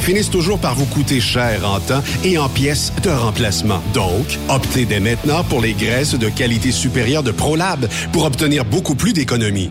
finissent 0.00 0.30
toujours 0.30 0.58
par 0.58 0.74
vous 0.74 0.86
coûter 0.86 1.20
cher 1.20 1.68
en 1.68 1.80
temps 1.80 2.02
et 2.24 2.38
en 2.38 2.48
pièces 2.48 2.92
de 3.02 3.10
remplacement. 3.10 3.82
Donc, 3.94 4.38
optez 4.48 4.84
dès 4.84 5.00
maintenant 5.00 5.44
pour 5.44 5.60
les 5.60 5.74
graisses 5.74 6.14
de 6.14 6.28
qualité 6.28 6.72
supérieure 6.72 7.22
de 7.22 7.30
ProLab 7.30 7.86
pour 8.12 8.24
obtenir 8.24 8.64
beaucoup 8.64 8.94
plus 8.94 9.12
d'économies. 9.12 9.70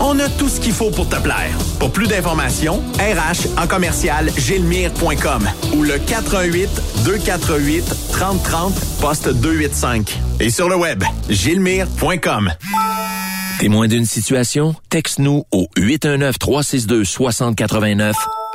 On 0.00 0.18
a 0.18 0.28
tout 0.28 0.48
ce 0.48 0.60
qu'il 0.60 0.72
faut 0.72 0.90
pour 0.90 1.08
te 1.08 1.16
plaire. 1.16 1.56
Pour 1.78 1.92
plus 1.92 2.06
d'informations, 2.06 2.82
RH 2.98 3.60
en 3.60 3.66
commercial 3.66 4.30
gilmire.com 4.36 5.48
ou 5.74 5.82
le 5.82 5.98
418 5.98 6.68
248 7.04 7.84
3030 8.12 8.74
poste 9.00 9.28
285. 9.28 10.18
Et 10.40 10.50
sur 10.50 10.68
le 10.68 10.76
web, 10.76 11.02
gilmire.com. 11.28 12.52
Témoin 13.58 13.88
d'une 13.88 14.06
situation? 14.06 14.76
Texte-nous 14.88 15.44
au 15.50 15.66
819-362-6089, 15.76 18.12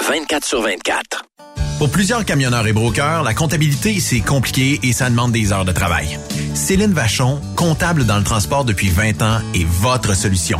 24 0.08 0.46
sur 0.46 0.62
24. 0.62 1.26
Pour 1.78 1.90
plusieurs 1.90 2.24
camionneurs 2.24 2.66
et 2.68 2.74
brokers, 2.74 3.24
la 3.24 3.34
comptabilité, 3.34 4.00
c'est 4.00 4.22
compliqué 4.22 4.80
et 4.84 4.94
ça 4.94 5.10
demande 5.10 5.34
des 5.34 5.52
heures 5.52 5.66
de 5.66 5.74
travail. 5.74 6.18
Céline 6.54 6.94
Vachon, 6.94 7.42
comptable 7.58 8.06
dans 8.06 8.18
le 8.18 8.24
transport 8.24 8.64
depuis 8.64 8.88
20 8.88 9.22
ans, 9.22 9.40
est 9.54 9.66
votre 9.66 10.16
solution. 10.16 10.60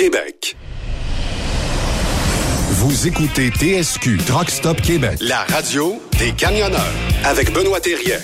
Québec. 0.00 0.56
Vous 2.70 3.06
écoutez 3.06 3.50
TSQ 3.50 4.16
Truck 4.26 4.48
Stop 4.48 4.80
Québec, 4.80 5.18
la 5.20 5.44
radio 5.44 6.00
des 6.18 6.32
camionneurs 6.32 6.80
avec 7.22 7.52
Benoît 7.52 7.80
Thérien. 7.80 8.16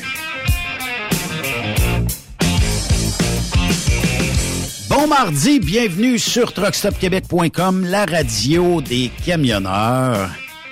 Bon 4.88 5.06
mardi, 5.06 5.60
bienvenue 5.60 6.18
sur 6.18 6.54
truckstopquebec.com, 6.54 7.84
la 7.84 8.06
radio 8.06 8.80
des 8.80 9.10
camionneurs. 9.26 10.30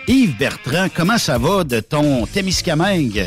Yves 0.09 0.39
Bertrand, 0.39 0.87
comment 0.89 1.19
ça 1.19 1.37
va 1.37 1.65
de 1.65 1.81
ton 1.81 2.25
Témiscamingue? 2.25 3.27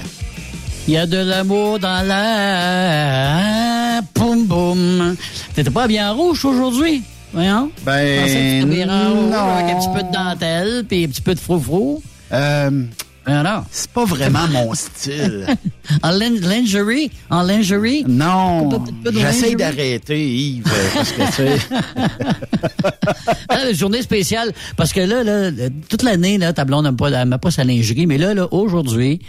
Il 0.88 0.95
y 0.95 0.97
a 0.97 1.06
de 1.06 1.19
l'amour 1.19 1.77
dans 1.77 2.03
la... 2.07 4.01
Poum 4.15 4.47
boum. 4.47 5.15
T'étais 5.53 5.69
pas 5.69 5.85
bien 5.85 6.12
rouge 6.12 6.44
aujourd'hui? 6.44 7.03
Voyons. 7.33 7.71
Ben, 7.85 8.27
Je 8.27 8.65
que 8.65 8.85
non. 8.85 9.50
avec 9.57 9.75
un 9.75 9.79
petit 9.79 9.89
peu 9.95 10.03
de 10.07 10.12
dentelle 10.13 10.83
puis 10.88 11.03
un 11.06 11.07
petit 11.07 11.21
peu 11.21 11.35
de 11.35 11.39
froufrou. 11.39 12.01
Euh, 12.31 12.83
Alors, 13.25 13.65
c'est 13.71 13.89
pas 13.91 14.06
vraiment 14.06 14.47
mon 14.47 14.74
style. 14.74 15.45
en 16.03 16.12
lin- 16.12 16.39
lingerie? 16.41 17.12
En 17.29 17.41
lingerie? 17.44 18.06
Non, 18.07 18.69
j'essaie 19.13 19.56
d'arrêter, 19.56 20.27
Yves, 20.27 20.63
euh, 20.68 20.88
parce 20.94 21.12
que, 21.12 21.21
tu 21.25 21.31
sais, 21.33 21.57
Ah, 23.50 23.74
journée 23.74 24.01
spéciale. 24.01 24.53
Parce 24.77 24.94
que 24.94 25.01
là, 25.01 25.24
là 25.24 25.51
toute 25.89 26.03
l'année, 26.03 26.38
là, 26.38 26.53
ta 26.53 26.63
blonde 26.65 26.85
n'aime 26.85 26.95
pas, 26.97 27.09
pas 27.38 27.51
sa 27.51 27.63
lingerie. 27.63 28.07
Mais 28.07 28.18
là, 28.18 28.33
là, 28.33 28.47
aujourd'hui, 28.53 29.19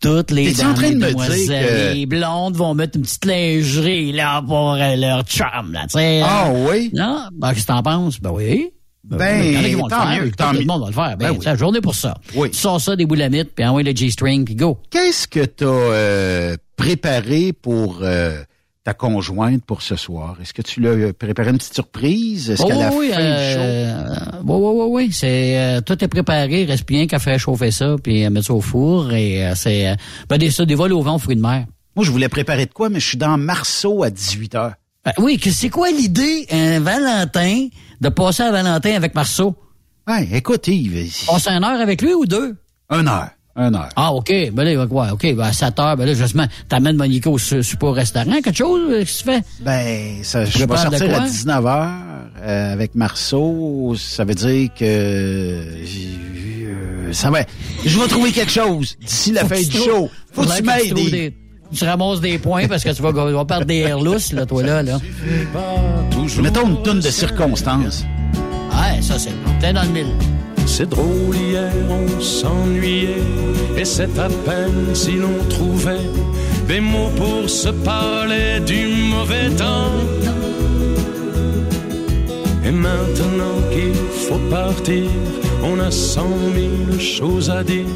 toutes 0.00 0.30
les 0.30 0.62
en 0.64 0.74
train 0.74 0.90
de 0.90 0.94
les 0.94 0.94
me 0.94 1.00
dire 1.00 1.10
demoiselles, 1.10 1.90
que- 1.92 1.94
les 1.94 2.06
blondes 2.06 2.56
vont 2.56 2.74
mettre 2.74 2.96
une 2.96 3.02
petite 3.02 3.24
lingerie, 3.26 4.12
là, 4.12 4.42
pour 4.42 4.72
euh, 4.74 4.96
leur 4.96 5.22
chum, 5.24 5.72
là, 5.72 5.82
tu 5.82 5.98
sais. 5.98 6.20
Ah 6.24 6.50
oui? 6.54 6.90
Non? 6.94 7.24
Ben, 7.32 7.52
qu'est-ce 7.52 7.62
que 7.66 7.72
t'en 7.72 7.82
penses? 7.82 8.20
Ben 8.20 8.30
oui. 8.32 8.70
Ben, 9.04 9.42
il 9.44 9.52
y 9.52 9.56
en 9.56 9.60
a 9.60 9.64
qui 9.64 9.74
vont 9.74 9.84
le 9.86 9.90
tant 9.90 10.02
faire. 10.06 10.22
mieux, 10.22 10.30
Tout 10.30 10.36
tant 10.36 10.52
le 10.52 10.58
mieux. 10.60 10.64
monde 10.66 10.80
va 10.82 10.86
le 10.88 10.92
faire. 10.92 11.16
Ben, 11.16 11.18
Ben 11.18 11.30
oui. 11.32 11.38
c'est 11.40 11.50
la 11.50 11.56
journée 11.56 11.80
pour 11.80 11.94
ça. 11.94 12.16
Oui. 12.34 12.50
Tu 12.50 12.58
sors 12.58 12.80
ça 12.80 12.96
des 12.96 13.06
boulamites, 13.06 13.54
puis 13.54 13.64
envoie 13.64 13.82
le 13.82 13.94
G-string, 13.96 14.44
puis 14.44 14.54
go. 14.54 14.78
qu'est-ce 14.90 15.26
que 15.26 15.44
t'as 15.44 15.64
euh, 15.66 16.56
préparé 16.76 17.52
pour 17.52 17.98
euh, 18.02 18.42
ta 18.90 18.94
conjointe 18.94 19.64
pour 19.64 19.82
ce 19.82 19.94
soir? 19.94 20.36
Est-ce 20.42 20.52
que 20.52 20.62
tu 20.62 20.80
l'as 20.80 20.88
euh, 20.90 21.12
préparé 21.12 21.50
une 21.50 21.58
petite 21.58 21.74
surprise? 21.74 22.50
Est-ce 22.50 22.62
Oh, 22.62 22.96
oui, 22.98 23.08
show? 23.08 23.18
euh, 23.20 24.04
oui, 24.44 24.56
oui, 24.56 24.72
oui, 24.74 24.86
oui. 25.06 25.12
C'est, 25.12 25.58
euh, 25.58 25.80
tout 25.80 26.02
est 26.04 26.08
préparé. 26.08 26.64
Reste 26.64 26.86
bien 26.88 27.06
qu'à 27.06 27.20
faire 27.20 27.38
chauffer 27.38 27.70
ça, 27.70 27.94
puis 28.02 28.24
euh, 28.24 28.30
mettre 28.30 28.46
ça 28.46 28.54
au 28.54 28.60
four. 28.60 29.12
Et 29.12 29.46
euh, 29.46 29.54
c'est 29.54 29.94
ben, 30.28 30.38
des, 30.38 30.50
ça, 30.50 30.64
des 30.64 30.74
vols 30.74 30.92
au 30.92 31.02
vent 31.02 31.14
aux 31.14 31.18
fruits 31.20 31.36
de 31.36 31.40
mer. 31.40 31.66
Moi, 31.94 32.04
je 32.04 32.10
voulais 32.10 32.28
préparer 32.28 32.66
de 32.66 32.72
quoi, 32.72 32.88
mais 32.88 32.98
je 33.00 33.06
suis 33.06 33.18
dans 33.18 33.36
Marceau 33.38 34.02
à 34.02 34.10
18 34.10 34.54
h. 34.54 34.72
Ben, 35.04 35.12
oui, 35.18 35.38
que 35.38 35.50
c'est 35.50 35.70
quoi 35.70 35.90
l'idée, 35.90 36.46
un 36.50 36.80
Valentin, 36.80 37.68
de 38.00 38.08
passer 38.08 38.42
à 38.42 38.50
Valentin 38.50 38.94
avec 38.96 39.14
Marceau? 39.14 39.54
Ouais, 40.08 40.28
écoute, 40.32 40.66
Yves, 40.66 41.26
Passer 41.26 41.50
une 41.50 41.62
heure 41.64 41.80
avec 41.80 42.02
lui 42.02 42.12
ou 42.14 42.26
deux? 42.26 42.56
un 42.92 43.06
heure, 43.06 43.30
un 43.60 43.74
heure. 43.74 43.88
Ah, 43.96 44.12
OK. 44.12 44.32
Ben 44.52 44.64
là, 44.64 44.84
ouais, 44.84 45.10
OK. 45.12 45.34
Ben, 45.34 45.44
à 45.44 45.52
7 45.52 45.78
heures, 45.78 45.96
ben 45.96 46.06
là, 46.06 46.14
justement, 46.14 46.46
t'amènes 46.68 46.96
Monica 46.96 47.30
au 47.30 47.38
su- 47.38 47.62
super 47.62 47.90
au 47.90 47.92
restaurant, 47.92 48.40
quelque 48.42 48.56
chose? 48.56 48.80
euh, 48.90 48.98
Qu'est-ce 49.00 49.22
que 49.24 49.30
tu 49.30 49.36
fais? 49.36 49.42
Ben, 49.60 50.24
ça, 50.24 50.44
je 50.44 50.58
vais 50.58 50.66
Prépare 50.66 50.90
de 50.90 50.96
sortir 50.96 51.14
à 51.14 51.18
quoi? 51.18 51.26
19 51.28 51.64
h 51.64 51.88
avec 52.72 52.94
Marceau. 52.94 53.94
Ça 53.98 54.24
veut 54.24 54.34
dire 54.34 54.70
que 54.78 54.84
euh, 54.84 55.84
ça 57.12 57.30
va. 57.30 57.40
Je 57.84 57.98
vais 57.98 58.06
trouver 58.08 58.32
quelque 58.32 58.52
chose 58.52 58.96
d'ici 59.00 59.32
la 59.32 59.42
Faut 59.42 59.48
fin 59.48 59.60
du 59.62 59.76
show. 59.76 60.08
Faut 60.32 60.42
que 60.42 60.56
tu 60.56 60.62
m'aides. 60.62 60.94
des- 60.94 61.34
Tu 61.76 61.84
ramasses 61.84 62.20
des 62.20 62.38
points 62.38 62.66
parce 62.66 62.82
que 62.82 62.90
tu 62.90 63.00
vas, 63.02 63.12
perdre 63.44 63.64
des 63.64 63.76
airs 63.78 64.00
lousses, 64.00 64.32
là, 64.32 64.44
toi, 64.44 64.62
là, 64.64 64.82
là. 64.82 64.98
Mettons 66.42 66.66
une 66.66 66.82
toune 66.82 67.00
de 67.00 67.10
circonstance. 67.10 68.04
Ouais, 68.72 69.00
ça, 69.02 69.18
c'est. 69.18 69.30
T'es 69.60 69.72
dans 69.72 69.82
le 69.82 69.88
mille. 69.90 70.06
C'est 70.72 70.88
drôle, 70.88 71.36
hier 71.36 71.72
on 71.90 72.20
s'ennuyait, 72.20 73.22
et 73.76 73.84
c'est 73.84 74.18
à 74.18 74.28
peine 74.46 74.94
si 74.94 75.14
l'on 75.16 75.44
trouvait 75.50 76.08
des 76.68 76.80
mots 76.80 77.10
pour 77.16 77.50
se 77.50 77.68
parler 77.68 78.60
du 78.64 78.86
mauvais 79.10 79.50
temps. 79.50 79.92
Et 82.64 82.70
maintenant 82.70 83.56
qu'il 83.72 84.00
faut 84.26 84.40
partir, 84.48 85.10
on 85.62 85.78
a 85.80 85.90
cent 85.90 86.36
mille 86.54 87.00
choses 87.00 87.50
à 87.50 87.62
dire 87.64 87.92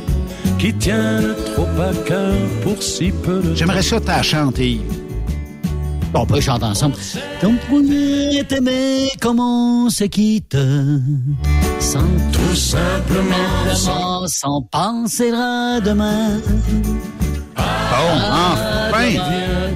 qui 0.58 0.74
tiennent 0.74 1.34
trop 1.54 1.68
à 1.80 1.92
cœur 2.06 2.34
pour 2.62 2.82
si 2.82 3.12
peu 3.12 3.40
de 3.40 3.54
J'aimerais 3.54 3.82
ça 3.82 4.00
t'as 4.00 4.20
chanter. 4.20 4.80
Bon, 6.12 6.20
on 6.22 6.26
peut 6.26 6.40
chanter 6.40 6.64
ensemble. 6.64 6.96
Ton 7.40 7.54
premier 7.68 8.38
est 8.40 8.52
aimé, 8.52 9.10
comment 9.20 9.86
on 9.86 9.90
se 9.90 10.04
quitte 10.04 10.56
Sans 11.84 12.00
Tout 12.32 12.56
simplement 12.56 14.26
sans 14.26 14.62
penser 14.62 15.30
à 15.32 15.80
demain. 15.80 16.40
Bon, 17.56 17.62
enfin. 17.62 19.10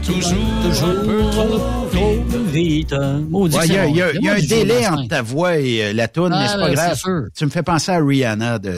toujours, 0.03 0.33
Toujours 0.65 1.03
peu 1.05 1.31
trop 1.31 1.59
trop 1.93 2.15
vite. 2.47 2.93
Ouais, 2.93 3.49
Il 3.67 3.73
y 3.73 3.79
a, 3.79 3.87
y 3.87 4.25
y 4.25 4.29
un 4.29 4.39
délai 4.41 4.87
entre 4.89 5.09
ta 5.09 5.23
voix 5.23 5.57
et 5.59 5.85
euh, 5.85 5.93
la 5.93 6.09
toune, 6.09 6.31
mais 6.31 6.37
Ah, 6.41 6.49
c'est 6.49 6.59
pas 6.59 6.67
ben, 6.69 6.75
grave. 6.75 6.91
c'est 6.95 7.01
sûr. 7.01 7.23
Tu 7.37 7.45
me 7.45 7.51
fais 7.51 7.63
penser 7.63 7.93
à 7.93 7.99
Rihanna 8.05 8.59
de, 8.59 8.71
de 8.71 8.73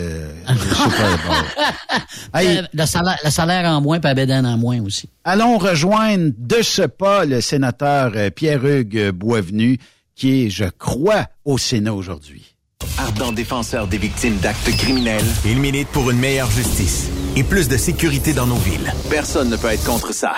Super 0.75 1.19
Bowl. 1.27 1.99
Hey, 2.35 2.59
Euh, 2.59 2.63
Le 2.75 2.87
salaire, 2.87 3.19
le 3.25 3.31
salaire 3.31 3.71
en 3.71 3.81
moins, 3.81 4.01
puis 4.01 4.09
la 4.09 4.15
bédaine 4.15 4.47
en 4.47 4.59
moins 4.59 4.81
aussi. 4.83 5.09
Allons 5.25 5.57
rejoindre 5.59 6.33
de 6.37 6.63
ce 6.63 6.83
pas 6.83 7.25
le 7.25 7.41
sénateur 7.41 8.13
euh, 8.17 8.31
Pierre-Hugues 8.31 9.11
Boisvenu, 9.13 9.79
qui 10.17 10.47
est, 10.47 10.51
je 10.51 10.65
crois, 10.79 11.27
au 11.45 11.57
Sénat 11.59 11.95
aujourd'hui. 11.95 12.50
Ardent 12.99 13.33
défenseur 13.33 13.87
des 13.87 13.99
victimes 13.99 14.37
d'actes 14.39 14.71
criminels, 14.77 15.25
il 15.45 15.59
milite 15.59 15.89
pour 15.89 16.11
une 16.11 16.19
meilleure 16.19 16.51
justice 16.51 17.09
et 17.37 17.43
plus 17.45 17.69
de 17.69 17.77
sécurité 17.77 18.33
dans 18.33 18.47
nos 18.47 18.57
villes. 18.57 18.93
Personne 19.09 19.51
ne 19.51 19.57
peut 19.57 19.69
être 19.69 19.85
contre 19.85 20.13
ça. 20.13 20.33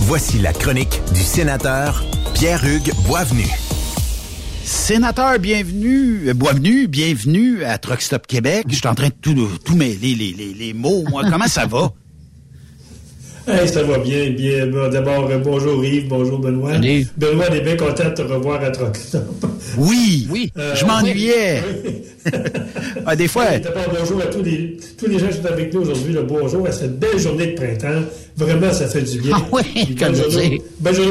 Voici 0.00 0.38
la 0.38 0.52
chronique 0.52 1.00
du 1.14 1.22
sénateur 1.22 2.04
Pierre-Hugues 2.34 2.92
Boisvenu. 3.06 3.46
Sénateur, 4.64 5.38
bienvenue, 5.38 6.28
euh, 6.28 6.34
Boisvenu, 6.34 6.88
bienvenue 6.88 7.64
à 7.64 7.78
Truck 7.78 8.02
Stop 8.02 8.26
Québec. 8.26 8.66
Je 8.68 8.74
suis 8.76 8.88
en 8.88 8.94
train 8.94 9.08
de 9.08 9.14
tout, 9.20 9.34
tout 9.64 9.76
mêler 9.76 10.14
les, 10.14 10.32
les, 10.32 10.54
les 10.54 10.72
mots, 10.74 11.04
moi. 11.08 11.22
Comment 11.30 11.46
ça 11.46 11.66
va? 11.66 11.92
Hey, 13.48 13.68
ça 13.68 13.82
va 13.84 13.98
bien, 13.98 14.30
bien. 14.30 14.66
Bon, 14.66 14.88
D'abord, 14.90 15.28
euh, 15.30 15.38
bonjour 15.38 15.84
Yves, 15.84 16.08
bonjour 16.08 16.38
Benoît. 16.40 16.72
Salut. 16.72 17.06
Benoît, 17.16 17.44
on 17.48 17.54
est 17.54 17.60
bien 17.60 17.76
content 17.76 18.04
de 18.08 18.14
te 18.14 18.22
revoir 18.22 18.60
à 18.64 18.70
Truckstop. 18.70 19.22
Oui, 19.78 20.26
Oui. 20.30 20.52
je 20.74 20.84
m'ennuyais. 20.84 21.62
Ah, 23.08 23.14
des 23.14 23.28
fois, 23.28 23.56
D'abord, 23.58 23.84
bonjour 24.00 24.20
à 24.20 24.26
tous 24.26 24.42
les, 24.42 24.76
tous 24.98 25.06
les 25.06 25.20
gens 25.20 25.28
qui 25.28 25.34
sont 25.36 25.46
avec 25.46 25.72
nous 25.72 25.82
aujourd'hui. 25.82 26.16
Bonjour 26.26 26.66
à 26.66 26.72
cette 26.72 26.98
belle 26.98 27.20
journée 27.20 27.46
de 27.46 27.54
printemps. 27.54 28.02
Vraiment, 28.36 28.72
ça 28.72 28.88
fait 28.88 29.02
du 29.02 29.20
bien. 29.20 29.36
Ah 29.40 29.42
oui, 29.52 29.94
comme 29.96 30.12
je 30.12 30.22
journée 30.22 30.60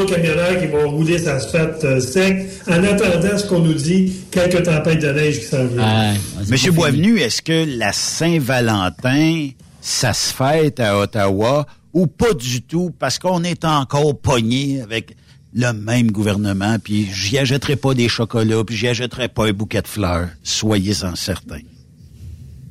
aux 0.02 0.06
camionneurs 0.06 0.60
qui 0.60 0.68
vont 0.68 0.90
rouler 0.90 1.18
sa 1.18 1.36
asphalte 1.36 1.82
euh, 1.86 2.02
sec 2.02 2.48
en 2.68 2.84
attendant 2.84 3.38
ce 3.38 3.46
qu'on 3.48 3.60
nous 3.60 3.74
dit, 3.74 4.12
quelques 4.30 4.64
tempêtes 4.64 5.00
de 5.04 5.08
neige 5.12 5.40
qui 5.40 5.46
s'en 5.46 5.64
viennent. 5.66 6.18
C'est 6.44 6.52
Monsieur. 6.52 6.72
Boisvenu, 6.74 7.18
est-ce 7.20 7.42
que 7.42 7.66
la 7.80 7.94
Saint-Valentin, 7.94 9.48
ça 9.80 10.12
se 10.12 10.34
fête 10.34 10.82
à 10.82 11.00
Ottawa 11.00 11.66
ou 11.96 12.06
pas 12.06 12.34
du 12.34 12.62
tout 12.62 12.92
parce 13.00 13.18
qu'on 13.18 13.44
est 13.44 13.66
encore 13.66 14.20
pogné 14.20 14.82
avec 14.82 15.16
le 15.56 15.72
même 15.72 16.12
gouvernement, 16.12 16.76
puis 16.84 17.08
j'y 17.14 17.38
achèterai 17.38 17.78
pas 17.78 17.94
des 17.94 18.10
chocolats, 18.10 18.66
puis 18.66 18.76
j'y 18.76 18.90
achèterai 18.90 19.30
pas 19.30 19.48
un 19.48 19.54
bouquet 19.54 19.82
de 19.82 19.88
fleurs. 19.88 20.28
Soyez-en 20.44 21.16
certains. 21.16 21.62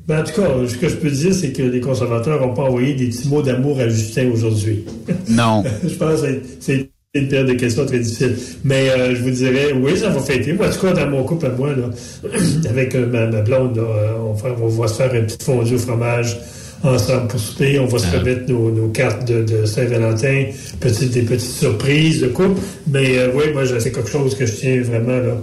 Ben, 0.07 0.21
en 0.21 0.25
tout 0.25 0.39
cas, 0.39 0.49
ce 0.69 0.77
que 0.77 0.91
je 0.91 0.97
peux 0.97 1.11
dire, 1.11 1.33
c'est 1.33 1.53
que 1.53 1.63
les 1.63 1.81
conservateurs 1.81 2.47
n'ont 2.47 2.53
pas 2.53 2.65
envoyé 2.65 2.93
des 2.93 3.07
petits 3.07 3.27
mots 3.27 3.41
d'amour 3.41 3.81
à 3.81 3.89
Justin 3.89 4.31
aujourd'hui. 4.31 4.85
Non. 5.29 5.65
je 5.83 5.95
pense 5.95 6.21
que 6.21 6.43
c'est 6.61 6.91
une 7.15 7.29
période 7.29 7.49
de 7.49 7.55
questions 7.55 7.87
très 7.87 8.01
difficile. 8.01 8.37
Mais 8.65 8.91
euh, 8.91 9.15
je 9.17 9.23
vous 9.23 9.31
dirais, 9.31 9.73
oui, 9.73 9.97
ça 9.97 10.11
va 10.11 10.21
fêter. 10.21 10.53
Moi, 10.53 10.69
en 10.69 10.71
tout 10.71 10.81
cas, 10.81 10.93
dans 10.93 11.09
mon 11.09 11.25
couple 11.25 11.47
à 11.47 11.51
moi, 11.51 11.75
là, 11.75 11.89
avec 12.69 12.95
euh, 12.95 13.07
ma, 13.07 13.27
ma 13.29 13.41
blonde, 13.41 13.77
là, 13.77 13.83
euh, 13.83 14.13
on, 14.19 14.35
va, 14.35 14.51
on 14.61 14.69
va 14.69 14.89
se 14.89 14.95
faire 14.95 15.15
une 15.15 15.25
petite 15.25 15.43
fondue 15.43 15.77
au 15.77 15.79
fromage 15.79 16.37
ensemble 16.85 17.29
pour 17.29 17.41
souper. 17.41 17.79
On 17.79 17.87
va 17.87 17.99
se 17.99 18.17
remettre 18.17 18.49
nos, 18.49 18.71
nos 18.71 18.89
cartes 18.89 19.27
de, 19.27 19.43
de 19.43 19.65
Saint-Valentin, 19.67 20.47
petites, 20.81 21.11
des 21.13 21.23
petites 21.23 21.51
surprises 21.51 22.21
de 22.21 22.29
couple. 22.29 22.61
Mais 22.91 23.19
euh, 23.19 23.29
oui, 23.35 23.45
moi, 23.53 23.65
je- 23.65 23.79
c'est 23.79 23.93
quelque 23.93 24.11
chose 24.11 24.35
que 24.37 24.47
je 24.47 24.53
tiens 24.53 24.83
vraiment 24.83 25.19
là, 25.19 25.37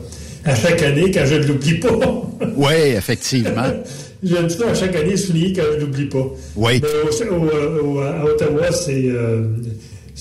à 0.46 0.56
chaque 0.56 0.82
année 0.84 1.12
quand 1.12 1.26
je 1.26 1.36
ne 1.36 1.44
l'oublie 1.46 1.80
pas. 1.80 2.00
oui, 2.56 2.74
effectivement. 2.98 3.72
J'aime 4.24 4.50
ça 4.50 4.70
à 4.70 4.74
chaque 4.76 4.96
année 4.96 5.18
souligner 5.18 5.54
quand 5.54 5.64
je 5.72 5.78
ne 5.78 5.82
l'oublie 5.82 6.06
pas. 6.06 6.28
Oui. 6.56 6.80
Mais 6.82 7.28
au, 7.30 8.00
à 8.00 8.24
Ottawa, 8.26 8.72
c'est. 8.72 9.06
Euh, 9.08 9.42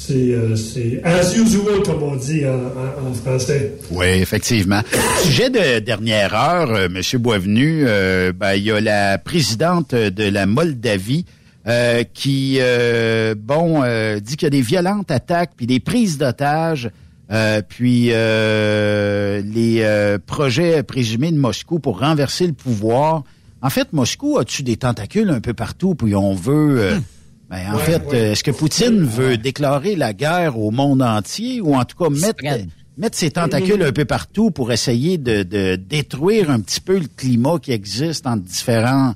c'est 0.01 1.01
as 1.05 1.37
usual, 1.37 1.83
comme 1.85 2.03
on 2.03 2.17
dit 2.17 2.43
en, 2.47 3.13
français. 3.13 3.75
Oui, 3.91 4.07
effectivement. 4.07 4.81
Sujet 5.23 5.51
de 5.51 5.81
dernière 5.81 6.35
heure, 6.35 6.71
euh, 6.71 6.87
M. 6.87 7.03
Boisvenu, 7.21 7.85
euh, 7.87 8.33
ben, 8.33 8.55
il 8.55 8.63
y 8.65 8.71
a 8.71 8.81
la 8.81 9.19
présidente 9.19 9.95
de 9.95 10.25
la 10.25 10.47
Moldavie 10.47 11.27
euh, 11.67 12.03
qui, 12.15 12.59
bon, 13.37 13.83
dit 14.21 14.37
qu'il 14.37 14.47
y 14.47 14.47
a 14.47 14.51
des 14.51 14.63
violentes 14.63 15.11
attaques 15.11 15.53
puis 15.57 15.67
des 15.67 15.81
prises 15.81 16.17
d'otages, 16.17 16.91
puis 17.69 18.07
les 18.07 19.85
projets 20.27 20.83
présumés 20.83 21.31
de 21.31 21.39
Moscou 21.39 21.79
pour 21.79 22.01
renverser 22.01 22.47
le 22.47 22.55
pouvoir. 22.55 23.25
En 23.63 23.69
fait, 23.69 23.93
Moscou 23.93 24.39
a-tu 24.39 24.63
des 24.63 24.79
tentacules 24.79 25.29
un 25.29 25.41
peu 25.41 25.53
partout, 25.53 25.95
puis 25.95 26.15
on 26.15 26.35
veut... 26.35 26.95
Hmm. 26.95 27.01
Ben, 27.51 27.75
en 27.75 27.79
fait, 27.79 28.13
est-ce 28.13 28.45
que 28.45 28.53
Poutine 28.53 29.03
veut 29.03 29.37
déclarer 29.37 29.97
la 29.97 30.13
guerre 30.13 30.57
au 30.57 30.71
monde 30.71 31.03
entier 31.03 31.61
ou 31.61 31.75
en 31.75 31.85
tout 31.85 31.97
cas 31.97 32.09
mettre, 32.09 32.45
mettre 32.97 33.19
ses 33.19 33.33
tentacules 33.33 33.83
un 33.83 33.91
peu 33.91 34.05
partout 34.05 34.53
pour 34.53 34.71
essayer 34.71 35.19
de, 35.19 35.43
de 35.43 35.75
détruire 35.75 36.49
un 36.49 36.61
petit 36.61 36.81
peu 36.81 36.99
le 36.99 37.09
climat 37.17 37.59
qui 37.61 37.73
existe 37.73 38.29
entre 38.29 38.43
différents 38.43 39.15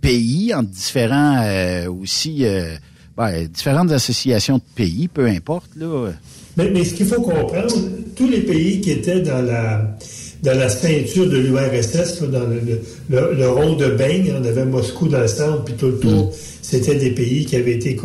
pays, 0.00 0.54
entre 0.54 0.70
différents 0.70 1.42
euh, 1.44 1.90
aussi 1.90 2.46
euh, 2.46 2.74
ben, 3.18 3.46
différentes 3.48 3.92
associations 3.92 4.56
de 4.56 4.64
pays, 4.74 5.08
peu 5.08 5.26
importe 5.26 5.76
là. 5.76 6.10
Mais, 6.56 6.70
mais 6.70 6.84
ce 6.84 6.94
qu'il 6.94 7.06
faut 7.06 7.20
comprendre, 7.20 7.74
tous 8.16 8.28
les 8.28 8.40
pays 8.40 8.80
qui 8.80 8.92
étaient 8.92 9.20
dans 9.20 9.44
la 9.44 9.96
dans 10.44 10.58
la 10.58 10.68
ceinture 10.68 11.26
de 11.26 11.38
l'URSS, 11.38 12.22
dans 12.22 12.40
le, 12.40 13.34
le, 13.34 13.48
rond 13.48 13.76
de 13.76 13.86
beigne, 13.86 14.32
on 14.38 14.44
avait 14.44 14.66
Moscou 14.66 15.08
dans 15.08 15.20
le 15.20 15.26
centre, 15.26 15.64
puis 15.64 15.74
tout 15.74 15.86
le 15.86 15.98
tour, 15.98 16.26
mm. 16.26 16.30
c'était 16.60 16.96
des 16.96 17.10
pays 17.10 17.46
qui 17.46 17.56
avaient 17.56 17.72
été 17.72 17.98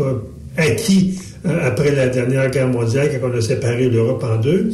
acquis 0.58 1.20
euh, 1.46 1.68
après 1.68 1.92
la 1.96 2.08
dernière 2.08 2.50
guerre 2.50 2.68
mondiale, 2.68 3.10
quand 3.12 3.30
on 3.30 3.38
a 3.38 3.42
séparé 3.42 3.90
l'Europe 3.90 4.24
en 4.24 4.38
deux. 4.38 4.72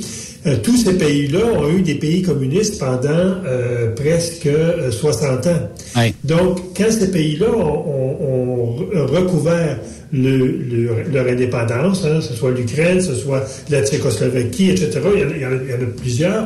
Euh, 0.48 0.56
tous 0.62 0.78
ces 0.78 0.94
pays-là 0.98 1.46
ont 1.60 1.70
eu 1.70 1.82
des 1.82 1.96
pays 1.96 2.22
communistes 2.22 2.80
pendant 2.80 3.10
euh, 3.46 3.92
presque 3.96 4.50
60 4.92 5.48
ans. 5.48 6.02
Donc, 6.24 6.60
quand 6.76 6.92
ces 6.92 7.12
pays-là 7.12 7.50
ont, 7.50 8.76
recouvert 8.94 9.80
leur 10.12 11.28
indépendance, 11.28 12.06
hein, 12.06 12.20
ce 12.22 12.34
soit 12.34 12.52
l'Ukraine, 12.52 13.02
ce 13.02 13.14
soit 13.14 13.44
la 13.70 13.84
Tchécoslovaquie, 13.84 14.72
etc., 14.72 15.00
il 15.16 15.42
y 15.42 15.46
en 15.46 15.50
a 15.50 15.92
plusieurs, 15.98 16.46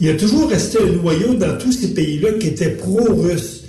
il 0.00 0.06
y 0.06 0.10
a 0.10 0.14
toujours 0.14 0.48
resté 0.48 0.78
un 0.78 0.92
noyau 0.92 1.34
dans 1.34 1.56
tous 1.58 1.72
ces 1.72 1.88
pays-là 1.88 2.32
qui 2.32 2.48
étaient 2.48 2.70
pro-russes 2.70 3.64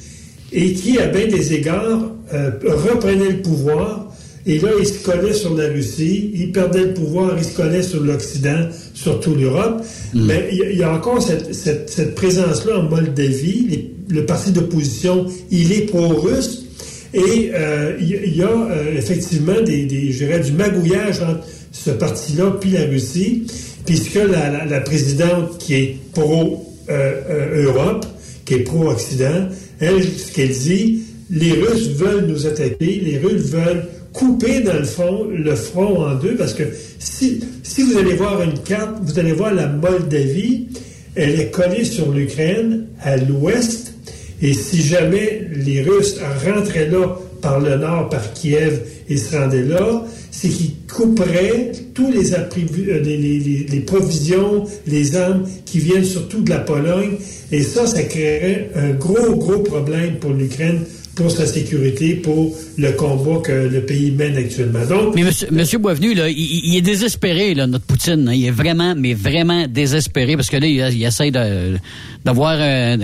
et 0.52 0.74
qui, 0.74 1.00
à 1.00 1.08
bien 1.08 1.28
des 1.28 1.54
égards, 1.54 2.12
euh, 2.34 2.52
reprenaient 2.64 3.32
le 3.32 3.42
pouvoir. 3.42 4.14
Et 4.46 4.60
là, 4.60 4.70
ils 4.80 4.86
se 4.86 5.04
collaient 5.04 5.34
sur 5.34 5.56
la 5.56 5.68
Russie, 5.68 6.32
ils 6.34 6.52
perdaient 6.52 6.86
le 6.86 6.94
pouvoir, 6.94 7.36
ils 7.38 7.44
se 7.44 7.56
collaient 7.56 7.84
sur 7.84 8.02
l'Occident, 8.02 8.68
surtout 8.94 9.36
l'Europe. 9.36 9.84
Mm. 10.14 10.26
Mais 10.26 10.50
il 10.52 10.78
y, 10.78 10.84
a 10.84 10.94
encore 10.94 11.22
cette, 11.22 12.16
présence-là 12.16 12.80
en 12.80 12.84
Moldavie. 12.84 13.90
le 14.10 14.26
parti 14.26 14.52
d'opposition, 14.52 15.26
il 15.52 15.72
est 15.74 15.86
pro-russe. 15.88 16.66
Et 17.14 17.52
euh, 17.54 17.98
il 18.00 18.36
y, 18.36 18.44
a 18.44 18.50
euh, 18.50 18.98
effectivement 18.98 19.62
des, 19.62 19.86
des, 19.86 20.40
du 20.44 20.52
magouillage 20.52 21.22
entre 21.22 21.44
ce 21.72 21.92
parti-là 21.92 22.58
puis 22.60 22.72
la 22.72 22.86
Russie 22.86 23.46
puisque 23.88 24.16
la, 24.16 24.82
présidente 24.82 25.58
qui 25.58 25.74
est 25.74 25.98
pro-Europe, 26.14 28.06
qui 28.46 28.54
est 28.56 28.60
pro-Occident, 28.60 29.48
elle, 29.80 30.04
ce 30.04 30.32
qu'elle 30.32 30.50
dit, 30.50 31.04
les 31.32 31.54
Russes 31.54 31.90
veulent 31.96 32.28
nous 32.28 32.46
attaquer, 32.46 33.02
les 33.04 33.18
Russes 33.18 33.50
veulent 33.50 33.86
couper 34.14 34.60
dans 34.60 34.78
le 34.78 34.84
fond 34.84 35.28
le 35.30 35.56
front 35.56 36.06
en 36.06 36.16
deux, 36.16 36.36
parce 36.36 36.54
que 36.54 36.64
si, 37.00 37.40
si 37.64 37.84
vous 37.84 37.98
allez 37.98 38.14
voir 38.14 38.42
une 38.42 38.60
carte, 38.60 38.98
vous 39.04 39.18
allez 39.20 39.32
voir 39.32 39.54
la 39.54 39.68
Moldavie, 39.68 40.68
elle 41.16 41.40
est 41.40 41.50
collée 41.50 41.86
sur 41.86 42.12
l'Ukraine 42.12 42.88
à 43.02 43.16
l'ouest, 43.16 43.94
et 44.42 44.54
si 44.54 44.82
jamais 44.82 45.48
les 45.56 45.82
Russes 45.82 46.20
rentraient 46.46 46.90
là 46.90 47.18
par 47.42 47.60
le 47.60 47.78
nord, 47.78 48.10
par 48.10 48.34
Kiev, 48.34 48.82
et 49.10 49.18
se 49.18 49.36
rendaient 49.36 49.64
là, 49.64 50.04
c'est 50.32 50.50
qu'ils 50.50 50.74
couperaient 50.92 51.72
tous 51.94 52.12
les, 52.12 52.34
euh, 52.34 53.00
les, 53.04 53.18
les, 53.18 53.66
les, 53.70 53.80
provisions, 53.80 54.66
les 54.86 55.16
armes 55.16 55.44
qui 55.66 55.80
viennent 55.80 56.04
surtout 56.04 56.42
de 56.42 56.50
la 56.50 56.60
Pologne. 56.60 57.14
Et 57.52 57.64
ça, 57.64 57.88
ça 57.88 58.04
créerait 58.04 58.70
un 58.76 58.92
gros, 58.92 59.36
gros 59.36 59.60
problème 59.60 60.18
pour 60.20 60.34
l'Ukraine 60.34 60.82
pour 61.18 61.32
sa 61.32 61.48
sécurité, 61.48 62.14
pour 62.16 62.56
le 62.78 62.92
combat 62.92 63.42
que 63.44 63.52
le 63.52 63.82
pays 63.82 64.12
mène 64.12 64.38
actuellement. 64.38 64.80
Mais 65.16 65.24
monsieur, 65.24 65.48
monsieur 65.52 65.80
Boisvenu, 65.80 66.14
là, 66.14 66.30
il, 66.30 66.76
est 66.78 66.82
désespéré, 66.82 67.56
là, 67.56 67.66
notre 67.66 67.86
Poutine. 67.86 68.30
Hein. 68.30 68.34
Il 68.34 68.46
est 68.46 68.52
vraiment, 68.52 68.94
mais 68.96 69.16
vraiment 69.16 69.66
désespéré 69.68 70.36
parce 70.36 70.50
que 70.50 70.58
là, 70.58 70.68
il, 70.68 70.96
il 70.96 71.04
essaie 71.04 71.32
d'avoir, 71.32 72.58
euh, 72.60 72.98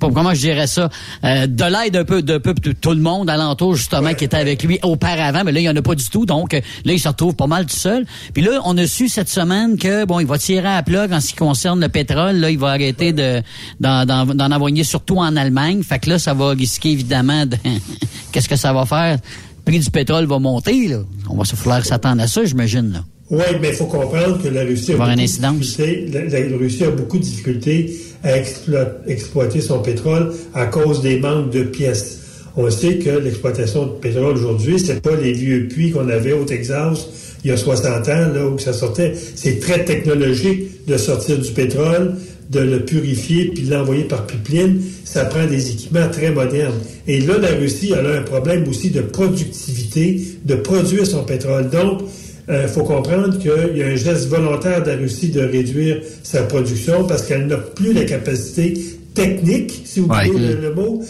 comment 0.00 0.34
je 0.34 0.40
dirais 0.40 0.66
ça, 0.66 0.88
euh, 1.24 1.46
de 1.46 1.64
l'aide 1.64 1.96
un 1.96 2.04
peu 2.04 2.22
de 2.22 2.38
peu 2.38 2.54
tout 2.54 2.90
le 2.90 3.00
monde 3.00 3.30
alentour 3.30 3.74
justement 3.74 4.14
qui 4.14 4.24
était 4.24 4.36
avec 4.36 4.62
lui 4.62 4.78
auparavant, 4.82 5.42
mais 5.44 5.52
là 5.52 5.60
il 5.60 5.64
y 5.64 5.68
en 5.68 5.76
a 5.76 5.82
pas 5.82 5.94
du 5.94 6.08
tout, 6.08 6.26
donc 6.26 6.52
là 6.52 6.92
il 6.92 7.00
se 7.00 7.08
retrouve 7.08 7.34
pas 7.34 7.46
mal 7.46 7.66
tout 7.66 7.76
seul. 7.76 8.06
Puis 8.34 8.42
là 8.42 8.60
on 8.64 8.76
a 8.78 8.86
su 8.86 9.08
cette 9.08 9.28
semaine 9.28 9.76
que 9.76 10.04
bon 10.04 10.20
il 10.20 10.26
va 10.26 10.38
tirer 10.38 10.68
à 10.68 10.82
plat 10.82 11.06
en 11.10 11.20
ce 11.20 11.28
qui 11.28 11.36
concerne 11.36 11.80
le 11.80 11.88
pétrole, 11.88 12.36
là 12.36 12.50
il 12.50 12.58
va 12.58 12.70
arrêter 12.70 13.12
de 13.12 13.42
d'en 13.80 14.52
envoyer 14.52 14.84
surtout 14.84 15.18
en 15.18 15.36
Allemagne, 15.36 15.82
fait 15.82 15.98
que 15.98 16.10
là 16.10 16.18
ça 16.18 16.34
va 16.34 16.50
risquer 16.50 16.90
évidemment 16.90 17.46
de 17.46 17.56
qu'est-ce 18.32 18.48
que 18.48 18.56
ça 18.56 18.72
va 18.72 18.86
faire? 18.86 19.18
Le 19.64 19.70
prix 19.70 19.78
du 19.78 19.90
pétrole 19.90 20.24
va 20.26 20.38
monter. 20.38 20.88
Là. 20.88 20.98
On 21.28 21.36
va 21.36 21.44
se 21.44 21.54
falloir 21.54 21.84
s'attendre 21.84 22.22
à 22.22 22.26
ça, 22.26 22.44
j'imagine. 22.44 22.92
Là. 22.92 23.04
Oui, 23.32 23.44
mais 23.62 23.70
il 23.70 23.74
faut 23.74 23.86
comprendre 23.86 24.40
que 24.42 24.48
la 24.48 24.62
Russie, 24.62 24.92
a 24.92 24.96
beaucoup, 24.96 25.10
de 25.10 26.50
la, 26.52 26.58
Russie 26.58 26.84
a 26.84 26.90
beaucoup 26.90 27.18
de 27.18 27.22
difficultés 27.22 27.96
à 28.22 28.36
exploiter 28.36 29.60
son 29.62 29.80
pétrole 29.80 30.34
à 30.52 30.66
cause 30.66 31.00
des 31.00 31.18
manques 31.18 31.50
de 31.50 31.62
pièces. 31.62 32.20
On 32.56 32.70
sait 32.70 32.98
que 32.98 33.08
l'exploitation 33.08 33.86
de 33.86 33.92
pétrole 33.92 34.36
aujourd'hui, 34.36 34.78
c'est 34.78 35.00
pas 35.00 35.16
les 35.16 35.32
vieux 35.32 35.66
puits 35.66 35.92
qu'on 35.92 36.10
avait 36.10 36.32
au 36.32 36.44
Texas 36.44 37.08
il 37.44 37.48
y 37.48 37.54
a 37.54 37.56
60 37.56 38.08
ans, 38.08 38.28
là, 38.34 38.46
où 38.46 38.58
ça 38.58 38.72
sortait. 38.72 39.14
C'est 39.34 39.58
très 39.58 39.84
technologique 39.84 40.86
de 40.86 40.96
sortir 40.96 41.38
du 41.38 41.50
pétrole, 41.50 42.14
de 42.50 42.60
le 42.60 42.84
purifier 42.84 43.46
puis 43.46 43.64
de 43.64 43.70
l'envoyer 43.70 44.04
par 44.04 44.26
pipeline. 44.26 44.80
Ça 45.04 45.24
prend 45.24 45.46
des 45.46 45.70
équipements 45.70 46.08
très 46.10 46.30
modernes. 46.30 46.78
Et 47.08 47.20
là, 47.20 47.38
la 47.38 47.48
Russie 47.54 47.94
a 47.94 47.98
un 47.98 48.22
problème 48.22 48.68
aussi 48.68 48.90
de 48.90 49.00
productivité, 49.00 50.22
de 50.44 50.54
produire 50.54 51.06
son 51.06 51.24
pétrole. 51.24 51.68
Donc, 51.70 52.02
il 52.48 52.54
euh, 52.54 52.68
faut 52.68 52.82
comprendre 52.82 53.38
qu'il 53.38 53.76
y 53.76 53.82
a 53.82 53.86
un 53.86 53.94
geste 53.94 54.28
volontaire 54.28 54.82
de 54.82 54.90
la 54.90 54.96
Russie 54.96 55.28
de 55.28 55.40
réduire 55.40 56.00
sa 56.24 56.42
production 56.42 57.04
parce 57.06 57.22
qu'elle 57.22 57.46
n'a 57.46 57.56
plus 57.56 57.92
la 57.92 58.04
capacité 58.04 58.74
technique, 59.14 59.82
si 59.84 60.00
vous 60.00 60.08
voulez 60.08 60.54
le, 60.54 60.74
mot, 60.74 61.02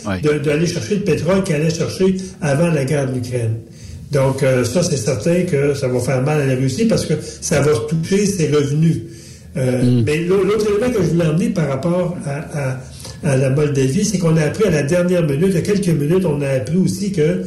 d'aller 0.45 0.67
chercher 0.67 0.97
le 0.97 1.03
pétrole 1.03 1.43
qu'elle 1.43 1.62
allait 1.62 1.71
chercher 1.71 2.17
avant 2.43 2.69
la 2.69 2.85
guerre 2.85 3.09
de 3.09 3.15
l'Ukraine. 3.15 3.55
Donc, 4.11 4.43
euh, 4.43 4.65
ça, 4.65 4.83
c'est 4.83 4.99
certain 4.99 5.43
que 5.43 5.73
ça 5.73 5.89
va 5.89 6.01
faire 6.01 6.21
mal 6.23 6.41
à 6.43 6.47
la 6.47 6.55
Russie 6.57 6.85
parce 6.85 7.07
que 7.07 7.15
ça 7.41 7.62
va 7.62 7.73
toucher 7.89 8.27
ses 8.27 8.49
revenus. 8.49 8.99
Euh, 9.57 9.83
mm. 9.83 10.05
Mais 10.05 10.19
l'autre 10.19 10.67
élément 10.69 10.93
que 10.93 11.03
je 11.03 11.09
voulais 11.11 11.27
emmener 11.27 11.49
par 11.49 11.69
rapport 11.69 12.17
à, 12.27 13.37
la 13.37 13.51
Moldavie, 13.51 14.05
c'est 14.05 14.19
qu'on 14.19 14.37
a 14.37 14.43
appris 14.43 14.65
à 14.65 14.71
la 14.71 14.83
dernière 14.83 15.23
minute, 15.23 15.55
a 15.57 15.61
quelques 15.61 15.89
minutes, 15.89 16.27
on 16.27 16.43
a 16.43 16.49
appris 16.49 16.77
aussi 16.77 17.12
que 17.12 17.43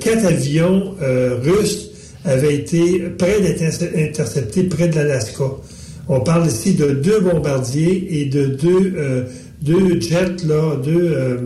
quatre 0.00 0.26
avions 0.26 0.94
russes 1.42 1.87
avait 2.28 2.54
été 2.54 3.00
près 3.18 3.40
d'être 3.40 3.62
intercepté 3.96 4.64
près 4.64 4.88
de 4.88 4.96
l'Alaska. 4.96 5.44
On 6.08 6.20
parle 6.20 6.46
ici 6.46 6.74
de 6.74 6.90
deux 6.90 7.20
bombardiers 7.20 8.20
et 8.20 8.26
de 8.26 8.46
deux, 8.46 8.94
euh, 8.96 10.00
jets, 10.00 10.36
euh, 10.48 11.36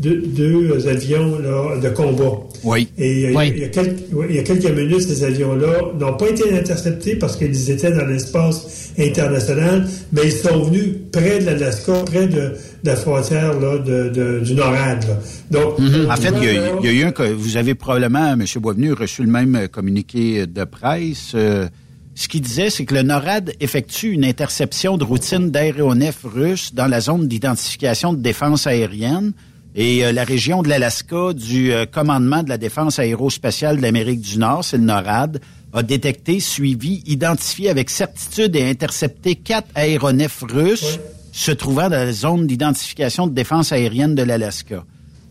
deux, 0.00 0.88
avions 0.88 1.38
de 1.82 1.88
combat. 1.90 2.40
Oui. 2.64 2.88
Et 2.98 3.26
euh, 3.26 3.44
Il, 3.44 3.58
y 3.58 3.64
a 3.64 3.68
quelques, 3.68 4.00
il, 4.28 4.36
y 4.36 4.38
a 4.38 4.42
quelques, 4.42 4.70
minutes, 4.70 5.02
ces 5.02 5.24
avions-là 5.24 5.92
n'ont 5.98 6.16
pas 6.16 6.28
été 6.28 6.56
interceptés 6.56 7.16
parce 7.16 7.36
qu'ils 7.36 7.70
étaient 7.70 7.92
dans 7.92 8.06
l'espace 8.06 8.92
international, 8.98 9.86
mais 10.12 10.22
ils 10.24 10.32
sont 10.32 10.64
venus 10.64 10.94
près 11.10 11.40
de 11.40 11.46
l'Alaska, 11.46 11.92
près 12.04 12.26
de, 12.26 12.52
la 12.84 12.96
frontière 12.96 13.58
là, 13.60 13.78
de, 13.78 14.40
du 14.40 14.54
NORAD. 14.54 15.04
Donc, 15.50 15.78
mhm. 15.78 16.10
En 16.10 16.16
fait, 16.16 16.32
il 16.40 16.44
y, 16.44 16.88
a, 16.88 16.92
eu 16.92 17.04
un... 17.04 17.12
Vous 17.34 17.56
avez 17.56 17.74
probablement, 17.74 18.32
M. 18.32 18.44
Boisvenu, 18.56 18.92
reçu 18.92 19.22
le 19.22 19.30
même 19.30 19.68
communiqué 19.68 20.46
de 20.46 20.64
presse. 20.64 21.32
Euh, 21.34 21.68
ce 22.14 22.28
qu'il 22.28 22.42
disait, 22.42 22.70
c'est 22.70 22.84
que 22.84 22.94
le 22.94 23.02
NORAD 23.02 23.54
effectue 23.60 24.12
une 24.12 24.24
interception 24.24 24.98
de 24.98 25.04
routine 25.04 25.50
d'aéronefs 25.50 26.24
russes 26.24 26.74
dans 26.74 26.86
la 26.86 27.00
zone 27.00 27.26
d'identification 27.26 28.12
de 28.12 28.20
défense 28.20 28.66
aérienne 28.66 29.32
et 29.74 30.04
euh, 30.04 30.12
la 30.12 30.24
région 30.24 30.62
de 30.62 30.68
l'Alaska 30.68 31.32
du 31.32 31.72
euh, 31.72 31.86
commandement 31.86 32.42
de 32.42 32.48
la 32.48 32.58
défense 32.58 32.98
aérospatiale 32.98 33.78
de 33.78 33.82
l'Amérique 33.82 34.20
du 34.20 34.38
Nord, 34.38 34.64
c'est 34.64 34.76
le 34.76 34.84
NORAD, 34.84 35.40
a 35.72 35.82
détecté, 35.82 36.40
suivi, 36.40 37.02
identifié 37.06 37.70
avec 37.70 37.88
certitude 37.88 38.54
et 38.56 38.68
intercepté 38.68 39.36
quatre 39.36 39.68
aéronefs 39.74 40.42
russes 40.42 40.98
se 41.32 41.50
trouvant 41.50 41.88
dans 41.88 41.96
la 41.96 42.12
zone 42.12 42.46
d'identification 42.46 43.26
de 43.26 43.32
défense 43.32 43.72
aérienne 43.72 44.14
de 44.14 44.22
l'Alaska. 44.22 44.84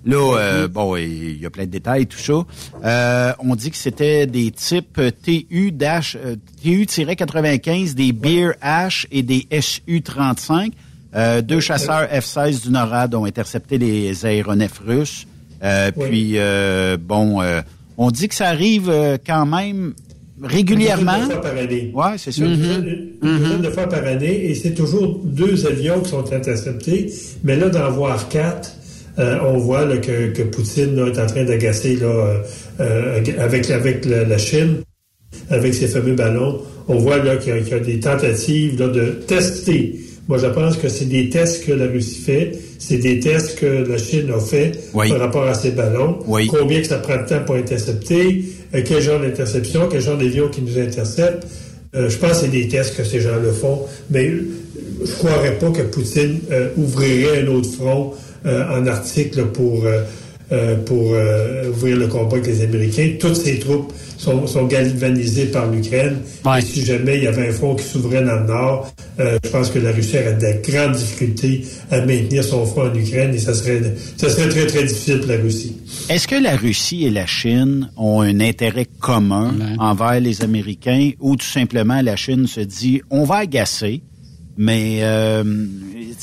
Là, 0.04 0.38
euh, 0.38 0.68
bon, 0.68 0.96
il 0.96 1.40
y 1.40 1.46
a 1.46 1.52
plein 1.52 1.66
de 1.66 1.70
détails, 1.70 2.08
tout 2.08 2.18
ça. 2.18 2.44
Euh, 2.84 3.34
on 3.38 3.56
dit 3.56 3.70
que 3.70 3.78
c'était 3.78 4.26
des 4.26 4.50
types 4.50 5.00
TU 5.22 5.72
TU-95, 5.72 7.94
des 7.94 8.12
Beer 8.12 8.54
Ash 8.62 9.06
et 9.12 9.22
des 9.22 9.46
SU-35. 9.52 10.72
Euh, 11.14 11.42
deux 11.42 11.60
chasseurs 11.60 12.08
F-16 12.10 12.64
du 12.64 12.72
NORAD 12.72 13.16
ont 13.16 13.26
intercepté 13.26 13.78
les 13.78 14.26
aéronefs 14.26 14.80
russes. 14.86 15.28
Puis, 16.00 16.38
bon, 17.00 17.42
on 17.98 18.12
dit 18.12 18.28
que 18.28 18.36
ça 18.36 18.48
arrive 18.48 18.92
quand 19.26 19.46
même 19.46 19.94
régulièrement. 20.42 21.18
Une 21.18 21.32
fois 21.32 21.42
par 21.42 21.58
année. 21.58 21.92
Ouais, 21.94 22.18
c'est 22.18 22.32
ça. 22.32 22.44
Une, 22.44 22.56
mm-hmm. 23.22 23.62
de 23.62 23.70
fois 23.70 23.88
par 23.88 24.04
année, 24.06 24.46
et 24.50 24.56
c'est 24.56 24.74
toujours 24.74 25.20
deux 25.24 25.66
avions 25.68 26.02
qui 26.02 26.10
sont 26.10 26.34
interceptés. 26.34 27.14
Mais 27.44 27.56
là, 27.56 27.70
d'en 27.70 27.92
voir 27.92 28.28
quatre, 28.30 28.72
euh, 29.20 29.38
on 29.46 29.58
voit 29.58 29.86
que, 29.98 30.44
Poutine 30.44 30.98
est 30.98 31.20
en 31.20 31.26
train 31.26 31.44
d'agacer 31.44 32.00
euh, 32.02 32.40
euh, 32.80 33.22
avec, 33.40 33.70
avec 33.70 34.06
la, 34.06 34.38
Chine, 34.38 34.78
avec 35.50 35.74
ses 35.74 35.88
fameux 35.88 36.16
ballons. 36.16 36.62
On 36.88 36.96
voit 36.96 37.20
qu'il 37.38 37.68
y, 37.68 37.74
a 37.74 37.80
des 37.80 38.00
tentatives 38.00 38.78
de 38.78 39.22
tester. 39.28 40.00
Moi, 40.32 40.38
je 40.38 40.48
pense 40.48 40.78
que 40.78 40.88
c'est 40.88 41.10
des 41.10 41.30
tests 41.30 41.66
que 41.66 41.74
la 41.74 41.88
Russie 41.88 42.22
fait, 42.22 42.58
c'est 42.80 43.00
des 43.00 43.20
tests 43.20 43.60
que 43.60 43.66
la 43.66 43.98
Chine 43.98 44.32
a 44.34 44.40
fait 44.40 44.80
par 44.94 45.20
rapport 45.20 45.44
à 45.44 45.54
ses 45.54 45.72
ballons. 45.72 46.20
Combien 46.48 46.80
que 46.80 46.88
ça 46.88 47.00
prend 47.00 47.22
de 47.22 47.28
temps 47.28 47.44
pour 47.46 47.56
intercepter, 47.56 48.46
quel 48.72 49.02
genre 49.02 49.20
d'interception, 49.20 49.90
quel 49.92 50.00
genre 50.00 50.18
d'avion 50.18 50.48
qui 50.48 50.62
nous 50.62 50.80
intercepte. 50.80 51.46
je 51.94 52.16
pense 52.16 52.30
que 52.30 52.38
c'est 52.46 52.48
des 52.48 52.70
tests 52.70 52.96
que 52.96 53.04
ces 53.04 53.20
gens-là 53.20 53.52
font, 53.52 53.82
mais 54.10 54.30
je 54.30 55.12
ne 55.12 55.16
croirais 55.18 55.60
pas 55.60 55.70
que 55.70 55.82
Poutine 55.82 56.40
ouvrirait 56.78 57.42
un 57.42 57.48
autre 57.48 57.70
front 57.70 58.14
euh, 58.46 58.64
en 58.72 58.88
article 58.88 59.48
pour, 59.48 59.86
euh, 60.52 60.62
euh, 60.62 60.76
pour 60.86 61.14
ouvrir 61.76 61.98
le 61.98 62.08
combat 62.08 62.38
avec 62.38 62.48
les 62.48 62.62
Américains. 62.62 63.12
Toutes 63.20 63.36
ces 63.36 63.60
troupes 63.60 63.94
sont, 64.18 64.46
sont 64.48 64.66
galvanisées 64.66 65.46
par 65.46 65.70
l'Ukraine. 65.70 66.18
Et 66.58 66.62
si 66.62 66.86
jamais 66.86 67.18
il 67.18 67.24
y 67.24 67.28
avait 67.28 67.50
un 67.50 67.52
front 67.52 67.76
qui 67.76 67.84
s'ouvrait 67.84 68.24
dans 68.24 68.40
le 68.40 68.48
nord, 68.48 68.94
je 69.18 69.50
pense 69.50 69.70
que 69.70 69.80
la 69.80 69.92
Russie 69.92 70.18
aurait 70.18 70.34
de 70.34 70.70
grandes 70.70 70.94
difficultés 70.94 71.66
à 71.90 72.02
maintenir 72.02 72.44
son 72.44 72.66
front 72.66 72.90
en 72.90 72.96
Ukraine 72.96 73.34
et 73.34 73.40
ça 73.40 73.54
serait, 73.54 73.82
ça 74.18 74.30
serait 74.30 74.50
très, 74.50 74.66
très 74.68 74.84
difficile 74.84 75.20
pour 75.20 75.30
la 75.30 75.38
Russie. 75.38 75.76
Est-ce 76.10 76.28
que 76.28 76.36
la 76.36 76.56
Russie 76.56 77.06
et 77.06 77.12
la 77.12 77.26
Chine 77.26 77.90
ont 77.98 78.22
un 78.22 78.40
intérêt 78.40 78.88
commun 79.00 79.54
envers 79.80 80.20
les 80.20 80.44
Américains 80.44 81.12
ou 81.20 81.36
tout 81.36 81.46
simplement 81.46 82.02
la 82.02 82.16
Chine 82.16 82.48
se 82.48 82.62
dit 82.62 83.02
on 83.10 83.24
va 83.24 83.38
agacer, 83.38 84.02
mais 84.58 85.00
euh, 85.02 85.44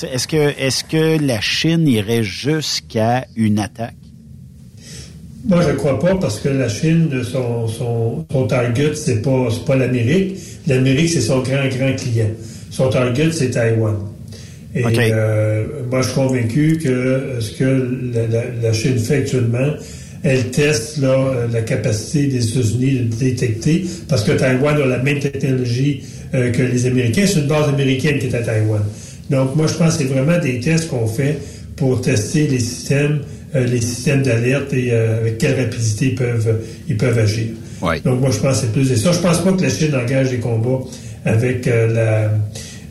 est-ce 0.03 0.27
que 0.27 0.53
est-ce 0.59 0.85
que 0.85 1.19
la 1.25 1.41
Chine 1.41 1.87
irait 1.89 2.23
jusqu'à 2.23 3.27
une 3.37 3.59
attaque? 3.59 3.95
Moi, 5.49 5.62
je 5.62 5.71
ne 5.71 5.76
crois 5.76 5.99
pas 5.99 6.14
parce 6.14 6.40
que 6.40 6.50
la 6.50 6.69
Chine, 6.69 7.09
son, 7.25 7.67
son, 7.67 8.26
son 8.31 8.47
target, 8.47 8.95
c'est 8.95 9.23
pas, 9.23 9.49
pas 9.67 9.76
l'Amérique. 9.76 10.37
L'Amérique, 10.67 11.09
c'est 11.09 11.23
son 11.23 11.40
grand, 11.40 11.67
grand 11.69 11.97
client. 11.97 12.31
Son 12.71 12.90
target, 12.90 13.33
c'est 13.33 13.50
Taïwan. 13.50 13.97
Et 14.75 14.85
euh, 14.85 15.64
moi, 15.90 16.02
je 16.02 16.09
suis 16.09 16.14
convaincu 16.14 16.78
que 16.83 17.40
ce 17.40 17.52
que 17.52 17.88
la, 18.62 18.73
Chine 18.75 18.99
fait 18.99 19.19
actuellement, 19.19 19.73
elle 20.23 20.50
teste 20.50 20.99
là, 20.99 21.47
la 21.50 21.62
capacité 21.62 22.26
des 22.26 22.47
États-Unis 22.47 23.00
de 23.00 23.14
détecter, 23.17 23.87
parce 24.09 24.25
que 24.25 24.33
Taïwan 24.33 24.76
a 24.76 24.85
la 24.85 24.99
même 24.99 25.19
technologie 25.19 26.02
euh, 26.35 26.50
que 26.50 26.62
les 26.62 26.87
Américains. 26.87 27.25
C'est 27.26 27.40
une 27.40 27.47
base 27.47 27.69
américaine 27.69 28.19
qui 28.19 28.26
est 28.26 28.35
à 28.35 28.43
Taïwan. 28.43 28.83
Donc, 29.31 29.57
moi, 29.57 29.67
je 29.67 29.75
pense 29.75 29.97
que 29.97 30.05
c'est 30.05 30.12
vraiment 30.12 30.38
des 30.38 30.61
tests 30.61 30.88
qu'on 30.88 31.07
fait 31.07 31.38
pour 31.76 32.00
tester 32.02 32.47
les 32.49 32.59
systèmes, 32.59 33.21
euh, 33.21 33.38
les 33.55 33.81
systèmes 33.81 34.23
d'alerte 34.23 34.73
et 34.73 34.93
euh, 34.93 35.21
avec 35.21 35.38
quelle 35.38 35.59
rapidité 35.61 36.07
ils 36.07 36.14
peuvent, 36.14 36.61
ils 36.88 36.97
peuvent 36.97 37.19
agir. 37.19 37.47
Donc, 38.05 38.21
moi, 38.21 38.31
je 38.31 38.38
pense 38.38 38.61
que 38.61 38.67
c'est 38.67 38.73
plus 38.73 38.90
de 38.90 38.97
ça. 38.97 39.12
Je 39.12 39.21
pense 39.21 39.38
pas 39.38 39.52
que 39.52 39.62
la 39.62 39.71
Chine 39.71 39.95
engage 39.95 40.31
des 40.31 40.38
combats 40.38 40.81
avec 41.25 41.67
la 41.67 42.31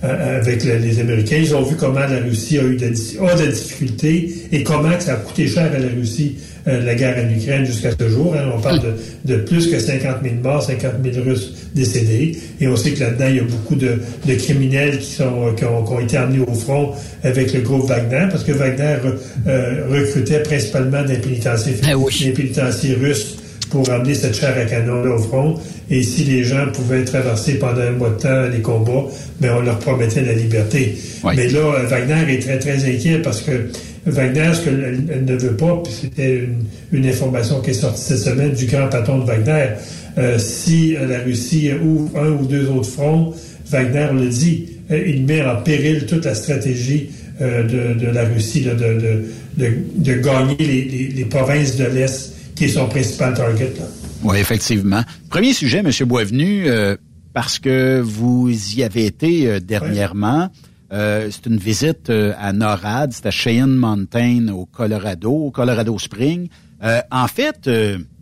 avec 0.03 0.63
les 0.63 0.99
Américains. 0.99 1.37
Ils 1.37 1.55
ont 1.55 1.63
vu 1.63 1.75
comment 1.75 1.99
la 1.99 2.19
Russie 2.19 2.59
a 2.59 2.63
eu 2.63 2.75
de, 2.75 2.85
a 2.85 3.35
de 3.35 3.51
difficultés 3.51 4.31
et 4.51 4.63
comment 4.63 4.97
ça 4.99 5.13
a 5.13 5.15
coûté 5.15 5.47
cher 5.47 5.71
à 5.73 5.79
la 5.79 5.87
Russie 5.87 6.35
euh, 6.67 6.83
la 6.83 6.95
guerre 6.95 7.15
en 7.17 7.29
Ukraine 7.33 7.65
jusqu'à 7.65 7.91
ce 7.97 8.09
jour. 8.09 8.35
Hein. 8.35 8.51
On 8.55 8.59
parle 8.59 8.81
de, 8.81 9.33
de, 9.33 9.37
plus 9.41 9.67
que 9.67 9.79
50 9.79 10.17
000 10.23 10.35
morts, 10.43 10.61
50 10.61 10.91
000 11.03 11.25
Russes 11.25 11.53
décédés. 11.73 12.37
Et 12.59 12.67
on 12.67 12.75
sait 12.75 12.91
que 12.91 12.99
là-dedans, 12.99 13.27
il 13.29 13.35
y 13.37 13.39
a 13.39 13.43
beaucoup 13.43 13.75
de, 13.75 13.99
de 14.25 14.33
criminels 14.35 14.99
qui, 14.99 15.11
sont, 15.11 15.53
qui 15.55 15.65
ont, 15.65 15.83
qui, 15.83 15.93
ont, 15.93 15.99
été 15.99 16.17
amenés 16.17 16.43
au 16.45 16.53
front 16.53 16.91
avec 17.23 17.53
le 17.53 17.61
groupe 17.61 17.87
Wagner, 17.87 18.27
parce 18.29 18.43
que 18.43 18.51
Wagner 18.51 18.97
euh, 19.47 19.85
recrutait 19.89 20.41
principalement 20.43 21.03
des 21.03 21.17
pénitenciers, 21.17 21.75
ah 21.83 21.93
des 21.95 22.31
pénitenciers 22.31 22.95
russes 22.95 23.37
pour 23.69 23.89
amener 23.89 24.15
cette 24.15 24.35
chair 24.35 24.55
à 24.57 24.65
canon-là 24.65 25.15
au 25.15 25.19
front. 25.19 25.55
Et 25.89 26.03
si 26.03 26.23
les 26.25 26.43
gens 26.43 26.67
pouvaient 26.73 27.05
traverser 27.05 27.53
pendant 27.53 27.81
un 27.81 27.91
mois 27.91 28.09
de 28.09 28.21
temps 28.21 28.43
les 28.51 28.61
combats, 28.61 29.05
ben 29.39 29.55
on 29.57 29.61
leur 29.61 29.79
promettait 29.79 30.21
la 30.21 30.33
liberté. 30.33 30.97
Mais 31.23 31.47
là, 31.47 31.83
Wagner 31.87 32.33
est 32.33 32.39
très, 32.39 32.59
très 32.59 32.85
inquiet 32.85 33.19
parce 33.19 33.41
que 33.41 33.69
Wagner, 34.07 34.53
ce 34.53 34.61
qu'elle 34.61 35.25
ne 35.25 35.35
veut 35.35 35.57
pas, 35.57 35.81
puis 35.83 35.93
c'était 35.93 36.47
une, 36.91 37.05
information 37.05 37.61
qui 37.61 37.71
est 37.71 37.73
sortie 37.73 38.01
cette 38.01 38.19
semaine 38.19 38.53
du 38.53 38.65
grand 38.65 38.87
patron 38.87 39.19
de 39.19 39.25
Wagner, 39.25 39.67
euh, 40.17 40.39
si 40.39 40.93
la 40.93 41.19
Russie 41.19 41.71
ouvre 41.73 42.17
un 42.17 42.31
ou 42.31 42.45
deux 42.45 42.69
autres 42.69 42.89
fronts, 42.89 43.33
Wagner 43.69 44.07
le 44.13 44.29
dit, 44.29 44.67
euh, 44.91 45.03
il 45.05 45.25
met 45.25 45.43
en 45.43 45.61
péril 45.61 46.05
toute 46.05 46.25
la 46.25 46.35
stratégie 46.35 47.09
euh, 47.41 47.63
de, 47.63 48.07
la 48.07 48.23
Russie 48.23 48.61
de, 48.61 49.25
de, 49.57 50.13
gagner 50.15 50.55
les, 50.57 51.11
les, 51.13 51.25
provinces 51.25 51.75
de 51.75 51.85
l'Est, 51.85 52.33
qui 52.55 52.65
est 52.65 52.69
son 52.69 52.87
principal 52.87 53.33
target. 53.33 53.73
Oui, 54.23 54.37
effectivement. 54.39 55.03
Premier 55.29 55.53
sujet, 55.53 55.79
M. 55.79 55.91
Boisvenu, 56.07 56.65
parce 57.33 57.59
que 57.59 57.99
vous 57.99 58.49
y 58.75 58.83
avez 58.83 59.05
été 59.05 59.59
dernièrement. 59.59 60.49
Euh, 60.93 61.29
c'est 61.31 61.45
une 61.47 61.57
visite 61.57 62.09
euh, 62.09 62.33
à 62.39 62.53
NORAD, 62.53 63.11
c'est 63.11 63.25
à 63.25 63.31
Cheyenne 63.31 63.75
Mountain 63.75 64.47
au 64.49 64.65
Colorado, 64.65 65.31
au 65.31 65.51
Colorado 65.51 65.97
Spring. 65.99 66.47
Euh, 66.83 67.01
en 67.11 67.27
fait, 67.27 67.69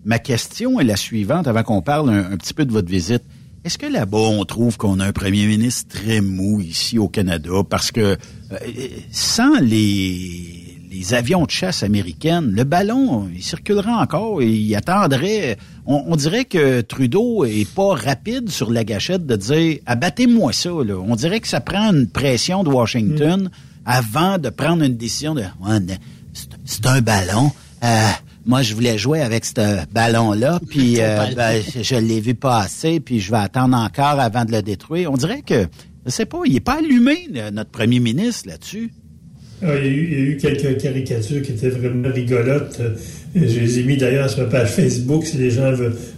ma 0.04 0.20
question 0.20 0.80
est 0.80 0.86
la 0.86 0.96
suivante 0.96 1.48
avant 1.48 1.64
qu'on 1.64 1.82
parle 1.82 2.10
un, 2.10 2.38
petit 2.38 2.54
peu 2.54 2.66
de 2.66 2.72
votre 2.72 2.90
visite. 2.90 3.24
Est-ce 3.64 3.78
que 3.78 3.86
là-bas, 3.86 4.18
on 4.18 4.46
trouve 4.46 4.78
qu'on 4.78 5.00
a 5.00 5.06
un 5.06 5.12
premier 5.12 5.48
ministre 5.48 6.00
très 6.00 6.22
mou 6.22 6.62
ici 6.62 7.00
au 7.00 7.08
Canada? 7.08 7.64
Parce 7.68 7.92
que 7.92 8.18
sans 9.12 9.60
les 9.60 10.65
les 10.96 11.14
avions 11.14 11.44
de 11.44 11.52
chasse 11.52 11.84
américaines, 11.84 12.52
le 12.52 12.64
ballon, 12.64 13.28
il 13.34 13.44
circulera 13.44 14.02
encore 14.02 14.42
et 14.42 14.50
il 14.50 14.76
attendrait. 14.76 15.58
On, 15.86 16.16
dirait 16.16 16.46
que 16.46 16.82
Trudeau 16.82 17.46
est 17.46 17.70
pas 17.70 17.94
rapide 17.94 18.50
sur 18.50 18.72
la 18.72 18.84
gâchette 18.84 19.26
de 19.26 19.36
dire 19.36 19.80
abattez-moi 19.86 20.54
ça. 20.54 20.70
Là. 20.70 20.96
On 20.96 21.16
dirait 21.16 21.40
que 21.40 21.48
ça 21.48 21.60
prend 21.60 21.92
une 21.92 22.08
pression 22.08 22.64
de 22.64 22.70
Washington 22.70 23.44
mm. 23.44 23.50
avant 23.86 24.38
de 24.38 24.50
prendre 24.50 24.84
une 24.84 24.96
décision 24.96 25.36
de 25.36 25.44
c'est 26.66 26.86
un 26.86 27.02
ballon. 27.02 27.52
Euh, 27.84 28.08
moi, 28.46 28.62
je 28.62 28.74
voulais 28.74 28.98
jouer 28.98 29.22
avec 29.22 29.46
ce 29.46 29.86
ballon-là, 29.92 30.60
puis 30.70 30.98
euh, 31.00 31.28
ben, 31.36 31.62
je 31.82 31.96
l'ai 31.96 32.20
vu 32.20 32.36
passer, 32.36 33.00
puis 33.00 33.20
je 33.20 33.32
vais 33.32 33.38
attendre 33.38 33.78
encore 33.78 34.20
avant 34.20 34.46
de 34.46 34.52
le 34.52 34.62
détruire. 34.62 35.12
On 35.12 35.18
dirait 35.18 35.42
que, 35.42 35.68
je 36.06 36.12
sais 36.12 36.26
pas, 36.26 36.40
il 36.46 36.54
n'est 36.54 36.60
pas 36.60 36.80
allumé, 36.80 37.28
notre 37.54 37.72
premier 37.72 38.00
ministre, 38.00 38.50
là-dessus. 38.50 38.92
Ah, 39.64 39.68
il, 39.82 39.86
y 39.86 40.16
a 40.16 40.20
eu, 40.20 40.38
quelques 40.38 40.82
caricatures 40.82 41.42
qui 41.42 41.54
étaient 41.54 41.70
vraiment 41.70 42.12
rigolotes. 42.14 42.78
Euh, 42.82 42.90
je 43.36 43.60
les 43.60 43.80
ai 43.80 43.84
mis 43.84 43.98
d'ailleurs 43.98 44.30
sur 44.30 44.44
ma 44.44 44.46
page 44.50 44.72
Facebook 44.72 45.26
si 45.26 45.38
les 45.38 45.50
gens 45.50 45.72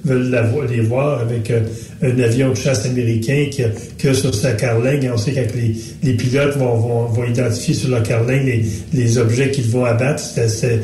veulent, 0.03 0.31
les 0.69 0.81
voir 0.81 1.21
avec 1.21 1.51
euh, 1.51 1.61
un 2.01 2.19
avion 2.19 2.49
de 2.49 2.55
chasse 2.55 2.85
américain 2.85 3.45
qui 3.51 3.63
a, 3.63 4.13
sur 4.13 4.33
sa 4.33 4.53
carlingue. 4.53 5.09
On 5.13 5.17
sait 5.17 5.33
que 5.33 5.57
les, 6.03 6.13
pilotes 6.13 6.57
vont, 6.57 7.09
identifier 7.25 7.75
sur 7.75 7.89
leur 7.89 8.03
carlingue 8.03 8.63
les, 8.93 9.17
objets 9.19 9.51
qu'ils 9.51 9.69
vont 9.69 9.85
abattre. 9.85 10.21
C'est 10.21 10.79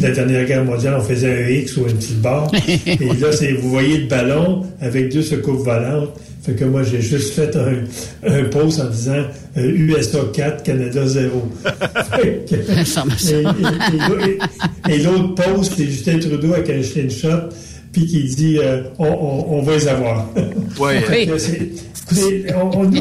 la 0.00 0.10
dernière 0.10 0.46
guerre 0.46 0.64
mondiale, 0.64 0.96
on 0.98 1.02
faisait 1.02 1.44
un 1.44 1.48
X 1.48 1.76
ou 1.76 1.86
une 1.86 1.96
petite 1.96 2.20
barre. 2.20 2.50
Et 2.86 2.96
là, 2.96 3.30
vous 3.60 3.70
voyez 3.70 3.98
le 3.98 4.06
ballon 4.06 4.64
avec 4.80 5.12
deux 5.12 5.22
secours 5.22 5.62
volantes 5.62 6.10
fait 6.44 6.52
que 6.52 6.64
moi, 6.66 6.82
j'ai 6.82 7.00
juste 7.00 7.32
fait 7.32 7.56
un, 7.56 7.84
un 8.26 8.44
post 8.44 8.78
en 8.78 8.90
disant 8.90 9.24
USA 9.56 10.18
4, 10.30 10.62
Canada 10.62 11.06
0. 11.06 11.42
et, 14.90 14.98
l'autre 14.98 15.34
post, 15.34 15.72
c'est 15.74 15.86
Justin 15.86 16.18
Trudeau 16.18 16.52
avec 16.52 16.68
un 16.68 16.82
slingshot, 16.82 17.48
puis 17.92 18.04
qui 18.04 18.24
dit 18.24 18.58
euh, 18.58 18.82
on, 18.98 19.62
va 19.62 19.76
les 19.76 19.88
avoir. 19.88 20.28
Ouais. 20.78 21.02
on, 22.54 22.84
nous, 22.84 23.00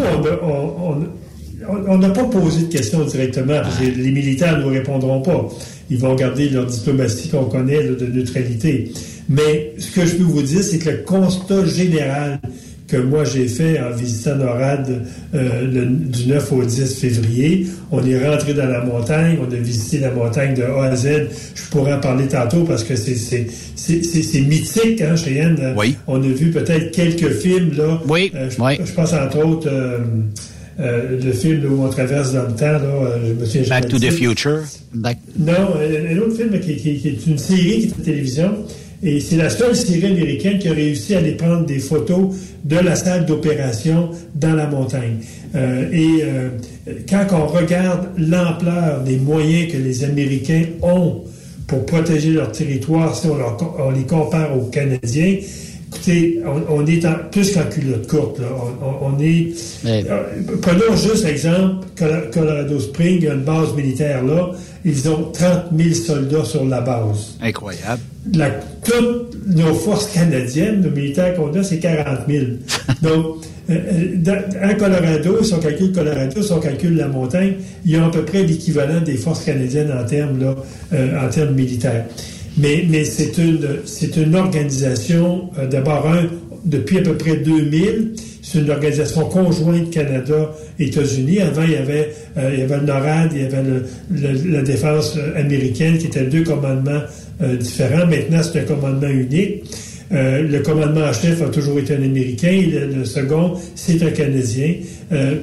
on 1.88 1.97
n'a 1.97 2.10
pas 2.10 2.23
posé 2.23 2.62
de 2.67 2.71
questions 2.71 3.03
directement, 3.03 3.60
parce 3.62 3.77
que 3.77 3.84
les 3.84 4.12
militaires 4.12 4.58
ne 4.58 4.63
nous 4.63 4.69
répondront 4.69 5.21
pas. 5.21 5.49
Ils 5.89 5.97
vont 5.97 6.15
garder 6.15 6.47
leur 6.47 6.65
diplomatie 6.65 7.27
qu'on 7.27 7.45
connaît 7.45 7.84
de 7.84 8.06
neutralité. 8.06 8.93
Mais 9.27 9.73
ce 9.79 9.91
que 9.91 10.06
je 10.06 10.15
peux 10.15 10.23
vous 10.23 10.43
dire, 10.43 10.63
c'est 10.63 10.79
que 10.79 10.89
le 10.89 10.97
constat 10.99 11.65
général 11.65 12.39
que 12.87 12.97
moi 12.97 13.23
j'ai 13.23 13.47
fait 13.47 13.79
en 13.79 13.91
visitant 13.95 14.35
NORAD 14.35 15.01
euh, 15.33 15.85
du 15.87 16.27
9 16.27 16.51
au 16.51 16.63
10 16.63 16.99
février. 16.99 17.65
On 17.91 18.05
est 18.05 18.27
rentré 18.29 18.53
dans 18.53 18.67
la 18.67 18.81
montagne, 18.83 19.37
on 19.41 19.51
a 19.51 19.55
visité 19.55 19.99
la 19.99 20.11
montagne 20.11 20.53
de 20.53 20.63
A 20.63 20.83
à 20.85 20.95
Z. 20.95 21.07
Je 21.55 21.61
pourrais 21.71 21.93
en 21.93 21.99
parler 21.99 22.27
tantôt 22.27 22.63
parce 22.65 22.83
que 22.83 22.95
c'est 22.95 24.41
mythique, 24.41 25.01
hein, 25.01 25.15
Cheyenne? 25.15 25.73
Oui. 25.77 25.95
On 26.07 26.21
a 26.21 26.27
vu 26.27 26.51
peut-être 26.51 26.91
quelques 26.91 27.29
films, 27.33 27.71
là. 27.77 28.01
Oui, 28.07 28.31
Euh, 28.35 28.49
je, 28.49 28.61
oui. 28.61 28.73
je 28.85 28.91
pense 28.91 29.13
entre 29.13 29.43
autres 29.45 29.69
euh, 30.79 31.19
le 31.23 31.31
film 31.31 31.71
où 31.71 31.83
on 31.83 31.89
traverse 31.89 32.33
dans 32.33 32.43
le 32.47 32.53
temps, 32.53 32.65
là, 32.65 32.79
je 33.25 33.33
me 33.33 33.45
souviens 33.45 33.69
Back 33.69 33.87
to 33.89 33.99
the. 33.99 34.11
Future. 34.11 34.59
Back- 34.93 35.19
Non, 35.37 35.53
un, 35.53 36.15
un 36.15 36.17
autre 36.19 36.35
film 36.35 36.59
qui, 36.59 36.75
qui- 36.77 36.97
qui 36.97 37.07
est 37.09 37.27
une 37.27 37.37
série 37.37 37.61
qui 37.63 37.87
est 37.87 37.93
à 37.93 37.97
la 37.99 38.03
télévision. 38.05 38.51
Et 39.03 39.19
c'est 39.19 39.35
la 39.35 39.49
seule 39.49 39.75
série 39.75 40.05
américaine 40.05 40.59
qui 40.59 40.69
a 40.69 40.73
réussi 40.73 41.13
à 41.13 41.17
aller 41.17 41.33
prendre 41.33 41.65
des 41.65 41.79
photos 41.79 42.33
de 42.63 42.77
la 42.77 42.95
salle 42.95 43.25
d'opération 43.25 44.11
dans 44.33 44.53
la 44.53 44.65
montagne. 44.65 45.17
Euh, 45.55 45.91
et 45.91 46.23
euh, 46.23 46.49
quand 47.09 47.25
on 47.33 47.47
regarde 47.47 48.07
l'ampleur 48.17 49.01
des 49.03 49.17
moyens 49.17 49.73
que 49.73 49.77
les 49.77 50.05
Américains 50.05 50.63
ont 50.81 51.21
pour 51.67 51.85
protéger 51.85 52.31
leur 52.31 52.51
territoire, 52.51 53.15
si 53.15 53.27
on, 53.27 53.91
les 53.91 54.03
compare 54.03 54.57
aux 54.57 54.65
Canadiens, 54.67 55.37
on, 56.45 56.77
on 56.82 56.86
est 56.86 57.06
en, 57.06 57.15
plus 57.32 57.53
qu'en 57.53 57.63
culotte 57.69 58.08
courte. 58.08 58.39
Là. 58.39 58.47
On, 58.51 58.86
on- 58.86 59.13
on 59.15 59.19
est... 59.19 59.47
Mais- 59.84 60.03
Euh, 60.10 60.23
Prenons 60.62 60.95
juste 60.95 61.23
l'exemple, 61.25 61.86
Colo- 61.97 62.29
Colorado 62.32 62.79
Springs, 62.79 63.17
il 63.17 63.23
y 63.23 63.27
a 63.27 63.34
une 63.34 63.41
base 63.43 63.73
militaire 63.75 64.23
là. 64.23 64.51
Ils 64.86 65.08
ont 65.10 65.32
30 65.32 65.65
000 65.77 65.93
soldats 65.95 66.43
sur 66.45 66.65
la 66.65 66.82
base. 66.82 67.38
Incroyable. 67.41 68.01
La- 68.34 68.51
toutes 68.84 69.38
nos 69.47 69.73
forces 69.73 70.08
canadiennes, 70.13 70.82
nos 70.82 70.91
militaires 70.91 71.36
qu'on 71.36 71.53
a, 71.53 71.63
c'est 71.63 71.79
40 71.79 72.19
000. 72.27 72.45
Donc, 73.01 73.38
euh, 73.69 73.73
euh, 73.73 74.15
dans- 74.17 74.69
en 74.71 74.75
Colorado, 74.75 75.41
si 75.43 75.53
on 75.53 75.60
calcule 75.60 75.91
Colorado, 75.93 76.41
si 76.41 76.51
on 76.51 76.60
calcule 76.60 76.97
la 76.97 77.08
montagne, 77.08 77.53
ils 77.86 77.97
ont 77.97 78.06
à 78.08 78.12
peu 78.12 78.23
près 78.23 78.43
l'équivalent 78.43 78.99
des 79.01 79.15
forces 79.15 79.45
canadiennes 79.45 79.91
en 79.97 80.06
termes, 80.06 80.38
là, 80.39 80.56
euh, 80.93 81.25
en 81.25 81.29
termes 81.29 81.53
militaires. 81.56 82.06
Mais, 82.57 82.85
mais 82.89 83.03
c'est 83.03 83.37
une, 83.37 83.67
une 84.17 84.35
organisation, 84.35 85.49
euh, 85.57 85.67
d'abord, 85.67 86.07
un, 86.07 86.25
depuis 86.65 86.99
à 86.99 87.01
peu 87.01 87.15
près 87.15 87.37
2000, 87.37 88.13
c'est 88.41 88.59
une 88.59 88.69
organisation 88.69 89.25
conjointe 89.25 89.89
Canada-États-Unis. 89.89 91.39
Avant, 91.41 91.63
il 91.63 91.71
y 91.71 91.75
avait, 91.75 92.13
euh, 92.37 92.51
il 92.53 92.59
y 92.59 92.63
avait 92.63 92.77
le 92.77 92.83
NORAD, 92.85 93.31
il 93.33 93.41
y 93.41 93.45
avait 93.45 93.63
le- 93.63 93.85
le- 94.11 94.51
la 94.51 94.61
défense 94.61 95.17
euh, 95.17 95.39
américaine, 95.39 95.97
qui 95.97 96.07
étaient 96.07 96.25
deux 96.25 96.43
commandements 96.43 97.01
euh, 97.41 97.55
différents. 97.57 98.05
Maintenant, 98.05 98.41
c'est 98.43 98.59
un 98.59 98.63
commandement 98.63 99.09
unique. 99.09 99.63
Euh, 100.11 100.43
le 100.43 100.59
commandement 100.59 101.05
en 101.05 101.13
chef 101.13 101.41
a 101.41 101.49
toujours 101.49 101.79
été 101.79 101.95
un 101.95 102.03
Américain. 102.03 102.49
et 102.49 102.65
Le, 102.65 102.87
le 102.87 103.05
second, 103.05 103.53
c'est 103.75 104.01
un 104.03 104.11
Canadien. 104.11 104.75
Euh, 105.11 105.35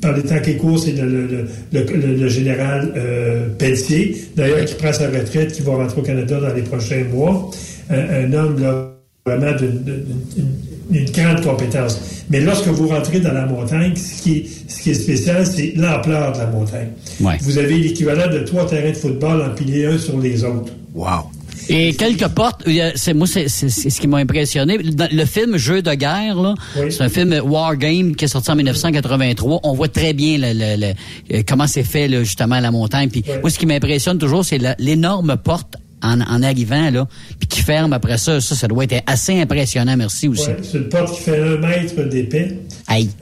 par 0.00 0.14
les 0.16 0.22
temps 0.22 0.40
qui 0.42 0.56
courent, 0.56 0.78
c'est 0.78 0.92
le, 0.92 2.28
général 2.28 2.92
euh, 2.96 3.48
Pelletier, 3.58 4.16
d'ailleurs, 4.36 4.64
qui 4.64 4.74
prend 4.74 4.92
sa 4.92 5.08
retraite, 5.08 5.52
qui 5.52 5.62
va 5.62 5.76
rentrer 5.76 6.00
au 6.00 6.04
Canada 6.04 6.40
dans 6.40 6.54
les 6.54 6.62
prochains 6.62 7.04
mois. 7.04 7.50
Euh, 7.90 8.26
un 8.26 8.32
homme, 8.32 8.60
là, 8.60 8.90
vraiment 9.24 9.56
d'une 10.90 11.04
grande 11.10 11.42
compétence. 11.42 12.00
Mais 12.28 12.40
lorsque 12.40 12.66
vous 12.66 12.88
rentrez 12.88 13.20
dans 13.20 13.32
la 13.32 13.46
montagne, 13.46 13.94
ce 13.96 14.22
qui 14.22 14.38
est, 14.38 14.46
ce 14.68 14.82
qui 14.82 14.90
est 14.90 14.94
spécial, 14.94 15.46
c'est 15.46 15.72
l'ampleur 15.76 16.32
de 16.32 16.38
la 16.38 16.46
montagne. 16.46 16.88
Ouais. 17.20 17.36
Vous 17.40 17.58
avez 17.58 17.78
l'équivalent 17.78 18.30
de 18.30 18.40
trois 18.40 18.66
terrains 18.66 18.90
de 18.90 18.96
football 18.96 19.42
empilés 19.42 19.86
un 19.86 19.98
sur 19.98 20.18
les 20.20 20.44
autres. 20.44 20.72
Wow. 20.94 21.30
Et 21.68 21.94
quelques 21.94 22.28
portes, 22.28 22.62
c'est 22.94 23.14
moi 23.14 23.26
c'est 23.26 23.48
ce 23.48 24.00
qui 24.00 24.06
m'a 24.06 24.18
impressionné. 24.18 24.78
Dans 24.78 25.08
le 25.10 25.24
film 25.24 25.56
Jeu 25.56 25.82
de 25.82 25.94
guerre 25.94 26.40
là, 26.40 26.54
Oui. 26.78 26.90
c'est 26.92 27.02
un 27.02 27.08
film 27.08 27.34
War 27.44 27.76
Game 27.76 28.14
qui 28.16 28.24
est 28.26 28.28
sorti 28.28 28.50
en 28.50 28.56
1983. 28.56 29.60
On 29.62 29.72
voit 29.74 29.88
très 29.88 30.12
bien 30.12 30.36
le, 30.38 30.52
le- 30.52 30.80
le- 30.88 31.36
euh, 31.38 31.42
comment 31.46 31.66
c'est 31.66 31.82
fait 31.84 32.08
là, 32.08 32.22
justement 32.22 32.56
à 32.56 32.60
la 32.60 32.70
montagne. 32.70 33.08
Puis 33.10 33.24
moi 33.40 33.50
ce 33.50 33.58
qui 33.58 33.66
m'impressionne 33.66 34.18
toujours 34.18 34.44
c'est 34.44 34.58
l'énorme 34.78 35.36
porte 35.36 35.76
en, 36.02 36.20
en 36.20 36.42
arrivant 36.42 36.90
là, 36.90 37.08
puis 37.38 37.48
qui 37.48 37.60
ferme 37.60 37.94
après 37.94 38.18
ça. 38.18 38.38
Ça, 38.40 38.54
ça 38.54 38.68
doit 38.68 38.84
être 38.84 39.02
assez 39.06 39.40
impressionnant. 39.40 39.96
Merci 39.96 40.28
aussi. 40.28 40.46
Ouais, 40.48 40.56
c'est 40.62 40.76
une 40.78 40.88
porte 40.90 41.14
qui 41.16 41.22
fait 41.22 41.40
un 41.40 41.56
mètre 41.56 42.02
d'épais 42.08 42.58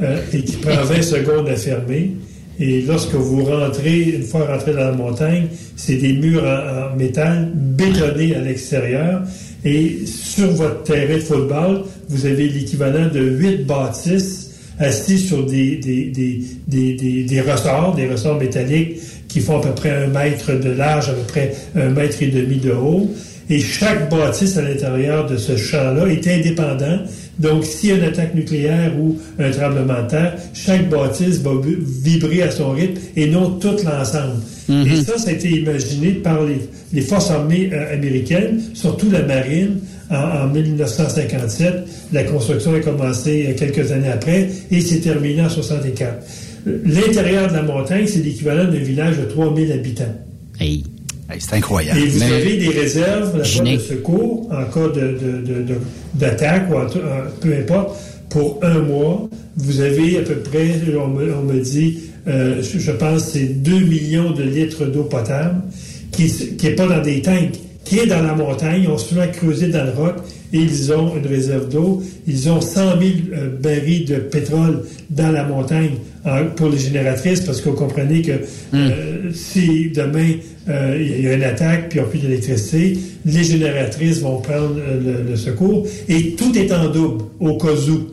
euh, 0.00 0.16
et 0.32 0.42
qui 0.42 0.56
prend 0.56 0.82
20 0.82 1.02
secondes 1.02 1.48
à 1.48 1.54
fermer. 1.56 2.12
Et 2.64 2.82
lorsque 2.82 3.14
vous 3.14 3.44
rentrez, 3.44 4.02
une 4.18 4.22
fois 4.22 4.46
rentré 4.46 4.72
dans 4.72 4.78
la 4.90 4.92
montagne, 4.92 5.46
c'est 5.74 5.96
des 5.96 6.12
murs 6.12 6.44
en, 6.44 6.96
métal 6.96 7.50
bétonnés 7.54 8.36
à 8.36 8.40
l'extérieur. 8.40 9.22
Et 9.64 9.98
sur 10.06 10.46
votre 10.52 10.84
terrain 10.84 11.14
de 11.14 11.18
football, 11.20 11.82
vous 12.08 12.24
avez 12.24 12.48
l'équivalent 12.48 13.08
de 13.12 13.20
huit 13.20 13.66
bâtisses 13.66 14.50
assis 14.78 15.18
sur 15.18 15.44
des, 15.44 15.76
des, 15.76 16.04
des, 16.06 16.40
des, 16.68 16.94
des- 16.94 17.24
des 17.24 17.40
ressorts, 17.40 17.94
des 17.96 18.06
ressorts 18.08 18.38
métalliques 18.38 18.98
qui 19.28 19.40
font 19.40 19.58
à 19.58 19.62
peu 19.62 19.70
près 19.74 19.90
un 19.90 20.06
mètre 20.06 20.52
de 20.52 20.70
large, 20.70 21.08
à 21.08 21.12
peu 21.14 21.22
près 21.26 21.52
un 21.74 21.90
mètre 21.90 22.22
et 22.22 22.28
demi 22.28 22.56
de 22.58 22.70
haut. 22.70 23.10
Et 23.54 23.60
chaque 23.60 24.08
bâtisse 24.10 24.56
à 24.56 24.62
l'intérieur 24.62 25.26
de 25.26 25.36
ce 25.36 25.56
champ-là 25.56 26.06
est 26.06 26.26
indépendant. 26.26 26.98
Donc, 27.38 27.64
s'il 27.64 27.90
y 27.90 27.92
a 27.92 27.96
une 27.96 28.04
attaque 28.04 28.34
nucléaire 28.34 28.92
ou 28.98 29.18
un 29.38 29.50
tremblement 29.50 30.02
de 30.04 30.08
terre, 30.08 30.34
chaque 30.54 30.88
bâtisse 30.88 31.38
va 31.42 31.50
vi- 31.62 31.76
vibrer 32.02 32.42
à 32.42 32.50
son 32.50 32.70
rythme 32.70 33.00
et 33.16 33.26
non 33.26 33.50
tout 33.58 33.76
l'ensemble. 33.84 34.36
Et 34.68 35.02
ça, 35.02 35.18
ça 35.18 35.30
a 35.30 35.32
été 35.32 35.48
imaginé 35.50 36.12
par 36.12 36.44
les, 36.44 36.58
les 36.92 37.00
forces 37.02 37.30
armées 37.30 37.68
euh, 37.72 37.94
américaines, 37.94 38.60
surtout 38.74 39.10
la 39.10 39.22
marine, 39.22 39.80
en, 40.10 40.44
en 40.44 40.48
1957. 40.48 41.74
La 42.12 42.24
construction 42.24 42.74
a 42.74 42.80
commencé 42.80 43.46
euh, 43.48 43.54
quelques 43.58 43.90
années 43.92 44.08
après 44.10 44.48
et 44.70 44.80
s'est 44.80 45.00
terminée 45.00 45.42
en 45.42 45.48
64. 45.48 46.14
L'intérieur 46.84 47.48
de 47.48 47.54
la 47.54 47.62
montagne, 47.62 48.06
c'est 48.06 48.20
l'équivalent 48.22 48.64
d'un 48.70 48.78
village 48.78 49.18
de 49.18 49.24
3000 49.24 49.72
habitants. 49.72 50.14
Hey. 50.60 50.84
Hey, 51.32 51.40
c'est 51.40 51.54
incroyable. 51.56 51.98
Et 52.00 52.06
vous 52.06 52.18
Mais- 52.20 52.32
avez 52.32 52.56
des 52.58 52.68
réserves 52.68 53.38
de 53.38 53.78
secours 53.78 54.48
en 54.52 54.64
cas 54.64 54.88
de- 54.88 55.00
de- 55.18 55.46
de- 55.46 55.62
de- 55.62 55.78
d'attaque 56.14 56.70
ou 56.70 56.74
en 56.76 56.86
peu 57.40 57.54
importe. 57.54 57.96
Pour 58.28 58.60
un 58.62 58.78
mois, 58.80 59.28
vous 59.56 59.80
avez 59.80 60.18
à 60.18 60.22
peu 60.22 60.36
près, 60.36 60.70
on 61.02 61.08
me, 61.08 61.34
on 61.34 61.42
me 61.42 61.60
dit, 61.60 61.98
euh, 62.28 62.62
je 62.62 62.78
je 62.78 62.92
pense, 62.92 63.24
c'est 63.32 63.62
2 63.62 63.80
millions 63.80 64.30
de 64.30 64.42
litres 64.42 64.86
d'eau 64.86 65.04
potable 65.04 65.60
qui 66.12 66.30
n'est 66.62 66.70
pas 66.70 66.86
dans 66.86 67.02
des 67.02 67.20
tanks, 67.22 67.58
qui 67.84 67.98
est 67.98 68.06
dans 68.06 68.22
la 68.22 68.34
montagne. 68.34 68.86
On 68.90 68.98
se 68.98 69.14
met 69.14 69.22
à 69.22 69.26
creuser 69.28 69.68
dans 69.68 69.84
le 69.84 69.90
roc 69.92 70.14
et 70.52 70.58
ils 70.58 70.92
ont 70.92 71.16
une 71.16 71.26
réserve 71.26 71.68
d'eau. 71.68 72.02
Ils 72.26 72.48
ont 72.50 72.60
100 72.60 72.80
000 73.00 73.10
euh, 73.32 73.48
barils 73.60 74.04
de 74.04 74.16
pétrole 74.16 74.82
dans 75.10 75.30
la 75.32 75.44
montagne 75.44 75.92
en- 76.24 76.46
pour 76.54 76.68
les 76.68 76.78
génératrices 76.78 77.40
parce 77.40 77.60
que 77.60 77.68
vous 77.70 77.76
comprenez 77.76 78.22
que 78.22 78.32
euh, 78.74 79.30
si 79.32 79.90
demain 79.94 80.32
euh, 80.68 80.96
il 81.00 81.22
y 81.24 81.26
a 81.28 81.34
une 81.34 81.42
attaque 81.42 81.88
puis 81.90 81.98
a 82.00 82.04
plus 82.04 82.20
d'électricité, 82.20 82.96
les 83.24 83.42
génératrices 83.44 84.20
vont 84.20 84.40
prendre 84.40 84.76
euh, 84.78 85.00
le, 85.24 85.30
le 85.30 85.36
secours 85.36 85.86
et 86.08 86.34
tout 86.36 86.56
est 86.56 86.72
en 86.72 86.88
double 86.90 87.24
au 87.40 87.56
cas 87.56 87.68
où. 87.90 88.11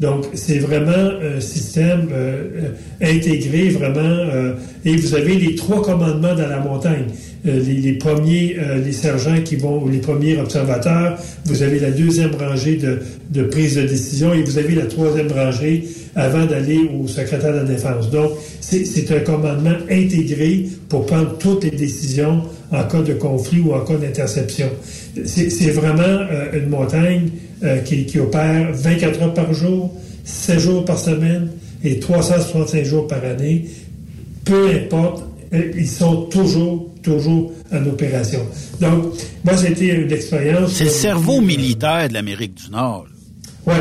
Donc, 0.00 0.24
c'est 0.34 0.58
vraiment 0.58 0.90
un 0.90 1.40
système 1.40 2.08
euh, 2.12 2.70
intégré, 3.00 3.68
vraiment. 3.68 4.00
euh, 4.00 4.54
et 4.84 4.96
vous 4.96 5.14
avez 5.14 5.36
les 5.36 5.54
trois 5.54 5.82
commandements 5.82 6.34
dans 6.34 6.48
la 6.48 6.58
montagne. 6.58 7.06
Euh, 7.46 7.60
les, 7.60 7.92
premiers, 7.92 8.56
les 8.84 8.92
sergents 8.92 9.40
qui 9.44 9.56
vont, 9.56 9.86
les 9.86 9.98
premiers 9.98 10.36
observateurs. 10.38 11.18
Vous 11.44 11.62
avez 11.62 11.78
la 11.78 11.90
deuxième 11.90 12.34
rangée 12.34 12.76
de, 12.76 13.00
de 13.30 13.42
prise 13.44 13.76
de 13.76 13.82
décision 13.82 14.32
et 14.34 14.42
vous 14.42 14.58
avez 14.58 14.74
la 14.74 14.86
troisième 14.86 15.30
rangée 15.30 15.84
avant 16.16 16.46
d'aller 16.46 16.80
au 16.98 17.06
secrétaire 17.06 17.52
de 17.52 17.58
la 17.58 17.64
Défense. 17.64 18.10
Donc, 18.10 18.32
c'est 18.60 19.10
un 19.12 19.20
commandement 19.20 19.76
intégré 19.90 20.66
pour 20.88 21.06
prendre 21.06 21.36
toutes 21.38 21.64
les 21.64 21.70
décisions 21.70 22.42
en 22.72 22.82
cas 22.84 23.02
de 23.02 23.12
conflit 23.12 23.60
ou 23.60 23.74
en 23.74 23.80
cas 23.80 23.96
d'interception. 23.96 24.68
C'est 25.24 25.70
vraiment 25.70 26.26
une 26.52 26.68
montagne 26.68 27.28
euh, 27.64 27.78
qui, 27.78 28.04
qui 28.06 28.18
opère 28.18 28.72
24 28.72 29.22
heures 29.22 29.34
par 29.34 29.52
jour, 29.54 29.92
7 30.24 30.58
jours 30.58 30.84
par 30.84 30.98
semaine 30.98 31.48
et 31.82 31.98
365 31.98 32.84
jours 32.84 33.06
par 33.06 33.24
année. 33.24 33.66
Peu 34.44 34.68
importe, 34.70 35.24
euh, 35.52 35.72
ils 35.76 35.88
sont 35.88 36.22
toujours, 36.26 36.90
toujours 37.02 37.52
en 37.72 37.84
opération. 37.86 38.40
Donc, 38.80 39.14
moi, 39.44 39.56
c'était 39.56 39.88
une 39.94 40.12
expérience... 40.12 40.72
C'est 40.72 40.84
le 40.84 40.90
cerveau 40.90 41.40
militaire 41.40 42.08
de 42.08 42.14
l'Amérique 42.14 42.54
du 42.54 42.70
Nord. 42.70 43.06
Oui. 43.66 43.72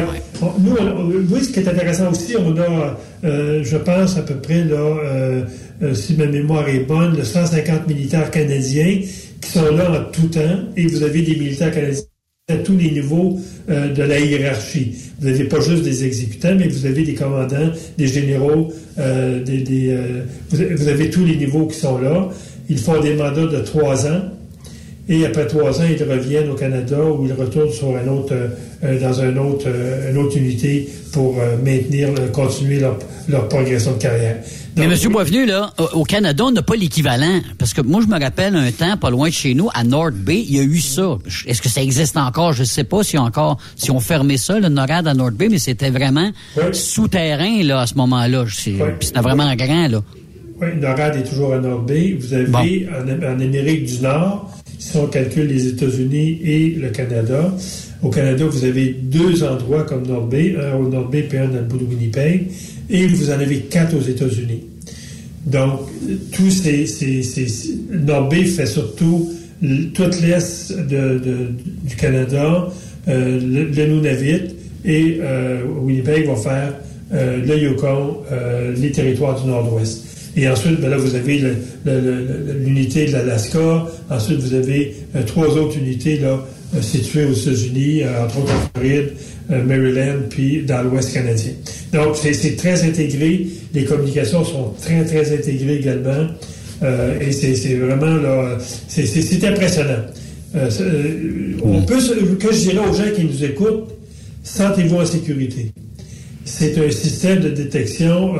Nous, 0.60 0.76
on- 0.78 1.10
oui, 1.34 1.44
ce 1.44 1.50
qui 1.52 1.60
est 1.60 1.68
intéressant 1.68 2.10
aussi, 2.12 2.36
on 2.38 2.56
a, 2.58 2.98
euh, 3.26 3.62
je 3.64 3.76
pense, 3.78 4.18
à 4.18 4.22
peu 4.22 4.36
près, 4.36 4.64
là, 4.64 4.76
euh, 4.78 5.42
euh, 5.82 5.94
si 5.94 6.16
ma 6.16 6.26
mémoire 6.26 6.68
est 6.70 6.80
bonne, 6.86 7.18
le 7.18 7.24
150 7.26 7.88
militaires 7.88 8.32
canadiens 8.32 9.02
qui 9.42 9.50
sont 9.52 9.76
là 9.76 9.92
en 9.92 10.12
tout 10.12 10.28
temps, 10.28 10.40
et 10.78 10.88
vous 10.88 11.04
avez 11.04 11.22
des 11.22 11.36
militaires 11.36 11.72
canadiens 11.72 12.02
à 12.50 12.58
tous 12.58 12.76
les 12.76 12.92
niveaux 12.92 13.40
euh, 13.70 13.94
de 13.94 14.04
la 14.04 14.20
hiérarchie. 14.20 14.98
Vous 15.18 15.30
n'avez 15.30 15.46
pas 15.46 15.62
juste 15.62 15.84
des 15.84 16.04
exécutants, 16.04 16.56
mais 16.60 16.68
vous 16.68 16.86
avez 16.86 17.04
des 17.04 17.14
commandants, 17.14 17.72
des 17.98 18.08
généraux, 18.08 18.68
euh, 19.00 19.42
des, 19.42 19.60
des, 19.60 19.92
euh, 19.92 20.26
vous, 20.50 20.90
avez 20.90 21.10
tous 21.10 21.24
les 21.24 21.38
niveaux 21.38 21.68
qui 21.68 21.80
sont 21.80 22.00
là. 22.00 22.28
Ils 22.68 22.80
font 22.80 23.00
des 23.00 23.14
mandats 23.14 23.46
de 23.46 23.60
trois 23.60 24.08
ans. 24.08 24.24
et 25.08 25.26
après 25.26 25.48
trois 25.48 25.80
ans, 25.80 25.86
ils 25.90 26.04
reviennent 26.04 26.50
au 26.50 26.56
Canada 26.56 27.02
ou 27.02 27.26
ils 27.26 27.32
retournent 27.32 27.72
sur 27.72 27.96
un 27.96 28.10
autre, 28.10 28.36
dans 28.82 29.22
un 29.22 29.38
autre, 29.38 29.68
une 30.10 30.18
autre 30.18 30.38
unité 30.38 30.90
pour 31.14 31.38
maintenir, 31.64 32.10
continuer 32.34 32.82
leur, 33.30 33.48
progression 33.48 33.94
de 33.94 34.02
carrière. 34.02 34.36
Mais 34.76 34.86
M. 34.86 35.12
Boisvenu, 35.12 35.46
là, 35.46 35.74
au 35.94 36.04
Canada, 36.04 36.46
on 36.46 36.52
n'a 36.52 36.62
pas 36.62 36.76
l'équivalent. 36.76 37.42
Parce 37.58 37.74
que 37.74 37.82
moi, 37.82 38.02
je 38.02 38.08
me 38.08 38.20
rappelle 38.20 38.56
un 38.56 38.72
temps, 38.72 38.98
pas 38.98 39.10
loin 39.10 39.30
de 39.30 39.34
chez 39.34 39.54
nous, 39.54 39.70
à 39.74 39.84
North 39.84 40.16
Bay, 40.16 40.44
il 40.48 40.56
y 40.56 40.60
a 40.60 40.64
eu 40.64 40.80
ça. 40.80 41.18
Est-ce 41.46 41.62
que 41.62 41.70
ça 41.70 41.82
existe 41.82 42.18
encore? 42.18 42.54
Je 42.54 42.62
ne 42.62 42.68
sais 42.68 42.84
pas 42.84 43.04
si 43.04 43.18
encore, 43.18 43.58
si 43.76 43.92
on 43.92 44.00
fermé 44.00 44.38
ça, 44.38 44.60
le 44.60 44.70
NORAD 44.70 45.08
à 45.08 45.14
North 45.14 45.36
Bay, 45.36 45.50
mais 45.50 45.60
c'était 45.60 45.90
vraiment 45.90 46.32
souterrain, 46.72 47.64
là, 47.64 47.82
à 47.82 47.88
ce 47.88 47.96
moment-là. 47.96 48.46
C'était 48.50 49.20
vraiment 49.22 49.54
grand, 49.56 49.88
là. 49.88 50.02
Oui, 50.62 50.68
NORAD 50.80 51.18
est 51.18 51.24
toujours 51.24 51.54
à 51.54 51.60
North 51.60 51.86
Bay. 51.86 52.18
Vous 52.20 52.34
avez 52.34 52.88
en, 52.90 53.08
en 53.08 53.40
Amérique 53.40 53.86
du 53.86 54.02
Nord, 54.02 54.52
si 54.80 54.98
on 54.98 55.08
calcule 55.08 55.48
les 55.48 55.68
États-Unis 55.68 56.40
et 56.44 56.70
le 56.70 56.90
Canada, 56.90 57.54
au 58.02 58.10
Canada, 58.10 58.46
vous 58.46 58.66
avez 58.66 58.90
deux 59.02 59.44
endroits 59.44 59.84
comme 59.84 60.06
Nord 60.06 60.28
Bay, 60.28 60.58
un 60.62 60.76
au 60.76 60.90
Nord 60.90 61.08
Bay 61.10 61.28
et 61.32 61.38
un 61.38 61.48
dans 61.48 61.60
le 61.60 61.64
bout 61.64 61.78
de 61.78 61.86
Winnipeg, 61.86 62.52
et 62.90 63.08
vous 63.08 63.30
en 63.30 63.34
avez 63.34 63.60
quatre 63.62 63.96
aux 63.96 64.02
États-Unis. 64.02 64.64
Donc, 65.46 65.82
tous 66.32 66.52
ces, 66.52 66.86
ces, 66.86 67.24
Nord 67.92 68.30
Bay 68.30 68.46
fait 68.46 68.66
surtout 68.66 69.32
toute 69.94 70.22
l'est 70.22 70.74
du 70.88 71.96
Canada, 71.96 72.70
euh, 73.08 73.40
le, 73.40 73.86
Nunavut, 73.86 74.54
et 74.86 75.20
euh, 75.22 75.64
Winnipeg 75.82 76.28
va 76.28 76.36
faire 76.36 76.74
euh, 77.14 77.46
le 77.46 77.58
Yukon, 77.58 78.18
euh, 78.32 78.74
les 78.76 78.92
territoires 78.92 79.42
du 79.42 79.48
Nord-Ouest. 79.48 80.06
Et 80.36 80.50
ensuite, 80.50 80.82
ben 80.82 80.90
là, 80.90 80.98
vous 80.98 81.14
avez 81.14 81.44
l'unité 81.86 83.06
de 83.06 83.12
l'Alaska. 83.12 83.86
Ensuite, 84.10 84.40
vous 84.40 84.56
avez 84.56 84.96
trois 85.28 85.50
autres 85.50 85.78
unités 85.78 86.18
là, 86.18 86.44
situées 86.82 87.26
aux 87.26 87.34
États-Unis, 87.34 88.02
entre 88.20 88.40
autres 88.40 88.52
en 88.52 88.80
Floride, 88.80 89.12
Maryland, 89.48 90.22
puis 90.32 90.64
dans 90.64 90.82
l'Ouest 90.82 91.14
canadien. 91.14 91.52
Donc, 91.94 92.16
c'est 92.16 92.56
très 92.56 92.84
intégré. 92.84 93.48
Les 93.74 93.86
communications 93.86 94.44
sont 94.44 94.74
très, 94.82 95.06
très 95.06 95.34
intégrées 95.34 95.78
également. 95.78 96.28
et 97.22 97.32
c'est 97.32 97.76
vraiment 97.76 98.16
là, 98.18 98.58
c'est 98.88 99.44
impressionnant. 99.46 100.04
on 101.64 101.82
peut, 101.84 102.00
que 102.40 102.54
je 102.54 102.60
dirais 102.70 102.88
aux 102.90 102.94
gens 102.94 103.12
qui 103.16 103.24
nous 103.26 103.44
écoutent, 103.44 103.90
sentez-vous 104.44 104.98
en 104.98 105.06
sécurité. 105.06 105.72
C'est 106.46 106.78
un 106.78 106.92
système 106.92 107.40
de 107.40 107.50
détection 107.50 108.36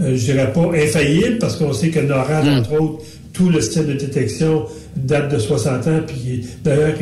euh, 0.00 0.16
je 0.16 0.24
dirais 0.24 0.52
pas 0.52 0.70
infaillible, 0.74 1.38
parce 1.38 1.56
qu'on 1.56 1.72
sait 1.72 1.90
que 1.90 2.00
NORAD, 2.00 2.46
hmm. 2.46 2.58
entre 2.58 2.80
autres, 2.80 3.04
tout 3.32 3.48
le 3.48 3.60
système 3.60 3.86
de 3.86 3.92
détection 3.94 4.64
date 4.96 5.32
de 5.32 5.38
60 5.38 5.86
ans, 5.86 6.00
puis 6.06 6.46
d'ailleurs, 6.64 6.94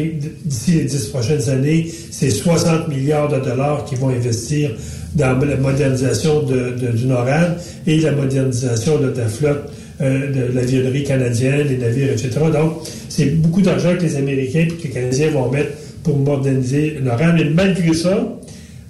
d'ici 0.44 0.72
les 0.72 0.84
10 0.84 1.06
prochaines 1.06 1.48
années, 1.48 1.90
c'est 2.10 2.30
60 2.30 2.88
milliards 2.88 3.28
de 3.28 3.40
dollars 3.40 3.84
qui 3.84 3.94
vont 3.96 4.10
investir 4.10 4.70
dans 5.14 5.38
la 5.38 5.56
modernisation 5.56 6.42
de, 6.42 6.90
du 6.92 7.06
NORAD 7.06 7.58
et 7.86 7.98
la 8.00 8.12
modernisation 8.12 8.98
de 8.98 9.12
la 9.16 9.28
flotte 9.28 9.70
euh, 10.00 10.32
de 10.32 10.54
l'avionnerie 10.54 11.04
canadienne, 11.04 11.66
les 11.68 11.78
navires, 11.78 12.12
etc. 12.12 12.30
Donc, 12.52 12.78
c'est 13.08 13.36
beaucoup 13.36 13.62
d'argent 13.62 13.96
que 13.96 14.02
les 14.02 14.16
Américains 14.16 14.60
et 14.60 14.68
que 14.68 14.82
les 14.84 14.90
Canadiens 14.90 15.30
vont 15.30 15.50
mettre 15.50 15.72
pour 16.02 16.16
moderniser 16.16 16.90
le 16.98 17.00
NORAD. 17.02 17.34
Mais 17.36 17.44
malgré 17.50 17.92
ça, 17.92 18.40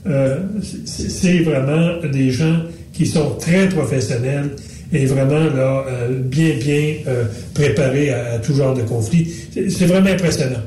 euh, 0.06 0.38
c'est 0.85 1.40
vraiment 1.40 1.98
des 2.11 2.30
gens 2.30 2.62
qui 2.92 3.06
sont 3.06 3.37
très 3.38 3.68
professionnels 3.68 4.50
et 4.92 5.06
vraiment 5.06 5.44
là, 5.54 5.85
euh, 5.88 6.18
bien, 6.18 6.54
bien 6.59 6.94
euh, 7.06 7.24
préparés 7.54 8.11
à, 8.11 8.38
tout 8.38 8.54
genre 8.54 8.74
de 8.74 8.83
conflit. 8.83 9.28
C'est 9.52 9.87
vraiment 9.87 10.11
impressionnant. 10.11 10.62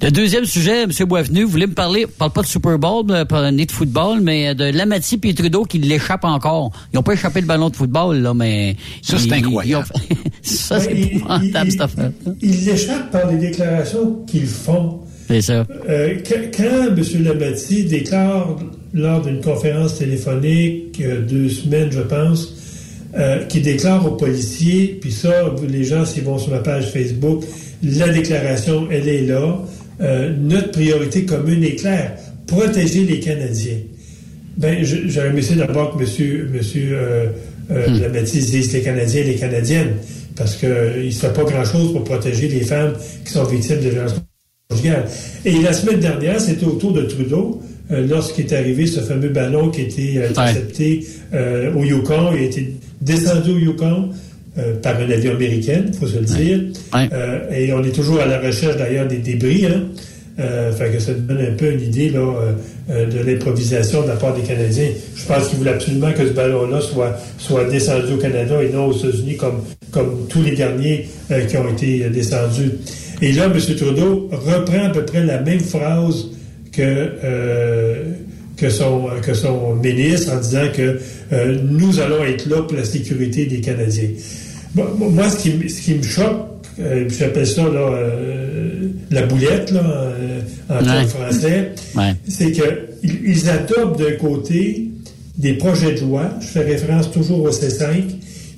Le 0.00 0.10
deuxième 0.12 0.44
sujet, 0.44 0.84
M. 0.84 0.90
Boisvenu, 1.06 1.42
vous 1.42 1.50
voulez 1.50 1.66
me 1.66 1.74
parler, 1.74 2.06
parle 2.06 2.30
pas 2.30 2.42
de 2.42 2.46
Super 2.46 2.78
Bowl, 2.78 3.04
pas 3.28 3.50
de 3.50 3.72
football, 3.72 4.20
mais 4.20 4.54
de 4.54 4.64
Lamati 4.64 5.18
et 5.24 5.34
Trudeau 5.34 5.64
qui 5.64 5.78
l'échappent 5.78 6.24
encore. 6.24 6.70
Ils 6.92 6.96
n'ont 6.96 7.02
pas 7.02 7.14
échappé 7.14 7.40
le 7.40 7.46
ballon 7.46 7.68
de 7.68 7.74
football, 7.74 8.18
là, 8.18 8.32
mais... 8.32 8.76
Ça, 9.02 9.18
c'est 9.18 9.32
incroyable. 9.32 9.88
ça, 10.42 10.78
c'est 10.78 10.92
épouvantable, 10.92 11.70
cette 11.72 11.80
affaire. 11.80 12.12
Ils 12.40 12.64
l'échappent 12.64 13.10
par 13.10 13.28
les 13.28 13.38
déclarations 13.38 14.24
qu'ils 14.26 14.46
font. 14.46 15.00
C'est 15.26 15.42
ça. 15.42 15.66
Euh, 15.88 16.14
quand, 16.26 16.96
M. 16.96 17.24
Lamati 17.24 17.84
déclare 17.84 18.56
lors 18.94 19.20
d'une 19.22 19.40
conférence 19.40 19.98
téléphonique, 19.98 21.00
euh, 21.00 21.22
deux 21.22 21.48
semaines, 21.48 21.90
je 21.90 22.00
pense, 22.00 22.54
euh, 23.18 23.44
qui 23.46 23.60
déclare 23.60 24.06
aux 24.06 24.16
policiers, 24.16 24.96
puis 25.00 25.10
ça, 25.10 25.32
les 25.68 25.82
gens, 25.82 26.04
s'ils 26.04 26.22
vont 26.22 26.38
sur 26.38 26.52
ma 26.52 26.60
page 26.60 26.92
Facebook, 26.92 27.42
la 27.82 28.08
déclaration, 28.08 28.86
elle 28.90 29.08
est 29.08 29.26
là. 29.26 29.60
Euh, 30.00 30.32
notre 30.38 30.70
priorité 30.70 31.24
commune 31.24 31.64
est 31.64 31.76
claire, 31.76 32.16
protéger 32.46 33.04
les 33.04 33.20
Canadiens. 33.20 33.78
Ben, 34.56 34.78
j'aurais 34.82 35.28
aimé 35.28 35.42
d'abord 35.56 35.96
que 35.96 36.02
M. 36.02 36.50
Monsieur, 36.52 36.90
euh, 36.92 37.26
hmm. 37.70 38.22
dise 38.24 38.72
les 38.72 38.80
Canadiens 38.80 39.20
et 39.22 39.24
les 39.24 39.36
Canadiennes, 39.36 39.94
parce 40.36 40.56
qu'il 40.56 40.68
ne 40.68 41.10
se 41.10 41.18
fait 41.18 41.32
pas 41.32 41.44
grand-chose 41.44 41.92
pour 41.92 42.04
protéger 42.04 42.48
les 42.48 42.60
femmes 42.60 42.94
qui 43.24 43.32
sont 43.32 43.44
victimes 43.44 43.80
de 43.80 43.90
violences 43.90 44.14
conjugales. 44.68 45.06
Et 45.44 45.60
la 45.62 45.72
semaine 45.72 46.00
dernière, 46.00 46.40
c'était 46.40 46.66
au 46.66 46.72
tour 46.72 46.92
de 46.92 47.02
Trudeau, 47.02 47.60
euh, 47.90 48.06
lorsqu'il 48.06 48.44
est 48.44 48.52
arrivé 48.52 48.86
ce 48.86 49.00
fameux 49.00 49.30
ballon 49.30 49.70
qui 49.70 49.80
a 49.80 49.84
été 49.84 50.18
euh, 50.18 50.28
intercepté 50.28 51.06
euh, 51.32 51.72
au 51.74 51.84
Yukon, 51.84 52.32
il 52.34 52.40
a 52.40 52.42
été 52.42 52.74
descendu 53.00 53.52
au 53.52 53.58
Yukon 53.58 54.10
par 54.82 54.96
un 54.96 55.10
avion 55.10 55.32
américain, 55.32 55.82
il 55.86 55.94
faut 55.94 56.06
se 56.06 56.18
le 56.18 56.24
dire. 56.24 56.60
et 57.52 57.72
on 57.72 57.82
est 57.82 57.94
toujours 57.94 58.20
à 58.20 58.26
la 58.26 58.40
recherche 58.40 58.76
d'ailleurs 58.76 59.06
des 59.06 59.18
débris. 59.18 59.66
Hein. 59.66 59.84
fait 60.36 60.90
que 60.92 60.98
ça 61.00 61.12
donne 61.14 61.40
un 61.40 61.56
peu 61.56 61.72
une 61.72 61.82
idée 61.82 62.10
là, 62.10 62.54
de 62.88 63.18
l'improvisation 63.24 64.02
de 64.02 64.08
la 64.08 64.16
part 64.16 64.34
des 64.34 64.42
Canadiens. 64.42 64.90
Je 65.14 65.26
pense 65.26 65.48
qu'ils 65.48 65.58
voulaient 65.58 65.72
absolument 65.72 66.12
que 66.12 66.26
ce 66.26 66.32
ballon-là 66.32 66.80
soit, 66.80 67.16
soit 67.38 67.64
descendu 67.64 68.14
au 68.14 68.18
Canada 68.18 68.62
et 68.62 68.72
non 68.72 68.86
aux 68.86 68.96
États-Unis 68.96 69.36
comme, 69.36 69.62
comme 69.90 70.26
tous 70.28 70.42
les 70.42 70.52
derniers 70.52 71.08
qui 71.48 71.56
ont 71.56 71.68
été 71.68 72.08
descendus. 72.10 72.72
Et 73.20 73.32
là, 73.32 73.46
M. 73.46 73.76
Trudeau 73.76 74.28
reprend 74.30 74.84
à 74.84 74.90
peu 74.90 75.04
près 75.04 75.24
la 75.24 75.40
même 75.40 75.60
phrase 75.60 76.26
que, 76.72 76.82
euh, 76.82 78.04
que, 78.56 78.70
son, 78.70 79.08
que 79.22 79.34
son 79.34 79.74
ministre 79.74 80.32
en 80.32 80.40
disant 80.40 80.68
que 80.72 80.98
euh, 81.32 81.58
nous 81.68 81.98
allons 81.98 82.22
être 82.24 82.48
là 82.48 82.62
pour 82.62 82.76
la 82.76 82.84
sécurité 82.84 83.46
des 83.46 83.60
Canadiens. 83.60 84.10
Moi, 84.74 85.30
ce 85.30 85.36
qui, 85.36 85.68
ce 85.68 85.82
qui 85.82 85.94
me 85.94 86.02
choque, 86.02 86.46
euh, 86.80 87.08
j'appelle 87.08 87.46
ça 87.46 87.64
la 89.10 89.22
boulette 89.22 89.70
là, 89.72 90.12
en, 90.68 90.82
termes 90.82 91.06
français, 91.08 91.72
c'est 92.28 92.52
qu'ils 92.52 93.22
ils 93.24 93.48
adoptent 93.48 93.98
d'un 93.98 94.16
côté 94.16 94.88
des 95.36 95.54
projets 95.54 95.94
de 95.94 96.00
loi, 96.00 96.30
je 96.40 96.46
fais 96.46 96.62
référence 96.62 97.10
toujours 97.10 97.42
au 97.42 97.50
C5, 97.50 98.02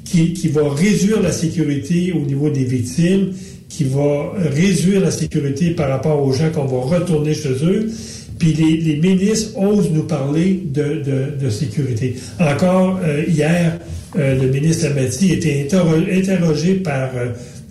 qui, 0.05 0.33
qui 0.33 0.49
va 0.49 0.63
réduire 0.69 1.23
la 1.23 1.31
sécurité 1.31 2.13
au 2.13 2.27
niveau 2.27 2.51
des 2.51 2.65
victimes, 2.65 3.33
qui 3.69 3.85
va 3.85 4.33
réduire 4.37 5.01
la 5.01 5.11
sécurité 5.11 5.71
par 5.71 5.89
rapport 5.89 6.23
aux 6.23 6.33
gens 6.33 6.51
qu'on 6.51 6.65
va 6.65 6.99
retourner 6.99 7.35
chez 7.35 7.65
eux. 7.65 7.91
Puis 8.39 8.55
les, 8.55 8.97
ministres 8.97 9.59
osent 9.59 9.91
nous 9.91 10.05
parler 10.05 10.63
de, 10.65 11.51
sécurité. 11.51 12.17
Encore 12.41 12.99
euh, 13.05 13.23
hier, 13.29 13.79
euh, 13.79 13.85
le 14.17 14.47
ministre 14.49 14.87
Amati 14.87 15.33
était 15.33 15.69
interrogé 16.13 16.75
par 16.75 17.11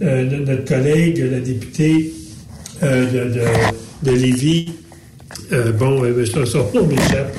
euh, 0.01 0.23
notre 0.45 0.65
collègue, 0.65 1.25
la 1.31 1.39
députée 1.39 2.13
de, 2.81 3.31
de, 4.03 4.11
Lévis. 4.11 4.69
bon, 5.77 6.01
son 6.45 6.65
nom 6.73 6.87
m'échappe. 6.87 7.35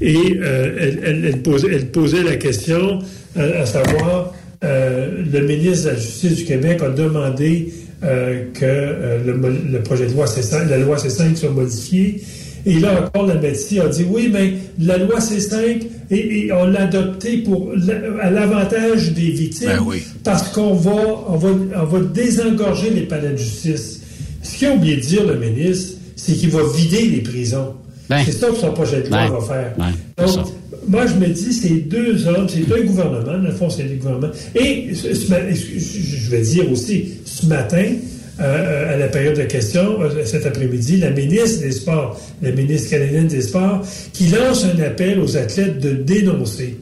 et 0.00 0.38
elle, 0.40 1.42
posait, 1.42 1.68
elle, 1.72 1.86
posait, 1.88 2.22
la 2.22 2.36
question 2.36 3.00
à 3.36 3.66
savoir 3.66 4.32
euh, 4.64 5.22
le 5.30 5.40
ministre 5.40 5.84
de 5.84 5.90
la 5.90 5.96
Justice 5.96 6.36
du 6.36 6.44
Québec 6.44 6.80
a 6.82 6.88
demandé 6.88 7.72
euh, 8.02 8.44
que 8.54 8.64
euh, 8.64 9.18
le, 9.24 9.82
projet 9.82 10.06
de 10.06 10.12
loi 10.12 10.24
C5, 10.24 10.68
la 10.68 10.78
loi 10.78 10.96
C5 10.96 11.36
soit 11.36 11.50
modifiée. 11.50 12.22
Et 12.66 12.78
là 12.78 13.04
encore, 13.04 13.26
la 13.26 13.34
médecine 13.34 13.80
a 13.80 13.88
dit 13.88 14.06
oui, 14.08 14.30
mais 14.32 14.54
la 14.78 14.98
loi 14.98 15.18
C5, 15.18 15.82
et, 16.10 16.50
on 16.52 16.66
l'a 16.66 16.82
adoptée 16.82 17.38
pour 17.38 17.72
à 18.22 18.30
l'avantage 18.30 19.12
des 19.12 19.30
victimes 19.30 19.68
ben 19.68 19.98
parce 20.22 20.48
qu'on 20.50 20.74
va, 20.74 20.92
on 21.28 21.36
va, 21.36 21.48
on 21.82 21.84
va 21.84 22.00
désengorger 22.00 22.90
les 22.90 23.02
palais 23.02 23.30
de 23.30 23.36
justice. 23.36 24.00
Ce 24.42 24.58
qu'il 24.58 24.68
a 24.68 24.74
oublié 24.74 24.96
de 24.96 25.00
dire, 25.00 25.26
le 25.26 25.38
ministre, 25.38 25.98
c'est 26.16 26.32
qu'il 26.32 26.50
va 26.50 26.60
vider 26.74 27.08
les 27.08 27.20
prisons. 27.20 27.74
Ben. 28.08 28.22
c'est 28.24 28.32
ça 28.32 28.48
que 28.48 28.56
son 28.56 28.72
projet 28.72 29.02
de 29.02 29.08
loi 29.08 29.28
va 29.28 29.40
faire. 29.40 29.74
Donc, 30.18 30.46
moi, 30.86 31.06
je 31.06 31.14
me 31.14 31.26
dis, 31.28 31.52
ces 31.52 31.76
deux 31.80 32.26
hommes, 32.26 32.48
c'est 32.48 32.68
deux 32.68 32.82
gouvernements, 32.82 33.24
dans 33.24 33.38
le 33.38 33.50
fond, 33.50 33.70
c'est 33.70 33.84
deux 33.84 33.96
gouvernements. 33.96 34.32
Et 34.54 34.90
je 34.92 36.30
vais 36.30 36.42
dire 36.42 36.70
aussi, 36.70 37.08
ce 37.24 37.46
matin, 37.46 37.84
à 38.38 38.96
la 38.96 39.08
période 39.08 39.36
de 39.36 39.44
questions, 39.44 40.02
euh, 40.02 40.24
cet 40.24 40.46
après-midi, 40.46 40.96
la 40.96 41.10
ministre 41.10 41.62
des 41.62 41.72
Sports, 41.72 42.20
la 42.42 42.50
ministre 42.50 42.90
canadienne 42.90 43.28
des 43.28 43.42
Sports, 43.42 43.86
qui 44.12 44.26
lance 44.28 44.64
un 44.64 44.82
appel 44.82 45.20
aux 45.20 45.36
athlètes 45.36 45.78
de 45.78 45.92
dénoncer. 45.92 46.76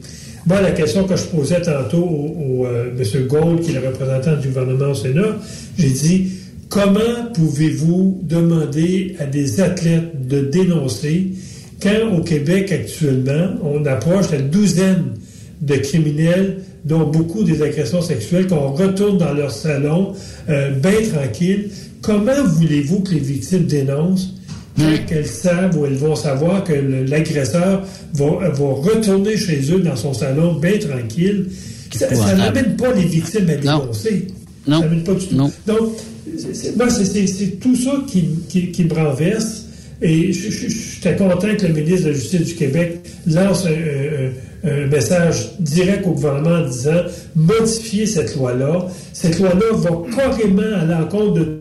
Moi, 0.45 0.61
la 0.61 0.71
question 0.71 1.05
que 1.05 1.15
je 1.15 1.23
posais 1.23 1.61
tantôt 1.61 2.03
au, 2.03 2.65
euh, 2.65 2.89
M. 2.97 3.27
Gould, 3.27 3.61
qui 3.61 3.71
est 3.71 3.79
le 3.79 3.87
représentant 3.87 4.35
du 4.35 4.47
gouvernement 4.47 4.91
au 4.91 4.95
Sénat, 4.95 5.37
j'ai 5.77 5.89
dit, 5.89 6.31
Comment 6.73 7.29
pouvez-vous 7.35 8.21
demander 8.23 9.15
à 9.19 9.25
des 9.25 9.61
athlètes 9.61 10.27
de 10.27 10.41
dénoncer 10.41 11.33
quand 11.79 12.17
au 12.17 12.21
Québec 12.21 12.71
actuellement, 12.71 13.49
on 13.61 13.85
approche 13.85 14.31
la 14.31 14.39
douzaine 14.39 15.13
de 15.61 15.75
criminels, 15.75 16.61
dont 16.85 17.07
beaucoup 17.09 17.43
des 17.43 17.61
agressions 17.61 18.01
sexuelles, 18.01 18.47
qu'on 18.47 18.71
retourne 18.71 19.17
dans 19.17 19.33
leur 19.33 19.51
salon 19.51 20.13
euh, 20.49 20.71
bien 20.71 20.91
tranquille. 21.13 21.69
Comment 22.01 22.43
voulez-vous 22.45 22.99
que 23.01 23.11
les 23.13 23.19
victimes 23.19 23.65
dénoncent? 23.65 24.29
Quand 24.75 25.05
qu'elles 25.07 25.27
savent 25.27 25.77
ou 25.77 25.85
elles 25.85 25.93
vont 25.95 26.15
savoir 26.15 26.63
que 26.63 26.73
l'agresseur 26.73 27.83
va, 28.13 28.25
va 28.49 28.65
retourner 28.73 29.37
chez 29.37 29.61
eux 29.71 29.79
dans 29.79 29.95
son 29.95 30.13
salon 30.13 30.55
bien 30.55 30.77
tranquille? 30.79 31.45
Ça, 31.93 32.07
n'amène 32.37 32.75
pas 32.75 32.91
les 32.93 33.05
victimes 33.05 33.47
à 33.49 33.55
dénoncer. 33.55 34.27
Non. 34.67 34.79
Ça 34.81 34.85
n'amène 34.87 35.03
pas 35.03 35.13
du 35.13 35.27
tout. 35.27 35.35
Donc, 35.67 35.91
c'est- 36.37 36.53
c'est- 36.55 36.75
moi, 36.75 36.89
c'est- 36.89 37.59
tout 37.59 37.75
ça 37.75 37.91
qui, 38.07 38.25
qui, 38.49 38.71
qui 38.71 38.83
me 38.85 38.93
renverse. 38.93 39.65
Et 40.01 40.33
j'étais 40.33 41.15
content 41.15 41.55
que 41.57 41.65
le 41.67 41.73
ministre 41.73 42.07
de 42.07 42.11
la 42.11 42.13
Justice 42.15 42.41
du 42.47 42.55
Québec 42.55 42.99
lance 43.27 43.65
un, 43.65 43.69
un- 43.69 44.31
un 44.63 44.87
message 44.87 45.51
direct 45.59 46.05
au 46.07 46.11
gouvernement 46.11 46.63
en 46.63 46.67
disant 46.67 47.01
modifier 47.35 48.05
cette 48.05 48.35
loi-là. 48.35 48.87
Cette 49.11 49.39
loi-là 49.39 49.65
va 49.73 49.89
carrément 50.15 50.61
à 50.79 50.85
l'encontre 50.85 51.33
de 51.33 51.59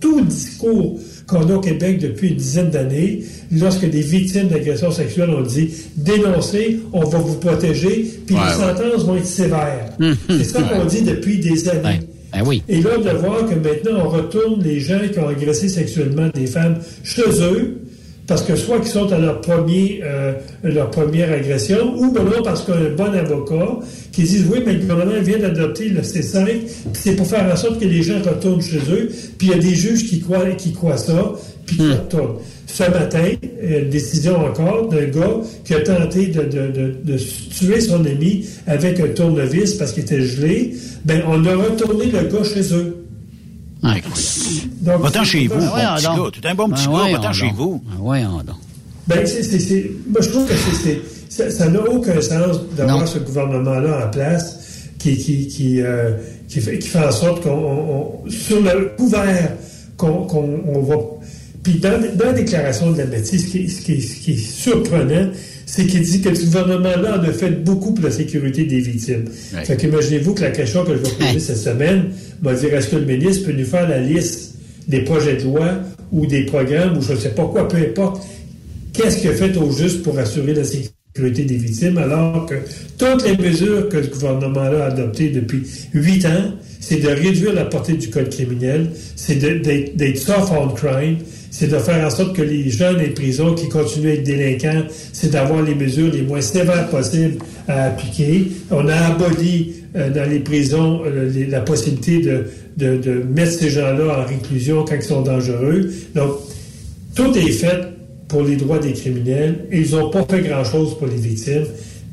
tout 0.00 0.20
discours 0.22 0.98
qu'on 1.26 1.48
a 1.48 1.54
au 1.54 1.60
Québec 1.60 1.98
depuis 1.98 2.28
une 2.30 2.36
dizaine 2.36 2.70
d'années, 2.70 3.22
lorsque 3.52 3.88
des 3.88 4.00
victimes 4.00 4.48
d'agressions 4.48 4.90
sexuelles 4.90 5.30
ont 5.30 5.40
dit 5.42 5.70
dénoncez, 5.96 6.80
on 6.92 7.04
va 7.04 7.18
vous 7.18 7.36
protéger, 7.36 8.10
puis 8.26 8.34
Ouais, 8.34 8.40
les 8.42 8.62
ouais. 8.64 8.74
sentences 8.74 9.04
vont 9.04 9.16
être 9.16 9.26
sévères. 9.26 9.90
C'est 10.28 10.44
ça 10.44 10.62
qu'on 10.62 10.84
dit 10.84 11.02
depuis 11.02 11.38
des 11.38 11.68
années. 11.68 12.00
Ben 12.32 12.42
oui. 12.46 12.62
Et 12.68 12.80
là, 12.80 12.96
de 12.96 13.10
voir 13.18 13.46
que 13.46 13.54
maintenant, 13.54 14.04
on 14.06 14.08
retourne 14.08 14.62
les 14.62 14.80
gens 14.80 15.00
qui 15.12 15.18
ont 15.18 15.28
agressé 15.28 15.68
sexuellement 15.68 16.28
des 16.34 16.46
femmes 16.46 16.76
chez 17.04 17.22
eux, 17.42 17.82
parce 18.26 18.42
que 18.42 18.54
soit 18.56 18.78
qu'ils 18.78 18.88
sont 18.88 19.12
à 19.12 19.18
leur, 19.18 19.40
premier, 19.40 20.00
euh, 20.04 20.32
leur 20.62 20.90
première 20.90 21.32
agression, 21.32 21.94
ou 21.98 22.12
ben 22.12 22.22
non, 22.24 22.42
parce 22.44 22.62
qu'un 22.62 22.90
bon 22.96 23.12
avocat 23.12 23.78
qui 24.12 24.22
disent 24.22 24.46
oui, 24.50 24.60
mais 24.64 24.74
le 24.74 24.80
gouvernement 24.80 25.20
vient 25.22 25.38
d'adopter 25.38 25.88
le 25.88 26.00
C5, 26.02 26.44
puis 26.46 26.62
c'est 26.94 27.16
pour 27.16 27.26
faire 27.26 27.50
en 27.52 27.56
sorte 27.56 27.80
que 27.80 27.84
les 27.84 28.02
gens 28.02 28.20
retournent 28.22 28.62
chez 28.62 28.78
eux, 28.90 29.10
puis 29.38 29.48
il 29.48 29.50
y 29.50 29.54
a 29.54 29.58
des 29.58 29.74
juges 29.74 30.08
qui 30.08 30.20
croient, 30.20 30.50
qui 30.56 30.72
croient 30.72 30.96
ça, 30.96 31.32
puis 31.66 31.76
qui 31.76 31.82
retournent. 31.92 32.36
Ce 32.66 32.84
matin, 32.84 33.24
euh, 33.62 33.90
décision 33.90 34.36
encore 34.46 34.88
d'un 34.88 35.04
gars 35.06 35.40
qui 35.64 35.74
a 35.74 35.80
tenté 35.80 36.28
de, 36.28 36.42
de- 36.42 36.72
de- 36.72 36.94
de 37.12 37.18
tuer 37.18 37.80
son 37.82 38.02
ami 38.06 38.46
avec 38.66 38.98
un 39.00 39.08
tournevis 39.08 39.74
parce 39.74 39.92
qu'il 39.92 40.04
était 40.04 40.22
gelé. 40.22 40.74
Ben, 41.04 41.22
on 41.28 41.44
a 41.44 41.54
retourné 41.54 42.06
le 42.06 42.28
gars 42.28 42.44
chez 42.44 42.72
eux. 42.74 42.96
Donc, 44.82 45.02
Va-t'en 45.02 45.24
chez 45.24 45.46
vous, 45.46 45.54
bon 45.58 45.66
voyons 45.68 45.94
petit 45.96 46.04
gars. 46.04 46.30
Tu 46.32 46.40
es 46.40 46.46
un 46.48 46.54
bon 46.54 46.68
petit 46.68 46.86
Ben 46.86 46.92
gars, 46.92 46.98
voyons 46.98 47.16
va-t'en 47.18 47.32
chez 47.32 47.50
vous. 47.56 47.82
Ben 47.86 47.96
voyons 47.98 48.36
donc. 48.38 48.56
Ben, 49.06 49.26
c'est, 49.26 49.42
c'est- 49.42 49.58
c'est- 49.58 49.90
moi, 50.10 50.20
je 50.20 50.28
trouve 50.28 50.46
que 50.46 50.54
c'est, 50.54 50.74
c'est- 50.82 51.00
ça- 51.28 51.50
ça 51.50 51.68
n'a 51.68 51.80
aucun 51.88 52.20
sens 52.20 52.58
d'avoir 52.76 53.00
Non. 53.00 53.06
ce 53.06 53.18
gouvernement-là 53.18 54.06
en 54.06 54.10
place 54.10 54.58
qui, 54.98 55.16
qui, 55.16 55.46
qui, 55.48 55.80
euh, 55.80 56.12
qui, 56.48 56.60
fait, 56.60 56.78
qui 56.78 56.88
fait 56.88 56.98
en 57.04 57.10
sorte 57.10 57.42
qu'on, 57.42 57.50
on- 57.50 58.24
on- 58.26 58.30
sur 58.30 58.60
le 58.60 58.92
couvert, 58.96 59.52
qu'on, 59.96 60.24
qu'on 60.26 60.60
on 60.66 60.80
va. 60.82 60.96
Puis 61.62 61.74
dans, 61.74 62.00
dans 62.16 62.24
la 62.26 62.32
déclaration 62.32 62.90
de 62.92 62.98
la 62.98 63.06
bêtise, 63.06 63.46
ce 63.46 63.50
qui, 63.52 63.68
ce 63.68 63.82
qui 63.82 64.02
ce 64.02 64.20
qui 64.20 64.32
est 64.32 64.36
surprenant, 64.36 65.30
c'est 65.66 65.86
qu'il 65.86 66.02
dit 66.02 66.20
que 66.20 66.34
ce 66.34 66.44
gouvernement-là 66.44 67.18
en 67.20 67.22
a 67.22 67.32
fait 67.32 67.50
beaucoup 67.64 67.94
pour 67.94 68.04
la 68.04 68.10
sécurité 68.10 68.64
des 68.64 68.80
victimes. 68.80 69.24
Ouais. 69.54 69.64
Fait 69.64 69.76
qu'imaginez-vous 69.76 70.34
que 70.34 70.42
la 70.42 70.50
question 70.50 70.84
que 70.84 70.92
je 70.96 71.02
vais 71.02 71.10
poser 71.26 71.38
cette 71.40 71.56
semaine 71.58 72.06
va 72.42 72.54
dire 72.54 72.74
est-ce 72.74 72.88
que 72.88 72.96
le 72.96 73.04
ministre 73.04 73.46
peut 73.46 73.52
nous 73.52 73.64
faire 73.64 73.88
la 73.88 73.98
liste 74.00 74.51
des 74.88 75.00
projets 75.00 75.36
de 75.36 75.44
loi 75.44 75.70
ou 76.10 76.26
des 76.26 76.44
programmes 76.44 76.98
ou 76.98 77.02
je 77.02 77.12
ne 77.12 77.18
sais 77.18 77.30
pas 77.30 77.44
quoi, 77.44 77.68
peu 77.68 77.78
importe, 77.78 78.22
qu'est-ce 78.92 79.26
a 79.26 79.32
fait 79.32 79.56
au 79.56 79.70
juste 79.70 80.02
pour 80.02 80.18
assurer 80.18 80.54
la 80.54 80.64
sécurité 80.64 81.44
des 81.44 81.56
victimes, 81.56 81.98
alors 81.98 82.46
que 82.46 82.54
toutes 82.98 83.24
les 83.24 83.36
mesures 83.36 83.88
que 83.88 84.02
ce 84.02 84.08
gouvernement-là 84.08 84.84
a 84.84 84.86
adoptées 84.88 85.30
depuis 85.30 85.62
huit 85.92 86.24
ans, 86.26 86.52
c'est 86.80 86.96
de 86.96 87.08
réduire 87.08 87.52
la 87.52 87.64
portée 87.64 87.94
du 87.94 88.10
code 88.10 88.28
criminel, 88.28 88.90
c'est 89.14 89.36
d'être 89.36 90.18
soft 90.18 90.52
on 90.58 90.68
crime, 90.68 91.18
c'est 91.50 91.68
de 91.68 91.78
faire 91.78 92.04
en 92.04 92.10
sorte 92.10 92.34
que 92.34 92.42
les 92.42 92.70
jeunes 92.70 92.98
des 92.98 93.10
prisons 93.10 93.54
qui 93.54 93.68
continuent 93.68 94.08
à 94.08 94.14
être 94.14 94.24
délinquants, 94.24 94.84
c'est 95.12 95.30
d'avoir 95.30 95.62
les 95.62 95.74
mesures 95.74 96.10
les 96.10 96.22
moins 96.22 96.40
sévères 96.40 96.88
possibles 96.88 97.36
à 97.68 97.84
appliquer. 97.84 98.48
On 98.70 98.88
a 98.88 98.94
aboli 98.94 99.81
dans 99.94 100.28
les 100.30 100.38
prisons 100.40 101.02
euh, 101.04 101.28
les- 101.30 101.46
la 101.46 101.60
possibilité 101.60 102.20
de, 102.20 102.44
de- 102.76 102.96
de 102.96 103.22
mettre 103.22 103.52
ces 103.52 103.70
gens-là 103.70 104.22
en 104.22 104.26
réclusion 104.26 104.84
quand 104.84 104.94
ils 104.96 105.02
sont 105.02 105.22
dangereux. 105.22 105.90
Donc, 106.14 106.30
tout 107.14 107.36
est 107.36 107.50
fait 107.50 107.78
pour 108.28 108.42
les 108.42 108.56
droits 108.56 108.78
des 108.78 108.92
criminels 108.94 109.66
et 109.70 109.80
ils 109.80 109.90
n'ont 109.90 110.08
pas 110.10 110.24
fait 110.28 110.40
grand-chose 110.40 110.96
pour 110.98 111.06
les 111.06 111.16
victimes. 111.16 111.64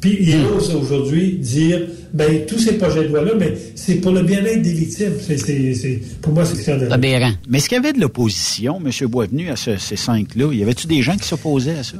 Puis 0.01 0.17
ils 0.21 0.35
osent 0.57 0.73
aujourd'hui 0.75 1.33
dire, 1.41 1.81
ben 2.13 2.45
tous 2.47 2.57
ces 2.59 2.73
projets 2.73 3.03
de 3.03 3.07
loi-là, 3.09 3.31
mais 3.37 3.53
c'est 3.75 3.95
pour 3.95 4.11
le 4.11 4.23
bien-être 4.23 4.61
des 4.61 4.71
victimes. 4.73 5.11
C'est, 5.25 5.37
c'est- 5.37 5.73
c'est- 5.73 5.99
pour 6.21 6.33
moi, 6.33 6.43
c'est 6.45 6.55
scandaleux. 6.61 6.89
Mais 7.49 7.57
est-ce 7.57 7.67
qu'il 7.69 7.75
y 7.77 7.79
avait 7.79 7.93
de 7.93 7.99
l'opposition, 8.01 8.81
M. 8.85 9.07
Boisvenu, 9.07 9.49
à 9.49 9.55
ce- 9.57 9.77
ces 9.77 9.95
cinq-là? 9.97 10.53
Y 10.53 10.63
avait-tu 10.63 10.87
des 10.87 11.01
gens 11.01 11.15
qui 11.17 11.27
s'opposaient 11.27 11.77
à 11.79 11.83
ça? 11.83 11.97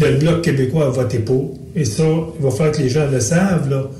Le 0.00 0.16
Bloc 0.18 0.42
québécois 0.42 0.86
a 0.86 0.90
voté 0.90 1.18
pour. 1.18 1.58
Et 1.74 1.84
ça, 1.84 2.04
il 2.38 2.42
va 2.44 2.50
falloir 2.50 2.72
que 2.76 2.82
les 2.82 2.88
gens 2.88 3.06
le 3.10 3.20
savent. 3.20 3.68
Là. 3.70 3.90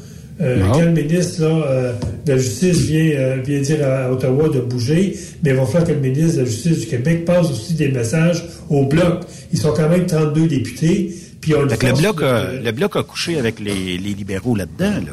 Euh, 0.40 0.60
quand 0.72 0.80
le 0.80 0.90
ministre 0.92 1.42
là, 1.42 1.48
euh, 1.66 1.92
de 2.24 2.32
la 2.32 2.38
Justice 2.38 2.78
vient, 2.82 3.10
euh, 3.16 3.36
vient 3.44 3.60
dire 3.60 3.78
à 3.88 4.12
Ottawa 4.12 4.48
de 4.48 4.60
bouger, 4.60 5.16
mais 5.42 5.50
il 5.50 5.56
va 5.56 5.66
falloir 5.66 5.84
que 5.84 5.92
le 5.92 5.98
ministre 6.00 6.34
de 6.36 6.42
la 6.42 6.46
Justice 6.46 6.80
du 6.80 6.86
Québec 6.86 7.24
passe 7.24 7.50
aussi 7.50 7.74
des 7.74 7.88
messages 7.88 8.44
au 8.70 8.84
Bloc. 8.84 9.22
Ils 9.52 9.58
sont 9.58 9.72
quand 9.72 9.88
même 9.88 10.06
32 10.06 10.46
députés. 10.46 11.12
Puis 11.40 11.54
on 11.54 11.62
le, 11.62 11.68
bloc 12.00 12.22
a, 12.22 12.52
le 12.52 12.72
bloc 12.72 12.96
a 12.96 13.02
couché 13.02 13.38
avec 13.38 13.58
les, 13.60 13.96
les 13.98 14.14
libéraux 14.14 14.54
là-dedans. 14.54 15.00
Là. 15.06 15.12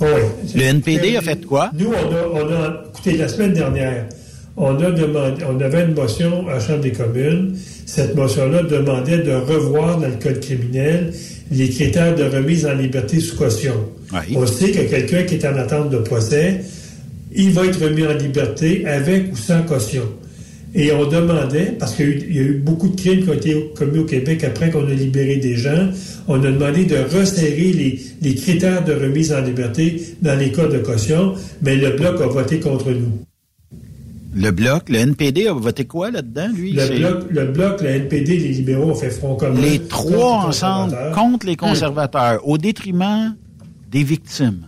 Oui. 0.00 0.06
Le 0.54 0.62
NPD 0.62 1.16
a 1.16 1.20
fait 1.20 1.44
quoi? 1.44 1.70
Nous, 1.78 1.88
on 1.88 2.38
a, 2.40 2.42
on 2.44 2.48
a- 2.52 2.84
écoutez, 2.92 3.16
la 3.18 3.28
semaine 3.28 3.52
dernière, 3.52 4.06
on 4.56 4.74
a 4.76 4.90
demandé, 4.90 5.44
on 5.48 5.60
avait 5.60 5.84
une 5.84 5.94
motion 5.94 6.46
à 6.48 6.54
la 6.54 6.60
Chambre 6.60 6.80
des 6.80 6.92
communes. 6.92 7.56
Cette 7.86 8.14
motion-là 8.14 8.62
demandait 8.62 9.18
de 9.18 9.32
revoir 9.32 9.98
dans 9.98 10.08
le 10.08 10.14
code 10.22 10.40
criminel 10.40 11.12
les 11.50 11.68
critères 11.68 12.14
de 12.14 12.24
remise 12.24 12.64
en 12.66 12.74
liberté 12.74 13.20
sous 13.20 13.36
caution. 13.36 13.74
On 14.36 14.46
sait 14.46 14.70
que 14.70 14.82
quelqu'un 14.88 15.22
qui 15.24 15.34
est 15.36 15.44
en 15.46 15.56
attente 15.56 15.90
de 15.90 15.98
procès, 15.98 16.60
il 17.34 17.50
va 17.50 17.66
être 17.66 17.82
remis 17.84 18.04
en 18.06 18.14
liberté 18.14 18.86
avec 18.86 19.32
ou 19.32 19.36
sans 19.36 19.62
caution. 19.62 20.02
Et 20.72 20.92
on 20.92 21.04
demandait, 21.08 21.74
parce 21.78 21.94
qu'il 21.96 22.06
y 22.06 22.08
a 22.08 22.12
eu- 22.12 22.22
il 22.30 22.36
y 22.36 22.38
a 22.38 22.42
eu 22.42 22.54
beaucoup 22.64 22.88
de 22.88 22.94
crimes 23.00 23.24
qui 23.24 23.30
ont 23.30 23.34
été 23.34 23.56
commis 23.74 23.98
au 23.98 24.04
Québec 24.04 24.44
après 24.44 24.70
qu'on 24.70 24.86
a 24.86 24.94
libéré 24.94 25.36
des 25.36 25.56
gens, 25.56 25.88
on 26.28 26.34
a 26.44 26.50
demandé 26.50 26.84
de 26.84 26.94
resserrer 26.96 27.72
les, 27.72 27.98
les 28.22 28.34
critères 28.36 28.84
de 28.84 28.92
remise 28.92 29.32
en 29.32 29.40
liberté 29.40 30.00
dans 30.22 30.38
les 30.38 30.52
cas 30.52 30.68
de 30.68 30.78
caution, 30.78 31.34
mais 31.62 31.74
le 31.74 31.90
Bloc 31.96 32.20
a 32.20 32.26
voté 32.28 32.60
contre 32.60 32.90
nous. 32.92 33.24
Le 34.32 34.50
bloc, 34.52 34.88
le 34.88 34.98
NPD 34.98 35.48
a 35.48 35.52
voté 35.52 35.84
quoi 35.86 36.10
là-dedans, 36.10 36.48
lui? 36.54 36.72
Le 36.72 36.98
bloc, 36.98 37.24
le 37.30 37.44
bloc, 37.46 37.80
le 37.82 37.88
NPD, 37.88 38.36
les 38.38 38.48
libéraux 38.48 38.90
ont 38.90 38.94
fait 38.94 39.10
front 39.10 39.34
commun. 39.34 39.60
Les 39.60 39.80
trois 39.80 40.46
ensemble 40.46 40.96
contre 41.14 41.46
les 41.46 41.56
conservateurs, 41.56 42.46
au 42.46 42.56
détriment 42.56 43.34
des 43.90 44.04
victimes. 44.04 44.66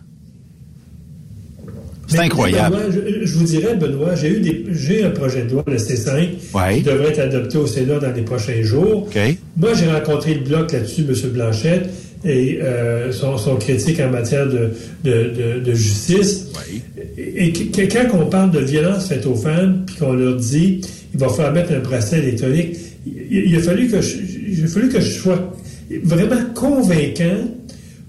C'est 2.09 2.18
incroyable. 2.18 2.77
Benoît, 2.77 2.90
je, 2.90 3.25
je 3.25 3.38
vous 3.38 3.44
dirais, 3.44 3.77
Benoît, 3.77 4.14
j'ai 4.16 4.37
eu 4.37 4.40
des, 4.40 4.66
j'ai 4.72 5.05
un 5.05 5.11
projet 5.11 5.44
de 5.44 5.53
loi, 5.53 5.64
le 5.66 5.77
C5, 5.77 6.75
qui 6.75 6.83
devrait 6.83 7.09
être 7.11 7.20
adopté 7.20 7.57
au 7.57 7.66
Sénat 7.66 8.01
dans 8.01 8.12
les 8.12 8.22
prochains 8.22 8.62
jours. 8.62 9.09
Moi, 9.57 9.70
j'ai 9.75 9.90
rencontré 9.90 10.35
le 10.35 10.40
Bloc 10.40 10.72
là-dessus, 10.72 11.07
M. 11.09 11.31
Blanchette, 11.31 11.88
et 12.25 12.59
euh, 12.63 13.11
son, 13.13 13.37
son 13.37 13.57
critique 13.57 13.99
en 14.01 14.11
matière 14.11 14.47
de, 14.47 14.71
de, 15.05 15.11
de- 15.11 15.61
de 15.65 15.75
justice. 15.75 16.47
Et, 17.19 17.47
et 17.49 17.89
quand 17.89 18.07
on 18.15 18.27
parle 18.27 18.51
de 18.53 18.61
violence 18.61 19.09
faite 19.09 19.27
aux 19.27 19.35
femmes, 19.35 19.83
puis 19.87 19.97
qu'on 19.97 20.13
leur 20.13 20.37
dit 20.37 20.81
il 21.15 21.21
va 21.21 21.29
falloir 21.29 21.53
mettre 21.53 21.73
un 21.73 21.81
bracelet 21.81 22.19
électronique, 22.21 22.77
il, 23.07 23.51
il 23.51 23.57
a 23.57 23.61
fallu 23.61 23.89
que 23.89 24.01
je, 24.01 24.17
il 24.49 24.65
a 24.65 24.69
fallu 24.69 24.89
que 24.89 25.01
je 25.01 25.11
sois 25.11 25.53
vraiment 26.05 26.41
convaincant 26.55 27.49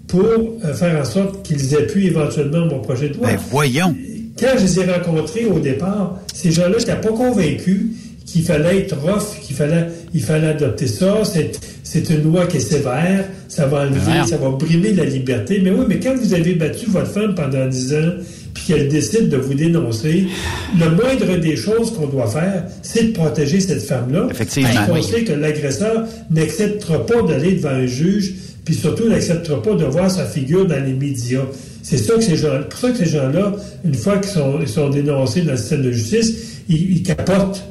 pour 0.08 0.24
euh, 0.26 0.74
faire 0.74 1.00
en 1.02 1.06
sorte 1.06 1.44
qu'ils 1.46 1.76
appuient 1.76 2.08
éventuellement 2.08 2.66
mon 2.68 2.80
projet 2.80 3.10
de 3.10 3.16
loi. 3.16 3.28
Ben, 3.28 3.40
voyons. 3.50 3.96
Quand 4.40 4.50
je 4.58 4.64
les 4.64 4.80
ai 4.80 4.86
rencontrés 4.92 5.46
au 5.46 5.60
départ, 5.60 6.20
ces 6.34 6.52
gens-là 6.52 6.78
n'étaient 6.78 6.96
pas 6.96 7.10
convaincus 7.10 7.82
qu'il 8.26 8.44
fallait 8.44 8.80
être 8.80 8.96
rough, 8.98 9.40
qu'il 9.42 9.56
fallait, 9.56 9.88
il 10.14 10.22
fallait 10.22 10.48
adopter 10.48 10.88
ça. 10.88 11.22
C'est, 11.24 12.10
une 12.10 12.24
loi 12.24 12.48
qui 12.48 12.58
est 12.58 12.60
sévère, 12.60 13.26
ça 13.48 13.68
va 13.68 13.82
enlever, 13.82 14.28
ça 14.28 14.38
va 14.38 14.50
brimer 14.50 14.94
la 14.94 15.06
liberté. 15.06 15.62
Mais 15.64 15.72
oui, 15.72 15.86
mais 15.88 16.00
quand 16.00 16.16
vous 16.16 16.34
avez 16.34 16.56
battu 16.56 16.88
votre 16.88 17.12
femme 17.12 17.36
pendant 17.36 17.68
10 17.68 17.94
ans, 17.94 18.12
puis 18.54 18.64
qu'elle 18.68 18.88
décide 18.88 19.30
de 19.30 19.38
vous 19.38 19.54
dénoncer, 19.54 20.28
le 20.80 20.90
moindre 20.92 21.38
des 21.38 21.56
choses 21.56 21.94
qu'on 21.94 22.08
doit 22.08 22.28
faire, 22.28 22.66
c'est 22.82 23.06
de 23.06 23.12
protéger 23.14 23.60
cette 23.60 23.82
femme-là. 23.82 24.28
Effectivement. 24.32 24.70
Parce 24.74 24.88
qu'on 24.88 24.96
Oui. 24.96 25.04
sait 25.04 25.24
que 25.24 25.34
l'agresseur 25.34 26.06
n'acceptera 26.30 27.06
pas 27.06 27.22
d'aller 27.24 27.54
devant 27.54 27.70
un 27.70 27.86
juge, 27.86 28.34
puis 28.66 28.76
surtout 28.76 29.10
n'acceptera 29.10 29.62
pas 29.62 29.76
de 29.76 29.86
voir 29.86 30.10
sa 30.10 30.26
figure 30.26 30.66
dans 30.66 30.84
les 30.84 30.94
médias. 30.94 31.46
C'est 31.82 31.98
ça 31.98 32.14
que 32.16 32.22
ces 32.22 32.38
gens, 32.38 32.62
pour 32.70 32.80
ça 32.80 32.92
que 32.92 32.98
ces 32.98 33.08
gens-là, 33.08 33.54
une 33.84 33.94
fois 33.96 34.18
qu'ils 34.18 34.32
sont, 34.32 34.60
ils 34.62 34.70
sont 34.70 34.90
dénoncés 34.90 35.42
dans 35.42 35.52
le 35.52 35.58
système 35.58 35.82
de 35.82 35.92
justice, 35.92 36.62
ils, 36.70 37.04
capotent. 37.04 37.64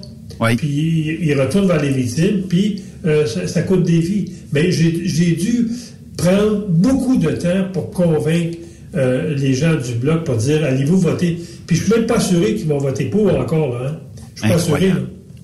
Puis 0.57 1.19
ils, 1.21 1.41
retournent 1.41 1.69
vers 1.69 1.83
les 1.83 1.91
victimes, 1.91 2.43
puis 2.49 2.83
euh, 3.07 3.27
ça, 3.27 3.63
coûte 3.63 3.83
des 3.83 4.01
vies. 4.01 4.33
Mais 4.53 4.71
j'ai 4.71 5.33
dû 5.33 5.69
prendre 6.17 6.67
beaucoup 6.69 7.17
de 7.17 7.31
temps 7.31 7.69
pour 7.73 7.91
convaincre 7.91 8.59
euh, 8.95 9.35
les 9.35 9.55
gens 9.55 9.75
du 9.75 9.95
bloc 9.95 10.25
pour 10.25 10.37
dire 10.37 10.65
allez-vous 10.65 10.99
voter? 10.99 11.39
Puis 11.67 11.77
je 11.77 11.85
suis 11.85 11.93
même 11.93 12.07
pas 12.07 12.17
assuré 12.17 12.55
qu'ils 12.55 12.69
vont 12.69 12.79
voter 12.79 13.07
pour 13.07 13.35
encore. 13.39 13.77
Hein. 13.77 13.99
Je 14.35 14.41
suis 14.41 14.49
pas 14.51 14.57
assuré. 14.57 14.93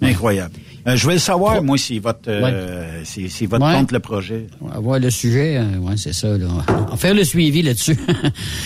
Incroyable. 0.02 0.54
Euh, 0.86 0.96
je 0.96 1.06
vais 1.06 1.18
savoir, 1.18 1.62
moi, 1.62 1.76
si 1.76 1.98
votre, 1.98 2.28
euh, 2.28 3.02
si, 3.04 3.46
votre 3.46 3.72
contre 3.72 3.94
le 3.94 4.00
projet. 4.00 4.46
On 4.60 4.68
va 4.68 4.78
voir 4.78 4.98
le 4.98 5.10
sujet. 5.10 5.56
Euh, 5.56 5.78
oui, 5.80 5.94
c'est 5.96 6.14
ça. 6.14 6.28
On 6.28 6.90
va 6.90 6.96
faire 6.96 7.14
le 7.14 7.24
suivi 7.24 7.62
là-dessus. 7.62 7.98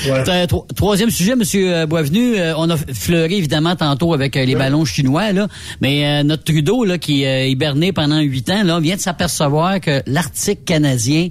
Troisième 0.76 1.10
sujet, 1.10 1.32
M. 1.32 1.86
Boisvenu. 1.86 2.36
on 2.56 2.70
a 2.70 2.76
fleuri, 2.76 3.36
évidemment, 3.36 3.76
tantôt 3.76 4.14
avec 4.14 4.34
les 4.34 4.54
ballons 4.54 4.84
chinois, 4.84 5.32
là. 5.32 5.48
Mais 5.80 6.22
notre 6.24 6.44
Trudeau, 6.44 6.84
là, 6.84 6.98
qui 6.98 7.24
est 7.24 7.50
hiberné 7.50 7.92
pendant 7.92 8.20
huit 8.20 8.48
ans, 8.50 8.62
là, 8.64 8.78
vient 8.80 8.96
de 8.96 9.00
s'apercevoir 9.00 9.80
que 9.80 10.02
l'Arctique 10.06 10.64
canadien 10.64 11.28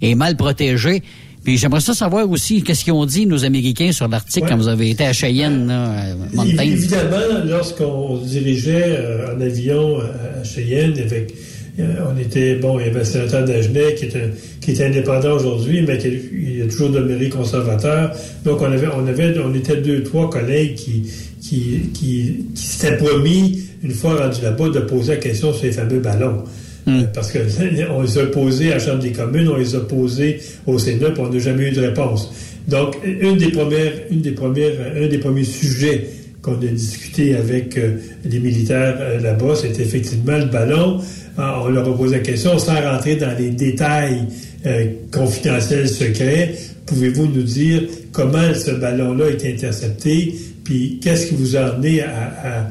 est 0.00 0.14
mal 0.14 0.36
protégé. 0.36 1.02
Puis 1.44 1.58
j'aimerais 1.58 1.80
ça 1.80 1.92
savoir 1.92 2.30
aussi 2.30 2.62
qu'est-ce 2.62 2.84
qu'ils 2.84 2.92
ont 2.92 3.06
dit, 3.06 3.26
nos 3.26 3.44
Américains, 3.44 3.90
sur 3.92 4.06
l'Arctique 4.06 4.44
quand 4.48 4.56
vous 4.56 4.68
avez 4.68 4.90
été 4.90 5.04
à 5.04 5.12
Cheyenne, 5.12 5.66
là, 5.66 6.14
à 6.38 6.64
Évidemment, 6.64 7.44
lorsqu'on 7.44 8.16
dirigeait 8.18 8.96
euh, 8.98 9.34
en 9.34 9.40
avion 9.40 9.98
euh, 9.98 10.40
à 10.40 10.44
Cheyenne, 10.44 10.92
avec, 10.98 11.34
euh, 11.80 11.94
on 12.12 12.20
était, 12.20 12.56
bon, 12.56 12.78
il 12.78 12.86
y 12.86 12.90
avait 12.90 13.00
le 13.00 13.04
sénateur 13.04 13.44
Dagenet 13.44 13.94
qui 13.96 14.04
était, 14.04 14.30
qui 14.60 14.70
était 14.70 14.84
indépendant 14.86 15.32
aujourd'hui, 15.32 15.82
mais 15.82 15.98
qui 15.98 16.08
il 16.08 16.62
a 16.62 16.66
toujours 16.66 16.90
demeuré 16.90 17.28
conservateur. 17.28 18.12
Donc 18.44 18.60
on 18.60 18.66
avait, 18.66 18.88
on 18.94 19.06
avait, 19.06 19.34
on 19.44 19.52
était 19.54 19.78
deux, 19.78 20.04
trois 20.04 20.30
collègues 20.30 20.74
qui, 20.76 21.10
qui, 21.40 21.90
qui, 21.92 22.46
qui 22.54 22.62
s'étaient 22.62 22.98
promis, 22.98 23.62
une 23.82 23.90
fois 23.90 24.14
rendu 24.14 24.42
là-bas, 24.42 24.68
de 24.68 24.80
poser 24.80 25.14
la 25.14 25.18
question 25.18 25.52
sur 25.52 25.64
les 25.64 25.72
fameux 25.72 25.98
ballons. 25.98 26.44
Hmm. 26.86 27.02
Parce 27.14 27.30
que 27.30 27.38
on 27.90 28.02
les 28.02 28.18
a 28.18 28.26
posés 28.26 28.72
à 28.72 28.74
la 28.74 28.80
Chambre 28.80 29.02
des 29.02 29.12
communes, 29.12 29.48
on 29.48 29.56
les 29.56 29.74
a 29.74 29.80
posés 29.80 30.40
au 30.66 30.78
Sénat, 30.78 31.10
puis 31.10 31.22
on 31.22 31.30
n'a 31.30 31.38
jamais 31.38 31.68
eu 31.68 31.72
de 31.72 31.80
réponse. 31.80 32.30
Donc, 32.68 32.96
une 33.04 33.36
des 33.36 33.50
premières, 33.50 33.92
une 34.10 34.20
des 34.20 34.32
premières, 34.32 34.72
un 34.96 35.06
des 35.06 35.18
premiers 35.18 35.44
sujets 35.44 36.06
qu'on 36.42 36.54
a 36.54 36.66
discuté 36.66 37.36
avec 37.36 37.78
euh, 37.78 37.98
les 38.24 38.40
militaires 38.40 38.96
euh, 39.00 39.20
là-bas, 39.20 39.54
c'était 39.54 39.82
effectivement 39.82 40.36
le 40.38 40.46
ballon. 40.46 41.00
Ah, 41.38 41.62
on 41.64 41.68
leur 41.68 41.88
a 41.88 41.96
posé 41.96 42.16
la 42.16 42.22
question, 42.22 42.58
sans 42.58 42.80
rentrer 42.80 43.16
dans 43.16 43.36
les 43.38 43.50
détails 43.50 44.26
euh, 44.66 44.86
confidentiels, 45.12 45.88
secrets. 45.88 46.54
Pouvez-vous 46.86 47.26
nous 47.26 47.42
dire 47.42 47.82
comment 48.10 48.52
ce 48.54 48.72
ballon-là 48.72 49.26
est 49.28 49.46
intercepté, 49.46 50.34
puis 50.64 50.98
qu'est-ce 51.00 51.28
qui 51.28 51.34
vous 51.36 51.56
a 51.56 51.60
amené 51.60 52.02
à, 52.02 52.68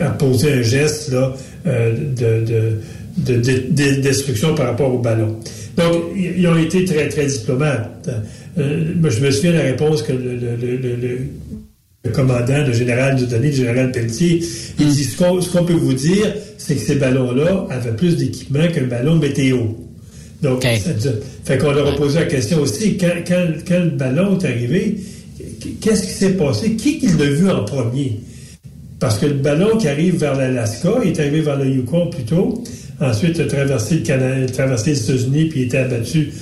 à 0.00 0.10
poser 0.10 0.52
un 0.52 0.62
geste 0.62 1.12
là, 1.12 1.34
euh, 1.66 1.94
de, 2.16 2.78
de, 3.16 4.00
destruction 4.00 4.54
par 4.54 4.66
rapport 4.66 4.94
au 4.94 4.98
ballon. 4.98 5.36
Donc, 5.76 6.04
ils 6.16 6.46
ont 6.46 6.56
été 6.56 6.84
très, 6.84 7.08
très 7.08 7.26
diplomates. 7.26 8.08
Euh, 8.58 8.94
je 9.02 9.20
me 9.20 9.30
souviens 9.30 9.52
de 9.52 9.56
la 9.56 9.62
réponse 9.64 10.02
que 10.02 10.12
le, 10.12 11.18
commandant, 12.12 12.64
le 12.66 12.72
général 12.72 13.16
du 13.16 13.26
donné, 13.26 13.48
le 13.50 13.56
général 13.56 13.92
Pelletier, 13.92 14.42
il 14.78 14.88
dit 14.88 15.04
ce 15.04 15.16
qu'on 15.16 15.64
peut 15.64 15.72
vous 15.74 15.94
dire, 15.94 16.34
c'est 16.56 16.74
que 16.74 16.80
ces 16.80 16.94
ballons-là 16.96 17.66
avaient 17.70 17.96
plus 17.96 18.16
d'équipement 18.16 18.66
qu'un 18.68 18.86
ballon 18.86 19.16
météo. 19.16 19.58
Donc, 20.42 20.64
fait 21.44 21.58
qu'on 21.58 21.72
leur 21.72 21.88
a 21.88 21.96
posé 21.96 22.20
la 22.20 22.26
question 22.26 22.60
aussi, 22.60 22.96
quand, 22.96 23.10
quand 23.26 23.80
le 23.80 23.90
ballon 23.90 24.38
est 24.38 24.44
arrivé, 24.44 24.96
qu'est-ce 25.80 26.02
qui 26.02 26.12
s'est 26.12 26.34
passé? 26.34 26.76
Qui 26.76 27.00
l'a 27.18 27.26
vu 27.26 27.50
en 27.50 27.64
premier? 27.64 28.20
Parce 29.00 29.18
que 29.18 29.26
le 29.26 29.34
ballon 29.34 29.76
qui 29.76 29.88
arrive 29.88 30.16
vers 30.16 30.36
l'Alaska, 30.36 30.90
il 31.04 31.10
est 31.10 31.20
arrivé 31.20 31.40
vers 31.40 31.56
le 31.56 31.66
Yukon 31.66 32.10
plutôt, 32.10 32.62
ensuite 33.00 33.38
a 33.38 33.44
traversé 33.44 33.96
le 33.96 34.00
Canada, 34.00 34.52
traversé 34.52 34.90
les 34.90 35.02
États-Unis, 35.02 35.44
puis 35.46 35.60
il 35.60 35.66
était 35.66 35.78
abattu 35.78 36.32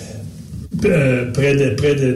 euh, 0.84 1.30
près 1.32 1.54
de, 1.54 1.70
près 1.70 1.94
de, 1.94 2.14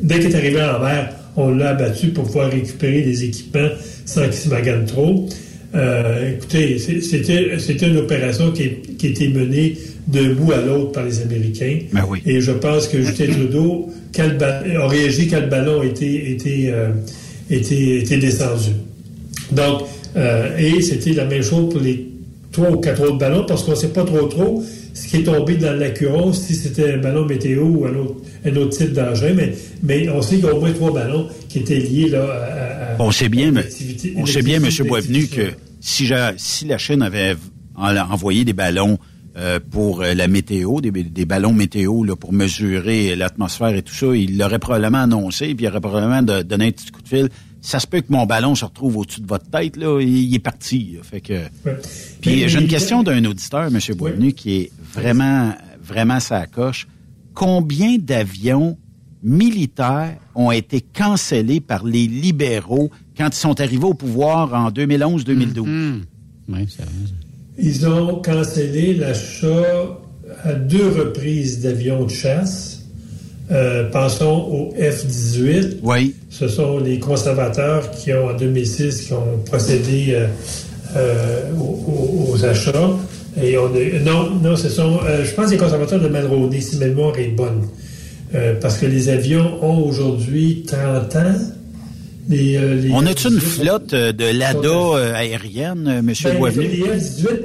dès 0.00 0.18
qu'il 0.18 0.30
est 0.30 0.34
arrivé 0.34 0.60
en 0.62 0.80
mer, 0.80 1.12
on 1.36 1.50
l'a 1.50 1.70
abattu 1.70 2.08
pour 2.08 2.24
pouvoir 2.24 2.50
récupérer 2.50 3.02
les 3.02 3.24
équipements 3.24 3.68
sans 4.04 4.24
qu'il 4.24 4.32
se 4.32 4.48
magane 4.48 4.86
trop. 4.86 5.28
Euh, 5.74 6.32
écoutez, 6.34 6.78
c'était 6.78 7.88
une 7.88 7.98
opération 7.98 8.50
qui, 8.52 8.70
qui 8.98 9.06
a 9.06 9.10
été 9.10 9.28
menée 9.28 9.76
d'un 10.06 10.32
bout 10.32 10.52
à 10.52 10.60
l'autre 10.62 10.92
par 10.92 11.04
les 11.04 11.20
Américains. 11.20 11.78
Ben 11.92 12.04
oui. 12.08 12.22
Et 12.26 12.40
je 12.40 12.52
pense 12.52 12.88
que 12.88 13.00
Justin 13.02 13.26
Trudeau 13.32 13.90
a 14.18 14.88
réagi 14.88 15.28
quand 15.28 15.40
le 15.40 15.46
ballon 15.46 15.82
était, 15.82 16.32
était, 16.32 16.70
euh, 16.72 16.88
était, 17.50 17.98
était 17.98 18.18
descendu. 18.18 18.70
Donc, 19.52 19.82
euh, 20.16 20.56
et 20.58 20.80
c'était 20.80 21.12
la 21.12 21.24
même 21.24 21.42
chose 21.42 21.72
pour 21.72 21.80
les 21.80 22.08
trois 22.52 22.70
ou 22.70 22.78
quatre 22.78 23.02
autres 23.02 23.18
ballons, 23.18 23.44
parce 23.46 23.62
qu'on 23.62 23.72
ne 23.72 23.76
sait 23.76 23.88
pas 23.88 24.04
trop 24.04 24.26
trop 24.26 24.62
ce 24.98 25.06
qui 25.06 25.16
est 25.18 25.22
tombé 25.22 25.56
dans 25.56 25.78
l'acuron, 25.78 26.32
si 26.32 26.54
c'était 26.54 26.94
un 26.94 26.98
ballon 26.98 27.24
météo 27.24 27.62
ou 27.64 27.86
un 27.86 27.94
autre, 27.94 28.16
un 28.44 28.56
autre 28.56 28.76
type 28.76 28.92
d'engin, 28.92 29.32
mais, 29.34 29.54
mais 29.82 30.08
on 30.08 30.20
sait 30.20 30.36
qu'il 30.36 30.44
y 30.44 30.48
a 30.48 30.54
au 30.54 30.60
moins 30.60 30.72
trois 30.72 30.92
ballons 30.92 31.28
qui 31.48 31.60
étaient 31.60 31.78
liés 31.78 32.08
là, 32.08 32.96
à, 32.98 33.02
On 33.02 33.12
sait 33.12 33.28
bien, 33.28 33.52
on 34.16 34.26
sait 34.26 34.42
bien, 34.42 34.60
M. 34.60 34.68
Boisvenu, 34.86 35.28
que 35.28 35.52
si, 35.80 36.10
si 36.36 36.64
la 36.64 36.78
Chine 36.78 37.02
avait 37.02 37.36
envoyé 37.76 38.44
des 38.44 38.54
ballons 38.54 38.98
euh, 39.36 39.60
pour 39.70 40.02
euh, 40.02 40.14
la 40.14 40.26
météo, 40.26 40.80
des, 40.80 40.90
ballons 41.24 41.52
météo 41.52 42.02
là, 42.02 42.16
pour 42.16 42.32
mesurer 42.32 43.14
l'atmosphère 43.14 43.76
et 43.76 43.82
tout 43.82 43.94
ça, 43.94 44.06
il 44.16 44.36
l'aurait 44.36 44.58
probablement 44.58 44.98
annoncé, 44.98 45.54
puis 45.54 45.66
il 45.66 45.68
aurait 45.68 45.80
probablement 45.80 46.22
donné 46.22 46.66
un 46.66 46.70
petit 46.72 46.90
coup 46.90 47.02
de 47.02 47.08
fil 47.08 47.28
ça 47.60 47.80
se 47.80 47.86
peut 47.86 48.00
que 48.00 48.12
mon 48.12 48.26
ballon 48.26 48.54
se 48.54 48.64
retrouve 48.64 48.98
au-dessus 48.98 49.20
de 49.20 49.26
votre 49.26 49.48
tête, 49.50 49.76
là, 49.76 50.00
il, 50.00 50.34
est 50.34 50.38
parti. 50.38 50.96
Fait 51.02 51.20
que. 51.20 51.42
Puis 52.20 52.48
j'ai 52.48 52.60
une 52.60 52.68
question 52.68 53.02
d'un 53.02 53.24
auditeur, 53.24 53.64
M. 53.64 53.78
Boisvenu, 53.96 54.32
qui 54.32 54.56
est 54.56 54.72
vraiment, 54.92 55.52
vraiment 55.82 56.20
sa 56.20 56.46
coche. 56.46 56.86
Combien 57.34 57.98
d'avions 57.98 58.78
militaires 59.22 60.16
ont 60.34 60.50
été 60.50 60.80
cancellés 60.80 61.60
par 61.60 61.84
les 61.84 62.06
libéraux 62.06 62.90
quand 63.16 63.28
ils 63.28 63.38
sont 63.38 63.60
arrivés 63.60 63.84
au 63.84 63.94
pouvoir 63.94 64.54
en 64.54 64.70
2011-2012? 64.70 66.02
Mm-hmm. 66.48 66.66
Ils 67.58 67.88
ont 67.88 68.22
cancellé 68.22 68.94
l'achat 68.94 69.98
à 70.44 70.52
deux 70.54 70.88
reprises 70.88 71.60
d'avions 71.60 72.04
de 72.04 72.10
chasse 72.10 72.77
euh, 73.50 73.88
pensons 73.90 74.46
au 74.50 74.74
F-18. 74.78 75.78
Oui. 75.82 76.14
Ce 76.28 76.48
sont 76.48 76.78
les 76.78 76.98
conservateurs 76.98 77.90
qui 77.92 78.12
ont, 78.12 78.28
en 78.28 78.34
2006, 78.34 79.06
qui 79.06 79.12
ont 79.14 79.38
procédé 79.46 80.08
euh, 80.10 80.26
euh, 80.96 81.42
aux, 81.56 82.44
achats. 82.44 82.90
Et 83.42 83.56
on 83.56 83.70
non, 84.04 84.30
non, 84.42 84.56
ce 84.56 84.68
sont, 84.68 85.00
je 85.24 85.30
pense, 85.34 85.50
les 85.50 85.56
conservateurs 85.56 86.00
de 86.00 86.08
Malroney, 86.08 86.60
si 86.60 86.76
ma 86.76 86.86
mémoire 86.86 87.18
est 87.18 87.28
bonne. 87.28 87.68
parce 88.60 88.78
que 88.78 88.86
les 88.86 89.08
avions 89.08 89.62
ont 89.62 89.78
aujourd'hui 89.84 90.64
30 90.66 91.16
ans. 91.16 91.20
Les, 92.28 92.58
on 92.92 93.06
a-tu 93.06 93.28
une 93.28 93.40
flotte 93.40 93.94
de 93.94 94.38
l'ADA 94.38 95.16
aérienne, 95.16 95.86
M. 95.88 96.12
Ben, 96.24 96.50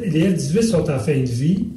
Les 0.06 0.30
F-18 0.32 0.64
sont 0.64 0.90
en 0.90 1.00
fin 1.00 1.18
de 1.18 1.30
vie. 1.30 1.68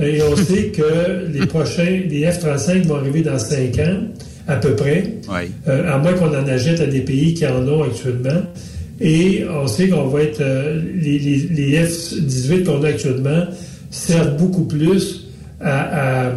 Et 0.00 0.22
on 0.22 0.36
sait 0.36 0.68
que 0.68 1.26
les 1.32 1.46
prochains, 1.46 2.02
les 2.08 2.24
F-35 2.24 2.86
vont 2.86 2.96
arriver 2.96 3.22
dans 3.22 3.38
cinq 3.38 3.78
ans, 3.78 3.98
à 4.46 4.56
peu 4.56 4.74
près. 4.76 5.14
Euh, 5.66 5.92
à 5.92 5.98
moins 5.98 6.12
qu'on 6.12 6.28
en 6.28 6.46
achète 6.46 6.80
à 6.80 6.86
des 6.86 7.00
pays 7.00 7.34
qui 7.34 7.46
en 7.46 7.66
ont 7.66 7.82
actuellement. 7.82 8.42
Et 9.00 9.44
on 9.48 9.66
sait 9.66 9.88
qu'on 9.88 10.06
va 10.08 10.22
être. 10.22 10.40
Euh, 10.40 10.80
les, 11.00 11.82
F-18 11.84 12.64
qu'on 12.64 12.82
a 12.82 12.88
actuellement 12.88 13.44
servent 13.90 14.36
beaucoup 14.36 14.64
plus 14.64 15.28
à, 15.60 16.32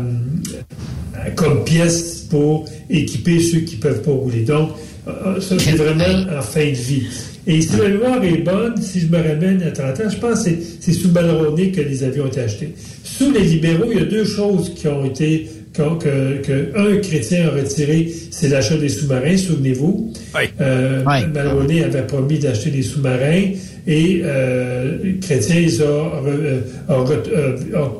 comme 1.35 1.63
pièces 1.63 2.25
pour 2.29 2.65
équiper 2.89 3.39
ceux 3.39 3.59
qui 3.59 3.75
ne 3.75 3.81
peuvent 3.81 4.01
pas 4.01 4.11
rouler. 4.11 4.41
Donc, 4.41 4.71
euh, 5.07 5.39
ça, 5.39 5.55
c'est 5.59 5.71
vraiment 5.71 6.31
en 6.37 6.41
fin 6.41 6.65
de 6.65 6.75
vie. 6.75 7.03
Et 7.47 7.61
si 7.61 7.75
la 7.75 7.89
mémoire 7.89 8.23
est 8.23 8.37
bonne, 8.37 8.79
si 8.81 9.01
je 9.01 9.07
me 9.07 9.17
ramène 9.17 9.63
à 9.63 9.71
30 9.71 9.99
ans, 9.99 10.09
je 10.09 10.17
pense 10.17 10.43
que 10.43 10.51
c'est 10.79 10.93
sous 10.93 11.09
Balroney 11.09 11.71
que 11.71 11.81
les 11.81 12.03
avions 12.03 12.25
ont 12.25 12.27
été 12.27 12.41
achetés. 12.41 12.75
Sous 13.21 13.31
les 13.31 13.43
libéraux, 13.43 13.85
il 13.91 13.99
y 13.99 14.01
a 14.01 14.05
deux 14.05 14.25
choses 14.25 14.73
qui 14.73 14.87
ont 14.87 15.05
été 15.05 15.47
que, 15.73 16.41
que, 16.41 16.75
un 16.75 16.97
chrétien 16.97 17.49
a 17.49 17.51
retiré, 17.51 18.11
c'est 18.31 18.49
l'achat 18.49 18.77
des 18.77 18.89
sous-marins, 18.89 19.37
souvenez-vous. 19.37 20.11
Oui. 20.33 20.41
Euh, 20.59 21.03
avait 21.05 22.07
promis 22.07 22.39
d'acheter 22.39 22.71
des 22.71 22.81
sous-marins 22.81 23.51
et 23.85 24.21
euh, 24.23 25.19
chrétien 25.21 25.57
ils 25.59 25.83
ont, 25.83 26.11
euh, 26.25 26.61
euh, 26.89 27.57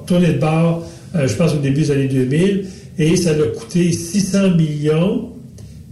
tourné 0.07 0.33
de 0.33 0.39
bord, 0.39 0.87
je 1.13 1.33
pense 1.35 1.53
au 1.53 1.59
début 1.59 1.81
des 1.81 1.91
années 1.91 2.07
2000, 2.07 2.65
et 2.97 3.15
ça 3.15 3.29
a 3.29 3.57
coûté 3.59 3.91
600 3.91 4.55
millions 4.55 5.29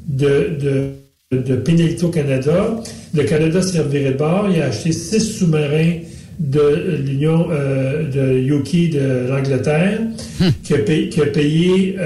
de, 0.07 0.57
de, 0.59 1.37
de 1.37 1.55
pénalité 1.55 2.03
au 2.03 2.09
Canada. 2.09 2.81
Le 3.13 3.23
Canada 3.25 3.61
servirait 3.61 4.13
de 4.13 4.17
bord. 4.17 4.47
Il 4.51 4.59
a 4.59 4.65
acheté 4.65 4.91
six 4.91 5.19
sous-marins 5.19 5.99
de 6.39 6.97
l'Union 7.05 7.47
euh, 7.51 8.09
de 8.09 8.39
Yuki 8.39 8.89
de 8.89 9.27
l'Angleterre, 9.29 9.99
hmm. 10.39 10.49
qui, 10.63 10.73
a 10.73 11.25
payé, 11.25 11.97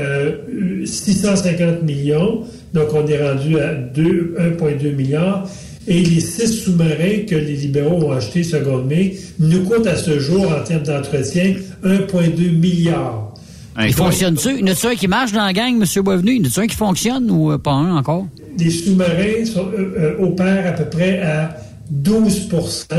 650 0.86 1.62
euh, 1.62 1.82
millions. 1.84 2.44
Donc, 2.74 2.94
on 2.94 3.06
est 3.06 3.22
rendu 3.22 3.60
à 3.60 3.74
1,2 3.74 4.96
milliard. 4.96 5.48
Et 5.86 6.02
les 6.02 6.22
six 6.22 6.48
sous-marins 6.48 7.26
que 7.28 7.36
les 7.36 7.56
libéraux 7.56 8.06
ont 8.06 8.12
achetés 8.14 8.44
seconde 8.44 8.88
mai 8.88 9.18
nous 9.40 9.64
coûtent 9.64 9.86
à 9.86 9.98
ce 9.98 10.18
jour, 10.18 10.48
en 10.50 10.64
termes 10.64 10.84
d'entretien, 10.84 11.56
1,2 11.84 12.58
milliard. 12.58 13.34
Il 13.80 13.94
fonctionne-tu? 13.94 14.60
Y 14.60 14.64
en 14.64 14.68
a-tu 14.68 14.88
un 14.88 14.96
qui 14.96 15.08
marche 15.08 15.32
dans 15.34 15.44
la 15.44 15.52
gang, 15.52 15.76
M. 15.76 16.04
Boisvenu? 16.04 16.36
Y 16.36 16.42
en 16.42 16.46
a-tu 16.46 16.60
un 16.60 16.68
qui 16.68 16.76
fonctionne 16.76 17.30
ou 17.30 17.52
euh, 17.52 17.58
pas 17.58 17.72
un 17.72 17.98
encore? 17.98 18.28
Les 18.58 18.70
sous-marins 18.70 19.46
sont- 19.46 19.72
euh, 19.78 20.16
opèrent 20.20 20.68
à 20.68 20.72
peu 20.72 20.86
près 20.86 21.20
à 21.20 21.58
12% 22.02 22.96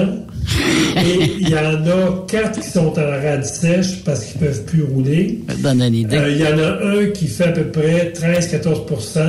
et 0.97 1.31
il 1.41 1.49
y 1.49 1.55
en 1.57 1.85
a 1.87 2.25
quatre 2.29 2.61
qui 2.61 2.69
sont 2.69 2.93
en 2.99 3.11
rade 3.23 3.45
sèche 3.45 4.03
parce 4.05 4.25
qu'ils 4.25 4.41
ne 4.41 4.47
peuvent 4.47 4.65
plus 4.65 4.83
rouler. 4.85 5.41
Donne 5.63 5.83
une 5.83 5.95
idée. 5.95 6.17
Euh, 6.17 6.31
Il 6.31 6.39
y 6.39 6.47
en 6.47 6.59
a 6.59 7.01
un 7.01 7.07
qui 7.09 7.27
fait 7.27 7.45
à 7.45 7.53
peu 7.53 7.65
près 7.65 8.13
13-14% 8.15 9.21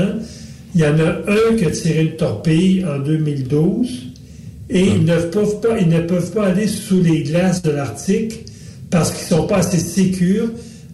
Il 0.76 0.82
y 0.82 0.86
en 0.86 0.99
a 0.99 1.32
un 1.32 1.55
qui 1.57 1.66
a 1.66 1.72
tiré 1.72 2.01
une 2.03 2.16
torpille 2.16 2.86
en 2.86 2.99
2012. 2.99 3.88
Et 4.70 4.82
ils, 4.88 5.05
ne 5.05 5.18
peuvent 5.18 5.59
pas, 5.61 5.78
ils 5.80 5.88
ne 5.89 6.01
peuvent 6.01 6.32
pas 6.32 6.47
aller 6.47 6.68
sous 6.68 7.01
les 7.01 7.24
glaces 7.24 7.61
de 7.61 7.72
l'Arctique 7.72 8.45
parce 8.89 9.11
qu'ils 9.11 9.36
ne 9.36 9.41
sont 9.41 9.47
pas 9.47 9.57
assez 9.57 9.78
sécures 9.80 10.49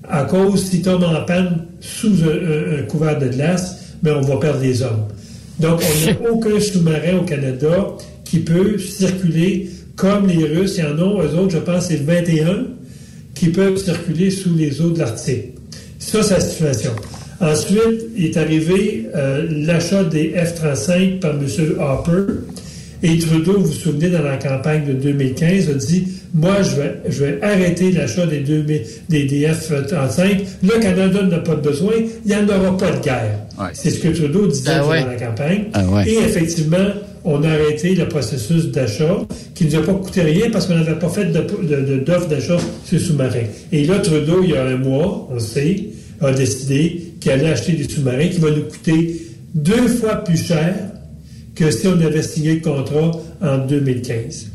à 0.10 0.24
cause 0.24 0.66
s'ils 0.66 0.82
tombent 0.82 1.04
en 1.06 1.24
panne 1.26 1.66
sous 1.80 2.10
un, 2.24 2.28
un- 2.28 2.80
un 2.80 2.84
couvert 2.84 3.18
de 3.18 3.28
glace, 3.28 3.78
mais 4.04 4.12
on 4.12 4.22
va 4.22 4.38
perdre 4.38 4.60
des 4.60 4.82
hommes. 4.82 5.06
Donc, 5.60 5.82
on 5.82 6.06
n'a 6.06 6.30
aucun 6.32 6.60
sous-marin 6.60 7.18
au 7.20 7.24
Canada 7.24 7.70
qui 8.32 8.40
peut 8.40 8.78
circuler 8.78 9.70
comme 9.98 10.28
les 10.28 10.46
Russes. 10.46 10.76
Il 10.78 10.86
y 10.86 10.88
en 10.88 10.98
a, 10.98 11.26
eux 11.26 11.36
autres, 11.38 11.52
je 11.52 11.58
pense, 11.58 11.88
c'est 11.88 12.02
21 12.02 12.66
qui 13.36 13.50
peuvent 13.50 13.76
circuler 13.76 14.32
sous 14.32 14.56
les 14.56 14.80
eaux 14.80 14.92
de 14.92 15.00
l'Arctique. 15.00 15.56
Ça, 16.00 16.24
c'est 16.24 16.36
la 16.36 16.40
situation. 16.40 16.92
Ensuite, 17.42 18.08
est 18.18 18.38
arrivé 18.38 19.08
euh, 19.16 19.48
l'achat 19.50 20.06
des 20.06 20.30
F-35 20.30 21.20
par 21.20 21.32
M. 21.32 21.46
Harper. 21.78 22.34
Et 23.04 23.18
Trudeau, 23.18 23.60
vous 23.60 23.66
vous 23.66 23.74
souvenez, 23.74 24.10
dans 24.10 24.22
la 24.22 24.38
campagne 24.38 24.86
de 24.86 24.94
2015, 24.94 25.70
a 25.70 25.74
dit 25.74 26.08
Moi, 26.34 26.62
je 26.62 26.76
vais, 26.76 26.96
je 27.10 27.26
vais 27.26 27.40
arrêter 27.42 27.92
l'achat 27.92 28.26
des, 28.28 28.40
2000 28.40 28.82
des, 29.10 29.24
des 29.26 29.48
F-35. 29.48 30.42
Le 30.64 30.80
Canada 30.80 31.24
n'a 31.24 31.40
pas 31.40 31.56
de 31.56 31.62
besoin. 31.62 31.94
Il 32.26 32.30
n'y 32.30 32.36
en 32.36 32.48
aura 32.48 32.78
pas 32.78 32.92
de 32.92 33.04
guerre. 33.04 33.40
C'est 33.74 33.90
ce 33.90 34.00
que 34.00 34.08
Trudeau 34.08 34.48
disait 34.48 34.72
Ah 34.74 34.88
ouais. 34.88 35.00
durant 35.00 35.12
la 35.12 35.18
campagne. 35.18 35.64
Ah 35.74 35.84
ouais. 35.86 36.08
Et 36.08 36.18
effectivement, 36.20 36.78
on 37.24 37.44
a 37.44 37.50
arrêté 37.50 37.96
le 37.96 38.08
processus 38.08 38.68
d'achat 38.68 39.26
qui 39.54 39.66
ne 39.66 39.72
nous 39.72 39.76
a 39.78 39.84
pas 39.84 39.94
coûté 39.94 40.22
rien 40.22 40.50
parce 40.52 40.66
qu'on 40.66 40.76
n'avait 40.76 40.98
pas 40.98 41.10
fait 41.10 41.32
d'offre 41.32 42.28
d'achat 42.28 42.58
sur 42.86 43.00
sous-marin. 43.00 43.44
Et 43.72 43.86
là, 43.86 44.00
Trudeau, 44.00 44.44
il 44.44 44.52
y 44.52 44.56
a 44.56 44.66
un 44.66 44.78
mois, 44.78 45.28
on 45.30 45.36
le 45.36 45.40
sait, 45.40 45.90
a 46.20 46.32
décidé 46.32 47.14
qu'il 47.20 47.32
allait 47.32 47.50
acheter 47.50 47.74
des 47.74 47.88
sous-marins 47.88 48.28
qui 48.28 48.40
vont 48.40 48.56
nous 48.56 48.64
coûter 48.64 49.22
deux 49.54 49.88
fois 49.88 50.16
plus 50.16 50.48
cher 50.48 50.76
que 51.56 51.70
si 51.70 51.88
on 51.88 52.00
avait 52.02 52.24
signé 52.24 52.56
le 52.56 52.62
contrat 52.62 53.12
en 53.42 53.58
2015. 53.60 54.48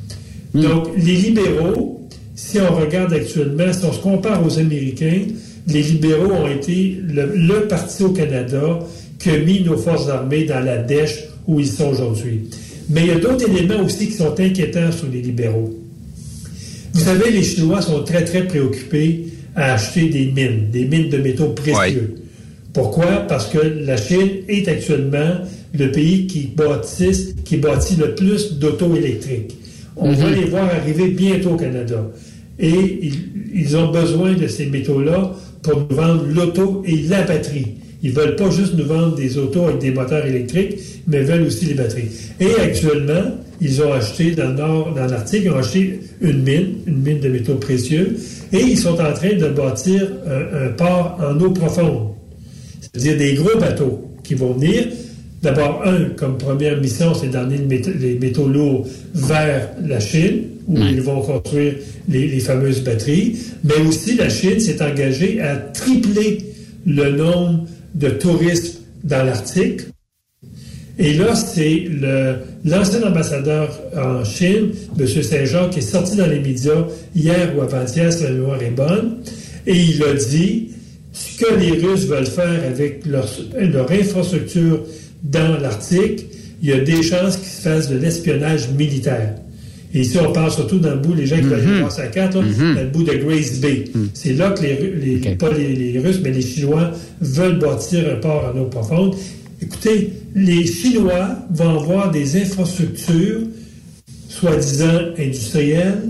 Donc, 0.55 0.89
les 0.97 1.17
libéraux, 1.17 2.09
si 2.35 2.59
on 2.61 2.75
regarde 2.75 3.13
actuellement, 3.13 3.73
si 3.73 3.85
on 3.85 3.93
se 3.93 4.01
compare 4.01 4.45
aux 4.45 4.59
Américains, 4.59 5.23
les 5.69 5.83
libéraux 5.83 6.33
ont 6.33 6.49
été 6.49 6.99
le, 7.07 7.33
le 7.35 7.69
parti 7.69 8.03
au 8.05 8.11
Canada 8.11 8.79
qui 9.19 9.31
a 9.31 9.39
mis 9.39 9.63
nos 9.63 9.77
forces 9.77 10.09
armées 10.09 10.45
dans 10.45 10.61
la 10.61 10.79
dèche 10.79 11.25
où 11.47 11.61
ils 11.61 11.67
sont 11.67 11.89
aujourd'hui. 11.89 12.49
Mais 12.89 13.03
il 13.03 13.07
y 13.09 13.11
a 13.11 13.19
d'autres 13.19 13.49
éléments 13.49 13.85
aussi 13.85 14.07
qui 14.07 14.13
sont 14.13 14.39
inquiétants 14.39 14.93
sur 14.93 15.09
les 15.09 15.23
libéraux. 15.23 15.75
Vous 16.93 17.01
savez, 17.01 17.31
les 17.31 17.43
Chinois 17.43 17.83
sont 17.83 18.03
très, 18.05 18.25
très 18.25 18.47
préoccupés 18.47 19.27
à 19.55 19.75
acheter 19.75 20.09
des 20.09 20.27
mines, 20.27 20.71
des 20.71 20.85
mines 20.85 21.09
de 21.09 21.19
métaux 21.19 21.49
précieux. 21.49 22.15
Pourquoi? 22.73 23.27
Parce 23.29 23.47
que 23.47 23.59
la 23.59 23.97
Chine 23.97 24.29
est 24.49 24.69
actuellement 24.69 25.41
le 25.75 25.91
pays 25.91 26.27
qui 26.27 26.47
bâtisse, 26.55 27.35
qui 27.45 27.57
bâtit 27.57 27.97
le 27.97 28.15
plus 28.15 28.55
d'auto 28.55 28.95
électriques. 28.95 29.57
On 29.97 30.13
va 30.13 30.31
les 30.31 30.45
voir 30.45 30.65
arriver 30.65 31.09
bientôt 31.09 31.51
au 31.51 31.57
Canada. 31.57 32.11
Et 32.59 32.99
ils, 33.03 33.15
ils 33.55 33.77
ont 33.77 33.91
besoin 33.91 34.35
de 34.35 34.47
ces 34.47 34.67
métaux-là 34.67 35.35
pour 35.63 35.87
nous 35.89 35.97
vendre 35.97 36.25
l'auto 36.27 36.83
et 36.87 36.97
la 37.09 37.23
batterie. 37.23 37.77
Ils 38.03 38.13
veulent 38.13 38.37
pas 38.37 38.51
juste 38.51 38.75
nous 38.77 38.85
vendre 38.85 39.15
des 39.15 39.39
autos 39.39 39.67
avec 39.67 39.79
des 39.81 39.91
moteurs 39.91 40.27
électriques, 40.27 40.79
mais 41.07 41.23
veulent 41.23 41.43
aussi 41.43 41.67
les 41.67 41.75
batteries. 41.75 42.11
Et 42.41 42.55
actuellement, 42.61 43.39
ils 43.61 43.83
ont 43.83 43.93
acheté 43.93 44.33
dans 44.33 44.49
le 44.49 44.55
nord, 44.55 44.95
dans 44.95 45.07
l'Arctique, 45.07 45.43
ils 45.45 45.51
ont 45.51 45.57
acheté 45.57 46.01
une 46.21 46.43
mine, 46.43 46.75
une 46.87 47.03
mine 47.03 47.21
de 47.21 47.29
métaux 47.29 47.55
précieux, 47.55 48.17
et 48.53 48.61
ils 48.61 48.79
sont 48.79 49.01
en 49.01 49.13
train 49.13 49.35
de 49.35 49.49
bâtir 49.49 50.09
un, 50.27 50.67
un 50.67 50.69
port 50.73 51.19
en 51.21 51.41
eau 51.41 51.51
profonde. 51.51 52.09
C'est-à-dire 52.81 53.17
des 53.17 53.35
gros 53.35 53.59
bateaux 53.59 54.11
qui 54.23 54.35
vont 54.35 54.53
venir. 54.53 54.87
D'abord, 55.43 55.83
un, 55.85 56.11
comme 56.17 56.39
première 56.39 56.81
mission, 56.81 57.15
c'est 57.15 57.29
d'emmener 57.29 57.59
le 57.59 57.93
les 58.01 58.19
métaux 58.19 58.49
lourds 58.49 58.87
vers 59.15 59.71
la 59.87 60.01
Chine, 60.01 60.43
où 60.67 60.77
ils 60.79 61.01
vont 61.01 61.21
construire 61.21 61.75
les, 62.09 62.27
les 62.29 62.41
fameuses 62.41 62.83
batteries. 62.83 63.37
Mais 63.65 63.87
aussi, 63.87 64.17
la 64.17 64.29
Chine 64.29 64.59
s'est 64.59 64.83
engagée 64.83 65.41
à 65.41 65.57
tripler 65.57 66.39
le 66.87 67.11
nombre 67.13 67.67
de 67.97 68.11
touristes 68.11 68.83
dans 69.03 69.25
l'Arctique. 69.25 69.81
Et 70.99 71.15
là, 71.15 71.35
c'est 71.35 71.89
l'ancien 72.65 73.03
ambassadeur 73.03 73.79
en 73.97 74.25
Chine, 74.25 74.71
M. 74.99 75.07
Saint-Jean, 75.07 75.69
qui 75.69 75.81
est 75.81 75.83
sorti 75.83 76.17
dans 76.17 76.27
les 76.27 76.41
médias 76.41 76.87
hier 77.15 77.53
ou 77.57 77.61
avant-hier, 77.61 78.13
si 78.13 78.23
la 78.23 78.31
mémoire 78.31 78.63
est 78.63 78.71
bonne, 78.71 79.19
et 79.67 79.75
il 79.75 80.03
a 80.03 80.15
dit 80.15 80.71
ce 81.13 81.39
que 81.39 81.55
les 81.55 81.73
Russes 81.73 82.07
veulent 82.07 82.27
faire 82.27 82.65
avec 82.65 83.05
leur, 83.05 83.29
leur 83.59 83.91
infrastructure 83.91 84.85
dans 85.23 85.59
l'Arctique, 85.61 86.27
il 86.63 86.71
y 86.71 86.73
a 86.73 86.81
des 86.81 87.03
chances 87.03 87.37
qu'ils 87.37 87.49
se 87.49 87.63
fassent 87.63 87.89
de 87.91 87.99
l'espionnage 87.99 88.71
militaire. 88.71 89.35
Et 89.95 90.01
ici, 90.01 90.19
on 90.19 90.33
parle 90.33 90.51
surtout 90.51 90.79
dans 90.79 90.91
le 90.91 90.99
bout, 90.99 91.15
les 91.15 91.27
gens 91.27 91.37
qui 91.37 91.43
veulent 91.43 91.61
aller 91.61 91.81
voir 91.81 91.93
sa 91.93 92.07
carte, 92.09 92.35
là, 92.35 92.43
dans 92.43 92.81
le 92.83 92.89
bout 92.89 93.03
de 93.03 93.15
Grace 93.15 93.61
Bay. 93.61 93.85
C'est 94.15 94.35
là 94.35 94.51
que 94.51 94.63
les, 94.63 95.35
pas 95.37 95.53
les, 95.53 95.75
les 95.75 95.99
Russes, 95.99 96.21
mais 96.23 96.31
les 96.31 96.43
Chinois 96.43 96.91
veulent 97.21 97.59
bâtir 97.59 98.05
un 98.13 98.17
port 98.17 98.53
en 98.55 98.59
eau 98.59 98.67
profonde. 98.67 99.15
Écoutez, 99.63 100.13
les 100.35 100.67
Chinois 100.67 101.39
vont 101.51 101.81
avoir 101.81 102.11
des 102.11 102.41
infrastructures, 102.41 103.41
soi-disant 104.29 105.01
industrielles, 105.19 106.03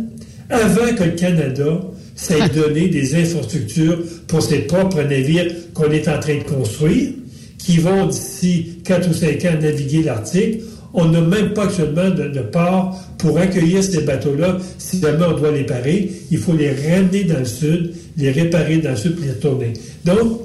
avant 0.51 0.95
que 0.97 1.05
le 1.05 1.12
Canada 1.12 1.81
s'ait 2.16 2.49
donné 2.55 2.89
des 2.89 3.14
infrastructures 3.14 3.99
pour 4.27 4.43
ses 4.43 4.61
propres 4.61 5.03
navires 5.03 5.47
qu'on 5.74 5.91
est 5.91 6.09
en 6.09 6.18
train 6.18 6.39
de 6.39 6.43
construire, 6.43 7.11
qui 7.59 7.79
vont 7.79 8.07
d'ici 8.07 8.81
4 8.85 9.11
ou 9.11 9.12
5 9.12 9.45
ans 9.45 9.61
naviguer 9.61 10.03
l'Arctique. 10.03 10.61
On 10.97 11.05
n'a 11.07 11.20
même 11.20 11.51
pas 11.51 11.64
actuellement 11.64 12.09
de, 12.11 12.28
de 12.28 12.40
port 12.40 12.99
pour 13.18 13.38
accueillir 13.38 13.84
ces 13.84 14.01
bateaux-là. 14.03 14.57
Si 14.78 14.99
jamais 15.01 15.24
on 15.26 15.36
doit 15.38 15.51
les 15.53 15.64
parer, 15.64 16.11
il 16.30 16.38
faut 16.38 16.55
les 16.55 16.70
ramener 16.70 17.24
dans 17.24 17.38
le 17.38 17.44
sud, 17.44 17.92
les 18.16 18.30
réparer 18.30 18.78
dans 18.78 18.90
le 18.90 18.97
sud, 18.97 19.14
puis 19.16 19.26
les 19.26 19.32
retourner. 19.32 19.72
Donc, 20.05 20.40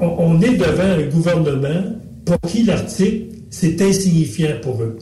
on, 0.00 0.06
on 0.18 0.40
est 0.42 0.56
devant 0.56 0.90
un 0.98 1.02
gouvernement 1.08 1.84
pour 2.24 2.36
qui 2.50 2.64
l'Arctique, 2.64 3.26
c'est 3.50 3.80
insignifiant 3.80 4.56
pour 4.60 4.82
eux. 4.82 4.98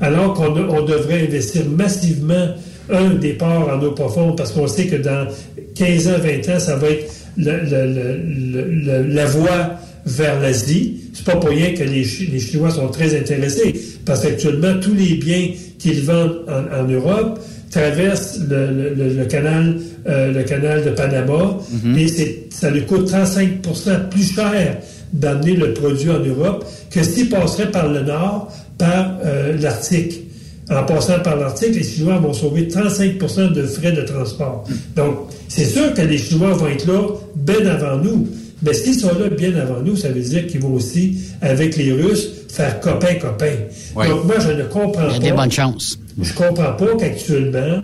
Alors 0.00 0.32
qu'on 0.32 0.56
on 0.56 0.82
devrait 0.84 1.22
investir 1.26 1.62
massivement 1.68 2.46
un 2.90 3.10
des 3.10 3.34
ports 3.34 3.68
en 3.68 3.82
eau 3.84 3.90
profonde 3.92 4.36
parce 4.36 4.52
qu'on 4.52 4.66
sait 4.66 4.86
que 4.86 4.96
dans 4.96 5.26
15 5.74 6.08
ans, 6.08 6.18
20 6.22 6.54
ans, 6.54 6.58
ça 6.58 6.76
va 6.76 6.88
être 6.88 7.12
le- 7.36 7.60
le- 7.70 7.86
le- 7.92 8.62
le- 8.62 9.02
le- 9.02 9.14
la 9.14 9.26
voie 9.26 9.78
vers 10.06 10.40
l'Asie. 10.40 11.00
C'est 11.12 11.24
pas 11.24 11.36
pour 11.36 11.50
rien 11.50 11.74
que 11.74 11.82
les, 11.84 12.04
Chi- 12.04 12.26
les 12.28 12.38
Chinois 12.40 12.70
sont 12.70 12.88
très 12.88 13.18
intéressés 13.18 13.74
parce 14.04 14.22
qu'actuellement, 14.22 14.74
tous 14.80 14.94
les 14.94 15.14
biens 15.14 15.50
qu'ils 15.78 16.02
vendent 16.02 16.42
en, 16.48 16.80
en 16.80 16.84
Europe 16.88 17.40
traversent 17.70 18.38
le, 18.48 18.66
le- 18.72 18.94
le- 18.94 19.14
le 19.14 19.24
canal, 19.26 19.76
euh, 20.08 20.32
le 20.32 20.42
canal 20.44 20.84
de 20.84 20.90
Panama 20.90 21.58
et 21.98 22.08
c'est, 22.08 22.44
ça 22.50 22.70
lui 22.70 22.82
coûte 22.86 23.10
35% 23.10 24.08
plus 24.10 24.32
cher 24.34 24.78
d'amener 25.12 25.54
le 25.54 25.72
produit 25.74 26.10
en 26.10 26.20
Europe 26.20 26.64
que 26.90 27.02
s'il 27.02 27.28
passerait 27.28 27.70
par 27.70 27.88
le 27.92 28.02
nord, 28.02 28.52
par 28.78 29.18
euh, 29.24 29.56
l'Arctique. 29.60 30.22
En 30.68 30.82
passant 30.84 31.20
par 31.20 31.36
l'Arctique, 31.36 31.74
les 31.76 31.84
Chinois 31.84 32.18
vont 32.18 32.32
sauver 32.32 32.66
35 32.66 33.18
de 33.54 33.62
frais 33.62 33.92
de 33.92 34.02
transport. 34.02 34.64
Donc, 34.96 35.14
c'est 35.48 35.64
sûr 35.64 35.94
que 35.94 36.02
les 36.02 36.18
Chinois 36.18 36.54
vont 36.54 36.66
être 36.66 36.86
là 36.88 37.02
bien 37.36 37.66
avant 37.66 37.98
nous. 38.02 38.26
Mais 38.62 38.72
s'ils 38.72 38.94
sont 38.94 39.18
là 39.18 39.28
bien 39.28 39.54
avant 39.56 39.80
nous, 39.80 39.96
ça 39.96 40.08
veut 40.08 40.20
dire 40.20 40.46
qu'ils 40.46 40.60
vont 40.60 40.74
aussi, 40.74 41.18
avec 41.42 41.76
les 41.76 41.92
Russes, 41.92 42.28
faire 42.48 42.80
copain-copain. 42.80 43.52
Oui. 43.94 44.08
Donc, 44.08 44.24
moi, 44.24 44.36
je 44.40 44.52
ne 44.52 44.64
comprends 44.64 45.08
Il 45.08 45.12
y 45.12 45.16
a 45.16 45.18
pas. 45.18 45.24
des 45.24 45.32
bonnes 45.32 45.52
chances. 45.52 45.98
Je 46.20 46.32
comprends 46.32 46.72
pas 46.72 46.96
qu'actuellement, 46.98 47.82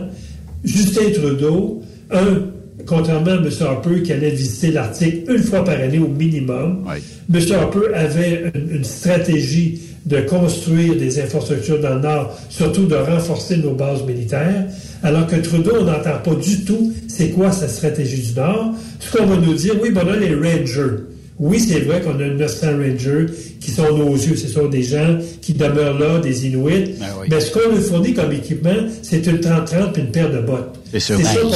Justin 0.64 1.10
Trudeau, 1.12 1.82
un, 2.10 2.40
contrairement 2.86 3.32
à 3.32 3.36
M. 3.36 3.48
Harper 3.60 4.02
qui 4.02 4.12
allait 4.12 4.30
visiter 4.30 4.70
l'Arctique 4.70 5.28
une 5.28 5.42
fois 5.42 5.62
par 5.62 5.74
année 5.74 5.98
au 5.98 6.08
minimum, 6.08 6.84
M. 7.32 7.40
Harper 7.52 7.94
avait 7.94 8.50
une, 8.54 8.76
une 8.76 8.84
stratégie 8.84 9.80
de 10.06 10.20
construire 10.22 10.96
des 10.96 11.20
infrastructures 11.20 11.80
dans 11.80 11.94
le 11.94 12.00
Nord, 12.00 12.36
surtout 12.48 12.86
de 12.86 12.96
renforcer 12.96 13.58
nos 13.58 13.74
bases 13.74 14.02
militaires, 14.04 14.66
alors 15.02 15.26
que 15.26 15.36
Trudeau, 15.36 15.72
on 15.80 15.84
n'entend 15.84 16.18
pas 16.24 16.34
du 16.34 16.64
tout 16.64 16.92
c'est 17.16 17.30
quoi 17.30 17.52
sa 17.52 17.68
stratégie 17.68 18.22
du 18.22 18.34
Nord? 18.34 18.74
Ce 19.00 19.16
qu'on 19.16 19.26
va 19.26 19.36
nous 19.36 19.54
dire, 19.54 19.74
oui, 19.82 19.90
bon 19.90 20.04
là, 20.04 20.16
les 20.16 20.34
Rangers. 20.34 20.96
Oui, 21.38 21.58
c'est 21.58 21.80
vrai 21.80 22.00
qu'on 22.00 22.18
a 22.20 22.28
900 22.28 22.66
rangers 22.78 23.26
qui 23.58 23.70
sont 23.72 23.96
nos 23.96 24.14
yeux. 24.14 24.36
Ce 24.36 24.46
sont 24.48 24.68
des 24.68 24.82
gens 24.82 25.18
qui 25.40 25.54
demeurent 25.54 25.98
là, 25.98 26.20
des 26.20 26.46
Inuits. 26.46 26.94
Ben 27.00 27.06
Mais 27.30 27.40
ce 27.40 27.50
qu'on 27.50 27.74
nous 27.74 27.80
fournit 27.80 28.12
comme 28.14 28.30
équipement, 28.32 28.76
c'est 29.02 29.26
une 29.26 29.38
30-30 29.38 29.96
et 29.96 30.00
une 30.00 30.10
paire 30.12 30.30
de 30.30 30.40
bottes. 30.40 30.78
C'est 30.92 31.00
ça. 31.24 31.34
Ben, 31.34 31.40
qu'on 31.40 31.48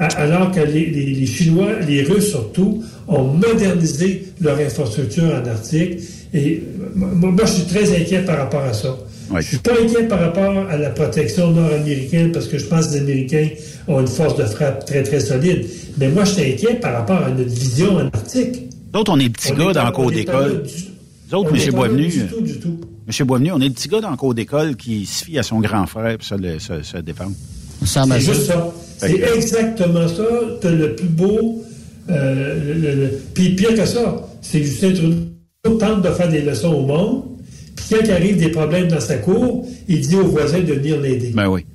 a. 0.00 0.06
A- 0.06 0.22
Alors 0.22 0.50
que 0.50 0.60
les, 0.60 0.86
les- 0.86 1.14
les 1.14 1.26
Chinois, 1.26 1.74
les 1.86 2.02
Russes 2.02 2.30
surtout, 2.30 2.82
ont 3.06 3.24
modernisé 3.24 4.24
leur 4.40 4.58
infrastructure 4.58 5.24
en 5.24 5.46
Arctique. 5.48 6.00
Et 6.34 6.62
moi, 6.96 7.10
moi, 7.30 7.44
je 7.44 7.50
suis 7.52 7.64
très 7.64 7.94
inquiet 7.94 8.20
par 8.22 8.38
rapport 8.38 8.62
à 8.64 8.72
ça. 8.72 8.96
Je 9.40 9.46
suis 9.46 9.58
pas 9.58 9.72
inquiet 9.80 10.04
par 10.08 10.20
rapport 10.20 10.66
à 10.68 10.76
la 10.76 10.90
protection 10.90 11.50
nord-américaine 11.52 12.32
parce 12.32 12.46
que 12.46 12.58
je 12.58 12.64
pense 12.66 12.88
que 12.88 12.94
les 12.94 13.00
Américains 13.00 13.48
ont 13.88 14.00
une 14.00 14.06
force 14.08 14.36
de 14.36 14.44
frappe 14.44 14.84
très, 14.84 15.02
très 15.02 15.20
solide. 15.20 15.66
Mais 15.98 16.08
moi, 16.08 16.24
je 16.24 16.32
suis 16.32 16.52
inquiet 16.52 16.74
par 16.74 16.92
rapport 16.94 17.22
à 17.22 17.30
notre 17.30 17.50
vision 17.50 17.96
en 17.96 18.06
Arctique. 18.08 18.68
D'autres, 18.92 19.12
on 19.12 19.18
est 19.20 19.28
petits 19.30 19.52
On 19.52 19.56
gars 19.56 19.70
est 19.70 19.74
dans 19.74 19.86
le 19.86 19.92
cours 19.92 20.10
d'école. 20.10 20.34
là 20.42 20.48
du- 20.60 20.70
Nous 21.32 21.38
autres, 21.38 21.50
on 21.52 21.54
M. 21.56 21.70
Boisvenu, 21.72 22.08
Du 22.08 22.20
euh, 22.20 22.24
tout, 22.30 22.40
du 22.42 22.58
tout. 22.60 22.80
M. 23.08 23.26
Boisvenu, 23.26 23.52
on 23.52 23.60
est 23.60 23.68
le 23.68 23.70
petit 23.72 23.88
gars 23.88 24.00
dans 24.00 24.10
le 24.10 24.16
cours 24.16 24.34
d'école 24.34 24.76
qui 24.76 25.06
se 25.06 25.24
fie 25.24 25.38
à 25.38 25.42
son 25.42 25.60
grand 25.60 25.86
frère 25.86 26.16
pour 26.18 26.26
se, 26.26 26.34
le- 26.34 26.58
se- 26.58 26.82
se 26.82 26.98
défendre. 26.98 27.32
C'est 27.84 28.20
juste 28.20 28.42
ça. 28.46 28.70
C'est 28.98 29.14
que- 29.14 29.34
exactement 29.36 30.06
ça. 30.08 30.22
T'as 30.60 30.70
le 30.70 30.94
plus 30.94 31.08
beau. 31.08 31.64
euh, 32.10 32.74
le- 32.74 32.74
le- 32.80 32.94
le- 33.02 33.10
Puis 33.32 33.54
pire 33.54 33.74
que 33.76 33.86
ça, 33.86 34.26
c'est 34.40 34.58
que 34.60 34.66
Justin 34.66 34.92
Trudeau 34.92 35.78
tente 35.78 36.02
de 36.02 36.10
faire 36.10 36.28
des 36.28 36.42
leçons 36.42 36.72
au 36.74 36.82
monde. 36.86 37.22
Quand 37.92 38.04
il 38.04 38.10
arrive 38.10 38.38
des 38.38 38.48
problèmes 38.48 38.88
dans 38.88 39.00
sa 39.00 39.18
cour, 39.18 39.66
il 39.86 40.00
dit 40.00 40.16
aux 40.16 40.26
voisins 40.26 40.60
de 40.60 40.72
venir 40.72 40.98
l'aider. 40.98 41.30
Ben 41.34 41.48
oui. 41.48 41.66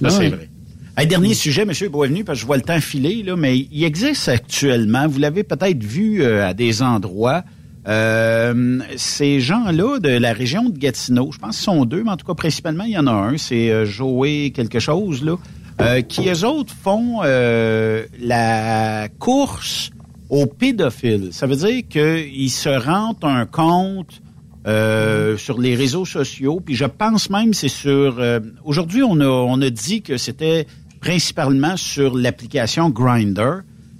Ça, 0.00 0.08
Ah 0.08 0.10
c'est 0.10 0.28
vrai. 0.28 0.48
Hey, 0.96 1.06
dernier 1.06 1.34
sujet, 1.34 1.62
M. 1.62 1.70
Boisvenu, 1.88 2.24
parce 2.24 2.38
que 2.38 2.42
je 2.42 2.46
vois 2.46 2.56
le 2.56 2.62
temps 2.62 2.80
filer, 2.80 3.22
là, 3.22 3.36
mais 3.36 3.56
il 3.56 3.84
existe 3.84 4.28
actuellement, 4.28 5.06
vous 5.06 5.20
l'avez 5.20 5.44
peut-être 5.44 5.82
vu 5.82 6.20
euh, 6.20 6.46
à 6.46 6.52
des 6.52 6.82
endroits, 6.82 7.44
euh, 7.88 8.80
ces 8.96 9.40
gens-là 9.40 10.00
de 10.00 10.08
la 10.08 10.32
région 10.32 10.68
de 10.68 10.76
Gatineau, 10.76 11.30
je 11.32 11.38
pense 11.38 11.56
qu'ils 11.56 11.64
sont 11.64 11.84
deux, 11.84 12.02
mais 12.02 12.10
en 12.10 12.16
tout 12.16 12.26
cas, 12.26 12.34
principalement, 12.34 12.84
il 12.84 12.92
y 12.92 12.98
en 12.98 13.06
a 13.06 13.12
un, 13.12 13.38
c'est 13.38 13.70
euh, 13.70 13.86
Joey 13.86 14.50
quelque 14.50 14.80
chose, 14.80 15.24
là, 15.24 15.36
qui, 16.02 16.28
eux 16.28 16.44
autres, 16.44 16.74
font 16.74 17.22
la 17.22 19.08
course 19.18 19.90
aux 20.28 20.46
pédophiles. 20.46 21.28
Ça 21.30 21.46
veut 21.46 21.56
dire 21.56 21.82
qu'ils 21.88 22.50
se 22.50 22.68
rendent 22.68 23.16
un 23.22 23.46
compte 23.46 24.20
euh, 24.66 25.36
sur 25.36 25.58
les 25.60 25.74
réseaux 25.74 26.04
sociaux. 26.04 26.60
Puis 26.64 26.74
je 26.74 26.84
pense 26.84 27.30
même 27.30 27.52
c'est 27.54 27.68
sur. 27.68 28.18
euh, 28.18 28.40
Aujourd'hui, 28.64 29.02
on 29.02 29.20
a 29.20 29.26
on 29.26 29.60
a 29.60 29.70
dit 29.70 30.02
que 30.02 30.16
c'était 30.16 30.66
principalement 31.00 31.76
sur 31.76 32.16
l'application 32.16 32.88
Grinder. 32.90 33.54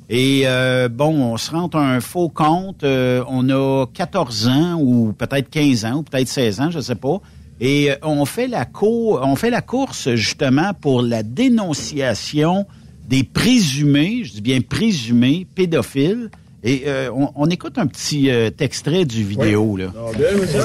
Et 0.09 0.43
euh, 0.45 0.89
bon, 0.89 1.33
on 1.33 1.37
se 1.39 1.51
rend 1.51 1.71
un 1.75 2.01
faux 2.01 2.29
compte. 2.29 2.85
euh, 2.85 3.25
on 3.29 3.49
a 3.49 3.87
14 3.87 4.49
ans 4.49 4.79
ou 4.81 5.13
peut-être 5.13 5.49
15 5.49 5.85
ans 5.87 5.95
ou 5.99 6.03
peut-être 6.03 6.29
16 6.29 6.61
ans, 6.61 6.71
je 6.71 6.81
sais 6.81 6.95
pas. 6.97 7.19
Et 7.61 7.91
euh, 7.91 7.97
on 8.03 8.25
fait 8.25 8.47
la 8.49 8.65
cour, 8.65 9.21
on 9.25 9.37
fait 9.37 9.51
la 9.51 9.63
course 9.63 10.15
justement 10.15 10.75
pour 10.79 11.01
la 11.03 11.23
dénonciation 11.23 12.67
des 13.09 13.25
présumés, 13.25 14.23
je 14.25 14.35
dis 14.35 14.41
bien 14.41 14.61
présumés 14.61 15.47
pédophiles. 15.55 16.31
Et 16.65 16.85
euh, 16.87 17.11
on, 17.13 17.31
on 17.35 17.51
écoute 17.51 17.77
un 17.79 17.87
petit 17.87 18.31
euh, 18.31 18.51
extrait 18.61 19.05
du 19.05 19.25
vidéo 19.25 19.77
là. 19.77 19.87
Ah, 19.97 20.17
bien, 20.17 20.29
monsieur? 20.41 20.61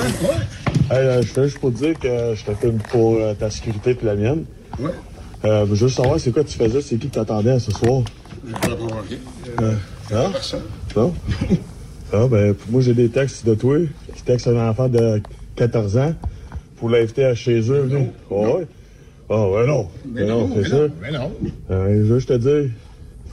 Hey, 0.91 0.97
euh, 0.99 1.21
je 1.21 1.27
fais 1.27 1.43
juste 1.45 1.59
pour 1.59 1.73
te 1.73 1.77
dire 1.77 1.97
que 1.99 2.35
je 2.35 2.45
te 2.45 2.53
filme 2.53 2.77
pour 2.91 3.15
euh, 3.15 3.33
ta 3.33 3.49
sécurité 3.49 3.97
et 3.99 4.05
la 4.05 4.15
mienne. 4.15 4.45
Ouais. 4.79 4.91
Euh, 5.45 5.65
je 5.65 5.69
veux 5.71 5.75
juste 5.75 5.97
savoir 5.97 6.19
c'est 6.19 6.31
quoi 6.31 6.43
tu 6.43 6.57
faisais, 6.57 6.81
c'est 6.81 6.97
qui 6.97 7.07
que 7.09 7.15
t'attendais 7.15 7.59
ce 7.59 7.71
soir? 7.71 8.03
J'ai 8.45 8.53
pas 8.53 8.75
provoqué. 8.75 9.17
Euh, 9.59 9.73
hein? 10.13 10.29
Personne. 10.31 10.61
Non? 10.95 11.13
ah, 12.13 12.27
ben, 12.29 12.55
moi, 12.69 12.81
j'ai 12.81 12.93
des 12.93 13.09
textes 13.09 13.45
de 13.45 13.55
toi 13.55 13.77
qui 14.15 14.21
textent 14.23 14.47
un 14.47 14.69
enfant 14.69 14.87
de 14.87 15.21
14 15.55 15.97
ans 15.97 16.13
pour 16.77 16.89
l'inviter 16.89 17.25
à 17.25 17.33
chez 17.35 17.59
eux. 17.71 17.81
venez. 17.81 18.11
Ah 18.29 18.33
ouais? 18.35 18.67
Ah, 19.29 19.49
ouais, 19.49 19.67
non. 19.67 19.87
Mais 20.13 20.21
Ben 20.21 20.27
non, 20.29 20.49
c'est 20.63 20.71
non, 20.71 20.89
mais 21.01 21.11
non. 21.11 21.31
Euh, 21.71 21.87
je 22.05 22.13
veux 22.13 22.19
juste 22.19 22.29
te 22.29 22.37
dire, 22.37 22.69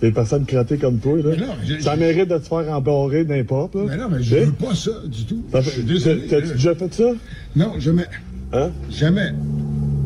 des 0.00 0.10
personnes 0.10 0.44
crattées 0.44 0.76
comme 0.76 0.98
toi, 0.98 1.16
là. 1.18 1.36
non, 1.36 1.80
ça 1.80 1.96
mérite 1.96 2.28
de 2.28 2.38
te 2.38 2.46
faire 2.46 2.68
embarrer 2.70 3.24
n'importe, 3.24 3.74
là. 3.74 3.82
Mais 3.88 3.96
non, 3.96 4.08
mais 4.10 4.22
je 4.22 4.36
veux 4.36 4.52
pas 4.52 4.74
ça 4.74 4.90
du 5.06 5.24
tout. 5.24 5.42
Ça 5.52 5.60
Je 5.60 5.70
suis 5.70 5.82
désolé. 5.82 6.22
t'as- 6.28 6.40
T'as-tu 6.40 6.52
déjà 6.54 6.74
fait 6.74 6.92
ça? 6.94 7.10
Non, 7.56 7.72
jamais. 7.78 8.04
Hein? 8.52 8.70
Jamais. 8.90 9.32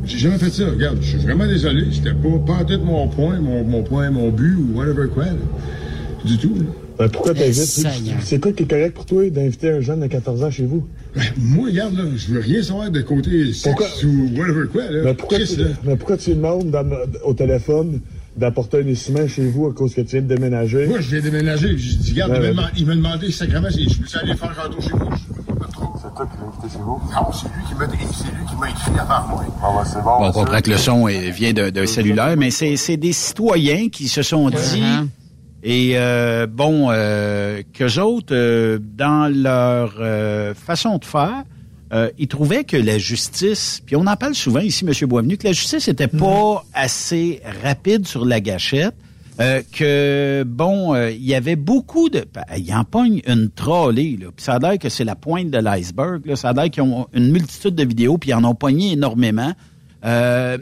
J'ai 0.05 0.18
jamais 0.18 0.39
fait 0.39 0.51
ça. 0.51 0.66
Regarde, 0.70 0.99
je 1.03 1.09
suis 1.09 1.18
vraiment 1.18 1.47
désolé. 1.47 1.84
C'était 1.93 2.14
pas, 2.14 2.39
pas 2.59 2.64
tête 2.64 2.82
mon 2.82 3.09
point, 3.09 3.39
mon, 3.41 3.62
mon 3.64 3.82
point, 3.82 4.11
mon 4.11 4.30
but 4.30 4.55
ou 4.55 4.78
whatever 4.78 5.09
quoi. 5.12 5.24
là. 5.24 5.32
Du 6.24 6.36
tout. 6.39 6.55
là. 6.57 6.64
Ben, 6.99 7.09
pourquoi 7.11 7.32
Eh, 7.36 7.39
t'invites? 7.41 7.55
Seigneur. 7.55 8.16
C'est 8.22 8.41
quoi 8.41 8.53
qui 8.53 8.64
est 8.64 8.66
correct 8.66 8.95
pour 8.95 9.07
toi 9.07 9.28
d'inviter 9.30 9.70
un 9.70 9.80
jeune 9.80 10.01
de 10.01 10.07
14 10.07 10.43
ans 10.43 10.51
chez 10.51 10.64
vous? 10.64 10.86
Ben, 11.14 11.22
moi, 11.39 11.66
regarde, 11.68 11.95
là, 11.97 12.05
je 12.16 12.32
veux 12.32 12.41
rien 12.41 12.61
savoir 12.62 12.91
de 12.91 13.01
côté 13.03 13.53
sexe 13.53 14.03
ou 14.05 14.30
whatever 14.36 14.66
quoi. 14.72 14.91
Là. 14.91 15.03
Mais 15.05 15.14
pourquoi, 15.14 15.39
tu, 15.39 15.57
là. 15.57 15.66
pourquoi 15.97 16.16
tu 16.16 16.30
demandes 16.30 16.74
au 17.24 17.34
téléphone 17.34 18.01
d'apporter 18.39 18.82
un 18.82 18.89
instrument 18.89 19.26
chez 19.28 19.47
vous 19.49 19.66
à 19.66 19.72
cause 19.72 19.95
que 19.95 20.01
tu 20.01 20.12
viens 20.16 20.22
de 20.22 20.34
déménager? 20.34 20.86
Moi, 20.86 21.01
je 21.01 21.11
viens 21.16 21.20
déménager. 21.30 21.76
J'ai 21.76 21.97
dit, 21.97 22.12
regarde, 22.12 22.30
Ouais, 22.32 22.36
il 22.39 22.43
m'a 22.43 22.47
ouais. 22.49 22.55
demandé- 22.55 22.72
il 22.78 22.86
m'a 22.86 22.95
demandé 22.95 23.30
sacrément 23.32 23.70
si 23.70 23.89
je 23.89 23.99
peux 24.01 24.18
aller 24.20 24.34
faire 24.36 24.51
un 24.64 24.68
tour 24.70 24.80
chez 24.82 24.91
vous. 24.93 25.11
C'est 26.01 26.14
toi 26.14 26.26
qui 26.26 26.39
l'as 26.41 26.47
invité 26.49 26.68
chez 26.72 26.78
vous? 26.78 27.01
Non, 27.12 27.32
c'est 27.32 27.47
lui 27.49 27.64
qui 27.68 27.74
m'a 27.74 27.86
c'est 28.12 28.24
lui 28.36 28.47
qui 28.49 28.57
m'a 28.57 28.70
écrit 28.70 28.93
avant 28.99 29.28
moi. 29.28 29.45
Ah 29.62 29.70
ouais, 29.76 29.82
c'est 29.84 30.03
bon. 30.03 30.18
Bon, 30.18 30.26
on 30.26 30.32
comprend 30.32 30.61
que 30.61 30.70
le 30.70 30.76
son 30.76 31.05
vient 31.07 31.53
d'un 31.53 31.86
cellulaire, 31.86 32.36
mais 32.36 32.51
c'est 32.51 32.76
c'est 32.76 32.97
des 32.97 33.12
citoyens 33.12 33.89
qui 33.89 34.09
se 34.09 34.22
sont 34.22 34.49
dit, 34.51 34.82
et 35.62 35.93
euh, 35.99 36.47
bon, 36.47 36.89
euh, 36.91 37.62
qu'eux 37.72 37.99
autres, 38.01 38.32
euh, 38.34 38.78
dans 38.80 39.32
leur 39.34 39.97
euh, 39.99 40.55
façon 40.55 40.99
de 40.99 41.05
faire, 41.05 41.43
euh, 41.93 42.11
ils 42.18 42.28
trouvaient 42.28 42.64
que 42.64 42.76
la 42.76 42.99
justice, 42.99 43.82
puis 43.84 43.97
on 43.97 44.07
en 44.07 44.16
parle 44.16 44.34
souvent 44.34 44.61
ici, 44.61 44.84
M. 44.86 44.93
Boisvenu, 45.09 45.36
que 45.36 45.47
la 45.47 45.53
justice 45.53 45.89
était 45.89 46.09
pas 46.09 46.64
assez 46.74 47.41
rapide 47.62 48.07
sur 48.07 48.24
la 48.24 48.41
gâchette, 48.41 48.95
euh, 49.41 49.62
que, 49.72 50.43
bon, 50.45 50.95
euh, 50.95 51.12
il 51.12 51.24
y 51.24 51.34
avait 51.34 51.55
beaucoup 51.55 52.09
de... 52.09 52.24
ben, 52.34 52.43
Ils 52.57 52.74
en 52.74 52.84
une 53.05 53.51
trollée, 53.51 54.18
là, 54.20 54.26
puis 54.34 54.45
ça 54.45 54.55
a 54.55 54.59
l'air 54.59 54.78
que 54.78 54.89
c'est 54.89 55.05
la 55.05 55.14
pointe 55.14 55.51
de 55.51 55.59
l'iceberg, 55.59 56.26
là, 56.26 56.34
ça 56.34 56.49
a 56.49 56.53
l'air 56.53 56.70
qu'ils 56.70 56.82
ont 56.82 57.07
une 57.12 57.30
multitude 57.30 57.76
de 57.76 57.84
vidéos, 57.84 58.18
puis 58.18 58.30
ils 58.30 58.34
en 58.34 58.45
ont 58.45 58.57
pogné 58.57 58.93
énormément. 58.93 59.53
Euh, 60.05 60.59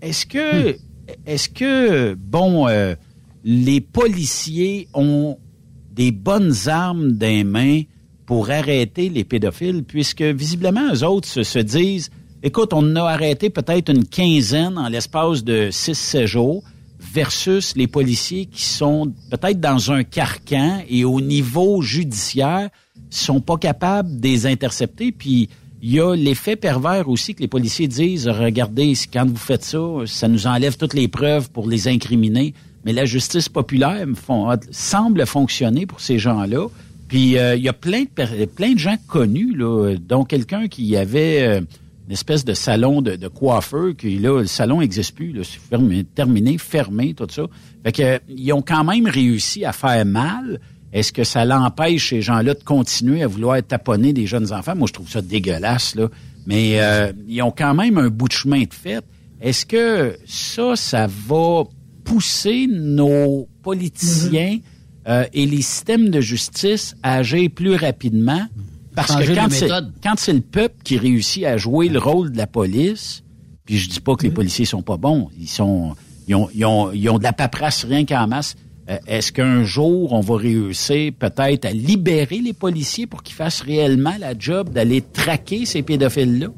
est-ce 0.00 0.24
que, 0.24 0.76
est-ce 1.26 1.48
que, 1.50 2.14
bon, 2.14 2.66
euh, 2.66 2.94
les 3.44 3.80
policiers 3.80 4.88
ont 4.94 5.38
des 5.92 6.10
bonnes 6.10 6.54
armes 6.66 7.12
les 7.18 7.44
mains 7.44 7.82
pour 8.28 8.50
arrêter 8.50 9.08
les 9.08 9.24
pédophiles, 9.24 9.84
puisque 9.84 10.20
visiblement, 10.20 10.92
eux 10.92 11.02
autres 11.02 11.26
se, 11.26 11.42
se 11.42 11.58
disent, 11.58 12.10
écoute, 12.42 12.74
on 12.74 12.94
a 12.94 13.02
arrêté 13.02 13.48
peut-être 13.48 13.88
une 13.90 14.04
quinzaine 14.04 14.76
en 14.76 14.88
l'espace 14.88 15.42
de 15.42 15.70
6-7 15.70 16.26
jours, 16.26 16.62
versus 17.00 17.74
les 17.74 17.86
policiers 17.86 18.44
qui 18.44 18.64
sont 18.64 19.14
peut-être 19.30 19.60
dans 19.60 19.92
un 19.92 20.04
carcan 20.04 20.82
et 20.90 21.06
au 21.06 21.22
niveau 21.22 21.80
judiciaire 21.80 22.68
sont 23.08 23.40
pas 23.40 23.56
capables 23.56 24.20
de 24.20 24.28
les 24.28 24.44
intercepter. 24.44 25.10
Puis 25.10 25.48
il 25.80 25.94
y 25.94 25.98
a 25.98 26.14
l'effet 26.14 26.56
pervers 26.56 27.08
aussi 27.08 27.34
que 27.34 27.40
les 27.40 27.48
policiers 27.48 27.88
disent, 27.88 28.28
regardez, 28.28 28.92
quand 29.10 29.26
vous 29.26 29.36
faites 29.36 29.64
ça, 29.64 29.78
ça 30.04 30.28
nous 30.28 30.46
enlève 30.46 30.76
toutes 30.76 30.92
les 30.92 31.08
preuves 31.08 31.50
pour 31.50 31.66
les 31.66 31.88
incriminer. 31.88 32.52
Mais 32.84 32.92
la 32.92 33.06
justice 33.06 33.48
populaire 33.48 34.06
semble 34.70 35.24
fonctionner 35.24 35.86
pour 35.86 36.00
ces 36.00 36.18
gens-là. 36.18 36.66
Puis 37.08 37.38
euh, 37.38 37.56
il 37.56 37.62
y 37.62 37.68
a 37.68 37.72
plein 37.72 38.02
de, 38.02 38.44
plein 38.44 38.74
de 38.74 38.78
gens 38.78 38.96
connus, 39.06 39.54
là, 39.56 39.94
dont 39.96 40.24
quelqu'un 40.24 40.68
qui 40.68 40.94
avait 40.96 41.42
euh, 41.42 41.60
une 42.06 42.12
espèce 42.12 42.44
de 42.44 42.54
salon 42.54 43.00
de, 43.02 43.16
de 43.16 43.28
coiffeur, 43.28 43.96
qui 43.96 44.18
là, 44.18 44.40
le 44.40 44.46
salon 44.46 44.80
n'existe 44.80 45.14
plus, 45.14 45.32
là, 45.32 45.42
c'est 45.42 45.60
fermé- 45.74 46.04
terminé, 46.14 46.58
fermé, 46.58 47.14
tout 47.14 47.26
ça. 47.30 47.42
Fait 47.82 47.92
que, 47.92 48.02
euh, 48.02 48.18
ils 48.28 48.52
ont 48.52 48.62
quand 48.62 48.84
même 48.84 49.06
réussi 49.06 49.64
à 49.64 49.72
faire 49.72 50.04
mal. 50.04 50.60
Est-ce 50.92 51.12
que 51.12 51.24
ça 51.24 51.44
l'empêche 51.44 52.10
ces 52.10 52.22
gens-là 52.22 52.54
de 52.54 52.62
continuer 52.64 53.22
à 53.22 53.26
vouloir 53.26 53.62
taponner 53.62 54.12
des 54.12 54.26
jeunes 54.26 54.52
enfants? 54.52 54.74
Moi, 54.74 54.86
je 54.88 54.94
trouve 54.94 55.08
ça 55.10 55.20
dégueulasse, 55.20 55.94
là. 55.94 56.08
Mais 56.46 56.80
euh, 56.80 57.12
ils 57.26 57.42
ont 57.42 57.50
quand 57.50 57.74
même 57.74 57.98
un 57.98 58.08
bout 58.08 58.28
de 58.28 58.32
chemin 58.32 58.62
de 58.62 58.72
fait. 58.72 59.04
Est-ce 59.40 59.66
que 59.66 60.16
ça, 60.26 60.76
ça 60.76 61.06
va 61.06 61.64
pousser 62.04 62.66
nos 62.70 63.46
politiciens 63.62 64.58
euh, 65.08 65.24
et 65.32 65.46
les 65.46 65.62
systèmes 65.62 66.10
de 66.10 66.20
justice 66.20 66.94
agir 67.02 67.50
plus 67.54 67.74
rapidement? 67.74 68.46
Parce 68.94 69.12
Changer 69.12 69.34
que 69.34 69.38
quand 69.38 69.50
c'est, 69.50 69.68
quand 70.02 70.14
c'est 70.16 70.32
le 70.32 70.40
peuple 70.40 70.76
qui 70.82 70.98
réussit 70.98 71.44
à 71.44 71.56
jouer 71.56 71.88
le 71.88 71.98
rôle 71.98 72.32
de 72.32 72.36
la 72.36 72.46
police, 72.46 73.22
puis 73.64 73.78
je 73.78 73.88
dis 73.88 74.00
pas 74.00 74.16
que 74.16 74.24
les 74.24 74.30
policiers 74.30 74.64
sont 74.64 74.82
pas 74.82 74.96
bons, 74.96 75.28
ils 75.38 75.48
sont, 75.48 75.94
ils 76.26 76.34
ont, 76.34 76.48
ils 76.54 76.64
ont, 76.64 76.92
ils 76.92 77.08
ont 77.08 77.18
de 77.18 77.22
la 77.22 77.32
paperasse 77.32 77.84
rien 77.84 78.04
qu'en 78.04 78.26
masse. 78.26 78.56
Euh, 78.90 78.96
est-ce 79.06 79.32
qu'un 79.32 79.64
jour 79.64 80.12
on 80.14 80.20
va 80.20 80.36
réussir 80.36 81.12
peut-être 81.18 81.66
à 81.66 81.72
libérer 81.72 82.38
les 82.38 82.54
policiers 82.54 83.06
pour 83.06 83.22
qu'ils 83.22 83.36
fassent 83.36 83.60
réellement 83.60 84.14
la 84.18 84.32
job 84.38 84.70
d'aller 84.70 85.02
traquer 85.02 85.66
ces 85.66 85.82
pédophiles-là? 85.82 86.48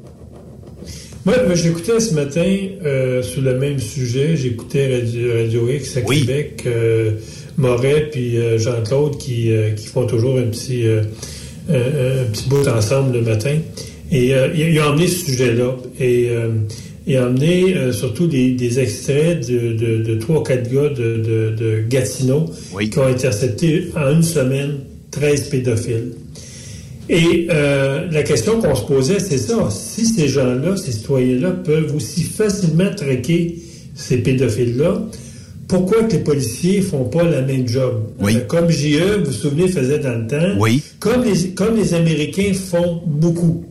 Moi, 1.23 1.35
moi, 1.45 1.53
j'écoutais 1.53 1.99
ce 1.99 2.15
matin 2.15 2.57
euh, 2.83 3.21
sur 3.21 3.43
le 3.43 3.59
même 3.59 3.77
sujet, 3.77 4.35
j'écoutais 4.35 5.01
Radio, 5.01 5.33
Radio 5.43 5.69
X 5.69 5.97
à 5.97 6.01
Québec, 6.01 6.63
euh, 6.65 7.17
Moret 7.57 8.09
puis 8.11 8.37
Jean-Claude 8.57 9.17
qui, 9.17 9.51
qui 9.75 9.87
font 9.87 10.05
toujours 10.05 10.37
un 10.37 10.47
petit, 10.47 10.83
un 11.69 12.25
petit 12.31 12.49
bout 12.49 12.67
ensemble 12.67 13.17
le 13.17 13.21
matin. 13.21 13.57
Et 14.11 14.33
il 14.55 14.79
a 14.79 14.89
emmené 14.89 15.07
ce 15.07 15.25
sujet-là. 15.25 15.75
Et 15.99 16.29
il 17.07 17.17
a 17.17 17.27
emmené 17.27 17.91
surtout 17.91 18.27
des, 18.27 18.79
extraits 18.79 19.47
de 19.47 20.15
trois 20.19 20.39
ou 20.39 20.43
quatre 20.43 20.71
gars 20.71 20.89
de, 20.89 21.83
Gatineau 21.89 22.45
qui 22.79 22.99
ont 22.99 23.07
intercepté 23.07 23.89
en 23.95 24.11
une 24.15 24.23
semaine 24.23 24.79
13 25.11 25.49
pédophiles. 25.49 26.13
Et 27.09 27.47
euh, 27.49 28.07
la 28.09 28.23
question 28.23 28.61
qu'on 28.61 28.73
se 28.73 28.85
posait, 28.85 29.19
c'est 29.19 29.37
ça. 29.37 29.69
Si 29.69 30.05
ces 30.05 30.29
gens-là, 30.29 30.77
ces 30.77 30.93
citoyens-là, 30.93 31.51
peuvent 31.51 31.93
aussi 31.93 32.23
facilement 32.23 32.89
traquer 32.95 33.57
ces 33.95 34.19
pédophiles-là, 34.19 35.01
pourquoi 35.71 36.03
que 36.03 36.11
les 36.11 36.19
policiers 36.19 36.81
font 36.81 37.05
pas 37.05 37.23
la 37.23 37.41
même 37.41 37.65
job? 37.65 38.03
Oui. 38.19 38.35
Euh, 38.35 38.41
comme 38.41 38.69
JE, 38.69 39.19
vous 39.19 39.25
vous 39.27 39.31
souvenez, 39.31 39.69
faisait 39.69 39.99
dans 39.99 40.19
le 40.19 40.27
temps. 40.27 40.59
Oui. 40.59 40.83
Comme 40.99 41.23
les, 41.23 41.51
comme 41.51 41.77
les 41.77 41.93
Américains 41.93 42.51
font 42.53 43.01
beaucoup. 43.05 43.63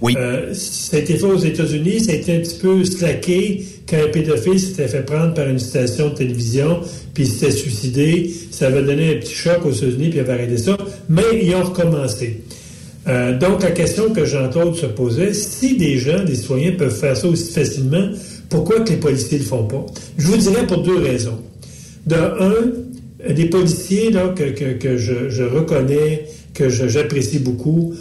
Oui. 0.00 0.14
Euh, 0.18 0.52
ça 0.54 0.96
a 0.96 1.00
été 1.00 1.16
fait 1.16 1.26
aux 1.26 1.38
États-Unis, 1.38 2.00
ça 2.00 2.12
a 2.12 2.14
été 2.16 2.34
un 2.34 2.40
petit 2.40 2.58
peu 2.58 2.84
slacké 2.84 3.64
quand 3.88 3.98
un 3.98 4.08
pédophile 4.08 4.58
s'était 4.58 4.88
fait 4.88 5.04
prendre 5.06 5.32
par 5.34 5.48
une 5.48 5.60
station 5.60 6.08
de 6.08 6.14
télévision, 6.14 6.80
puis 7.14 7.22
il 7.24 7.30
s'était 7.30 7.52
suicidé. 7.52 8.30
Ça 8.50 8.66
avait 8.66 8.82
donné 8.82 9.14
un 9.14 9.20
petit 9.20 9.34
choc 9.34 9.64
aux 9.64 9.72
États-Unis, 9.72 10.08
puis 10.08 10.18
il 10.18 10.20
avait 10.20 10.32
arrêté 10.32 10.58
ça. 10.58 10.76
Mais 11.08 11.22
ils 11.40 11.54
ont 11.54 11.62
recommencé. 11.62 12.42
Euh, 13.06 13.38
donc, 13.38 13.62
la 13.62 13.70
question 13.70 14.12
que 14.12 14.24
Jean-Claude 14.24 14.74
se 14.74 14.86
posait, 14.86 15.32
si 15.32 15.76
des 15.76 15.96
gens, 15.96 16.24
des 16.24 16.34
citoyens 16.34 16.72
peuvent 16.72 16.94
faire 16.94 17.16
ça 17.16 17.28
aussi 17.28 17.52
facilement, 17.52 18.10
pourquoi 18.50 18.80
que 18.80 18.90
les 18.90 18.96
policiers 18.96 19.38
ne 19.38 19.42
le 19.44 19.48
font 19.48 19.64
pas? 19.64 19.86
Je 20.18 20.26
vous 20.26 20.36
dirais 20.36 20.66
pour 20.66 20.82
deux 20.82 20.98
raisons. 20.98 21.38
De 22.06 22.16
un, 22.16 23.32
des 23.32 23.46
policiers 23.46 24.10
là, 24.10 24.28
que, 24.34 24.72
que, 24.72 24.96
je, 24.96 25.42
reconnais, 25.44 26.26
que 26.52 26.68
j'apprécie 26.68 27.38
beaucoup, 27.38 27.94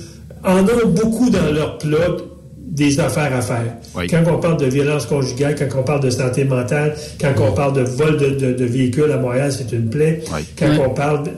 en 0.43 0.63
ont 0.63 0.89
beaucoup 0.89 1.29
dans 1.29 1.51
leur 1.51 1.77
plot 1.77 2.25
des 2.57 2.99
affaires 2.99 3.35
à 3.35 3.41
faire. 3.41 3.77
Quand 4.09 4.23
on 4.31 4.39
parle 4.39 4.57
de 4.57 4.65
violence 4.65 5.05
conjugale, 5.05 5.55
quand 5.55 5.79
on 5.79 5.83
parle 5.83 6.01
de 6.01 6.09
santé 6.09 6.45
mentale, 6.45 6.95
quand 7.19 7.33
on 7.39 7.51
parle 7.51 7.73
de 7.73 7.81
vol 7.81 8.17
de, 8.17 8.65
véhicules 8.65 9.11
à 9.11 9.17
Montréal, 9.17 9.51
c'est 9.51 9.71
une 9.71 9.89
plaie. 9.89 10.23
Quand 10.57 10.71
on 10.85 10.89
parle 10.91 11.23
de 11.23 11.31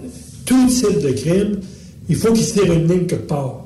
tout 0.45 0.67
type 0.67 1.01
de 1.01 1.11
crime, 1.11 1.59
il 2.09 2.15
faut 2.15 2.31
qu'ils 2.31 2.45
tirent 2.45 2.71
une 2.71 2.87
ligne 2.87 3.05
quelque 3.07 3.27
part. 3.27 3.65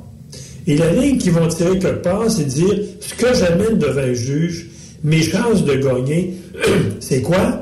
Et 0.68 0.78
la 0.78 0.92
ligne 0.92 1.18
qu'ils 1.18 1.34
vont 1.34 1.48
tirer 1.48 1.78
quelque 1.78 2.02
part, 2.02 2.30
c'est 2.30 2.46
de 2.46 2.50
dire 2.50 2.80
ce 3.00 3.14
que 3.14 3.34
j'amène 3.34 3.78
devant 3.78 4.02
un 4.02 4.14
juge, 4.14 4.68
mes 5.06 5.22
chances 5.22 5.64
de 5.64 5.76
gagner, 5.76 6.34
c'est 7.00 7.22
quoi? 7.22 7.62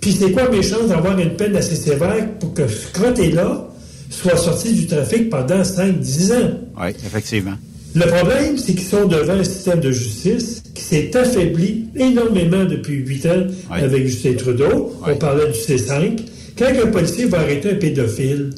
Puis 0.00 0.12
c'est 0.12 0.32
quoi 0.32 0.48
mes 0.48 0.62
chances 0.62 0.88
d'avoir 0.88 1.18
une 1.18 1.36
peine 1.36 1.54
assez 1.54 1.76
sévère 1.76 2.26
pour 2.40 2.54
que 2.54 2.66
ce 2.66 2.90
crotté-là 2.92 3.68
soit 4.08 4.36
sorti 4.36 4.72
du 4.72 4.86
trafic 4.86 5.28
pendant 5.28 5.60
5-10 5.60 6.32
ans? 6.32 6.50
Oui, 6.80 6.88
effectivement. 7.06 7.56
Le 7.94 8.06
problème, 8.06 8.56
c'est 8.56 8.72
qu'ils 8.72 8.88
sont 8.88 9.06
devant 9.06 9.34
un 9.34 9.44
système 9.44 9.80
de 9.80 9.92
justice 9.92 10.62
qui 10.74 10.82
s'est 10.82 11.16
affaibli 11.16 11.88
énormément 11.94 12.64
depuis 12.64 12.94
8 12.94 13.26
ans 13.26 13.46
avec 13.70 14.06
Justin 14.06 14.34
Trudeau. 14.34 14.96
On 15.06 15.16
parlait 15.16 15.48
du 15.48 15.58
C5. 15.58 16.18
Quand 16.56 16.66
un 16.66 16.86
policier 16.86 17.26
va 17.26 17.40
arrêter 17.40 17.72
un 17.72 17.74
pédophile, 17.74 18.50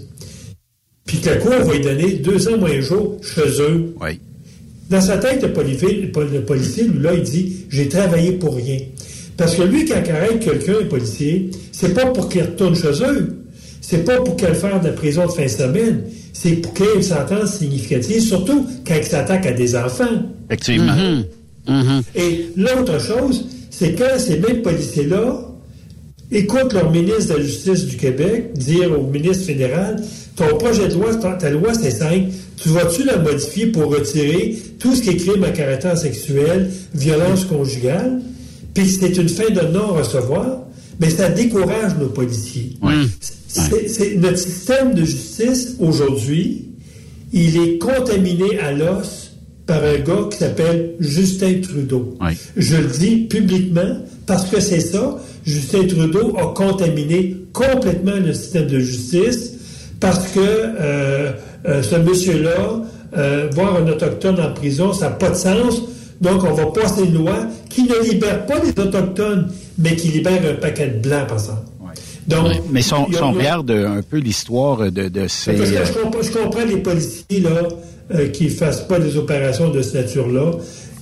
puis 1.07 1.19
que 1.19 1.31
la 1.31 1.37
Cour 1.37 1.51
va 1.51 1.73
lui 1.73 1.81
donner 1.81 2.13
deux 2.15 2.49
ans 2.49 2.59
moins 2.59 2.81
jour 2.81 3.19
chez 3.23 3.61
eux. 3.61 3.95
Oui. 4.01 4.21
Dans 4.93 5.01
sa 5.01 5.17
tête, 5.17 5.43
le 5.43 5.55
policier, 5.55 6.13
le 6.15 6.41
policier 6.43 6.85
lui, 6.85 7.03
là, 7.03 7.15
il 7.15 7.23
dit 7.23 7.65
J'ai 7.71 7.89
travaillé 7.89 8.33
pour 8.33 8.55
rien. 8.55 8.77
Parce 9.39 9.55
que 9.55 9.63
lui, 9.63 9.87
quand 9.87 10.03
il 10.05 10.13
arrête 10.13 10.39
quelqu'un, 10.39 10.75
un 10.83 10.85
policier, 10.85 11.51
c'est 11.73 11.95
pas 11.95 12.05
pour 12.07 12.29
qu'il 12.29 12.43
retourne 12.43 12.77
chez 12.77 13.03
eux. 13.03 13.43
C'est 13.81 14.05
pas 14.05 14.21
pour 14.21 14.37
qu'il 14.37 14.49
fasse 14.49 14.83
de 14.83 14.89
la 14.89 14.93
prison 14.93 15.25
de 15.25 15.31
fin 15.31 15.45
de 15.45 15.49
semaine. 15.49 16.03
C'est 16.35 16.57
pour 16.57 16.75
qu'il 16.75 16.85
ait 16.85 16.97
une 16.97 17.03
sentence 17.03 17.57
significative, 17.57 18.21
surtout 18.21 18.67
quand 18.87 18.95
il 18.95 19.05
s'attaque 19.05 19.47
à 19.47 19.53
des 19.53 19.75
enfants. 19.75 20.05
Effectivement. 20.51 20.93
Mm-hmm. 20.93 21.25
Mm-hmm. 21.69 22.03
Et 22.15 22.51
l'autre 22.59 23.01
chose, 23.01 23.47
c'est 23.71 23.95
quand 23.95 24.19
ces 24.19 24.41
mêmes 24.41 24.61
policiers-là 24.61 25.53
écoutent 26.31 26.75
leur 26.75 26.91
ministre 26.91 27.33
de 27.33 27.39
la 27.39 27.45
Justice 27.45 27.87
du 27.87 27.97
Québec 27.97 28.53
dire 28.59 28.93
au 28.93 29.07
ministre 29.07 29.47
fédéral 29.47 29.97
ton 30.37 30.57
projet 30.57 30.89
de 30.89 30.95
loi, 30.95 31.15
ta, 31.15 31.51
loi, 31.51 31.75
c'est 31.75 31.91
simple. 31.91 32.31
Tu 32.57 32.69
vas-tu 32.71 33.05
la 33.05 33.19
modifier 33.19 33.67
pour 33.67 33.93
retirer 33.93 34.57
tout 34.79 34.95
ce 34.95 35.03
qui 35.03 35.11
est 35.11 35.17
crime 35.17 35.45
à 35.45 35.51
caractère 35.51 35.97
sexuel, 35.99 36.71
violence 36.95 37.45
conjugale, 37.45 38.21
puis 38.75 38.89
c'est 38.89 39.17
une 39.17 39.29
fin 39.29 39.51
de 39.51 39.61
non-recevoir, 39.73 40.65
mais 41.01 41.11
ça 41.11 41.29
décourage 41.29 41.97
nos 41.99 42.09
policiers. 42.09 42.79
C'est, 43.49 44.17
notre 44.17 44.39
système 44.39 44.95
de 44.95 45.05
justice 45.05 45.77
aujourd'hui, 45.79 46.69
il 47.33 47.57
est 47.57 47.79
contaminé 47.79 48.59
à 48.59 48.73
l'os 48.73 49.33
par 49.67 49.85
un 49.85 49.99
gars 49.99 50.29
qui 50.31 50.39
s'appelle 50.39 50.95
Justin 51.01 51.61
Trudeau. 51.61 52.17
Je 52.57 52.77
le 52.77 52.87
dis 52.87 53.17
publiquement 53.29 53.99
parce 54.27 54.49
que 54.49 54.61
c'est 54.61 54.81
ça. 54.81 55.19
Justin 55.45 55.87
Trudeau 55.87 56.37
a 56.39 56.55
contaminé 56.55 57.37
complètement 57.53 58.17
le 58.17 58.33
système 58.33 58.67
de 58.69 58.79
justice 58.79 59.52
parce 60.03 60.29
que 60.33 60.41
euh, 60.41 61.31
euh, 61.67 61.83
ce 61.83 61.95
monsieur-là, 61.95 62.83
euh, 63.17 63.49
voir 63.53 63.77
un 63.77 63.87
autochtone 63.87 64.39
en 64.41 64.53
prison, 64.53 64.93
ça 64.93 65.09
n'a 65.09 65.15
pas 65.15 65.31
de 65.31 65.37
sens. 65.37 65.81
Donc, 66.21 66.45
on 66.45 66.53
va 66.53 66.67
passer 66.67 67.05
une 67.05 67.15
loi 67.15 67.47
qui 67.71 67.85
ne 67.85 68.11
libère 68.11 68.45
pas 68.47 68.57
les 68.59 68.71
autochtones, 68.71 69.51
mais 69.79 69.95
qui 69.97 70.09
libère 70.09 70.41
un 70.45 70.55
paquet 70.55 70.89
de 70.89 71.09
blancs, 71.09 71.29
par 71.29 71.39
exemple. 71.39 71.63
Donc, 72.27 72.47
mais 72.71 72.83
si 72.83 72.95
on, 72.95 73.07
regarde 73.33 73.71
un 73.71 74.03
peu 74.03 74.19
l'histoire 74.19 74.93
de, 74.93 75.09
de 75.09 75.27
ces... 75.27 75.55
Parce 75.55 75.71
que 75.71 76.23
je, 76.23 76.31
comprends, 76.31 76.65
les 76.65 76.77
policiers 76.77 77.41
là, 77.41 78.27
qui 78.29 78.45
ne 78.45 78.51
fassent 78.51 78.87
pas 78.87 79.01
des 79.01 79.17
opérations 79.17 79.71
de 79.71 79.83
ce 79.83 79.97
nature-là, 79.97 80.53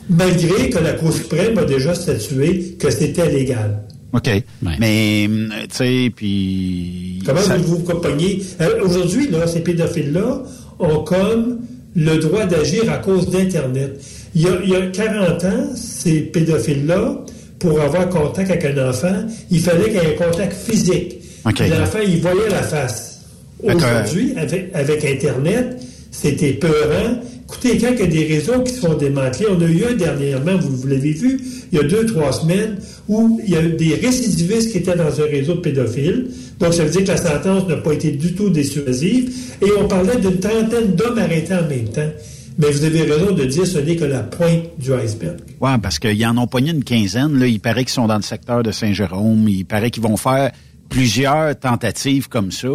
malgré 0.09 0.71
que 0.71 0.79
la 0.79 0.95
Cour 0.95 1.13
suprême 1.13 1.59
a 1.59 1.65
déjà 1.65 1.95
statué 1.95 2.77
que 2.79 2.91
c'était 2.91 3.31
légal. 3.31 3.83
OK. 4.13 4.31
Mais, 4.79 5.29
tu 5.29 5.69
sais, 5.71 6.13
puis... 6.15 7.23
Comment 7.25 7.41
vous 7.59 7.77
vous 7.77 7.85
compagniez? 7.85 8.43
Euh, 8.61 8.85
aujourd'hui, 8.85 9.29
là, 9.29 9.47
ces 9.47 9.61
pédophiles-là 9.61 10.43
ont 10.79 10.99
comme 11.05 11.61
le 11.95 12.17
droit 12.19 12.47
d'agir 12.47 12.91
à 12.91 12.99
cause 12.99 13.31
d'Internet. 13.31 14.01
Il 14.35 14.43
y, 14.43 14.47
a, 14.47 14.51
il 14.63 14.71
y 14.71 14.77
a 14.77 14.87
40 14.87 15.45
ans, 15.45 15.75
ces 15.75 16.21
pédophiles-là, 16.21 17.25
pour 17.59 17.81
avoir 17.81 18.09
contact 18.09 18.51
avec 18.51 18.65
un 18.65 18.89
enfant, 18.89 19.27
il 19.51 19.61
fallait 19.61 19.85
qu'il 19.85 19.95
y 19.95 19.97
ait 19.97 20.17
un 20.19 20.25
contact 20.25 20.53
physique. 20.55 21.17
L'enfant, 21.45 21.99
il 22.07 22.21
voyait 22.21 22.49
la 22.51 22.63
face. 22.63 23.21
Aujourd'hui, 23.63 24.35
avec, 24.37 24.71
avec 24.75 25.05
Internet, 25.05 25.83
c'était 26.11 26.53
peurant. 26.55 27.21
Écoutez, 27.53 27.79
quand 27.79 27.89
il 27.93 27.99
y 27.99 28.03
a 28.03 28.07
des 28.07 28.35
réseaux 28.35 28.61
qui 28.63 28.73
sont 28.73 28.95
démantelés, 28.95 29.49
on 29.51 29.61
a 29.61 29.67
eu 29.67 29.85
un 29.85 29.95
dernièrement, 29.95 30.57
vous, 30.57 30.77
vous 30.77 30.87
l'avez 30.87 31.11
vu, 31.11 31.41
il 31.73 31.79
y 31.79 31.81
a 31.81 31.85
deux, 31.85 32.07
trois 32.07 32.33
semaines, 32.33 32.77
où 33.09 33.41
il 33.45 33.51
y 33.51 33.57
a 33.57 33.63
des 33.63 33.97
récidivistes 33.97 34.71
qui 34.71 34.79
étaient 34.79 34.97
dans 34.97 35.21
un 35.21 35.25
réseau 35.25 35.55
de 35.55 35.61
pédophiles. 35.61 36.29
Donc, 36.61 36.75
ça 36.75 36.85
veut 36.85 36.91
dire 36.91 37.03
que 37.03 37.09
la 37.09 37.17
sentence 37.17 37.67
n'a 37.67 37.77
pas 37.77 37.93
été 37.93 38.13
du 38.13 38.35
tout 38.35 38.51
dissuasive. 38.51 39.33
Et 39.63 39.67
on 39.79 39.89
parlait 39.89 40.17
d'une 40.17 40.39
trentaine 40.39 40.95
d'hommes 40.95 41.19
arrêtés 41.19 41.55
en 41.55 41.69
même 41.69 41.89
temps. 41.89 42.11
Mais 42.57 42.71
vous 42.71 42.85
avez 42.85 43.03
raison 43.03 43.33
de 43.33 43.45
dire 43.45 43.63
que 43.63 43.69
ce 43.69 43.79
n'est 43.79 43.97
que 43.97 44.05
la 44.05 44.21
pointe 44.21 44.79
du 44.79 44.93
iceberg. 44.95 45.39
Oui, 45.61 45.71
parce 45.83 45.99
qu'ils 45.99 46.25
en 46.27 46.37
ont 46.39 46.47
pogné 46.47 46.71
une 46.71 46.85
quinzaine. 46.85 47.37
Là. 47.37 47.47
Il 47.49 47.59
paraît 47.59 47.85
qu'ils 47.85 47.95
sont 47.95 48.07
dans 48.07 48.17
le 48.17 48.23
secteur 48.23 48.63
de 48.63 48.71
Saint-Jérôme. 48.71 49.49
Il 49.49 49.65
paraît 49.65 49.91
qu'ils 49.91 50.03
vont 50.05 50.17
faire 50.17 50.53
plusieurs 50.89 51.59
tentatives 51.59 52.29
comme 52.29 52.53
ça. 52.53 52.69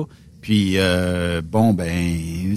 Puis 0.46 0.74
euh, 0.76 1.42
bon 1.44 1.74
ben, 1.74 2.56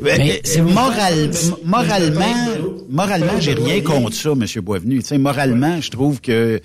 mais, 0.00 0.40
moral, 0.62 1.30
moralement, 1.66 2.46
moralement, 2.88 3.38
j'ai 3.38 3.52
rien 3.52 3.82
contre 3.82 4.16
ça, 4.16 4.34
Monsieur 4.34 4.62
Boisvenu. 4.62 5.02
sais, 5.02 5.18
moralement, 5.18 5.82
je 5.82 5.90
trouve 5.90 6.22
que 6.22 6.62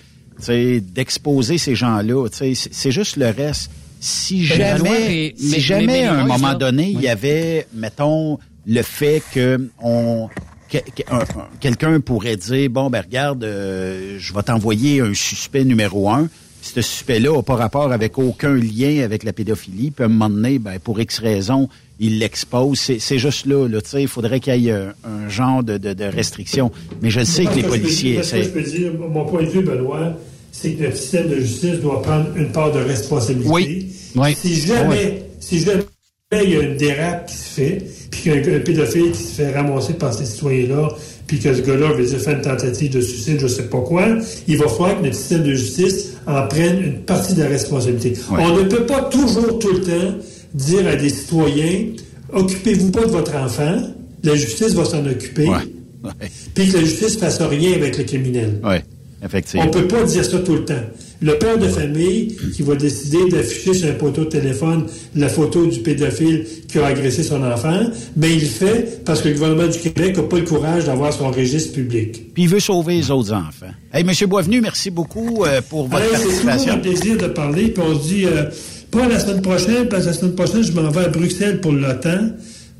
d'exposer 0.48 1.58
ces 1.58 1.76
gens-là, 1.76 2.30
c'est 2.32 2.92
juste 2.92 3.18
le 3.18 3.32
reste. 3.32 3.70
Si 4.00 4.46
jamais, 4.46 5.36
si 5.38 5.60
jamais 5.60 6.06
à 6.06 6.14
un 6.14 6.26
moment 6.26 6.54
donné, 6.54 6.88
il 6.90 7.02
y 7.02 7.10
avait, 7.10 7.68
mettons, 7.74 8.40
le 8.66 8.82
fait 8.82 9.22
que 9.34 9.70
on 9.84 10.30
quelqu'un 11.60 12.00
pourrait 12.00 12.38
dire 12.38 12.70
bon 12.70 12.90
ben 12.90 13.02
regarde, 13.02 13.44
euh, 13.44 14.16
je 14.20 14.34
vais 14.34 14.44
t'envoyer 14.44 15.02
un 15.02 15.14
suspect 15.14 15.66
numéro 15.66 16.10
un 16.10 16.30
ce 16.74 16.82
suspect-là 16.82 17.36
n'a 17.36 17.44
pas 17.44 17.56
rapport 17.56 17.92
avec 17.92 18.18
aucun 18.18 18.56
lien 18.56 19.04
avec 19.04 19.24
la 19.24 19.34
pédophilie. 19.34 19.92
Puis 19.92 20.04
à 20.04 20.08
un 20.08 20.10
moment 20.10 20.30
donné, 20.30 20.58
ben, 20.58 20.80
pour 20.80 21.00
X 21.00 21.20
raison, 21.20 21.70
il 22.00 22.20
l'expose. 22.20 22.80
C'est 22.80 23.20
juste 23.20 23.46
là. 23.46 23.68
là 23.68 23.80
il 24.00 24.08
faudrait 24.08 24.40
qu'il 24.40 24.56
y 24.62 24.70
ait 24.70 24.74
un, 24.74 25.30
genre 25.30 25.64
de, 25.64 25.78
de, 25.78 26.04
restriction. 26.06 26.72
Mais 27.02 27.10
je 27.10 27.24
sais 27.24 27.46
que 27.46 27.56
les 27.56 27.64
policiers... 27.64 28.22
je 28.24 28.50
peux 28.50 28.64
dire, 28.64 28.94
mon 28.94 29.26
point 29.26 29.44
de 29.44 29.50
vue, 29.50 29.62
Benoît, 29.62 30.14
c'est 30.52 30.72
que 30.72 30.84
le 30.84 30.92
système 30.96 31.30
de 31.30 31.40
justice 31.40 31.80
doit 31.82 32.02
prendre 32.02 32.36
une 32.36 32.52
part 32.52 32.72
de 32.72 32.80
responsabilité. 32.80 33.50
Oui. 33.50 34.36
Si 34.36 34.56
jamais, 34.62 35.24
si 35.40 35.60
jamais 35.60 35.84
il 36.32 36.50
y 36.50 36.56
a 36.56 36.62
une 36.62 36.78
dérape 36.78 37.28
qui 37.28 37.36
se 37.36 37.50
fait, 37.50 37.86
puis 38.10 38.22
qu'il 38.22 38.32
y 38.32 38.36
a 38.36 38.56
un 38.56 38.60
pédophile 38.60 39.12
qui 39.12 39.22
se 39.22 39.42
fait 39.42 39.52
ramasser 39.54 39.94
par 39.94 40.14
ces 40.14 40.26
citoyens-là, 40.26 40.90
puis 41.28 41.40
que 41.40 41.54
ce 41.54 41.62
gars-là 41.62 41.94
veut 41.94 42.06
dire 42.06 42.20
fait 42.20 42.34
une 42.34 42.42
tentative 42.42 42.92
de 42.92 43.02
suicide, 43.02 43.40
je 43.40 43.48
sais 43.48 43.64
pas 43.64 43.82
quoi, 43.82 44.06
il 44.48 44.58
va 44.58 44.68
falloir 44.68 44.98
que 45.00 45.04
notre 45.04 45.16
système 45.16 45.44
de 45.44 45.54
justice 45.54 46.14
en 46.28 46.48
prenne 46.48 46.84
une 46.84 47.00
partie 47.00 47.34
de 47.34 47.42
la 47.42 47.50
responsabilité. 47.50 48.14
On 48.30 48.56
ne 48.58 48.64
peut 48.64 48.86
pas 48.86 49.02
toujours, 49.04 49.60
tout 49.60 49.74
le 49.74 49.82
temps, 49.82 50.18
dire 50.54 50.88
à 50.88 50.96
des 50.96 51.10
citoyens, 51.10 51.88
occupez-vous 52.32 52.92
pas 52.92 53.06
de 53.06 53.12
votre 53.12 53.36
enfant, 53.36 53.82
la 54.24 54.36
justice 54.36 54.74
va 54.74 54.86
s'en 54.86 55.06
occuper, 55.06 55.50
puis 56.54 56.70
que 56.70 56.78
la 56.78 56.84
justice 56.84 57.18
fasse 57.18 57.42
rien 57.42 57.74
avec 57.74 57.98
le 57.98 58.04
criminel. 58.04 58.60
Oui, 58.64 58.76
effectivement. 59.24 59.66
On 59.68 59.72
peut 59.72 59.88
pas 59.88 60.04
dire 60.04 60.24
ça 60.24 60.40
tout 60.40 60.54
le 60.54 60.66
temps. 60.66 60.74
Le 61.22 61.38
père 61.38 61.58
de 61.58 61.68
famille 61.68 62.36
qui 62.56 62.62
va 62.62 62.76
décider 62.76 63.30
d'afficher 63.30 63.74
sur 63.74 63.90
un 63.90 63.94
poteau 63.94 64.26
de 64.26 64.30
téléphone 64.30 64.86
la 65.16 65.30
photo 65.30 65.66
du 65.66 65.80
pédophile 65.80 66.46
qui 66.68 66.78
a 66.78 66.88
agressé 66.88 67.24
son 67.24 67.42
enfant, 67.44 67.80
mais 68.18 68.34
il 68.34 68.42
le 68.42 68.46
fait 68.46 69.04
parce 69.06 69.22
que 69.22 69.30
le 69.30 69.36
gouvernement 69.36 69.68
du 69.68 69.80
Québec 69.80 70.18
n'a 70.18 70.24
pas 70.24 70.38
le 70.38 70.44
courage 70.44 70.86
d'avoir 70.86 71.14
son 71.14 71.32
registre 71.32 71.74
public. 71.74 72.34
Puis 72.34 72.44
il 72.44 72.50
veut 72.50 72.60
sauver 72.60 72.96
les 72.96 73.12
autres 73.12 73.32
enfants. 73.34 73.72
Hey, 73.94 74.04
Monsieur 74.04 74.28
Boisvenu, 74.28 74.60
merci 74.62 74.92
beaucoup 74.92 75.46
euh, 75.46 75.62
pour 75.70 75.88
votre 75.88 76.04
Hey, 76.04 76.10
c'est 76.14 76.24
toujours 76.24 76.42
participation. 76.44 76.74
un 76.74 76.78
plaisir 76.80 77.18
de 77.18 77.28
parler, 77.28 77.68
puis 77.70 77.84
on 77.88 77.98
se 78.00 78.08
dit, 78.08 78.26
euh, 78.26 78.44
pas 78.92 79.08
la 79.08 79.20
semaine 79.20 79.42
prochaine, 79.42 79.88
parce 79.88 80.04
que 80.04 80.10
la 80.10 80.14
semaine 80.14 80.36
prochaine, 80.36 80.64
je 80.64 80.72
m'en 80.74 80.90
vais 80.90 81.06
à 81.06 81.10
Bruxelles 81.10 81.62
pour 81.62 81.72
l'OTAN. 81.72 82.32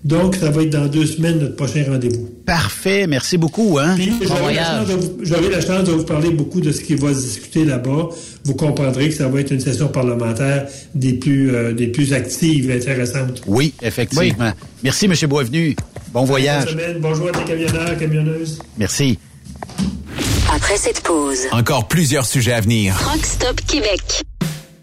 Donc, 0.04 0.36
ça 0.36 0.52
va 0.52 0.62
être 0.64 0.70
dans 0.72 0.88
deux 0.88 1.06
semaines 1.06 1.40
notre 1.40 1.56
prochain 1.56 1.84
rendez-vous. 1.88 2.30
Parfait, 2.46 3.08
merci 3.08 3.38
beaucoup. 3.38 3.78
Hein? 3.80 3.96
J'aurai 4.22 4.54
la, 4.54 4.64
chance 4.64 4.88
de 4.88 4.94
vous- 4.94 5.18
j'aurai 5.24 5.50
la 5.50 5.62
chance 5.62 5.84
de 5.86 5.92
vous 5.94 6.04
parler 6.04 6.30
beaucoup 6.30 6.62
de 6.62 6.72
ce 6.72 6.82
qui 6.82 6.96
va 6.96 7.14
se 7.14 7.20
discuter 7.22 7.66
là-bas. 7.66 8.10
Vous 8.44 8.54
comprendrez 8.54 9.10
que 9.10 9.16
ça 9.16 9.28
va 9.28 9.40
être 9.40 9.52
une 9.52 9.60
session 9.60 9.88
parlementaire 9.88 10.68
des 10.94 11.14
plus, 11.14 11.56
euh, 11.56 11.74
des 11.74 11.88
plus 11.88 12.14
actives 12.14 12.70
et 12.70 12.76
intéressantes. 12.76 13.42
Oui, 13.48 13.74
effectivement. 13.82 14.54
Merci, 14.84 15.08
Monsieur 15.08 15.28
Boisvenu. 15.28 15.76
Bon 16.14 16.20
Bonne 16.22 16.30
voyage. 16.30 16.70
semaine, 16.70 16.98
bonjour 17.00 17.30
à 17.30 17.32
des 17.32 17.44
camionneurs, 17.44 17.98
camionneuses. 17.98 18.60
Merci. 18.78 19.18
Après 20.54 20.78
cette 20.78 21.02
pause, 21.02 21.40
Encore 21.52 21.88
plusieurs 21.88 22.26
sujets 22.26 22.54
à 22.54 22.62
venir. 22.62 22.96
Rock 23.12 23.26
Stop 23.26 23.60
Québec. 23.68 24.24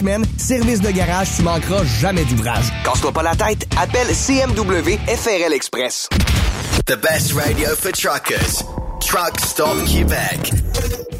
semaines. 0.00 0.24
Service 0.38 0.80
de 0.80 0.90
garage, 0.90 1.28
tu 1.36 1.42
manqueras 1.42 1.84
jamais 1.84 2.24
d'ouvrage. 2.24 2.66
Casse-toi 2.84 3.12
pas 3.12 3.22
la 3.22 3.36
tête, 3.36 3.66
appelle 3.80 4.08
CMW 4.08 4.98
FRL 5.06 5.52
Express. 5.52 6.08
The 6.86 6.96
best 6.96 7.32
radio 7.34 7.68
for 7.76 7.92
truckers. 7.92 8.64
Truck 9.00 9.38
Stop 9.40 9.84
Québec. 9.86 11.19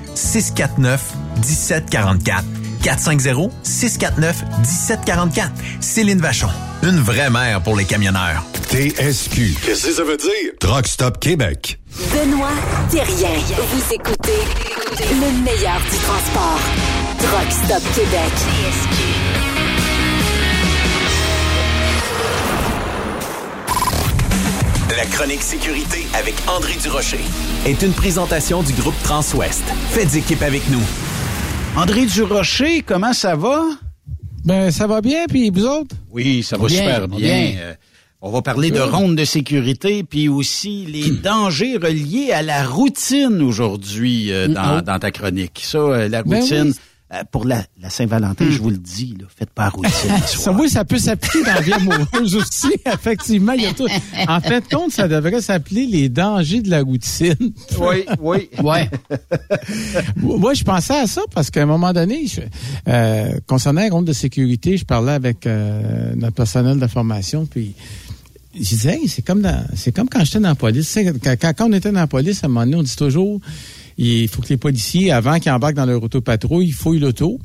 649 0.15 1.01
1744. 1.37 2.43
450-649-1744. 2.81 5.49
Céline 5.79 6.19
Vachon. 6.19 6.49
Une 6.83 6.99
vraie 6.99 7.29
mère 7.29 7.61
pour 7.61 7.75
les 7.75 7.85
camionneurs. 7.85 8.43
TSQ. 8.69 9.55
Qu'est-ce 9.63 9.87
que 9.87 9.93
ça 9.93 10.03
veut 10.03 10.17
dire? 10.17 10.51
Truck 10.59 10.87
Stop 10.87 11.19
Québec. 11.19 11.79
Benoît 12.11 12.49
Thérien. 12.89 13.29
Vous 13.71 13.93
écoutez 13.93 14.39
le 15.11 15.43
meilleur 15.43 15.79
du 15.81 15.97
transport. 15.97 16.59
Truck 17.19 17.51
Stop 17.51 17.83
Québec. 17.93 18.31
La 25.01 25.07
chronique 25.07 25.41
sécurité 25.41 26.05
avec 26.13 26.35
André 26.47 26.73
Durocher. 26.79 27.17
Est 27.65 27.81
une 27.81 27.91
présentation 27.91 28.61
du 28.61 28.71
groupe 28.73 28.93
Transouest. 29.03 29.63
Faites 29.89 30.13
équipe 30.15 30.43
avec 30.43 30.61
nous. 30.69 30.83
André 31.75 32.05
Durocher, 32.05 32.83
comment 32.85 33.11
ça 33.11 33.35
va? 33.35 33.63
Ben, 34.45 34.69
ça 34.69 34.85
va 34.85 35.01
bien, 35.01 35.25
puis 35.27 35.49
vous 35.49 35.65
autres? 35.65 35.95
Oui, 36.11 36.43
ça 36.43 36.55
va 36.55 36.67
Bien, 36.67 36.77
super 36.77 37.07
bien. 37.07 37.17
bien. 37.17 37.53
Euh, 37.61 37.73
on 38.21 38.29
va 38.29 38.43
parler 38.43 38.69
de 38.69 38.79
ronde 38.79 39.15
de 39.15 39.25
sécurité, 39.25 40.03
puis 40.03 40.29
aussi 40.29 40.85
les 40.85 41.09
dangers 41.09 41.77
reliés 41.81 42.31
à 42.31 42.43
la 42.43 42.63
routine 42.63 43.41
aujourd'hui 43.41 44.31
euh, 44.31 44.49
dans, 44.49 44.77
Oh. 44.77 44.81
dans 44.81 44.99
ta 44.99 45.09
chronique. 45.09 45.61
Ça, 45.63 45.79
euh, 45.79 46.09
la 46.09 46.21
Ben 46.21 46.41
routine, 46.41 46.67
oui. 46.67 46.73
Euh, 47.13 47.23
pour 47.31 47.45
la, 47.45 47.63
la 47.81 47.89
Saint-Valentin, 47.89 48.45
je 48.49 48.59
vous 48.59 48.69
le 48.69 48.77
dis, 48.77 49.15
là, 49.19 49.25
faites 49.35 49.49
pas 49.49 49.69
routine. 49.69 49.91
Ça, 50.25 50.51
oui, 50.53 50.69
ça 50.69 50.85
peut 50.85 50.97
s'appliquer 50.97 51.43
dans 51.43 51.53
la 51.55 51.61
vie 51.61 51.73
amoureuse 51.73 52.35
aussi, 52.35 52.69
effectivement. 52.85 53.51
Il 53.53 53.63
y 53.63 53.65
a 53.65 53.73
tout. 53.73 53.87
En 54.27 54.39
fait, 54.39 54.63
compte, 54.73 54.91
ça 54.93 55.07
devrait 55.07 55.41
s'appeler 55.41 55.85
les 55.87 56.07
dangers 56.09 56.61
de 56.61 56.69
la 56.69 56.81
routine. 56.81 57.35
Oui, 57.79 58.05
oui. 58.21 58.49
Ouais. 58.63 58.89
Moi, 60.17 60.53
je 60.53 60.63
pensais 60.63 60.95
à 60.99 61.07
ça 61.07 61.21
parce 61.33 61.49
qu'à 61.49 61.63
un 61.63 61.65
moment 61.65 61.93
donné, 61.93 62.27
je, 62.27 62.41
euh, 62.87 63.31
concernant 63.47 63.81
la 63.81 63.89
ronde 63.89 64.05
de 64.05 64.13
sécurité, 64.13 64.77
je 64.77 64.85
parlais 64.85 65.11
avec 65.13 65.45
euh, 65.47 66.13
notre 66.15 66.35
personnel 66.35 66.79
de 66.79 66.87
formation, 66.87 67.45
puis 67.45 67.73
je 68.53 68.59
disais, 68.61 68.93
Hey, 69.01 69.07
c'est 69.07 69.21
comme 69.21 69.41
dans, 69.41 69.65
c'est 69.75 69.93
comme 69.93 70.09
quand 70.09 70.23
j'étais 70.23 70.39
dans 70.39 70.49
la 70.49 70.55
police. 70.55 70.97
Quand- 71.23 71.35
quand 71.55 71.69
on 71.69 71.73
était 71.73 71.91
dans 71.91 71.99
la 71.99 72.07
police, 72.07 72.43
à 72.43 72.47
un 72.47 72.49
moment 72.49 72.65
donné, 72.65 72.77
on 72.77 72.83
dit 72.83 72.95
toujours, 72.95 73.39
il 73.97 74.27
faut 74.27 74.41
que 74.41 74.49
les 74.49 74.57
policiers, 74.57 75.11
avant 75.11 75.39
qu'ils 75.39 75.51
embarquent 75.51 75.75
dans 75.75 75.85
leur 75.85 76.01
autopatrouille, 76.03 76.67
ils 76.67 76.73
fouillent 76.73 76.99
l'auto 76.99 77.39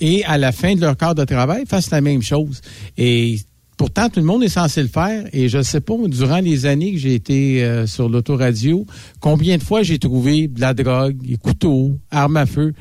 et 0.00 0.24
à 0.24 0.38
la 0.38 0.52
fin 0.52 0.74
de 0.74 0.80
leur 0.80 0.96
quart 0.96 1.14
de 1.14 1.24
travail, 1.24 1.64
fassent 1.66 1.90
la 1.90 2.00
même 2.00 2.22
chose. 2.22 2.60
Et 2.96 3.38
pourtant, 3.76 4.08
tout 4.08 4.20
le 4.20 4.26
monde 4.26 4.42
est 4.44 4.48
censé 4.48 4.82
le 4.82 4.88
faire. 4.88 5.26
Et 5.32 5.48
je 5.48 5.58
ne 5.58 5.62
sais 5.62 5.80
pas, 5.80 5.94
durant 6.06 6.38
les 6.38 6.66
années 6.66 6.92
que 6.92 6.98
j'ai 6.98 7.14
été 7.14 7.64
euh, 7.64 7.86
sur 7.86 8.08
l'autoradio, 8.08 8.86
combien 9.20 9.58
de 9.58 9.62
fois 9.62 9.82
j'ai 9.82 9.98
trouvé 9.98 10.48
de 10.48 10.60
la 10.60 10.74
drogue, 10.74 11.16
des 11.22 11.36
couteaux, 11.36 11.96
armes 12.10 12.36
à 12.36 12.46
feu. 12.46 12.74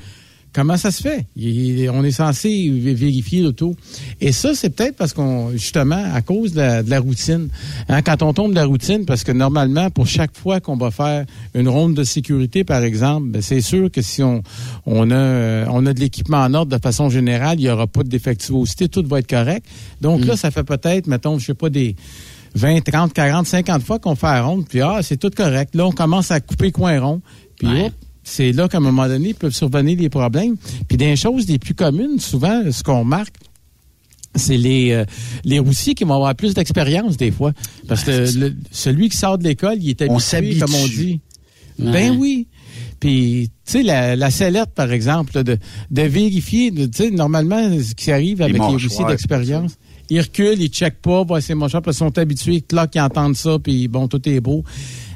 Comment 0.58 0.76
ça 0.76 0.90
se 0.90 1.04
fait? 1.04 1.28
Il- 1.36 1.88
on 1.94 2.04
est 2.04 2.10
censé 2.10 2.50
vé- 2.50 2.96
vérifier 2.96 3.44
l'auto. 3.44 3.76
Et 4.20 4.32
ça, 4.32 4.56
c'est 4.56 4.72
peut-être 4.72 4.96
parce 4.96 5.14
qu'on, 5.14 5.52
justement, 5.52 6.04
à 6.12 6.24
cause 6.24 6.54
de 6.54 6.58
la, 6.58 6.82
de 6.82 6.90
la 6.90 7.00
routine. 7.00 7.50
Hein, 7.90 8.02
quand 8.02 8.24
on 8.24 8.34
tombe 8.34 8.50
de 8.50 8.56
la 8.56 8.66
routine, 8.66 9.06
parce 9.06 9.24
que 9.24 9.32
normalement, 9.32 9.92
pour 9.92 10.08
chaque 10.08 10.36
fois 10.36 10.60
qu'on 10.60 10.76
va 10.76 10.90
faire 10.90 11.28
une 11.54 11.70
ronde 11.70 11.94
de 11.94 12.04
sécurité, 12.04 12.64
par 12.64 12.82
exemple, 12.82 13.28
ben, 13.28 13.42
c'est 13.44 13.62
sûr 13.62 13.92
que 13.92 14.02
si 14.02 14.24
on, 14.24 14.42
on 14.88 15.12
a, 15.12 15.68
on 15.70 15.86
a 15.86 15.94
de 15.94 16.00
l'équipement 16.00 16.38
en 16.40 16.52
ordre 16.56 16.76
de 16.76 16.82
façon 16.82 17.08
générale, 17.12 17.60
il 17.60 17.66
n'y 17.66 17.70
aura 17.70 17.86
pas 17.86 18.02
de 18.02 18.10
défectuosité, 18.10 18.90
tout 18.90 19.04
va 19.08 19.20
être 19.20 19.30
correct. 19.30 19.64
Donc 20.02 20.26
là, 20.26 20.36
ça 20.38 20.50
fait 20.50 20.64
peut-être, 20.64 21.06
mettons, 21.06 21.38
je 21.38 21.46
sais 21.46 21.54
pas, 21.54 21.70
des 21.70 21.96
20, 22.56 22.82
30, 22.84 23.14
40, 23.14 23.46
50 23.46 23.84
fois 23.84 24.00
qu'on 24.00 24.16
fait 24.16 24.26
la 24.26 24.42
ronde, 24.42 24.66
puis 24.68 24.82
ah, 24.82 25.02
c'est 25.04 25.18
tout 25.18 25.30
correct. 25.30 25.76
Là, 25.76 25.86
on 25.86 25.92
commence 25.92 26.32
à 26.32 26.40
couper 26.40 26.72
coin 26.72 27.00
rond, 27.00 27.22
puis 27.60 27.68
hop, 27.86 27.94
c'est 28.30 28.52
là 28.52 28.68
qu'à 28.68 28.78
un 28.78 28.82
moment 28.82 29.08
donné, 29.08 29.34
peuvent 29.34 29.54
survenir 29.54 29.96
des 29.98 30.10
problèmes. 30.10 30.58
Puis 30.90 30.98
des 30.98 31.16
choses 31.16 31.48
les 31.48 31.58
plus 31.60 31.74
communes, 31.74 32.20
souvent, 32.20 32.62
ce 32.72 32.84
qu'on 32.84 33.00
remarque, 33.00 33.34
c'est 34.36 34.58
les, 34.58 34.92
euh, 34.92 35.06
les 35.46 35.60
routiers 35.60 35.96
qui 35.96 36.04
vont 36.04 36.16
avoir 36.16 36.36
plus 36.36 36.54
d'expérience 36.54 37.16
des 37.18 37.32
fois. 37.32 37.54
Parce 37.88 38.04
que 38.04 38.38
le- 38.38 38.56
celui 38.72 39.10
qui 39.10 39.18
sort 39.18 39.38
de 39.38 39.46
l'école, 39.46 39.78
il 39.82 39.90
est 39.92 40.02
On 40.10 40.18
habitué, 40.18 40.60
comme 40.60 40.76
on 40.76 40.88
dit. 40.88 41.20
Ouais. 41.80 41.92
Ben 41.92 42.18
oui. 42.18 42.48
Puis, 43.00 43.50
tu 43.66 43.72
sais, 43.72 43.84
la, 43.84 44.16
la 44.16 44.30
sellette, 44.30 44.72
par 44.76 44.92
exemple, 44.92 45.32
là, 45.36 45.44
de, 45.44 45.58
de 45.92 46.02
vérifier, 46.02 46.72
tu 46.72 46.88
sais, 46.94 47.12
normalement, 47.12 47.70
ce 47.80 47.94
qui 47.96 48.12
arrive 48.12 48.42
avec 48.42 48.54
les 48.54 48.60
mâchoires, 48.60 48.82
routiers 48.82 49.06
d'expérience, 49.06 49.74
ils 50.10 50.20
reculent, 50.22 50.60
ils 50.60 50.70
checkent 50.70 51.02
pas, 51.02 51.24
c'est 51.42 51.54
mon 51.56 51.68
chat, 51.68 51.82
parce 51.82 51.98
qu'ils 51.98 52.06
sont 52.08 52.18
habitués, 52.18 52.64
là, 52.72 52.88
qu'ils 52.88 53.02
entendent 53.02 53.36
ça, 53.38 53.58
puis 53.60 53.88
bon, 53.88 54.08
tout 54.08 54.28
est 54.28 54.40
beau. 54.40 54.64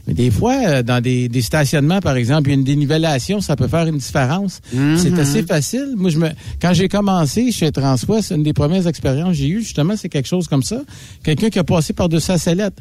Mais 0.07 0.13
des 0.13 0.31
fois, 0.31 0.55
euh, 0.65 0.83
dans 0.83 1.01
des, 1.01 1.29
des 1.29 1.41
stationnements, 1.41 1.99
par 1.99 2.15
exemple, 2.15 2.49
il 2.49 2.53
y 2.53 2.55
a 2.55 2.57
une 2.57 2.63
dénivellation, 2.63 3.41
ça 3.41 3.55
peut 3.55 3.67
faire 3.67 3.87
une 3.87 3.97
différence. 3.97 4.61
C'est 4.97 5.17
assez 5.19 5.43
facile. 5.43 5.93
Moi, 5.95 6.09
je 6.09 6.17
me, 6.17 6.29
quand 6.61 6.73
j'ai 6.73 6.87
commencé 6.87 7.51
chez 7.51 7.71
Transwest, 7.71 8.31
une 8.31 8.43
des 8.43 8.53
premières 8.53 8.87
expériences 8.87 9.29
que 9.29 9.35
j'ai 9.35 9.49
eues, 9.49 9.61
justement, 9.61 9.95
c'est 9.97 10.09
quelque 10.09 10.27
chose 10.27 10.47
comme 10.47 10.63
ça. 10.63 10.81
Quelqu'un 11.23 11.49
qui 11.49 11.59
a 11.59 11.63
passé 11.63 11.93
par-dessus 11.93 12.21
sa 12.21 12.37
sellette. 12.37 12.75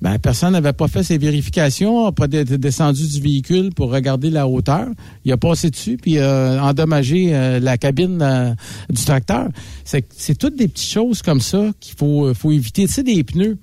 Ben, 0.00 0.18
personne 0.18 0.54
n'avait 0.54 0.72
pas 0.72 0.88
fait 0.88 1.02
ses 1.02 1.18
vérifications, 1.18 2.06
n'a 2.06 2.12
pas 2.12 2.26
descendu 2.26 3.06
du 3.06 3.20
véhicule 3.20 3.70
pour 3.74 3.90
regarder 3.90 4.30
la 4.30 4.48
hauteur. 4.48 4.86
Il 5.26 5.32
a 5.32 5.36
passé 5.36 5.68
dessus 5.70 5.98
puis 6.00 6.16
euh, 6.16 6.58
endommagé 6.58 7.34
euh, 7.34 7.60
la 7.60 7.76
cabine 7.76 8.18
euh, 8.22 8.54
du 8.88 9.04
tracteur. 9.04 9.48
C'est 9.84 10.06
c'est 10.16 10.38
toutes 10.38 10.56
des 10.56 10.68
petites 10.68 10.90
choses 10.90 11.20
comme 11.20 11.40
ça 11.40 11.70
qu'il 11.80 11.96
faut, 11.96 12.26
euh, 12.28 12.34
faut 12.34 12.50
éviter. 12.50 12.86
Tu 12.86 12.92
sais, 12.94 13.02
des 13.02 13.22
pneus. 13.22 13.58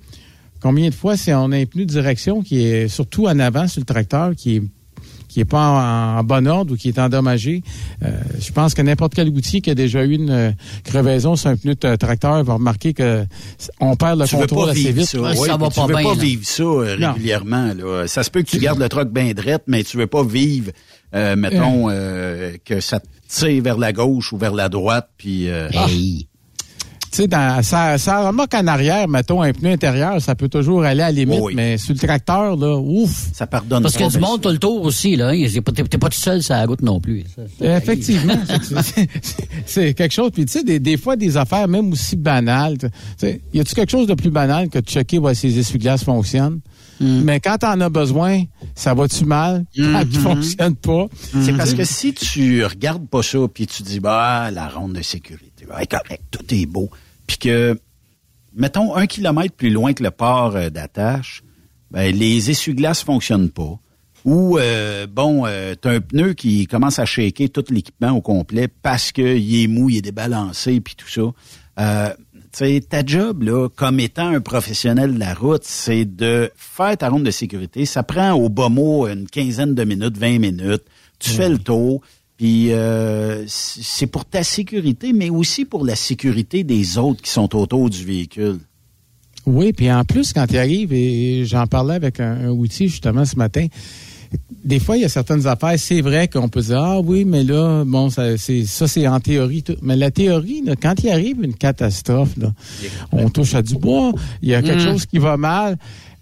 Combien 0.60 0.88
de 0.88 0.94
fois 0.94 1.16
c'est 1.16 1.34
on 1.34 1.52
a 1.52 1.56
un 1.56 1.64
pneu 1.66 1.84
de 1.84 1.90
direction 1.90 2.42
qui 2.42 2.62
est 2.64 2.88
surtout 2.88 3.26
en 3.26 3.38
avant 3.38 3.68
sur 3.68 3.80
le 3.80 3.86
tracteur 3.86 4.34
qui 4.34 4.56
est 4.56 4.62
qui 5.28 5.40
est 5.40 5.44
pas 5.44 5.68
en, 5.68 6.18
en 6.20 6.24
bon 6.24 6.48
ordre 6.48 6.72
ou 6.72 6.76
qui 6.76 6.88
est 6.88 6.98
endommagé. 6.98 7.62
Euh, 8.02 8.18
je 8.40 8.50
pense 8.50 8.72
que 8.72 8.80
n'importe 8.80 9.14
quel 9.14 9.28
outil 9.28 9.60
qui 9.60 9.68
a 9.70 9.74
déjà 9.74 10.02
eu 10.02 10.14
une 10.14 10.30
euh, 10.30 10.50
crevaison 10.84 11.36
sur 11.36 11.50
un 11.50 11.56
pneu 11.56 11.74
de 11.74 11.96
tracteur 11.96 12.42
va 12.44 12.54
remarquer 12.54 12.94
que 12.94 13.26
on 13.78 13.94
perd 13.94 14.18
le 14.18 14.26
tu 14.26 14.36
contrôle 14.36 14.70
assez 14.70 14.90
vite. 14.90 15.04
ça. 15.04 15.20
Ouais, 15.20 15.36
ça 15.36 15.58
va 15.58 15.68
tu 15.68 15.74
pas 15.74 15.86
veux 15.86 15.94
bien, 15.94 16.02
pas 16.02 16.14
là. 16.14 16.22
vivre 16.22 16.46
ça 16.46 16.62
euh, 16.62 16.96
régulièrement. 16.98 17.74
Là. 17.74 18.06
Ça 18.06 18.22
se 18.22 18.30
peut 18.30 18.40
que 18.42 18.48
tu 18.48 18.58
gardes 18.58 18.78
le 18.80 18.88
truck 18.88 19.10
bien 19.10 19.32
drette, 19.34 19.64
mais 19.66 19.84
tu 19.84 19.98
veux 19.98 20.06
pas 20.06 20.24
vivre, 20.24 20.72
euh, 21.14 21.36
mettons, 21.36 21.90
euh, 21.90 22.54
que 22.64 22.80
ça 22.80 22.98
te 22.98 23.06
tire 23.28 23.62
vers 23.62 23.76
la 23.76 23.92
gauche 23.92 24.32
ou 24.32 24.38
vers 24.38 24.54
la 24.54 24.70
droite, 24.70 25.10
puis... 25.18 25.50
euh, 25.50 25.68
Tu 27.10 27.16
sais, 27.22 27.26
dans, 27.26 27.62
ça, 27.62 27.96
ça 27.98 28.26
remarque 28.28 28.52
en 28.54 28.66
arrière, 28.66 29.08
mettons, 29.08 29.40
un 29.42 29.52
pneu 29.52 29.70
intérieur, 29.70 30.20
ça 30.20 30.34
peut 30.34 30.48
toujours 30.48 30.84
aller 30.84 31.02
à 31.02 31.06
la 31.06 31.12
limite, 31.12 31.40
Oui. 31.42 31.54
mais 31.56 31.78
sur 31.78 31.94
le 31.94 31.98
tracteur, 31.98 32.56
là, 32.56 32.76
ouf. 32.76 33.30
Ça 33.32 33.46
pardonne 33.46 33.82
Parce 33.82 33.96
que 33.96 34.10
du 34.10 34.18
monde, 34.18 34.40
t'as 34.42 34.50
le 34.52 34.58
tour 34.58 34.82
aussi, 34.82 35.16
là. 35.16 35.28
hein. 35.30 35.46
T'es 35.88 35.98
pas, 35.98 36.08
tout 36.10 36.18
seul 36.18 36.42
sur 36.42 36.54
la 36.54 36.66
route 36.66 36.82
non 36.82 37.00
plus. 37.00 37.24
Ça, 37.34 37.42
ça- 37.58 37.76
Effectivement. 37.78 38.34
C'est- 39.66 39.94
quelque 39.94 40.12
chose. 40.12 40.30
Puis, 40.32 40.44
tu 40.46 40.52
sais, 40.52 40.64
des, 40.64 40.78
des 40.80 40.96
fois, 40.96 41.16
des 41.16 41.36
affaires 41.36 41.68
même 41.68 41.92
aussi 41.92 42.16
banales. 42.16 42.78
Tu 42.78 42.88
sais, 43.16 43.40
y 43.54 43.60
a-tu 43.60 43.74
quelque 43.74 43.90
chose 43.90 44.06
de 44.06 44.14
plus 44.14 44.30
banal 44.30 44.68
que 44.68 44.78
de 44.78 44.86
checker 44.86 45.18
voir 45.18 45.34
si 45.34 45.48
les 45.48 45.58
essuie-glaces 45.60 46.04
fonctionnent? 46.04 46.60
Mais 47.00 47.38
quand 47.38 47.58
t'en 47.58 47.80
as 47.80 47.88
besoin, 47.90 48.42
ça 48.74 48.92
va-tu 48.92 49.24
mal? 49.24 49.64
Quand 49.76 50.02
ils 50.10 50.18
fonctionnent 50.20 50.74
pas? 50.74 51.06
C'est 51.42 51.56
parce 51.56 51.72
que 51.74 51.84
si 51.84 52.12
tu 52.12 52.64
regardes 52.64 53.06
pas 53.08 53.22
ça, 53.22 53.38
puis 53.52 53.66
tu 53.68 53.82
dis, 53.84 54.00
bah, 54.00 54.50
la 54.50 54.68
ronde 54.68 54.94
de 54.94 55.02
sécurité, 55.02 55.47
ouais, 55.76 55.86
correct, 55.86 56.22
tout 56.30 56.54
est 56.54 56.66
beau, 56.66 56.90
puis 57.26 57.38
que, 57.38 57.78
mettons, 58.54 58.94
un 58.94 59.06
kilomètre 59.06 59.54
plus 59.54 59.70
loin 59.70 59.92
que 59.92 60.02
le 60.02 60.10
port 60.10 60.56
euh, 60.56 60.70
d'attache, 60.70 61.42
ben, 61.90 62.14
les 62.14 62.50
essuie-glaces 62.50 63.02
fonctionnent 63.02 63.50
pas. 63.50 63.78
Ou, 64.24 64.58
euh, 64.58 65.06
bon, 65.06 65.46
euh, 65.46 65.74
t'as 65.80 65.92
un 65.92 66.00
pneu 66.00 66.34
qui 66.34 66.66
commence 66.66 66.98
à 66.98 67.04
shaker 67.04 67.48
tout 67.50 67.64
l'équipement 67.70 68.10
au 68.10 68.20
complet 68.20 68.68
parce 68.68 69.12
qu'il 69.12 69.62
est 69.62 69.68
mou, 69.68 69.88
il 69.90 69.98
est 69.98 70.02
débalancé, 70.02 70.80
puis 70.80 70.94
tout 70.96 71.08
ça. 71.08 71.22
Euh, 71.80 72.12
tu 72.34 72.58
sais, 72.58 72.80
ta 72.80 73.04
job, 73.04 73.42
là, 73.42 73.68
comme 73.68 74.00
étant 74.00 74.28
un 74.28 74.40
professionnel 74.40 75.14
de 75.14 75.18
la 75.18 75.34
route, 75.34 75.64
c'est 75.64 76.04
de 76.04 76.50
faire 76.56 76.96
ta 76.96 77.08
ronde 77.08 77.24
de 77.24 77.30
sécurité. 77.30 77.84
Ça 77.84 78.02
prend 78.02 78.32
au 78.32 78.48
bas 78.48 78.68
mot 78.68 79.06
une 79.06 79.26
quinzaine 79.28 79.74
de 79.74 79.84
minutes, 79.84 80.18
20 80.18 80.38
minutes. 80.40 80.84
Tu 81.18 81.30
fais 81.30 81.48
le 81.48 81.58
tour, 81.58 82.00
puis 82.38 82.72
euh, 82.72 83.44
c'est 83.48 84.06
pour 84.06 84.24
ta 84.24 84.42
sécurité, 84.42 85.12
mais 85.12 85.28
aussi 85.28 85.64
pour 85.66 85.84
la 85.84 85.96
sécurité 85.96 86.64
des 86.64 86.96
autres 86.96 87.20
qui 87.20 87.30
sont 87.30 87.54
autour 87.54 87.90
du 87.90 88.02
véhicule. 88.04 88.58
Oui, 89.44 89.72
puis 89.72 89.90
en 89.92 90.04
plus, 90.04 90.32
quand 90.32 90.46
il 90.50 90.56
arrive, 90.58 90.92
et 90.92 91.44
j'en 91.44 91.66
parlais 91.66 91.94
avec 91.94 92.20
un, 92.20 92.46
un 92.46 92.50
outil 92.50 92.88
justement 92.88 93.24
ce 93.24 93.36
matin, 93.36 93.66
des 94.64 94.78
fois, 94.78 94.96
il 94.98 95.00
y 95.00 95.04
a 95.04 95.08
certaines 95.08 95.46
affaires, 95.46 95.78
c'est 95.78 96.02
vrai 96.02 96.28
qu'on 96.28 96.48
peut 96.50 96.60
dire, 96.60 96.78
ah 96.78 97.00
oui, 97.00 97.24
mais 97.24 97.42
là, 97.44 97.82
bon, 97.86 98.10
ça, 98.10 98.36
c'est, 98.36 98.64
ça, 98.66 98.86
c'est 98.86 99.08
en 99.08 99.20
théorie. 99.20 99.62
tout. 99.62 99.76
Mais 99.80 99.96
la 99.96 100.10
théorie, 100.10 100.62
là, 100.64 100.74
quand 100.76 101.02
il 101.02 101.08
arrive 101.10 101.42
une 101.42 101.54
catastrophe, 101.54 102.36
là, 102.36 102.52
on 103.10 103.30
touche 103.30 103.54
à 103.54 103.62
du 103.62 103.74
bois, 103.76 104.12
il 104.42 104.50
y 104.50 104.54
a 104.54 104.60
quelque 104.62 104.82
Mm. 104.82 104.92
chose 104.92 105.06
qui 105.06 105.18
va 105.18 105.36
mal, 105.38 105.78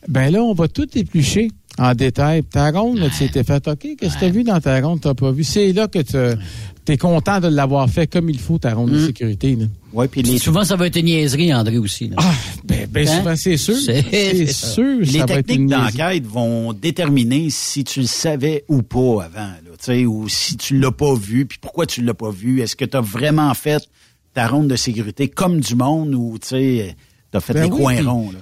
ben 0.08 0.30
là, 0.30 0.40
on 0.42 0.54
va 0.54 0.68
tout 0.68 0.86
éplucher 0.96 1.50
en 1.79 1.95
détail. 1.95 2.43
Ta 2.45 2.70
ronde, 2.70 2.99
là, 2.99 3.09
tu 3.16 3.29
t'es 3.31 3.45
fait, 3.45 3.66
OK, 3.68 3.87
qu'est-ce 3.99 4.14
que 4.14 4.18
tu 4.20 4.24
as 4.24 4.31
vu 4.31 4.45
dans 4.45 4.61
ta 4.61 4.81
ronde, 4.81 5.01
tu 5.01 5.14
pas 5.14 5.31
vu? 5.31 5.45
C'est 5.45 5.72
là 5.72 5.89
que 5.89 5.99
tu 5.99 6.93
es 6.93 6.97
content 6.97 7.41
de 7.41 7.49
l'avoir 7.49 7.89
fait 7.91 8.07
comme 8.07 8.31
il 8.31 8.39
faut, 8.39 8.59
ta 8.59 8.74
ronde 8.74 8.91
de 8.91 8.99
Mm. 8.99 9.07
sécurité. 9.07 9.57
Là. 9.57 9.66
Ouais, 9.93 10.09
puis 10.09 10.22
les, 10.22 10.39
Souvent, 10.39 10.62
ça 10.64 10.77
va 10.77 10.87
être 10.87 10.97
une 10.97 11.07
niaiserie, 11.07 11.53
André, 11.55 11.79
aussi. 11.79 12.09
là. 12.09 12.16
Ah, 12.18 12.33
ben, 12.64 12.87
ben 12.91 13.09
Hein? 13.09 13.18
souvent, 13.18 13.37
c'est 13.37 13.57
sûr. 13.57 13.77
C'est- 13.77 14.05
C'est 14.11 14.35
c'est 14.47 14.53
ça. 14.53 14.66
sûr. 14.68 15.01
les 15.01 15.07
ça 15.20 15.27
va 15.27 15.35
être 15.35 15.47
techniques 15.47 15.68
d'enquête 15.70 16.27
vont 16.27 16.72
déterminer 16.72 17.49
si 17.51 17.83
tu 17.85 18.01
le 18.01 18.07
savais 18.07 18.64
ou 18.68 18.83
pas 18.83 19.24
avant, 19.24 19.41
là, 19.41 19.57
tu 19.79 19.85
sais, 19.85 20.05
ou 20.07 20.29
si 20.29 20.57
tu 20.57 20.79
l'as 20.79 20.93
pas 20.93 21.14
vu, 21.14 21.47
puis 21.47 21.59
pourquoi 21.61 21.87
tu 21.87 22.03
l'as 22.03 22.14
pas 22.14 22.31
vu? 22.31 22.61
Est-ce 22.61 22.77
que 22.77 22.85
tu 22.85 22.97
as 22.97 23.01
vraiment 23.01 23.53
fait 23.55 23.83
ta 24.35 24.47
ronde 24.49 24.68
de 24.68 24.77
sécurité 24.77 25.29
comme 25.29 25.61
du 25.61 25.74
monde 25.74 26.14
ou 26.14 26.37
tu 26.41 26.49
sais, 26.49 26.97
t'as 27.33 27.41
fait 27.41 27.55
Ben 27.55 27.64
les 27.64 27.70
oui, 27.70 27.83
coins 27.83 28.03
ronds? 28.05 28.31
Là? 28.33 28.39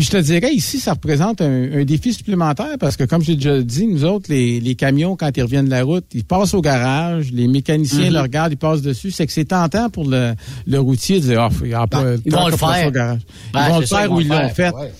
Puis 0.00 0.06
je 0.06 0.12
te 0.12 0.16
dirais, 0.16 0.50
ici, 0.54 0.80
ça 0.80 0.94
représente 0.94 1.42
un, 1.42 1.72
un 1.80 1.84
défi 1.84 2.14
supplémentaire 2.14 2.78
parce 2.80 2.96
que, 2.96 3.04
comme 3.04 3.20
j'ai 3.20 3.34
déjà 3.34 3.60
dit, 3.60 3.86
nous 3.86 4.06
autres, 4.06 4.30
les, 4.30 4.58
les 4.58 4.74
camions, 4.74 5.14
quand 5.14 5.28
ils 5.36 5.42
reviennent 5.42 5.66
de 5.66 5.70
la 5.70 5.82
route, 5.84 6.06
ils 6.14 6.24
passent 6.24 6.54
au 6.54 6.62
garage, 6.62 7.30
les 7.32 7.46
mécaniciens 7.46 8.06
Mhm. 8.06 8.14
le 8.14 8.20
regardent, 8.22 8.52
ils 8.54 8.56
passent 8.56 8.80
dessus. 8.80 9.10
C'est 9.10 9.26
que 9.26 9.32
c'est 9.34 9.44
tentant 9.44 9.90
pour 9.90 10.08
le, 10.08 10.32
le 10.66 10.80
routier 10.80 11.20
de 11.20 11.26
dire, 11.26 11.42
ah, 11.42 11.50
il 11.62 11.74
a 11.74 11.86
pas 11.86 12.14
ils 12.24 12.32
vont 12.32 12.48
le 12.48 12.56
faire. 12.56 12.88
Au 12.88 12.90
garage. 12.90 13.18
Ben, 13.52 13.60
ils 13.60 13.68
vont 13.68 13.74
c'est 13.74 13.80
le 13.80 13.86
ça, 13.88 13.98
faire 13.98 14.10
ou 14.10 14.14
vont 14.14 14.20
ils 14.22 14.28
l'ont 14.28 14.48
fait. 14.48 14.74
Ouais. 14.74 14.90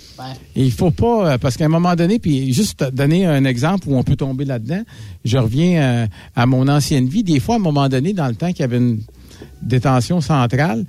Et 0.54 0.64
il 0.66 0.70
faut 0.70 0.90
pas, 0.90 1.30
euh, 1.32 1.38
parce 1.38 1.56
qu'à 1.56 1.64
un 1.64 1.68
moment 1.68 1.96
donné, 1.96 2.18
puis 2.18 2.52
juste 2.52 2.84
donner 2.92 3.24
un 3.24 3.46
exemple 3.46 3.88
où 3.88 3.96
on 3.96 4.02
peut 4.02 4.16
tomber 4.16 4.44
là-dedans, 4.44 4.82
je 5.24 5.38
reviens 5.38 5.80
euh, 5.80 6.06
à 6.36 6.44
mon 6.44 6.68
ancienne 6.68 7.08
vie. 7.08 7.22
Des 7.22 7.40
fois, 7.40 7.54
à 7.54 7.56
un 7.58 7.62
moment 7.62 7.88
donné, 7.88 8.12
dans 8.12 8.28
le 8.28 8.34
temps 8.34 8.48
qu'il 8.48 8.60
y 8.60 8.64
avait 8.64 8.76
une 8.76 9.00
détention 9.62 10.20
centrale, 10.20 10.84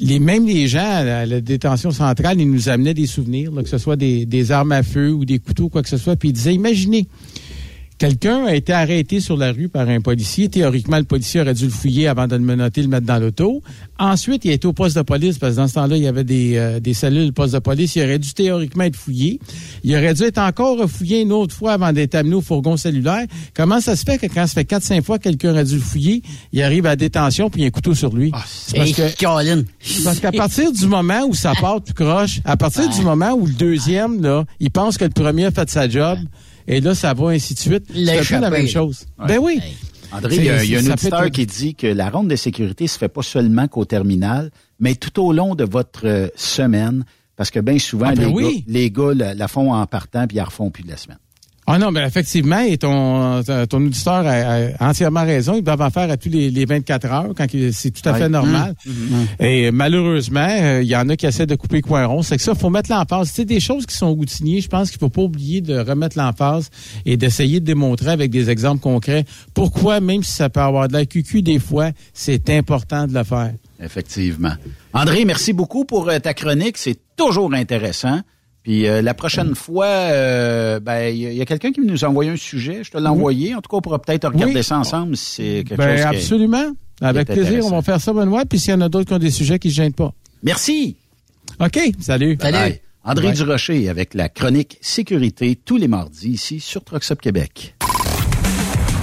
les, 0.00 0.18
même 0.18 0.46
les 0.46 0.66
gens 0.66 0.84
à 0.84 1.26
la, 1.26 1.40
détention 1.40 1.90
centrale, 1.90 2.40
ils 2.40 2.50
nous 2.50 2.68
amenaient 2.68 2.94
des 2.94 3.06
souvenirs, 3.06 3.52
là, 3.52 3.62
que 3.62 3.68
ce 3.68 3.78
soit 3.78 3.96
des, 3.96 4.26
des 4.26 4.52
armes 4.52 4.72
à 4.72 4.82
feu 4.82 5.12
ou 5.12 5.24
des 5.24 5.38
couteaux, 5.38 5.68
quoi 5.68 5.82
que 5.82 5.88
ce 5.88 5.96
soit, 5.96 6.16
puis 6.16 6.30
ils 6.30 6.32
disaient, 6.32 6.54
imaginez, 6.54 7.06
Quelqu'un 7.96 8.44
a 8.46 8.54
été 8.56 8.72
arrêté 8.72 9.20
sur 9.20 9.36
la 9.36 9.52
rue 9.52 9.68
par 9.68 9.88
un 9.88 10.00
policier. 10.00 10.48
Théoriquement, 10.48 10.98
le 10.98 11.04
policier 11.04 11.40
aurait 11.40 11.54
dû 11.54 11.64
le 11.66 11.70
fouiller 11.70 12.08
avant 12.08 12.26
de 12.26 12.34
le 12.34 12.42
menotter, 12.42 12.82
le 12.82 12.88
mettre 12.88 13.06
dans 13.06 13.18
l'auto. 13.20 13.62
Ensuite, 14.00 14.44
il 14.44 14.50
a 14.50 14.54
été 14.54 14.66
au 14.66 14.72
poste 14.72 14.96
de 14.96 15.02
police, 15.02 15.38
parce 15.38 15.52
que 15.54 15.60
dans 15.60 15.68
ce 15.68 15.74
temps-là, 15.74 15.96
il 15.96 16.02
y 16.02 16.08
avait 16.08 16.24
des, 16.24 16.56
euh, 16.56 16.80
des 16.80 16.92
cellules 16.92 17.32
poste 17.32 17.54
de 17.54 17.60
police. 17.60 17.94
Il 17.94 18.02
aurait 18.02 18.18
dû 18.18 18.32
théoriquement 18.34 18.82
être 18.82 18.96
fouillé. 18.96 19.38
Il 19.84 19.94
aurait 19.94 20.12
dû 20.12 20.24
être 20.24 20.38
encore 20.38 20.90
fouillé 20.90 21.20
une 21.20 21.30
autre 21.32 21.54
fois 21.54 21.74
avant 21.74 21.92
d'être 21.92 22.16
amené 22.16 22.34
au 22.34 22.40
fourgon 22.40 22.76
cellulaire. 22.76 23.26
Comment 23.54 23.80
ça 23.80 23.94
se 23.94 24.02
fait 24.04 24.18
que 24.18 24.26
quand 24.26 24.46
ça 24.48 24.54
fait 24.54 24.64
4-5 24.64 25.02
fois 25.02 25.18
que 25.18 25.24
quelqu'un 25.24 25.52
aurait 25.52 25.64
dû 25.64 25.76
le 25.76 25.80
fouiller, 25.80 26.22
il 26.52 26.62
arrive 26.62 26.86
à 26.86 26.90
la 26.90 26.96
détention 26.96 27.48
puis 27.48 27.60
il 27.60 27.62
y 27.62 27.66
a 27.66 27.68
un 27.68 27.70
couteau 27.70 27.94
sur 27.94 28.12
lui? 28.14 28.32
C'est 28.52 28.76
parce 28.76 28.90
que- 28.92 29.14
parce 30.02 30.18
qu'à 30.18 30.32
partir 30.32 30.72
du 30.72 30.86
moment 30.86 31.24
où 31.28 31.34
ça 31.34 31.52
part 31.60 31.80
tout 31.80 31.94
croche, 31.94 32.40
à 32.44 32.56
partir 32.56 32.88
du 32.88 33.02
moment 33.02 33.34
où 33.34 33.46
le 33.46 33.52
deuxième, 33.52 34.20
là, 34.20 34.44
il 34.58 34.72
pense 34.72 34.98
que 34.98 35.04
le 35.04 35.10
premier 35.10 35.44
a 35.44 35.50
fait 35.52 35.70
sa 35.70 35.88
job, 35.88 36.18
et 36.66 36.80
là, 36.80 36.94
ça 36.94 37.14
va 37.14 37.30
ainsi 37.30 37.54
de 37.54 37.58
suite. 37.58 37.84
C'est 37.92 38.18
un 38.18 38.22
peu 38.38 38.40
la 38.42 38.50
même 38.50 38.68
chose. 38.68 39.06
Ben 39.26 39.38
oui. 39.38 39.60
André, 40.12 40.36
il 40.36 40.44
y 40.44 40.48
a, 40.50 40.64
y 40.64 40.76
a 40.76 40.78
un 40.78 40.86
auditeur 40.92 41.24
être- 41.24 41.32
qui 41.32 41.44
dit 41.46 41.74
que 41.74 41.88
la 41.88 42.08
ronde 42.08 42.28
de 42.28 42.36
sécurité 42.36 42.86
se 42.86 42.98
fait 42.98 43.08
pas 43.08 43.22
seulement 43.22 43.66
qu'au 43.66 43.84
terminal, 43.84 44.50
mais 44.78 44.94
tout 44.94 45.20
au 45.20 45.32
long 45.32 45.56
de 45.56 45.64
votre 45.64 46.06
euh, 46.06 46.28
semaine, 46.36 47.04
parce 47.36 47.50
que 47.50 47.58
bien 47.58 47.78
souvent, 47.80 48.06
Ah, 48.10 48.14
ben 48.14 48.28
les, 48.28 48.32
oui. 48.32 48.58
gars, 48.58 48.64
les 48.68 48.90
gars 48.92 49.12
la, 49.14 49.34
la 49.34 49.48
font 49.48 49.72
en 49.72 49.84
partant, 49.86 50.26
puis 50.28 50.36
ils 50.36 50.38
la 50.38 50.44
refont 50.44 50.70
plus 50.70 50.84
de 50.84 50.88
la 50.88 50.96
semaine. 50.96 51.18
Ah 51.66 51.78
non, 51.78 51.90
mais 51.90 52.04
effectivement, 52.04 52.60
et 52.60 52.76
ton, 52.76 53.42
ton 53.42 53.86
auditeur 53.86 54.26
a, 54.26 54.32
a 54.78 54.90
entièrement 54.90 55.24
raison. 55.24 55.54
Ils 55.56 55.62
doivent 55.62 55.80
en 55.80 55.90
faire 55.90 56.10
à 56.10 56.16
tous 56.18 56.28
les, 56.28 56.50
les 56.50 56.64
24 56.66 57.06
heures, 57.06 57.28
quand 57.34 57.46
c'est 57.72 57.90
tout 57.90 58.06
à 58.06 58.14
fait 58.14 58.28
normal. 58.28 58.74
Mmh, 58.84 58.90
mmh. 58.90 59.26
Et 59.40 59.70
malheureusement, 59.70 60.46
euh, 60.46 60.82
il 60.82 60.88
y 60.88 60.96
en 60.96 61.08
a 61.08 61.16
qui 61.16 61.24
essaient 61.24 61.46
de 61.46 61.54
couper 61.54 61.80
coin 61.80 62.04
rond. 62.04 62.22
C'est 62.22 62.36
que 62.36 62.42
ça, 62.42 62.54
faut 62.54 62.68
mettre 62.68 62.90
l'emphase. 62.90 63.30
C'est 63.32 63.46
des 63.46 63.60
choses 63.60 63.86
qui 63.86 63.96
sont 63.96 64.12
routiniers. 64.12 64.60
Je 64.60 64.68
pense 64.68 64.90
qu'il 64.90 65.00
faut 65.00 65.08
pas 65.08 65.22
oublier 65.22 65.62
de 65.62 65.78
remettre 65.78 66.18
l'emphase 66.18 66.70
et 67.06 67.16
d'essayer 67.16 67.60
de 67.60 67.64
démontrer 67.64 68.10
avec 68.10 68.30
des 68.30 68.50
exemples 68.50 68.82
concrets 68.82 69.24
pourquoi, 69.54 70.00
même 70.00 70.22
si 70.22 70.32
ça 70.32 70.50
peut 70.50 70.60
avoir 70.60 70.88
de 70.88 70.92
la 70.92 71.06
QQ 71.06 71.42
des 71.42 71.58
fois, 71.58 71.90
c'est 72.12 72.50
important 72.50 73.06
de 73.06 73.14
le 73.14 73.24
faire. 73.24 73.52
Effectivement. 73.80 74.52
André, 74.92 75.24
merci 75.24 75.52
beaucoup 75.52 75.84
pour 75.84 76.08
euh, 76.08 76.18
ta 76.18 76.34
chronique. 76.34 76.76
C'est 76.76 76.98
toujours 77.16 77.52
intéressant. 77.54 78.20
Puis 78.64 78.88
euh, 78.88 79.02
la 79.02 79.14
prochaine 79.14 79.54
fois, 79.54 79.86
euh, 79.86 80.80
ben 80.80 81.14
il 81.14 81.34
y 81.34 81.40
a- 81.40 81.44
quelqu'un 81.44 81.70
qui 81.70 81.80
nous 81.82 82.04
a 82.04 82.08
envoyé 82.08 82.30
un 82.30 82.36
sujet. 82.36 82.80
Je 82.82 82.90
te 82.90 82.98
l'ai 82.98 83.06
envoyé. 83.06 83.54
En 83.54 83.60
tout 83.60 83.68
cas, 83.70 83.76
on 83.76 83.80
pourra 83.82 84.00
peut-être 84.00 84.26
regarder 84.28 84.54
Oui. 84.56 84.64
ça 84.64 84.78
ensemble 84.78 85.16
si 85.16 85.24
c'est 85.34 85.64
quelque 85.68 85.76
Ben, 85.76 85.96
chose 85.98 86.06
qui 86.08 86.14
est- 86.14 86.18
absolument. 86.18 86.66
Avec 87.02 87.26
qui 87.26 87.32
est 87.32 87.36
plaisir, 87.36 87.66
on 87.66 87.70
va 87.70 87.82
faire 87.82 88.00
ça, 88.00 88.12
Benoît. 88.12 88.44
Puis 88.46 88.58
s'il 88.58 88.70
y 88.70 88.74
en 88.74 88.80
a 88.80 88.88
d'autres 88.88 89.06
qui 89.08 89.12
ont 89.14 89.18
des 89.18 89.30
sujets 89.30 89.58
qui 89.58 89.68
ne 89.68 89.72
se 89.72 89.76
gênent 89.76 89.92
pas. 89.92 90.12
Merci. 90.42 90.96
OK. 91.60 91.78
Salut. 92.00 92.36
Bye. 92.36 92.80
André 93.04 93.26
Bye. 93.28 93.36
Durocher 93.36 93.88
avec 93.90 94.14
la 94.14 94.30
chronique 94.30 94.78
Sécurité 94.80 95.56
tous 95.62 95.76
les 95.76 95.88
mardis 95.88 96.30
ici 96.30 96.58
sur 96.58 96.82
Truckstop 96.84 97.20
Québec. 97.20 97.74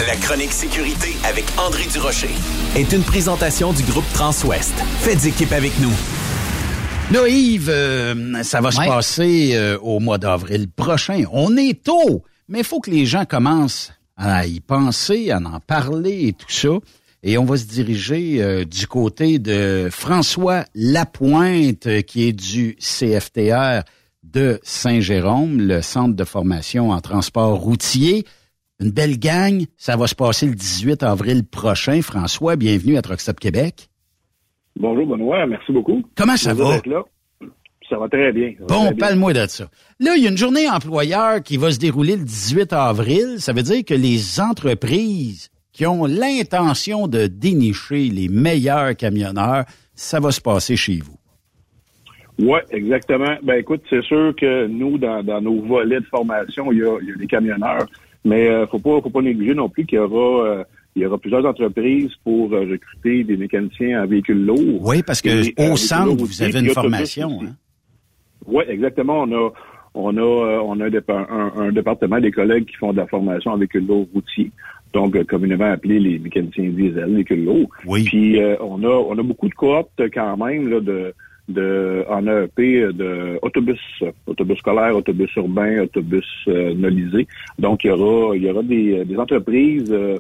La 0.08 0.16
chronique 0.16 0.52
sécurité 0.52 1.10
avec 1.30 1.46
André 1.64 1.84
Durocher. 1.94 2.30
Est 2.76 2.92
une 2.94 3.04
présentation 3.04 3.72
du 3.74 3.84
groupe 3.84 4.12
Transouest. 4.14 4.74
Faites 5.02 5.24
équipe 5.26 5.52
avec 5.52 5.72
nous. 5.80 5.92
Là, 7.12 7.28
Yves, 7.28 7.70
euh, 7.70 8.42
ça 8.44 8.62
va 8.62 8.72
se 8.72 8.80
Ouais. 8.80 8.88
passer 8.88 9.52
euh, 9.56 9.78
au 9.80 10.00
mois 10.00 10.18
d'avril 10.18 10.70
prochain. 10.70 11.24
On 11.34 11.58
est 11.58 11.84
tôt, 11.84 12.24
mais 12.48 12.60
il 12.60 12.64
faut 12.64 12.80
que 12.80 12.90
les 12.90 13.06
gens 13.06 13.26
commencent 13.26 13.92
à 14.16 14.46
y 14.46 14.62
penser, 14.62 15.30
à 15.32 15.38
en 15.40 15.60
parler 15.60 16.28
et 16.28 16.34
tout 16.34 16.50
ça. 16.50 16.70
Et 17.24 17.38
on 17.38 17.44
va 17.44 17.58
se 17.58 17.66
diriger 17.66 18.42
euh, 18.42 18.64
du 18.64 18.88
côté 18.88 19.40
de 19.40 19.90
François 19.92 20.64
Lapointe, 20.74 21.86
euh, 21.88 22.02
qui 22.02 22.28
est 22.30 22.34
du 22.34 22.78
CFTR 22.80 23.84
de 24.24 24.60
Saint-Jérôme, 24.64 25.60
le 25.60 25.82
centre 25.82 26.16
de 26.16 26.24
formation 26.24 26.92
en 26.92 27.02
transport 27.02 27.60
routier. 27.60 28.26
Une 28.80 28.92
belle 28.92 29.20
gang. 29.20 29.66
Ça 29.78 29.98
va 29.98 30.08
se 30.08 30.16
passer 30.16 30.46
le 30.48 30.56
18 30.56 31.04
avril 31.04 31.44
prochain. 31.44 32.02
François, 32.02 32.56
bienvenue 32.56 32.98
à 32.98 33.02
Truckstop 33.02 33.40
Québec. 33.40 33.90
Bonjour 34.78 35.06
Benoît, 35.06 35.46
merci 35.46 35.72
beaucoup. 35.72 36.04
Comment 36.16 36.38
ça 36.38 36.54
va? 36.54 36.82
là. 36.86 37.04
Ça 37.90 37.98
va 37.98 38.08
très 38.08 38.32
bien. 38.32 38.54
va 38.60 38.66
Bon, 38.68 38.96
parle-moi 38.96 39.34
de 39.34 39.46
ça. 39.48 39.66
Là, 40.00 40.16
il 40.16 40.24
y 40.24 40.28
a 40.28 40.30
une 40.30 40.38
journée 40.38 40.70
employeur 40.70 41.44
qui 41.44 41.58
va 41.58 41.72
se 41.72 41.80
dérouler 41.80 42.16
le 42.16 42.24
18 42.24 42.72
avril. 42.72 43.36
Ça 43.40 43.52
veut 43.52 43.64
dire 43.64 43.84
que 43.84 43.94
les 43.94 44.40
entreprises 44.40 45.50
qui 45.74 45.86
ont 45.86 46.06
l'intention 46.06 47.08
de 47.08 47.28
dénicher 47.28 48.10
les 48.10 48.30
meilleurs 48.30 48.96
camionneurs, 48.96 49.66
ça 49.94 50.20
va 50.20 50.32
se 50.32 50.40
passer 50.40 50.78
chez 50.78 51.00
vous. 51.04 51.18
Oui, 52.40 52.60
exactement. 52.72 53.36
Ben 53.44 53.56
écoute, 53.56 53.82
c'est 53.90 54.04
sûr 54.04 54.34
que 54.36 54.68
nous, 54.68 54.98
dans, 54.98 55.22
dans 55.22 55.42
nos 55.42 55.62
volets 55.62 56.00
de 56.00 56.06
formation, 56.06 56.72
il 56.72 56.80
y 56.80 56.84
a, 56.84 56.98
il 57.02 57.10
y 57.10 57.12
a 57.12 57.16
des 57.16 57.28
camionneurs, 57.28 57.86
mais 58.26 58.48
euh, 58.48 58.66
faut 58.68 58.80
pas 58.80 59.02
faut 59.02 59.10
pas 59.10 59.22
négliger 59.22 59.54
non 59.54 59.70
plus 59.70 59.86
qu'il 59.86 59.98
y 59.98 60.00
aura 60.00 60.46
euh, 60.48 60.64
il 60.96 61.02
y 61.04 61.06
aura 61.06 61.18
plusieurs 61.18 61.46
entreprises 61.46 62.12
pour 62.24 62.54
euh, 62.54 62.62
recruter 62.70 63.24
des 63.24 63.38
mécaniciens 63.38 64.04
en 64.04 64.08
véhicules 64.08 64.46
lourds. 64.46 64.82
Oui, 64.86 65.02
parce 65.04 65.22
que 65.22 65.72
au 65.72 65.76
centre, 65.78 66.16
vous 66.16 66.26
aussi, 66.26 66.44
avez 66.44 66.60
une 66.60 66.70
formation. 66.70 67.40
hein? 67.44 67.56
Oui, 68.46 68.64
exactement. 68.68 69.22
On 69.24 69.32
a 69.32 69.50
on 69.94 70.16
a 70.18 70.22
euh, 70.22 70.60
on 70.64 70.80
a 70.80 70.86
un, 70.86 70.90
dépa- 70.90 71.28
un- 71.30 71.54
un 71.62 71.72
département 71.72 72.20
des 72.20 72.32
collègues 72.32 72.66
qui 72.66 72.76
font 72.76 72.92
de 72.92 72.98
la 72.98 73.08
formation 73.08 73.52
en 73.52 73.58
véhicules 73.58 73.86
lourds 73.86 74.08
routiers, 74.14 74.52
donc 74.94 75.16
euh, 75.16 75.24
communément 75.24 75.72
appelés 75.72 76.00
les 76.00 76.18
mécaniciens 76.20 76.70
diesel, 76.70 77.14
véhicules 77.14 77.44
lourds. 77.46 77.70
Oui. 77.86 78.04
Puis 78.06 78.42
euh, 78.42 78.56
on 78.62 78.84
a 78.84 78.88
on 78.90 79.18
a 79.18 79.24
beaucoup 79.24 79.48
de 79.50 79.54
cooptes 79.54 80.02
quand 80.14 80.38
même 80.38 80.70
là, 80.70 80.80
de 80.80 81.14
de 81.50 82.06
en 82.10 82.26
AEP 82.28 82.58
de 82.96 83.38
autobus, 83.42 83.80
autobus 84.28 84.58
scolaires, 84.60 84.96
autobus 84.96 85.30
urbains, 85.36 85.82
autobus 85.84 86.26
euh. 86.48 86.74
Donc 87.60 87.84
il 87.84 87.88
y 87.88 87.90
aura 87.92 88.36
il 88.36 88.44
y 88.44 88.50
aura 88.50 88.64
des, 88.64 89.04
des 89.04 89.18
entreprises 89.18 89.92
euh, 89.92 90.18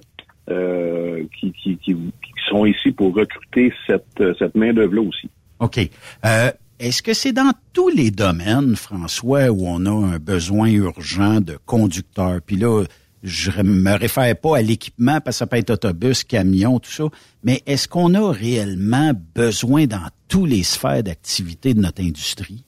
euh, 0.50 1.24
qui, 1.40 1.52
qui, 1.54 1.78
qui, 1.78 1.94
qui 1.94 2.32
sont 2.50 2.66
ici 2.66 2.92
pour 2.92 3.14
recruter 3.16 3.72
cette, 3.88 4.06
euh, 4.20 4.34
cette 4.40 4.56
main-d'œuvre-là 4.56 5.02
aussi. 5.02 5.30
OK. 5.60 5.78
Euh, 6.26 6.52
Est-ce 6.80 7.04
que 7.04 7.14
c'est 7.14 7.32
dans 7.34 7.52
tous 7.74 7.90
les 7.90 8.10
domaines, 8.10 8.76
François, 8.76 9.50
où 9.52 9.68
on 9.68 9.86
a 9.86 10.16
un 10.16 10.18
besoin 10.18 10.70
urgent 10.70 11.40
de 11.42 11.58
conducteurs? 11.66 12.40
Puis 12.46 12.56
là, 12.56 12.84
je 13.24 13.52
me 13.62 13.98
réfère 13.98 14.36
pas 14.36 14.58
à 14.58 14.62
l'équipement 14.62 15.20
parce 15.22 15.36
que 15.36 15.40
ça 15.40 15.48
peut 15.48 15.58
être 15.58 15.70
autobus, 15.70 16.24
camion, 16.24 16.80
tout 16.80 16.90
ça, 16.90 17.04
mais 17.44 17.62
est-ce 17.68 17.88
qu'on 17.88 18.16
a 18.16 18.32
réellement 18.32 19.12
besoin 19.36 19.86
dans 19.86 20.08
tous 20.28 20.48
les 20.48 20.64
sphères 20.64 21.04
d'activité 21.04 21.76
de 21.76 21.82
notre 21.82 22.02
industrie? 22.02 22.64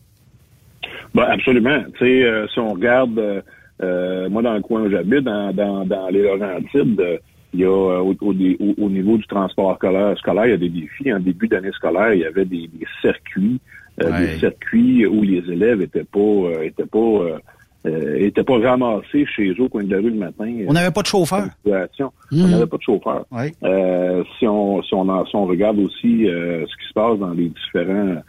Ben, 1.15 1.23
absolument. 1.23 1.83
Tu 1.97 2.05
sais, 2.05 2.23
euh, 2.23 2.47
si 2.47 2.59
on 2.59 2.73
regarde, 2.73 3.43
euh, 3.81 4.29
moi, 4.29 4.41
dans 4.41 4.53
le 4.53 4.61
coin 4.61 4.83
où 4.83 4.89
j'habite, 4.91 5.21
dans, 5.21 5.53
dans, 5.53 5.85
dans 5.85 6.09
les 6.09 6.21
Laurentides, 6.21 7.19
il 7.53 7.59
y 7.61 7.65
a 7.65 7.67
euh, 7.67 7.99
au, 7.99 8.15
au, 8.21 8.33
au- 8.33 8.85
au 8.85 8.89
niveau 8.89 9.17
du 9.17 9.25
transport 9.27 9.75
scolaire, 9.75 10.17
scolaire, 10.17 10.45
il 10.47 10.51
y 10.51 10.53
a 10.53 10.57
des 10.57 10.69
défis. 10.69 11.13
En 11.13 11.19
début 11.19 11.47
d'année 11.47 11.71
scolaire, 11.71 12.13
il 12.13 12.21
y 12.21 12.25
avait 12.25 12.45
des, 12.45 12.67
des 12.73 12.85
circuits, 13.01 13.59
euh, 14.01 14.11
Ouais. 14.11 14.19
des 14.27 14.39
circuits 14.39 15.05
où 15.05 15.21
les 15.21 15.43
élèves 15.51 15.81
étaient 15.81 16.03
pas, 16.03 16.19
euh, 16.19 16.63
étaient 16.63 16.85
pas, 16.85 16.97
euh, 16.97 17.37
euh, 17.85 18.15
étaient 18.19 18.43
pas 18.43 18.57
ramassés 18.59 19.25
chez 19.25 19.49
eux 19.51 19.61
au 19.63 19.69
coin 19.69 19.83
de 19.83 19.91
la 19.91 19.97
rue 19.97 20.09
le 20.09 20.15
matin. 20.15 20.51
On 20.67 20.73
n'avait 20.73 20.91
pas 20.91 21.01
de 21.01 21.07
chauffeur. 21.07 21.47
Mhm. 21.65 22.09
On 22.33 22.47
n'avait 22.47 22.65
pas 22.65 22.77
de 22.77 22.81
chauffeur. 22.81 23.25
Ouais. 23.31 23.51
Euh, 23.63 24.23
si 24.39 24.47
on 24.47 24.81
si 24.81 24.93
on, 24.95 25.07
en- 25.09 25.25
si 25.25 25.35
on 25.35 25.45
regarde 25.45 25.77
aussi 25.79 26.27
euh, 26.27 26.65
ce 26.65 26.75
qui 26.81 26.87
se 26.89 26.93
passe 26.93 27.19
dans 27.19 27.31
les 27.33 27.49
différents 27.49 28.21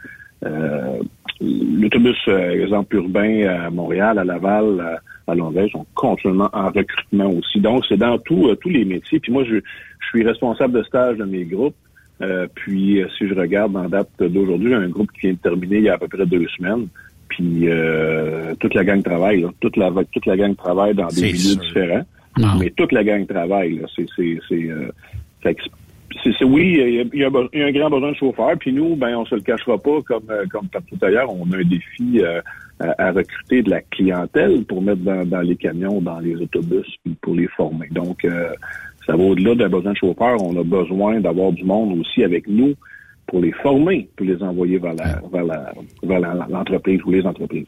euh, 0.45 0.99
l'autobus 1.41 2.17
exemple 2.27 2.95
urbain 2.97 3.47
à 3.47 3.69
Montréal, 3.69 4.19
à 4.19 4.23
Laval, 4.23 4.79
à, 4.79 4.99
à 5.27 5.35
Longueuil 5.35 5.69
sont 5.71 5.85
continuellement 5.95 6.49
en 6.53 6.67
recrutement 6.67 7.29
aussi. 7.31 7.59
Donc 7.59 7.85
c'est 7.87 7.97
dans 7.97 8.17
tout, 8.19 8.47
euh, 8.47 8.55
tous 8.55 8.69
les 8.69 8.85
métiers. 8.85 9.19
Puis 9.19 9.31
moi 9.31 9.43
je, 9.43 9.55
je 9.55 10.07
suis 10.07 10.23
responsable 10.23 10.73
de 10.79 10.83
stage 10.83 11.17
de 11.17 11.25
mes 11.25 11.45
groupes. 11.45 11.75
Euh, 12.21 12.47
puis 12.53 13.01
euh, 13.01 13.07
si 13.17 13.27
je 13.27 13.33
regarde 13.33 13.75
en 13.75 13.89
date 13.89 14.09
d'aujourd'hui, 14.19 14.69
j'ai 14.69 14.75
un 14.75 14.89
groupe 14.89 15.11
qui 15.11 15.21
vient 15.21 15.33
de 15.33 15.37
terminer 15.37 15.77
il 15.77 15.83
y 15.83 15.89
a 15.89 15.95
à 15.95 15.97
peu 15.97 16.07
près 16.07 16.25
deux 16.25 16.47
semaines. 16.57 16.87
Puis 17.27 17.67
euh, 17.67 18.55
toute 18.59 18.73
la 18.73 18.83
gang 18.83 19.01
travaille, 19.03 19.41
là. 19.41 19.49
toute 19.59 19.75
la 19.77 19.91
toute 20.11 20.25
la 20.25 20.37
gang 20.37 20.55
travaille 20.55 20.93
dans 20.93 21.07
des 21.07 21.23
milieux 21.23 21.37
sûr. 21.37 21.59
différents. 21.59 22.05
Non. 22.37 22.55
Mais 22.59 22.69
toute 22.69 22.91
la 22.91 23.03
gang 23.03 23.25
travaille. 23.25 23.79
là. 23.79 23.87
C'est 23.95 24.05
c'est 26.23 26.43
oui, 26.45 26.77
il 26.79 26.93
y, 26.95 26.99
a, 26.99 27.03
il 27.13 27.19
y 27.19 27.23
a 27.23 27.29
be- 27.29 27.49
il 27.53 27.59
y 27.59 27.63
a 27.63 27.67
un 27.67 27.71
grand 27.71 27.89
besoin 27.89 28.11
de 28.11 28.15
chauffeurs. 28.17 28.57
Puis 28.59 28.71
nous, 28.73 28.95
ben, 28.95 29.15
on 29.15 29.25
se 29.25 29.35
le 29.35 29.41
cachera 29.41 29.77
pas, 29.77 30.01
comme, 30.03 30.23
euh, 30.29 30.45
comme 30.51 30.67
partout 30.67 30.97
ailleurs, 31.01 31.29
on 31.33 31.51
a 31.51 31.57
un 31.57 31.63
défi 31.63 32.21
euh, 32.21 32.41
à, 32.79 33.07
à 33.07 33.11
recruter 33.11 33.61
de 33.63 33.69
la 33.69 33.81
clientèle 33.81 34.63
pour 34.65 34.81
mettre 34.81 35.01
dans, 35.01 35.25
dans 35.25 35.41
les 35.41 35.55
camions, 35.55 36.01
dans 36.01 36.19
les 36.19 36.35
autobus, 36.35 36.87
puis 37.03 37.15
pour 37.21 37.35
les 37.35 37.47
former. 37.47 37.87
Donc, 37.91 38.23
euh, 38.25 38.49
ça 39.05 39.15
va 39.15 39.23
au-delà 39.23 39.55
d'un 39.55 39.69
besoin 39.69 39.91
de 39.93 39.97
chauffeurs. 39.97 40.41
On 40.41 40.59
a 40.59 40.63
besoin 40.63 41.19
d'avoir 41.19 41.51
du 41.51 41.63
monde 41.63 41.99
aussi 41.99 42.23
avec 42.23 42.47
nous 42.47 42.73
pour 43.27 43.39
les 43.41 43.51
former, 43.51 44.07
pour 44.15 44.25
les 44.25 44.41
envoyer 44.41 44.77
vers 44.77 44.93
la, 44.93 45.21
vers 45.31 45.43
la, 45.43 45.73
vers 46.03 46.19
la- 46.19 46.47
l'entreprise 46.49 47.01
ou 47.05 47.11
les 47.11 47.25
entreprises. 47.25 47.67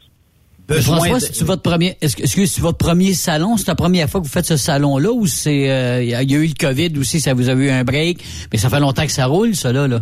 François, 0.82 1.20
c'est 1.20 1.44
votre 1.44 1.62
premier, 1.62 1.96
est-ce 2.00 2.16
que, 2.16 2.22
est-ce 2.22 2.36
que 2.36 2.46
c'est 2.46 2.60
votre 2.60 2.78
premier 2.78 3.12
salon? 3.14 3.56
C'est 3.56 3.68
la 3.68 3.74
première 3.74 4.08
fois 4.08 4.20
que 4.20 4.26
vous 4.26 4.32
faites 4.32 4.44
ce 4.46 4.56
salon-là 4.56 5.10
ou 5.12 5.26
c'est, 5.26 5.70
euh, 5.70 6.02
il 6.02 6.10
y, 6.10 6.14
a 6.14 6.22
il 6.22 6.30
y 6.30 6.34
a 6.34 6.38
eu 6.38 6.46
le 6.46 6.54
COVID 6.58 6.98
aussi, 6.98 7.20
ça 7.20 7.32
vous 7.34 7.48
a 7.48 7.54
eu 7.54 7.70
un 7.70 7.84
break, 7.84 8.18
mais 8.52 8.58
ça 8.58 8.68
fait 8.68 8.80
longtemps 8.80 9.04
que 9.06 9.12
ça 9.12 9.26
roule, 9.26 9.54
ça 9.54 9.72
là, 9.72 9.88
là. 9.88 10.00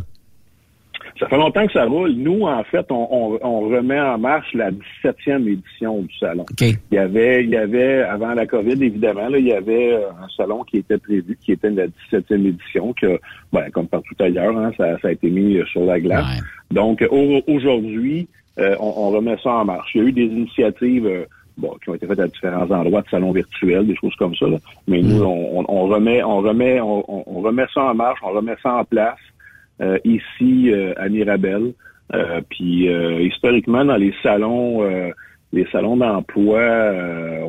Ça 1.19 1.27
fait 1.29 1.37
longtemps 1.39 1.67
que 1.67 1.73
ça 1.73 1.87
roule. 1.87 2.13
Nous, 2.13 2.43
en 2.43 2.63
fait, 2.65 2.85
on, 2.91 3.09
on- 3.11 3.39
on 3.43 3.61
remet 3.71 3.99
en 3.99 4.19
marche 4.19 4.53
la 4.53 4.71
17e 4.71 5.49
édition 5.51 6.03
du 6.03 6.15
salon. 6.19 6.45
Il 6.91 6.95
y 6.97 6.99
avait, 6.99 7.43
il 7.43 7.49
y 7.49 7.57
avait, 7.57 8.03
avant 8.03 8.35
la 8.35 8.45
COVID, 8.47 8.73
évidemment, 8.85 9.27
là, 9.31 9.39
il 9.39 9.47
y 9.47 9.53
avait 9.55 9.95
euh, 9.95 10.11
un 10.23 10.29
salon 10.37 10.63
qui 10.65 10.77
était 10.79 10.99
prévu, 10.99 11.39
qui 11.43 11.53
était 11.53 11.71
la 11.71 11.87
17e 11.87 12.47
édition, 12.49 12.93
que, 13.01 13.19
ben, 13.51 13.71
comme 13.71 13.87
partout 13.89 14.15
ailleurs, 14.21 14.59
hein, 14.59 14.73
ça, 14.77 14.99
ça 15.01 15.09
a 15.09 15.13
été 15.13 15.31
mis 15.31 15.57
euh, 15.57 15.65
sur 15.73 15.85
la 15.87 15.99
glace. 16.01 16.27
Donc, 16.71 17.03
au- 17.11 17.41
aujourd'hui, 17.47 18.29
euh, 18.29 18.46
on, 18.81 18.93
on 18.97 19.11
remet 19.11 19.37
ça 19.43 19.51
en 19.51 19.65
marche. 19.65 19.91
Il 19.95 20.03
y 20.03 20.05
a 20.05 20.09
eu 20.09 20.13
des 20.13 20.25
initiatives 20.25 21.07
euh, 21.07 21.25
bon, 21.59 21.75
qui 21.83 21.91
ont 21.91 21.95
été 21.95 22.07
faites 22.07 22.21
à 22.21 22.27
différents 22.29 22.71
endroits 22.71 23.03
de 23.03 23.09
salons 23.09 23.33
virtuels, 23.33 23.87
des 23.87 23.97
choses 23.97 24.15
comme 24.17 24.35
ça. 24.35 24.47
là. 24.47 24.57
Mais 24.89 25.03
nous, 25.03 25.23
on, 25.23 25.61
on- 25.61 25.65
on 25.69 25.87
remet, 25.87 26.23
on 26.23 26.39
remet, 26.39 26.81
on, 26.81 27.05
on- 27.09 27.41
remet 27.41 27.65
ça 27.75 27.83
en 27.85 27.95
marche, 27.95 28.21
on 28.23 28.31
remet 28.33 28.55
ça 28.63 28.75
en 28.77 28.85
place 28.85 29.19
euh, 29.81 29.99
ici 30.05 30.71
euh, 30.73 30.93
à 30.97 31.09
Mirabel. 31.09 31.73
Euh, 32.15 32.41
puis 32.49 32.89
euh, 32.89 33.21
historiquement, 33.23 33.85
dans 33.85 33.97
les 33.97 34.15
salons, 34.23 34.83
euh, 34.85 35.11
les 35.53 35.67
salons 35.73 35.97
d'emploi, 35.97 36.59
euh, 36.61 37.41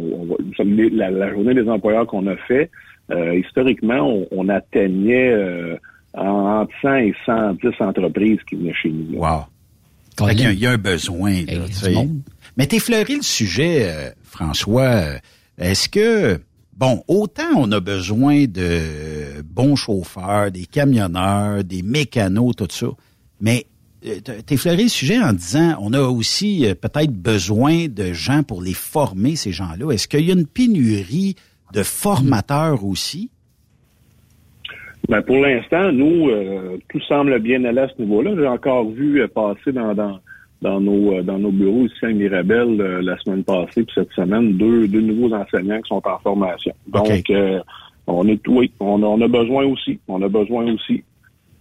la, 0.93 1.09
la 1.11 1.31
journée 1.31 1.53
des 1.53 1.69
employeurs 1.69 2.07
qu'on 2.07 2.25
a 2.27 2.35
fait, 2.35 2.69
euh, 3.11 3.35
historiquement, 3.35 3.99
on, 4.01 4.27
on 4.31 4.49
atteignait 4.49 5.31
euh, 5.31 5.75
entre 6.15 6.71
100 6.81 6.95
et 6.95 7.15
110 7.25 7.69
entreprises 7.79 8.39
qui 8.49 8.55
venaient 8.55 8.73
chez 8.73 8.89
nous. 8.89 9.19
Wow. 9.19 9.45
Fait 10.29 10.35
qu'il 10.35 10.43
y 10.43 10.47
a- 10.47 10.51
il 10.53 10.59
y, 10.59 10.65
a 10.65 10.71
un 10.71 10.77
besoin. 10.77 11.31
là. 11.45 11.65
Mais 12.57 12.65
t'effleurer 12.67 13.15
le 13.17 13.21
sujet, 13.21 13.83
euh, 13.91 14.09
François. 14.23 14.81
euh, 14.83 15.17
Est-ce 15.59 15.89
que, 15.89 16.39
bon, 16.75 17.03
autant 17.07 17.49
on 17.55 17.71
a 17.71 17.79
besoin 17.79 18.45
de 18.45 19.41
bons 19.43 19.75
chauffeurs, 19.75 20.51
des 20.51 20.65
camionneurs, 20.65 21.63
des 21.63 21.81
mécanos, 21.81 22.55
tout 22.55 22.67
ça, 22.69 22.87
mais 23.41 23.65
euh, 24.05 24.19
t'effleurer 24.45 24.83
le 24.83 24.89
sujet 24.89 25.19
en 25.19 25.33
disant, 25.33 25.75
on 25.81 25.93
a 25.93 26.01
aussi 26.01 26.65
peut-être 26.81 27.11
besoin 27.11 27.87
de 27.87 28.13
gens 28.13 28.43
pour 28.43 28.61
les 28.61 28.73
former, 28.75 29.35
ces 29.35 29.51
gens-là. 29.51 29.91
Est-ce 29.91 30.07
qu'il 30.07 30.25
y 30.25 30.29
a 30.29 30.33
une 30.33 30.45
pénurie 30.47 31.35
de 31.73 31.83
formateurs 31.83 32.85
aussi? 32.85 33.29
Ben 35.09 35.21
pour 35.21 35.37
l'instant, 35.37 35.91
nous, 35.91 36.29
euh, 36.29 36.77
tout 36.89 36.99
semble 37.01 37.39
bien 37.39 37.63
aller 37.63 37.79
à 37.79 37.87
ce 37.87 38.01
niveau-là. 38.01 38.31
J'ai 38.35 38.47
encore 38.47 38.89
vu 38.89 39.21
euh, 39.21 39.27
passer 39.27 39.71
dans, 39.71 39.93
dans, 39.93 40.19
dans, 40.61 40.81
nos, 40.81 41.13
euh, 41.13 41.21
dans 41.23 41.39
nos 41.39 41.51
bureaux 41.51 41.85
ici 41.85 42.05
à 42.05 42.11
Mirabel 42.11 42.79
euh, 42.81 43.01
la 43.01 43.17
semaine 43.19 43.43
passée 43.43 43.83
puis 43.83 43.93
cette 43.95 44.11
semaine 44.11 44.53
deux, 44.57 44.87
deux 44.87 45.01
nouveaux 45.01 45.33
enseignants 45.33 45.81
qui 45.81 45.87
sont 45.87 46.01
en 46.05 46.19
formation. 46.19 46.73
Donc, 46.87 47.29
euh, 47.29 47.59
on 48.07 48.27
est 48.27 48.45
oui, 48.47 48.71
on, 48.81 49.01
a- 49.01 49.05
on 49.05 49.21
a 49.21 49.27
besoin 49.27 49.65
aussi. 49.65 49.99
On 50.09 50.21
a 50.21 50.27
besoin 50.27 50.71
aussi 50.73 51.03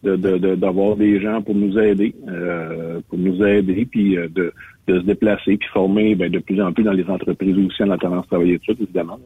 de, 0.02 0.16
de, 0.16 0.38
de- 0.38 0.54
d'avoir 0.56 0.96
des 0.96 1.20
gens 1.20 1.40
pour 1.42 1.54
nous 1.54 1.78
aider, 1.78 2.14
euh, 2.28 3.00
pour 3.08 3.18
nous 3.18 3.44
aider, 3.44 3.86
puis 3.88 4.16
euh, 4.16 4.28
de, 4.34 4.52
de 4.88 5.00
se 5.00 5.04
déplacer, 5.04 5.56
puis 5.56 5.68
former 5.72 6.14
ben, 6.16 6.30
de 6.30 6.38
plus 6.40 6.60
en 6.60 6.72
plus 6.72 6.82
dans 6.84 6.92
les 6.92 7.04
entreprises 7.08 7.56
aussi 7.58 7.82
en 7.84 7.90
attendant 7.90 8.20
de 8.22 8.26
travailler 8.26 8.58
tout, 8.58 8.74
évidemment. 8.80 9.18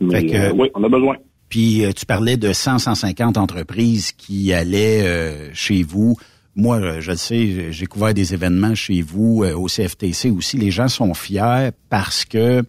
Mais 0.00 0.24
que- 0.26 0.36
euh, 0.36 0.52
oui, 0.56 0.68
on 0.74 0.82
a 0.84 0.88
besoin. 0.88 1.16
Puis 1.50 1.84
euh, 1.84 1.92
tu 1.92 2.06
parlais 2.06 2.38
de 2.38 2.54
100, 2.54 2.78
150 2.78 3.36
entreprises 3.36 4.12
qui 4.12 4.54
allaient 4.54 5.02
euh, 5.02 5.50
chez 5.52 5.82
vous. 5.82 6.16
Moi, 6.54 6.78
euh, 6.78 7.00
je 7.00 7.10
le 7.10 7.16
sais, 7.16 7.72
j'ai 7.72 7.86
couvert 7.86 8.14
des 8.14 8.34
événements 8.34 8.74
chez 8.74 9.02
vous 9.02 9.42
euh, 9.44 9.54
au 9.54 9.66
CFTC 9.66 10.30
aussi. 10.30 10.56
Les 10.56 10.70
gens 10.70 10.88
sont 10.88 11.12
fiers 11.12 11.70
parce 11.88 12.24
que, 12.24 12.60
tu 12.62 12.66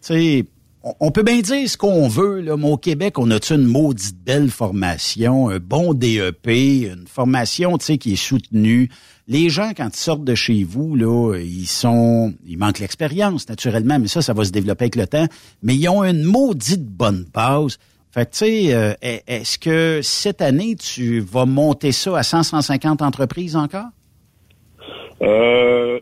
sais, 0.00 0.44
on, 0.84 0.94
on 1.00 1.10
peut 1.10 1.24
bien 1.24 1.40
dire 1.40 1.68
ce 1.68 1.76
qu'on 1.76 2.08
veut, 2.08 2.40
là, 2.40 2.56
mais 2.56 2.70
au 2.70 2.76
Québec, 2.76 3.18
on 3.18 3.30
a 3.30 3.38
une 3.50 3.64
maudite 3.64 4.16
belle 4.24 4.50
formation, 4.50 5.50
un 5.50 5.58
bon 5.58 5.92
DEP, 5.92 6.46
une 6.46 7.06
formation, 7.08 7.76
tu 7.76 7.86
sais, 7.86 7.98
qui 7.98 8.12
est 8.12 8.16
soutenue. 8.16 8.88
Les 9.28 9.50
gens, 9.50 9.72
quand 9.76 9.88
ils 9.92 9.98
sortent 9.98 10.24
de 10.24 10.34
chez 10.34 10.62
vous, 10.62 10.94
là, 10.94 11.36
ils 11.36 11.66
sont, 11.66 12.34
ils 12.46 12.58
manquent 12.58 12.80
l'expérience, 12.80 13.48
naturellement, 13.48 13.98
mais 13.98 14.08
ça, 14.08 14.22
ça 14.22 14.32
va 14.32 14.44
se 14.44 14.50
développer 14.50 14.84
avec 14.84 14.96
le 14.96 15.06
temps. 15.06 15.26
Mais 15.62 15.74
ils 15.74 15.88
ont 15.88 16.04
une 16.04 16.24
maudite 16.24 16.84
bonne 16.84 17.24
base. 17.32 17.78
Fait 18.12 18.26
que, 18.26 18.30
tu 18.32 18.38
sais, 18.38 18.74
euh, 18.74 18.92
est- 19.00 19.22
est-ce 19.26 19.58
que 19.58 20.00
cette 20.02 20.42
année, 20.42 20.76
tu 20.76 21.20
vas 21.20 21.46
monter 21.46 21.92
ça 21.92 22.18
à 22.18 22.22
100, 22.22 22.42
150 22.42 23.00
entreprises 23.00 23.56
encore? 23.56 23.86
Euh, 25.22 25.98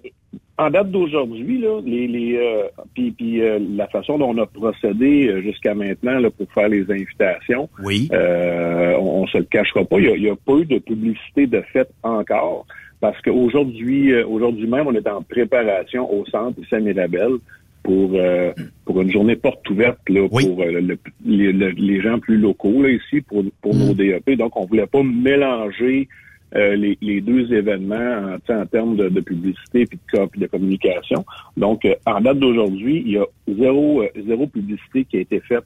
en 0.58 0.70
date 0.70 0.90
d'aujourd'hui, 0.90 1.58
là, 1.60 1.80
les, 1.84 2.08
les 2.08 2.36
euh, 2.36 2.64
puis, 2.94 3.12
puis, 3.12 3.40
la 3.76 3.86
façon 3.86 4.18
dont 4.18 4.30
on 4.34 4.38
a 4.38 4.46
procédé 4.46 5.40
jusqu'à 5.42 5.74
maintenant 5.74 6.18
là, 6.18 6.30
pour 6.30 6.50
faire 6.52 6.68
les 6.68 6.82
invitations, 6.90 7.68
oui. 7.82 8.08
on, 8.12 9.22
on 9.22 9.26
se 9.28 9.38
le 9.38 9.44
cachera 9.44 9.84
pas. 9.84 9.98
Il 10.00 10.22
y 10.22 10.28
a, 10.28 10.34
pas 10.36 10.54
eu 10.58 10.66
de 10.66 10.78
publicité 10.78 11.46
de 11.46 11.62
fait 11.72 11.88
encore. 12.02 12.66
Parce 13.00 13.18
qu'aujourd'hui, 13.22 14.14
aujourd'hui 14.24 14.66
même, 14.66 14.86
on 14.86 14.94
est 14.94 15.08
en 15.08 15.22
préparation 15.22 16.12
au 16.12 16.26
centre 16.26 16.58
ici 16.60 16.74
à 16.74 16.80
Mirabel 16.80 17.34
pour 17.82 18.10
euh, 18.14 18.52
pour 18.84 19.00
une 19.00 19.10
journée 19.10 19.36
porte 19.36 19.68
ouverte 19.70 19.98
là, 20.08 20.28
pour 20.28 20.62
euh, 20.62 20.80
le- 20.80 20.98
les, 21.24 21.52
le- 21.52 21.70
les 21.70 22.00
gens 22.00 22.18
plus 22.18 22.36
locaux 22.36 22.82
là, 22.82 22.90
ici 22.90 23.20
pour 23.22 23.42
pour 23.62 23.74
nos 23.74 23.94
DEP. 23.94 24.30
Donc, 24.36 24.56
on 24.56 24.66
voulait 24.66 24.86
pas 24.86 25.02
mélanger 25.02 26.08
euh, 26.56 26.74
les, 26.74 26.98
les 27.00 27.20
deux 27.20 27.52
événements 27.54 28.36
en, 28.48 28.52
en 28.54 28.66
termes 28.66 28.96
de, 28.96 29.08
de 29.08 29.20
publicité 29.20 29.86
puis 29.86 29.98
de, 30.12 30.26
puis 30.26 30.40
de 30.40 30.46
communication. 30.48 31.24
Donc, 31.56 31.84
euh, 31.84 31.94
en 32.06 32.20
date 32.20 32.38
d'aujourd'hui, 32.40 33.02
il 33.06 33.12
y 33.12 33.18
a 33.18 33.24
zéro, 33.48 34.02
euh, 34.02 34.08
zéro 34.26 34.46
publicité 34.48 35.04
qui 35.04 35.18
a 35.18 35.20
été 35.20 35.38
faite 35.40 35.62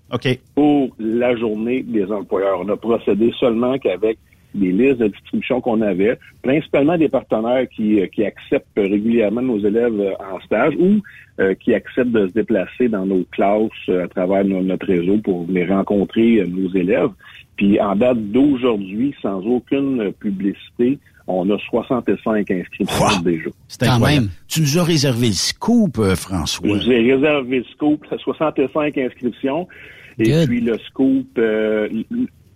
pour 0.55 0.95
la 0.99 1.35
journée 1.37 1.83
des 1.83 2.05
employeurs. 2.13 2.61
On 2.61 2.69
a 2.69 2.77
procédé 2.77 3.33
seulement 3.41 3.79
qu'avec 3.79 4.19
des 4.55 4.73
listes 4.73 4.99
de 4.99 5.09
distribution 5.09 5.61
qu'on 5.61 5.81
avait, 5.83 6.19
principalement 6.43 6.97
des 6.97 7.09
partenaires 7.09 7.67
qui, 7.75 8.01
euh, 8.01 8.07
qui 8.07 8.25
acceptent 8.25 8.69
régulièrement 8.77 9.43
nos 9.43 9.59
élèves 9.59 9.99
euh, 10.01 10.13
en 10.33 10.41
stage 10.41 10.75
ou 10.79 11.01
euh, 11.41 11.55
qui 11.55 11.75
acceptent 11.75 12.13
de 12.13 12.29
se 12.29 12.33
déplacer 12.33 12.89
dans 12.89 13.05
nos 13.05 13.25
classes 13.33 13.71
euh, 13.89 14.05
à 14.05 14.09
travers 14.09 14.45
no- 14.45 14.63
notre 14.63 14.87
réseau 14.87 15.19
pour 15.19 15.45
venir 15.47 15.69
rencontrer 15.69 16.45
nos 16.47 16.71
élèves. 16.75 17.11
Puis 17.57 17.81
en 17.81 17.97
date 17.97 18.19
d'aujourd'hui, 18.33 19.15
sans 19.23 19.41
aucune 19.45 20.13
publicité, 20.21 20.99
on 21.27 21.49
a 21.51 21.59
65 21.71 22.51
inscriptions 22.51 23.21
déjà. 23.25 23.51
C'est 23.69 23.85
incroyable. 23.85 24.29
Tu 24.47 24.61
nous 24.61 24.79
as 24.79 24.85
réservé 24.85 25.29
le 25.29 25.33
scoop, 25.33 25.97
François. 26.17 26.69
Je 26.69 26.73
vous 26.85 26.91
ai 26.93 27.13
réservé 27.13 27.59
le 27.59 27.65
scoop, 27.65 28.05
65 28.09 28.99
inscriptions. 28.99 29.67
Et 30.19 30.47
puis 30.47 30.61
le 30.61 30.79
scoop, 30.79 31.27
euh, 31.39 31.89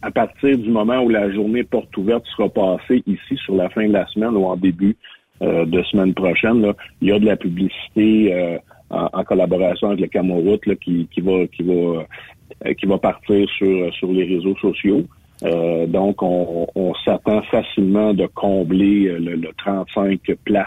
à 0.02 0.10
partir 0.10 0.56
du 0.58 0.70
moment 0.70 1.00
où 1.00 1.08
la 1.08 1.30
journée 1.30 1.64
porte 1.64 1.96
ouverte 1.96 2.24
sera 2.36 2.48
passée 2.48 3.02
ici 3.06 3.36
sur 3.44 3.56
la 3.56 3.68
fin 3.70 3.86
de 3.86 3.92
la 3.92 4.06
semaine 4.08 4.36
ou 4.36 4.44
en 4.44 4.56
début 4.56 4.96
euh, 5.42 5.64
de 5.64 5.82
semaine 5.84 6.14
prochaine, 6.14 6.62
là, 6.62 6.74
il 7.00 7.08
y 7.08 7.12
a 7.12 7.18
de 7.18 7.26
la 7.26 7.36
publicité 7.36 8.32
euh, 8.32 8.58
en, 8.90 9.08
en 9.12 9.24
collaboration 9.24 9.88
avec 9.88 10.00
le 10.00 10.06
Camoroute 10.08 10.66
là, 10.66 10.74
qui, 10.76 11.08
qui 11.12 11.20
va 11.20 11.46
qui 11.48 11.62
va 11.62 11.72
euh, 11.72 12.74
qui 12.74 12.86
va 12.86 12.98
partir 12.98 13.48
sur 13.50 13.92
sur 13.94 14.12
les 14.12 14.24
réseaux 14.24 14.56
sociaux. 14.56 15.04
Euh, 15.44 15.86
donc, 15.86 16.22
on, 16.22 16.66
on 16.74 16.94
s'attend 17.04 17.42
facilement 17.42 18.12
de 18.12 18.26
combler 18.26 19.06
euh, 19.08 19.18
le, 19.18 19.36
le 19.36 19.50
35 19.56 20.20
places 20.44 20.66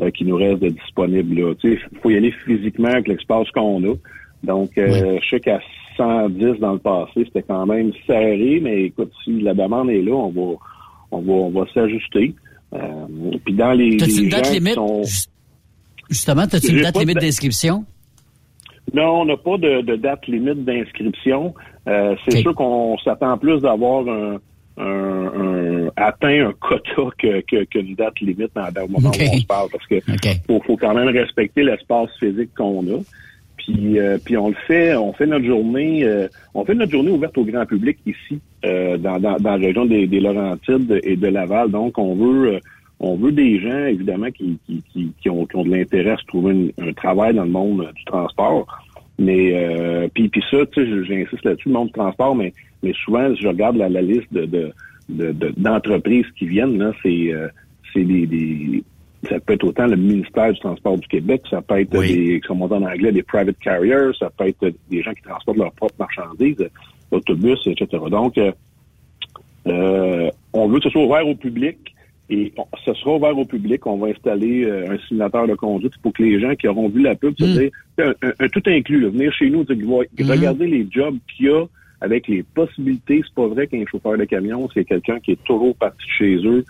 euh, 0.00 0.10
qui 0.10 0.24
nous 0.24 0.36
reste 0.36 0.60
de 0.60 0.70
disponibles. 0.70 1.54
Il 1.62 1.78
faut 2.02 2.10
y 2.10 2.16
aller 2.16 2.32
physiquement 2.44 2.88
avec 2.88 3.06
l'espace 3.06 3.48
qu'on 3.52 3.84
a. 3.84 3.94
Donc, 4.42 4.76
euh, 4.76 5.18
je 5.22 5.28
sais 5.28 5.40
qu'à 5.40 5.60
110 5.96 6.60
dans 6.60 6.72
le 6.74 6.78
passé, 6.78 7.24
c'était 7.24 7.42
quand 7.42 7.66
même 7.66 7.92
serré, 8.06 8.60
mais 8.62 8.84
écoute, 8.84 9.12
si 9.24 9.40
la 9.40 9.54
demande 9.54 9.90
est 9.90 10.02
là, 10.02 10.12
on 10.14 10.30
va 10.30 10.56
on 11.10 11.20
va, 11.20 11.32
on 11.32 11.50
va 11.50 11.64
s'ajuster. 11.72 12.34
Euh, 12.74 12.80
puis 13.44 13.54
dans 13.54 13.72
les, 13.72 13.96
T'as-tu 13.98 14.22
une 14.24 14.28
date 14.30 14.52
limite? 14.52 14.74
sont- 14.74 15.02
Justement, 16.10 16.42
as-tu 16.42 16.70
une 16.72 16.82
date 16.82 16.98
limite 16.98 17.18
d'inscription? 17.18 17.84
Non, 18.92 19.20
on 19.22 19.24
n'a 19.24 19.36
pas 19.36 19.56
de, 19.56 19.80
de 19.82 19.96
date 19.96 20.26
limite 20.26 20.64
d'inscription. 20.64 21.54
Euh, 21.88 22.14
c'est 22.24 22.38
sûr 22.40 22.54
qu'on 22.54 22.96
s'attend 22.98 23.38
plus 23.38 23.60
d'avoir 23.62 24.06
un, 24.08 24.38
un, 24.76 24.84
un- 24.86 25.88
atteint 25.96 26.48
un 26.48 26.52
quota 26.60 27.10
que, 27.18 27.40
que, 27.42 27.64
qu'une 27.64 27.94
date 27.94 28.18
limite 28.20 28.50
dans, 28.54 28.70
dans 28.72 28.82
le 28.82 28.88
moment 28.88 29.10
où 29.10 29.22
on 29.34 29.38
se 29.38 29.46
parle, 29.46 29.68
parce 29.70 29.86
que 29.86 30.00
faut, 30.46 30.60
faut 30.66 30.76
quand 30.76 30.94
même 30.94 31.08
respecter 31.08 31.62
l'espace 31.62 32.10
physique 32.18 32.50
qu'on 32.56 32.82
a. 32.88 32.98
Puis, 33.66 33.98
euh, 33.98 34.18
on 34.38 34.48
le 34.48 34.54
fait, 34.66 34.94
on 34.94 35.12
fait 35.14 35.26
notre 35.26 35.44
journée, 35.46 36.04
euh, 36.04 36.28
on 36.54 36.64
fait 36.64 36.74
notre 36.74 36.92
journée 36.92 37.10
ouverte 37.10 37.36
au 37.38 37.44
grand 37.44 37.64
public 37.66 37.96
ici, 38.04 38.40
euh, 38.64 38.98
dans, 38.98 39.18
dans, 39.18 39.36
dans 39.38 39.56
la 39.56 39.66
région 39.66 39.86
des, 39.86 40.06
des 40.06 40.20
Laurentides 40.20 41.00
et 41.02 41.16
de 41.16 41.26
Laval. 41.28 41.70
Donc, 41.70 41.96
on 41.98 42.14
veut, 42.14 42.54
euh, 42.54 42.58
on 43.00 43.16
veut 43.16 43.32
des 43.32 43.58
gens 43.60 43.86
évidemment 43.86 44.30
qui, 44.30 44.58
qui, 44.66 44.82
qui, 44.92 45.12
qui 45.20 45.30
ont, 45.30 45.46
qui 45.46 45.56
ont 45.56 45.64
de 45.64 45.70
l'intérêt 45.70 46.10
à 46.10 46.16
se 46.18 46.26
trouver 46.26 46.52
une- 46.52 46.72
un 46.88 46.92
travail 46.92 47.34
dans 47.34 47.44
le 47.44 47.50
monde 47.50 47.80
euh, 47.80 47.92
du 47.92 48.04
transport. 48.04 48.66
Mais 49.18 49.52
euh, 49.54 50.08
puis, 50.12 50.28
puis 50.28 50.42
ça, 50.50 50.58
tu 50.66 50.84
sais, 50.84 51.04
j'insiste 51.04 51.44
là-dessus, 51.44 51.68
le 51.68 51.74
monde 51.74 51.86
du 51.86 51.92
transport, 51.92 52.34
mais, 52.34 52.52
mais 52.82 52.92
souvent, 53.04 53.34
si 53.34 53.40
je 53.42 53.48
regarde 53.48 53.76
la, 53.76 53.88
la 53.88 54.02
liste 54.02 54.32
de, 54.32 54.44
de, 54.44 54.72
de- 55.08 55.32
de- 55.32 55.54
d'entreprises 55.56 56.26
qui 56.38 56.46
viennent, 56.46 56.78
là, 56.78 56.92
c'est, 57.02 57.32
c'est 57.92 58.02
des, 58.04 58.26
des 58.26 58.82
ça 59.28 59.40
peut 59.40 59.52
être 59.54 59.64
autant 59.64 59.86
le 59.86 59.96
ministère 59.96 60.52
du 60.52 60.58
Transport 60.60 60.98
du 60.98 61.06
Québec, 61.08 61.42
ça 61.50 61.60
peut 61.62 61.80
être 61.80 61.94
des, 62.14 62.40
comme 62.46 62.62
on 62.62 62.68
dit 62.68 62.74
en 62.74 62.82
anglais, 62.82 63.12
des 63.12 63.22
private 63.22 63.58
carriers, 63.58 64.10
ça 64.18 64.30
peut 64.30 64.46
être 64.48 64.72
des 64.90 65.02
gens 65.02 65.12
qui 65.12 65.22
transportent 65.22 65.58
leurs 65.58 65.72
propres 65.72 65.94
marchandises, 65.98 66.60
euh, 66.60 66.68
autobus, 67.10 67.58
etc. 67.66 67.86
Donc, 68.10 68.38
euh, 68.38 68.52
euh, 69.66 70.30
on 70.52 70.68
veut 70.68 70.78
que 70.78 70.84
ce 70.84 70.90
soit 70.90 71.04
ouvert 71.04 71.26
au 71.26 71.34
public 71.34 71.78
et 72.30 72.52
ce 72.84 72.94
sera 72.94 73.16
ouvert 73.16 73.36
au 73.36 73.44
public. 73.44 73.86
On 73.86 73.96
va 73.96 74.08
installer 74.08 74.64
euh, 74.64 74.90
un 74.92 74.98
simulateur 75.08 75.46
de 75.46 75.54
conduite 75.54 75.96
pour 76.02 76.12
que 76.12 76.22
les 76.22 76.40
gens 76.40 76.54
qui 76.54 76.68
auront 76.68 76.88
vu 76.88 77.02
la 77.02 77.14
pub 77.14 77.34
se 77.38 77.44
disent, 77.44 77.70
un, 77.98 78.10
un- 78.22 78.32
un 78.40 78.48
tout 78.48 78.62
inclus, 78.66 79.00
là, 79.00 79.08
venir 79.10 79.32
chez 79.32 79.50
nous, 79.50 79.64
dire, 79.64 79.76
regarder 80.38 80.66
les 80.66 80.86
jobs 80.90 81.16
qu'il 81.36 81.46
y 81.46 81.48
a 81.50 81.64
avec 82.00 82.28
les 82.28 82.42
possibilités. 82.42 83.22
C'est 83.24 83.34
pas 83.34 83.46
vrai 83.46 83.66
qu'un 83.66 83.84
chauffeur 83.90 84.18
de 84.18 84.24
camion, 84.24 84.68
c'est 84.74 84.84
quelqu'un 84.84 85.18
qui 85.20 85.32
est 85.32 85.44
toujours 85.44 85.74
parti 85.76 85.98
de 86.06 86.12
chez 86.18 86.36
eux 86.46 86.64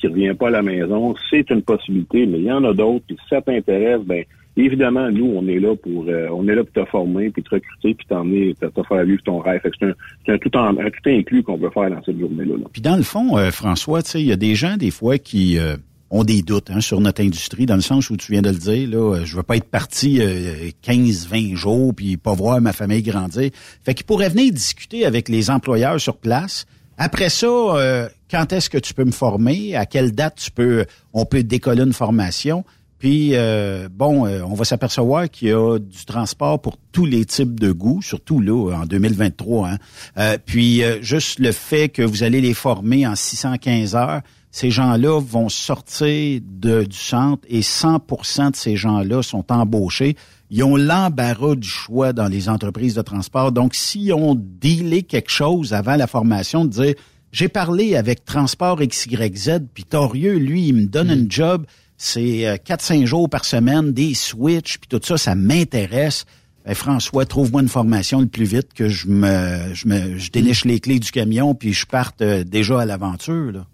qui 0.00 0.06
revient 0.08 0.34
pas 0.38 0.48
à 0.48 0.50
la 0.50 0.62
maison. 0.62 1.14
C'est 1.30 1.48
une 1.50 1.62
possibilité, 1.62 2.26
mais 2.26 2.38
il 2.38 2.44
y 2.44 2.52
en 2.52 2.64
a 2.64 2.72
d'autres. 2.74 3.04
Si 3.08 3.16
ça 3.28 3.40
t'intéresse, 3.42 4.00
ben 4.04 4.24
évidemment, 4.56 5.10
nous, 5.10 5.26
on 5.36 5.46
est 5.48 5.58
là 5.60 5.74
pour 5.76 6.04
euh, 6.08 6.28
on 6.32 6.46
est 6.48 6.54
là 6.54 6.64
pour 6.64 6.72
te 6.84 6.88
former, 6.90 7.30
puis 7.30 7.42
te 7.42 7.50
recruter, 7.50 7.94
puis 7.94 8.06
t'emmener, 8.08 8.54
te, 8.60 8.66
te 8.66 8.82
faire 8.86 9.04
vivre 9.04 9.22
ton 9.24 9.38
rêve. 9.38 9.60
C'est 9.64 9.86
un, 9.86 10.34
un 10.34 10.38
tout 10.38 10.56
en- 10.56 10.76
un 10.78 10.90
tout 10.90 11.08
inclus 11.08 11.42
qu'on 11.42 11.56
veut 11.56 11.70
faire 11.70 11.90
dans 11.90 12.02
cette 12.04 12.18
journée-là. 12.18 12.56
là. 12.56 12.64
Puis 12.72 12.82
dans 12.82 12.96
le 12.96 13.02
fond, 13.02 13.36
euh, 13.38 13.50
François, 13.50 14.02
tu 14.02 14.10
sais, 14.10 14.20
il 14.20 14.26
y 14.26 14.32
a 14.32 14.36
des 14.36 14.54
gens 14.54 14.76
des 14.76 14.90
fois 14.90 15.18
qui 15.18 15.58
euh, 15.58 15.76
ont 16.10 16.24
des 16.24 16.42
doutes 16.42 16.70
hein, 16.70 16.80
sur 16.80 17.00
notre 17.00 17.22
industrie, 17.22 17.66
dans 17.66 17.76
le 17.76 17.80
sens 17.82 18.10
où 18.10 18.16
tu 18.16 18.32
viens 18.32 18.42
de 18.42 18.50
le 18.50 18.56
dire, 18.56 18.88
là, 18.90 19.14
euh, 19.16 19.24
je 19.24 19.36
veux 19.36 19.44
pas 19.44 19.56
être 19.56 19.70
parti 19.70 20.18
euh, 20.20 20.70
15-20 20.84 21.54
jours 21.54 21.94
puis 21.94 22.16
pas 22.16 22.34
voir 22.34 22.60
ma 22.60 22.72
famille 22.72 23.02
grandir. 23.02 23.50
Fait 23.84 23.94
qu'ils 23.94 24.06
pourraient 24.06 24.28
venir 24.30 24.52
discuter 24.52 25.06
avec 25.06 25.28
les 25.28 25.50
employeurs 25.50 26.00
sur 26.00 26.16
place. 26.16 26.66
Après 26.98 27.28
ça, 27.30 27.46
euh, 27.46 28.08
quand 28.30 28.52
est-ce 28.52 28.70
que 28.70 28.78
tu 28.78 28.94
peux 28.94 29.04
me 29.04 29.10
former? 29.10 29.76
À 29.76 29.86
quelle 29.86 30.12
date 30.12 30.36
tu 30.36 30.50
peux 30.50 30.86
on 31.12 31.24
peut 31.24 31.42
décoller 31.42 31.82
une 31.82 31.92
formation? 31.92 32.64
Puis, 33.00 33.30
euh, 33.32 33.88
bon, 33.90 34.26
euh, 34.26 34.42
on 34.42 34.52
va 34.52 34.64
s'apercevoir 34.64 35.30
qu'il 35.30 35.48
y 35.48 35.52
a 35.52 35.78
du 35.78 36.04
transport 36.04 36.60
pour 36.60 36.76
tous 36.92 37.06
les 37.06 37.24
types 37.24 37.58
de 37.58 37.72
goûts, 37.72 38.02
surtout 38.02 38.40
là, 38.40 38.76
en 38.76 38.84
2023. 38.84 39.70
Hein. 39.70 39.78
Euh, 40.18 40.36
puis, 40.44 40.82
juste 41.00 41.38
le 41.38 41.50
fait 41.50 41.88
que 41.88 42.02
vous 42.02 42.22
allez 42.22 42.42
les 42.42 42.52
former 42.52 43.06
en 43.06 43.16
615 43.16 43.96
heures, 43.96 44.20
ces 44.50 44.70
gens-là 44.70 45.18
vont 45.18 45.48
sortir 45.48 46.40
du 46.44 46.84
centre 46.90 47.42
et 47.48 47.62
100% 47.62 48.50
de 48.50 48.56
ces 48.56 48.76
gens-là 48.76 49.22
sont 49.22 49.50
embauchés. 49.50 50.16
Ils 50.50 50.62
ont 50.62 50.76
l'embarras 50.76 51.54
du 51.54 51.68
choix 51.68 52.12
dans 52.12 52.28
les 52.28 52.50
entreprises 52.50 52.94
de 52.94 53.02
transport. 53.02 53.50
Donc, 53.50 53.74
s'ils 53.74 54.12
ont 54.12 54.34
dealé 54.36 55.04
quelque 55.04 55.30
chose 55.30 55.72
avant 55.72 55.96
la 55.96 56.06
formation, 56.06 56.66
de 56.66 56.70
dire, 56.70 56.94
j'ai 57.32 57.48
parlé 57.48 57.96
avec 57.96 58.24
Transport 58.24 58.80
XYZ, 58.80 59.60
puis 59.74 59.84
Torieux, 59.84 60.36
lui, 60.38 60.68
il 60.68 60.74
me 60.74 60.86
donne 60.86 61.10
un 61.10 61.24
job, 61.28 61.64
c'est 61.96 62.46
euh, 62.48 62.56
4-5 62.56 63.04
jours 63.06 63.28
par 63.30 63.44
semaine, 63.44 63.92
des 63.92 64.14
switches, 64.14 64.78
puis 64.78 64.88
tout 64.88 65.00
ça, 65.04 65.16
ça 65.16 65.34
m'intéresse. 65.34 66.24
Ben, 66.66 66.74
François, 66.74 67.24
trouve-moi 67.24 67.62
une 67.62 67.68
formation 67.68 68.20
le 68.20 68.26
plus 68.26 68.44
vite 68.44 68.74
que 68.74 68.88
je 68.88 69.08
me, 69.08 69.72
je 69.74 69.86
me, 69.88 70.18
je 70.18 70.30
déniche 70.30 70.64
les 70.64 70.80
clés 70.80 70.98
du 70.98 71.10
camion, 71.10 71.54
puis 71.54 71.72
je 71.72 71.86
parte 71.86 72.20
euh, 72.22 72.44
déjà 72.44 72.80
à 72.80 72.84
l'aventure, 72.86 73.52
là. 73.52 73.66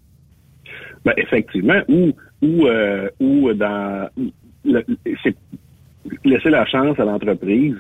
Ben, 1.05 1.13
effectivement, 1.19 1.81
ou 1.89 2.13
ou 2.43 2.67
euh, 2.67 3.09
ou 3.21 3.53
dans 3.55 4.09
le- 4.65 4.85
c'est 5.23 5.37
laisser 6.25 6.51
la 6.51 6.67
chance 6.67 6.99
à 6.99 7.05
l'entreprise 7.05 7.77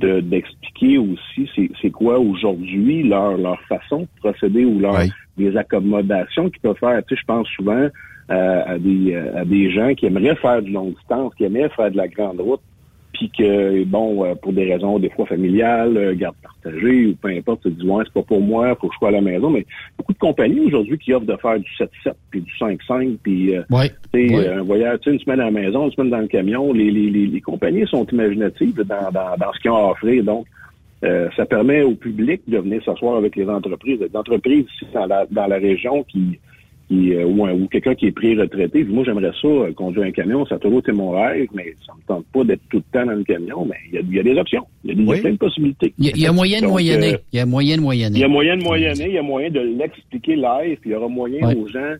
de 0.00 0.20
d'expliquer 0.20 0.98
aussi 0.98 1.48
c'est 1.54 1.70
c'est 1.80 1.90
quoi 1.90 2.18
aujourd'hui 2.18 3.02
leur 3.02 3.36
leur 3.36 3.60
façon 3.62 4.00
de 4.00 4.08
procéder 4.20 4.64
ou 4.64 4.78
leur 4.80 4.96
des 5.36 5.56
accommodations 5.56 6.50
qu'ils 6.50 6.60
peuvent 6.60 6.76
faire. 6.78 7.02
Tu 7.06 7.14
sais, 7.14 7.20
je 7.20 7.26
pense 7.26 7.48
souvent 7.48 7.88
euh, 8.30 8.62
à 8.66 8.78
des 8.78 9.14
euh, 9.14 9.40
à 9.40 9.44
des 9.44 9.70
gens 9.70 9.94
qui 9.94 10.06
aimeraient 10.06 10.36
faire 10.36 10.62
du 10.62 10.72
long 10.72 10.90
distance, 10.90 11.34
qui 11.36 11.44
aimeraient 11.44 11.70
faire 11.70 11.90
de 11.90 11.96
la 11.96 12.08
grande 12.08 12.40
route, 12.40 12.60
puis 13.12 13.30
que 13.36 13.84
bon 13.84 14.24
euh, 14.24 14.34
pour 14.34 14.52
des 14.52 14.72
raisons 14.72 14.98
des 14.98 15.10
fois 15.10 15.26
familiales, 15.26 15.96
euh, 15.96 16.14
garde 16.14 16.36
partagée 16.42 17.06
ou 17.06 17.14
peu 17.16 17.28
importe, 17.28 17.62
tu 17.62 17.70
te 17.72 17.80
dis 17.80 17.86
ouais 17.86 18.04
c'est 18.06 18.12
pas 18.12 18.22
pour 18.22 18.40
moi, 18.40 18.74
faut 18.80 18.88
que 18.88 18.94
je 18.94 18.98
sois 18.98 19.08
à 19.08 19.12
la 19.12 19.20
maison, 19.20 19.50
mais 19.50 19.66
beaucoup 19.98 20.12
de 20.12 20.18
compagnies 20.18 20.60
aujourd'hui 20.60 20.98
qui 20.98 21.12
offrent 21.12 21.26
de 21.26 21.36
faire 21.36 21.58
du 21.58 21.70
7-7 21.78 22.12
puis 22.30 22.40
du 22.40 22.52
5-5 22.60 23.16
puis 23.22 23.56
euh, 23.56 23.62
tu 24.12 24.28
sais, 24.28 24.34
Ouais. 24.36 24.46
euh, 24.46 24.60
un 24.60 24.62
voyage, 24.62 24.98
une 25.06 25.18
semaine 25.18 25.40
à 25.40 25.46
la 25.46 25.50
maison, 25.50 25.86
une 25.86 25.92
semaine 25.92 26.10
dans 26.10 26.18
le 26.20 26.28
camion. 26.28 26.72
Les, 26.72 26.90
les, 26.90 27.10
les, 27.10 27.26
les 27.26 27.40
compagnies 27.40 27.86
sont 27.86 28.06
imaginatives 28.06 28.82
dans, 28.84 29.10
dans, 29.12 29.36
dans 29.38 29.52
ce 29.52 29.60
qu'ils 29.60 29.70
ont 29.70 29.76
à 29.88 29.90
offrir. 29.90 30.22
Donc, 30.24 30.46
euh, 31.02 31.28
ça 31.36 31.46
permet 31.46 31.82
au 31.82 31.94
public 31.94 32.42
de 32.46 32.58
venir 32.58 32.84
s'asseoir 32.84 33.16
avec 33.16 33.34
les 33.36 33.48
entreprises. 33.48 33.98
Des 33.98 34.14
entreprises 34.16 34.66
ici 34.74 34.86
dans 34.92 35.06
la, 35.06 35.26
dans 35.30 35.46
la 35.46 35.56
région 35.56 36.04
qui, 36.04 36.38
qui 36.90 37.14
euh, 37.14 37.24
ou, 37.24 37.46
un- 37.46 37.52
ou 37.54 37.68
quelqu'un 37.68 37.94
qui 37.94 38.06
est 38.06 38.10
pré-retraité. 38.12 38.82
Moi, 38.82 39.04
j'aimerais 39.04 39.30
ça, 39.40 39.46
euh, 39.46 39.72
conduire 39.72 40.06
un 40.06 40.10
camion. 40.10 40.44
Ça 40.46 40.56
a 40.56 40.58
toujours 40.58 40.80
été 40.80 40.90
mon 40.90 41.10
rêve, 41.12 41.46
mais 41.54 41.72
ça 41.86 41.92
me 41.96 42.02
tente 42.06 42.26
pas 42.32 42.42
d'être 42.42 42.62
tout 42.68 42.78
le 42.78 42.82
temps 42.98 43.06
dans 43.06 43.12
le 43.12 43.22
camion. 43.22 43.64
Mais 43.64 43.76
il 43.88 43.94
y 43.94 43.98
a, 43.98 44.00
il 44.00 44.16
y 44.16 44.18
a 44.18 44.22
des 44.24 44.34
options. 44.36 44.64
Il 44.84 44.90
y 44.90 44.92
a, 44.92 44.96
des, 44.96 45.02
il 45.02 45.06
y 45.08 45.12
a 45.12 45.20
plein 45.20 45.30
de 45.32 45.36
possibilités. 45.36 45.94
Il 45.98 46.16
y 46.18 46.26
a, 46.26 46.32
moyen 46.32 46.60
de 46.60 46.66
moyenner. 46.66 47.14
euh, 47.14 47.18
Il 47.32 47.36
y 47.38 47.40
a 47.40 47.46
moyen 47.46 47.76
de 47.76 47.82
moyenner. 47.82 48.18
il 48.18 48.20
y 48.20 48.24
a 48.24 48.28
moyen 48.28 48.56
de 48.56 48.62
moyenner, 48.64 49.06
il 49.06 49.14
y 49.14 49.18
a 49.18 49.22
moyen 49.22 49.50
de 49.50 49.60
l'expliquer 49.60 50.34
live, 50.34 50.78
puis 50.80 50.90
il 50.90 50.92
y 50.92 50.96
aura 50.96 51.08
moyen 51.08 51.40
aux 51.56 51.68
gens 51.68 51.94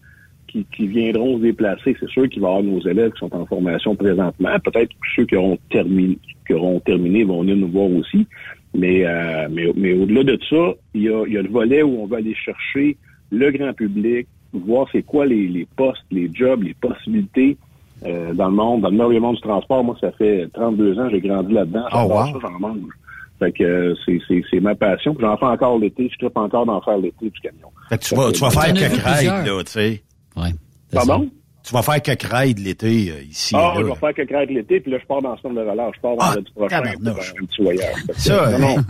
qui, 0.48 0.66
qui 0.76 0.88
viendront 0.88 1.38
se 1.38 1.42
déplacer. 1.42 1.94
C'est 2.00 2.08
sûr 2.10 2.28
qu'il 2.28 2.42
va 2.42 2.48
y 2.48 2.50
avoir 2.50 2.64
nos 2.64 2.80
élèves 2.84 3.12
qui 3.12 3.20
sont 3.20 3.32
en 3.32 3.46
formation 3.46 3.94
présentement. 3.94 4.50
Peut-être 4.64 4.88
que 4.90 5.06
ceux 5.14 5.24
qui 5.24 5.36
auront 5.36 5.56
terminé, 5.70 6.18
qui 6.44 6.52
auront 6.54 6.80
terminé 6.80 7.22
vont 7.22 7.42
venir 7.42 7.54
nous 7.56 7.68
voir 7.68 7.88
aussi. 7.92 8.26
Mais, 8.74 9.04
euh, 9.06 9.46
mais, 9.50 9.66
mais 9.76 9.92
au-delà 9.92 10.24
de 10.24 10.38
ça, 10.48 10.74
il 10.94 11.02
y, 11.02 11.08
a, 11.08 11.24
il 11.26 11.32
y 11.32 11.38
a 11.38 11.42
le 11.42 11.48
volet 11.48 11.82
où 11.84 12.00
on 12.02 12.06
va 12.06 12.16
aller 12.16 12.34
chercher 12.34 12.96
le 13.30 13.50
grand 13.52 13.72
public, 13.72 14.26
voir 14.52 14.86
c'est 14.93 15.02
quoi 15.02 15.27
les, 15.27 15.47
les 15.48 15.66
postes, 15.77 16.05
les 16.10 16.31
jobs, 16.32 16.62
les 16.62 16.74
possibilités 16.74 17.56
euh, 18.05 18.32
dans 18.32 18.48
le 18.48 18.55
monde, 18.55 18.81
dans 18.82 18.90
le 18.90 18.97
merveilleux 18.97 19.20
monde 19.20 19.36
du 19.36 19.43
transport. 19.43 19.85
Moi, 19.85 19.97
ça 20.01 20.10
fait 20.12 20.48
32 20.52 20.98
ans, 20.98 21.09
j'ai 21.10 21.20
grandi 21.20 21.52
là-dedans. 21.52 21.85
Oh, 21.93 22.06
wow. 22.09 22.27
ça, 22.27 22.39
j'en 22.43 22.59
mange. 22.59 22.78
Fait 23.39 23.52
que 23.52 23.64
euh, 23.64 23.94
c'est, 24.05 24.18
c'est, 24.28 24.43
c'est 24.51 24.60
ma 24.60 24.74
passion. 24.74 25.14
Puis 25.14 25.24
J'en 25.24 25.36
fais 25.36 25.47
encore 25.47 25.78
l'été. 25.78 26.09
Je 26.12 26.18
tripe 26.18 26.36
encore 26.36 26.66
d'en 26.66 26.81
faire 26.82 26.98
l'été 26.98 27.31
du 27.31 27.40
camion. 27.40 27.68
Fait 27.89 27.98
que 27.98 28.05
tu 28.05 28.14
vas, 28.14 28.32
tu 28.32 28.40
vas 28.40 28.51
faire 28.51 28.74
quelques 28.74 29.02
raids, 29.02 29.24
là, 29.24 29.64
tu 29.64 29.72
sais. 29.72 30.02
Pardon? 30.93 31.28
Tu 31.70 31.76
vas 31.76 31.82
faire 31.82 32.02
quelques 32.02 32.24
raids 32.24 32.55
l'été, 32.59 33.12
euh, 33.12 33.22
ici. 33.22 33.55
Ah, 33.56 33.74
là. 33.76 33.80
je 33.82 33.86
vais 33.86 33.94
faire 33.94 34.12
quelques 34.12 34.30
raids 34.32 34.47
l'été, 34.47 34.80
puis 34.80 34.90
là, 34.90 34.98
je 35.01 35.06
pars 35.06 35.22
dans 35.22 35.30
le 35.30 35.38
semaine 35.38 35.55
de 35.55 35.60
relâche. 35.70 35.94
Je 35.97 36.01
pars 36.01 36.16
vendredi 36.16 36.51
prochain 36.52 36.82
pour 36.82 36.84
tabarnouche. 36.98 37.34
un, 37.40 37.47
petit 37.47 37.62
voyage. 37.62 37.94
Ça, 38.16 38.48
hein, 38.59 38.84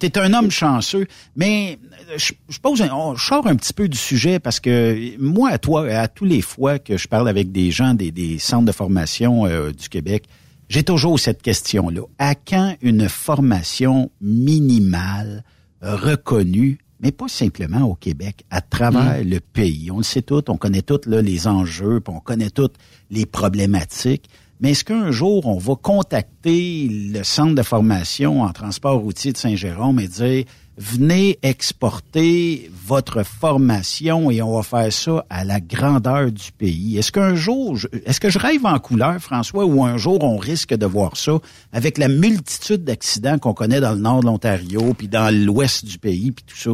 t'es 0.00 0.18
un 0.18 0.34
homme 0.34 0.50
chanceux, 0.50 1.06
mais 1.36 1.78
euh, 2.10 2.14
je, 2.18 2.32
je 2.48 2.58
pose, 2.58 2.82
un, 2.82 2.90
on- 2.92 3.14
je 3.14 3.24
sors 3.24 3.46
un 3.46 3.54
petit 3.54 3.72
peu 3.72 3.86
du 3.88 3.96
sujet 3.96 4.40
parce 4.40 4.58
que 4.58 5.16
moi, 5.20 5.50
à 5.50 5.58
toi, 5.58 5.86
à 5.88 6.08
tous 6.08 6.24
les 6.24 6.40
fois 6.40 6.80
que 6.80 6.96
je 6.96 7.06
parle 7.06 7.28
avec 7.28 7.52
des 7.52 7.70
gens 7.70 7.94
des, 7.94 8.10
des 8.10 8.40
centres 8.40 8.64
de 8.66 8.72
formation 8.72 9.46
euh, 9.46 9.70
du 9.70 9.88
Québec, 9.88 10.24
j'ai 10.68 10.82
toujours 10.82 11.20
cette 11.20 11.40
question-là. 11.40 12.00
À 12.18 12.34
quand 12.34 12.74
une 12.82 13.08
formation 13.08 14.10
minimale 14.20 15.44
euh, 15.84 15.94
reconnue, 15.94 16.78
mais 17.00 17.12
pas 17.12 17.28
simplement 17.28 17.82
au 17.82 17.94
Québec, 17.94 18.44
à 18.50 18.60
travers 18.60 19.22
le 19.24 19.40
pays? 19.40 19.90
On 19.90 19.98
le 19.98 20.02
sait 20.02 20.22
tout, 20.22 20.50
on 20.50 20.56
connaît 20.56 20.82
tous 20.82 21.06
là, 21.06 21.22
les 21.22 21.46
enjeux, 21.46 22.00
puis 22.00 22.14
on 22.14 22.20
connaît 22.20 22.50
toutes 22.50 22.76
les 23.10 23.26
problématiques. 23.26 24.28
Mais 24.60 24.72
est-ce 24.72 24.84
qu'un 24.84 25.12
jour, 25.12 25.46
on 25.46 25.58
va 25.58 25.76
contacter 25.76 26.88
le 26.90 27.22
centre 27.22 27.54
de 27.54 27.62
formation 27.62 28.42
en 28.42 28.52
transport 28.52 28.98
routier 28.98 29.32
de 29.32 29.36
Saint-Jérôme 29.36 30.00
et 30.00 30.08
dire, 30.08 30.44
venez 30.78 31.38
exporter 31.42 32.70
votre 32.72 33.24
formation 33.24 34.30
et 34.30 34.40
on 34.40 34.56
va 34.56 34.62
faire 34.62 34.92
ça 34.92 35.26
à 35.28 35.44
la 35.44 35.60
grandeur 35.60 36.30
du 36.30 36.52
pays? 36.52 36.96
Est-ce 36.98 37.12
qu'un 37.12 37.34
jour, 37.34 37.76
est-ce 38.06 38.20
que 38.20 38.30
je 38.30 38.38
rêve 38.38 38.64
en 38.64 38.78
couleur, 38.78 39.18
François, 39.18 39.64
ou 39.64 39.84
un 39.84 39.96
jour 39.96 40.22
on 40.22 40.36
risque 40.36 40.74
de 40.74 40.86
voir 40.86 41.16
ça 41.16 41.38
avec 41.72 41.98
la 41.98 42.08
multitude 42.08 42.84
d'accidents 42.84 43.38
qu'on 43.38 43.54
connaît 43.54 43.80
dans 43.80 43.92
le 43.92 44.00
nord 44.00 44.20
de 44.20 44.26
l'Ontario, 44.26 44.94
puis 44.96 45.08
dans 45.08 45.34
l'ouest 45.34 45.84
du 45.84 45.98
pays, 45.98 46.30
puis 46.30 46.44
tout 46.46 46.56
ça? 46.56 46.70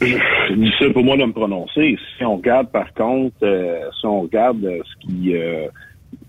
je 0.00 0.54
dis 0.54 0.92
pour 0.92 1.04
moi 1.04 1.16
de 1.16 1.24
me 1.24 1.32
prononcer. 1.32 1.96
Si 2.16 2.24
on 2.24 2.36
regarde 2.36 2.70
par 2.70 2.92
contre, 2.94 3.36
euh, 3.42 3.88
si 3.98 4.06
on 4.06 4.22
regarde 4.22 4.64
euh, 4.64 4.80
ce 4.84 5.06
qui, 5.06 5.36
euh, 5.36 5.68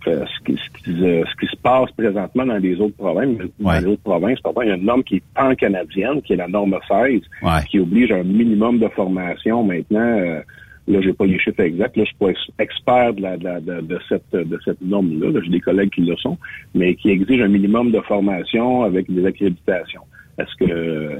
euh, 0.08 0.26
ce, 0.26 0.44
qui, 0.46 0.58
ce, 0.58 0.84
qui, 0.84 1.04
euh, 1.06 1.24
ce 1.26 1.36
qui 1.40 1.48
se 1.52 1.58
passe 1.62 1.92
présentement 1.92 2.46
dans 2.46 2.58
les 2.58 2.80
autres 2.80 2.96
provinces, 2.98 3.38
dans 3.60 3.72
les 3.80 3.86
autres 3.86 4.02
provinces, 4.04 4.40
pardon, 4.42 4.62
il 4.64 4.70
y 4.70 4.72
a 4.72 4.76
une 4.76 4.86
norme 4.86 5.04
qui 5.04 5.18
est 5.18 5.24
pan-canadienne, 5.36 6.22
qui 6.22 6.34
est 6.34 6.38
la 6.38 6.48
norme 6.48 6.78
16, 6.88 7.22
qui 7.70 7.80
oblige 7.80 8.12
un 8.12 8.24
minimum 8.24 8.80
de 8.80 8.88
formation 8.90 9.64
maintenant. 9.64 10.00
euh, 10.20 10.40
Là, 10.90 11.02
j'ai 11.02 11.12
pas 11.12 11.26
les 11.26 11.38
chiffres 11.38 11.60
exacts. 11.60 11.98
Là, 11.98 12.04
je 12.06 12.08
suis 12.08 12.16
pas 12.18 12.30
ex- 12.30 12.52
expert 12.60 13.14
de, 13.14 13.22
la, 13.22 13.36
de, 13.36 13.44
la- 13.44 13.60
de, 13.60 13.82
de 13.82 14.00
cette 14.08 14.32
de 14.32 14.58
cette 14.64 14.80
norme-là. 14.82 15.32
Là, 15.32 15.42
j'ai 15.44 15.50
des 15.52 15.60
collègues 15.60 15.90
qui 15.90 16.00
le 16.00 16.16
sont, 16.16 16.38
mais 16.74 16.96
qui 16.96 17.10
exigent 17.10 17.44
un 17.44 17.50
minimum 17.50 17.92
de 17.92 18.00
formation 18.00 18.84
avec 18.84 19.12
des 19.14 19.26
accréditations. 19.26 20.04
Est-ce 20.40 20.56
que 20.66 20.72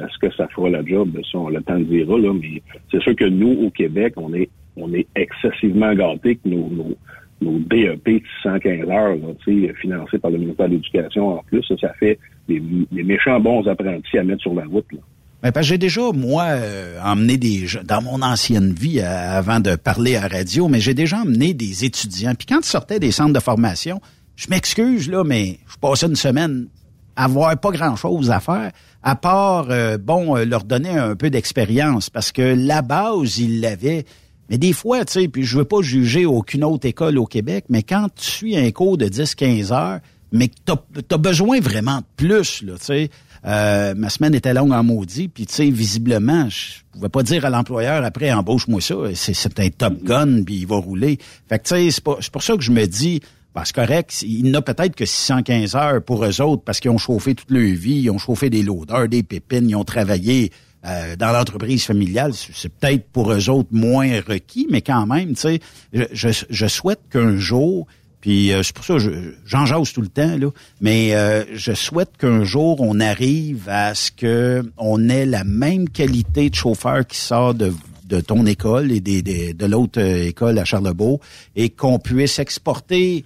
est-ce 0.06 0.18
que 0.26 0.34
ça 0.36 0.48
fera 0.56 0.70
la 0.70 0.86
job? 0.86 1.10
Ça, 1.30 1.38
on 1.40 1.50
le 1.50 1.62
temps 1.64 1.78
dira, 1.80 2.18
là, 2.18 2.32
mais 2.34 2.62
c'est 2.90 3.02
sûr 3.02 3.14
que 3.14 3.26
nous, 3.26 3.66
au 3.66 3.70
Québec, 3.70 4.14
on 4.16 4.34
est 4.34 4.48
on 4.78 4.94
est 4.94 5.08
excessivement 5.18 5.94
gâtés 5.94 6.36
que 6.38 6.48
nos, 6.48 6.70
nos, 6.70 6.96
nos 7.42 7.60
DEP 7.60 8.06
de 8.06 8.22
615 8.44 8.90
heures, 8.90 9.16
là, 9.16 9.74
financés 9.80 10.18
par 10.18 10.32
le 10.32 10.38
ministère 10.38 10.68
de 10.68 10.74
l'Éducation 10.74 11.40
en 11.40 11.44
plus, 11.44 11.64
ça, 11.64 11.76
ça 11.80 11.94
fait 12.00 12.20
des, 12.48 12.62
méchants 12.92 13.40
bons 13.40 13.68
apprentis 13.68 14.18
à 14.18 14.24
mettre 14.24 14.42
sur 14.42 14.54
la 14.54 14.66
route. 14.66 14.86
Là. 14.92 15.00
Ben, 15.44 15.52
parce 15.52 15.68
que 15.68 15.70
j'ai 15.70 15.78
déjà, 15.78 16.02
moi, 16.14 16.46
euh, 16.46 17.00
emmené 17.04 17.38
des 17.38 17.68
gens, 17.68 17.82
dans 17.84 18.02
mon 18.02 18.22
ancienne 18.24 18.74
vie, 18.74 19.00
euh, 19.00 19.38
avant 19.38 19.60
de 19.60 19.76
parler 19.76 20.16
à 20.16 20.28
radio, 20.28 20.68
mais 20.68 20.80
j'ai 20.80 20.96
déjà 20.96 21.20
emmené 21.20 21.54
des 21.54 21.86
étudiants. 21.86 22.34
Puis 22.34 22.48
quand 22.48 22.60
ils 22.60 22.66
sortaient 22.66 23.00
des 23.00 23.12
centres 23.12 23.34
de 23.34 23.40
formation, 23.40 24.02
je 24.36 24.48
m'excuse, 24.50 25.10
là, 25.10 25.24
mais 25.24 25.60
je 25.72 25.78
passais 25.78 26.08
une 26.08 26.16
semaine 26.16 26.68
à 27.16 27.26
avoir 27.26 27.56
pas 27.60 27.72
grand-chose 27.72 28.32
à 28.32 28.40
faire, 28.40 28.72
à 29.04 29.16
part, 29.16 29.68
euh, 29.70 29.98
bon, 30.00 30.36
leur 30.44 30.64
donner 30.64 30.98
un 30.98 31.16
peu 31.16 31.30
d'expérience, 31.30 32.10
parce 32.10 32.32
que 32.32 32.42
la 32.42 32.82
base, 32.82 33.38
ils 33.38 33.62
l'avaient. 33.62 34.06
Mais 34.50 34.58
des 34.58 34.74
fois, 34.74 35.04
tu 35.06 35.14
sais, 35.14 35.28
puis 35.28 35.44
je 35.44 35.58
veux 35.58 35.66
pas 35.66 35.82
juger 35.82 36.26
aucune 36.26 36.64
autre 36.64 36.88
école 36.88 37.18
au 37.18 37.26
Québec, 37.26 37.66
mais 37.70 37.84
quand 37.84 38.08
tu 38.16 38.26
suis 38.26 38.58
un 38.58 38.72
cours 38.72 38.98
de 38.98 39.08
10-15 39.08 39.74
heures, 39.74 40.00
mais 40.32 40.48
que 40.50 40.56
t'as 40.66 40.76
as 41.12 41.18
besoin 41.18 41.60
vraiment 41.60 41.98
de 41.98 42.06
plus, 42.16 42.62
là, 42.64 42.74
tu 42.78 42.86
sais. 42.86 43.10
Euh, 43.46 43.94
ma 43.96 44.10
semaine 44.10 44.34
était 44.34 44.54
longue 44.54 44.74
en 44.74 44.84
maudit, 44.84 45.28
puis 45.28 45.46
tu 45.46 45.54
sais, 45.54 45.70
visiblement, 45.70 46.50
je 46.50 46.82
pouvais 46.92 47.08
pas 47.08 47.24
dire 47.24 47.46
à 47.46 47.50
l'employeur 47.50 48.04
après 48.04 48.32
embauche-moi 48.32 48.82
ça, 48.82 48.96
c'est 49.14 49.60
un 49.60 49.70
top 49.70 50.04
gun, 50.04 50.44
puis 50.44 50.56
il 50.56 50.68
va 50.68 50.78
rouler. 50.78 51.18
Fait 51.48 51.60
que 51.60 51.68
tu 51.68 51.92
sais, 51.92 51.92
c'est 51.92 52.32
pour 52.32 52.44
ça 52.44 52.56
que 52.56 52.64
je 52.64 52.72
me 52.72 52.86
dis, 52.86 53.22
ben, 53.58 53.64
c'est 53.64 53.76
correct, 53.76 54.22
il 54.22 54.52
n'a 54.52 54.62
peut-être 54.62 54.96
que 54.96 55.06
615 55.06 55.76
heures 55.76 56.04
pour 56.04 56.26
eux 56.26 56.42
autres 56.42 56.64
parce 56.64 56.80
qu'ils 56.80 56.92
ont 56.92 56.98
chauffé 56.98 57.36
toute 57.36 57.50
leur 57.50 57.74
vie, 57.76 58.02
ils 58.02 58.12
ont 58.12 58.18
chauffé 58.20 58.50
des 58.50 58.64
loaders, 58.64 59.08
des 59.08 59.24
pépines, 59.24 59.70
ils 59.70 59.76
ont 59.76 59.84
travaillé 59.84 60.52
euh, 60.86 61.16
dans 61.16 61.32
l'entreprise 61.32 61.86
familiale. 61.86 62.34
C'est 62.34 62.72
peut-être 62.74 63.08
pour 63.10 63.32
eux 63.32 63.50
autres 63.50 63.70
moins 63.72 64.20
requis, 64.28 64.68
mais 64.70 64.82
quand 64.82 65.06
même, 65.06 65.30
tu 65.30 65.36
sais, 65.36 65.60
je, 65.92 66.30
je, 66.50 66.68
souhaite 66.68 67.00
qu'un 67.12 67.38
jour, 67.38 67.88
puis 68.22 68.52
euh, 68.54 68.62
c'est 68.64 68.76
pour 68.76 68.86
ça 68.86 68.94
que 68.96 69.00
je- 69.00 69.34
j'en 69.46 69.66
jase 69.66 69.92
tout 69.94 70.02
le 70.02 70.08
temps, 70.08 70.38
là, 70.38 70.50
mais 70.82 71.16
euh, 71.16 71.44
je 71.54 71.74
souhaite 71.74 72.16
qu'un 72.18 72.44
jour 72.44 72.82
on 72.82 73.00
arrive 73.00 73.68
à 73.70 73.96
ce 73.96 74.12
que 74.12 74.64
on 74.78 75.10
ait 75.10 75.26
la 75.26 75.44
même 75.44 75.90
qualité 75.90 76.50
de 76.50 76.56
chauffeur 76.56 77.06
qui 77.08 77.18
sort 77.18 77.54
de 77.54 77.74
de 78.08 78.22
ton 78.22 78.46
école 78.46 78.94
et 78.94 79.02
des, 79.02 79.22
des- 79.22 79.54
de 79.54 79.66
l'autre 79.66 80.00
euh, 80.00 80.28
école 80.28 80.58
à 80.60 80.64
Charlebourg 80.64 81.20
et 81.58 81.70
qu'on 81.70 82.00
puisse 82.00 82.40
exporter 82.40 83.26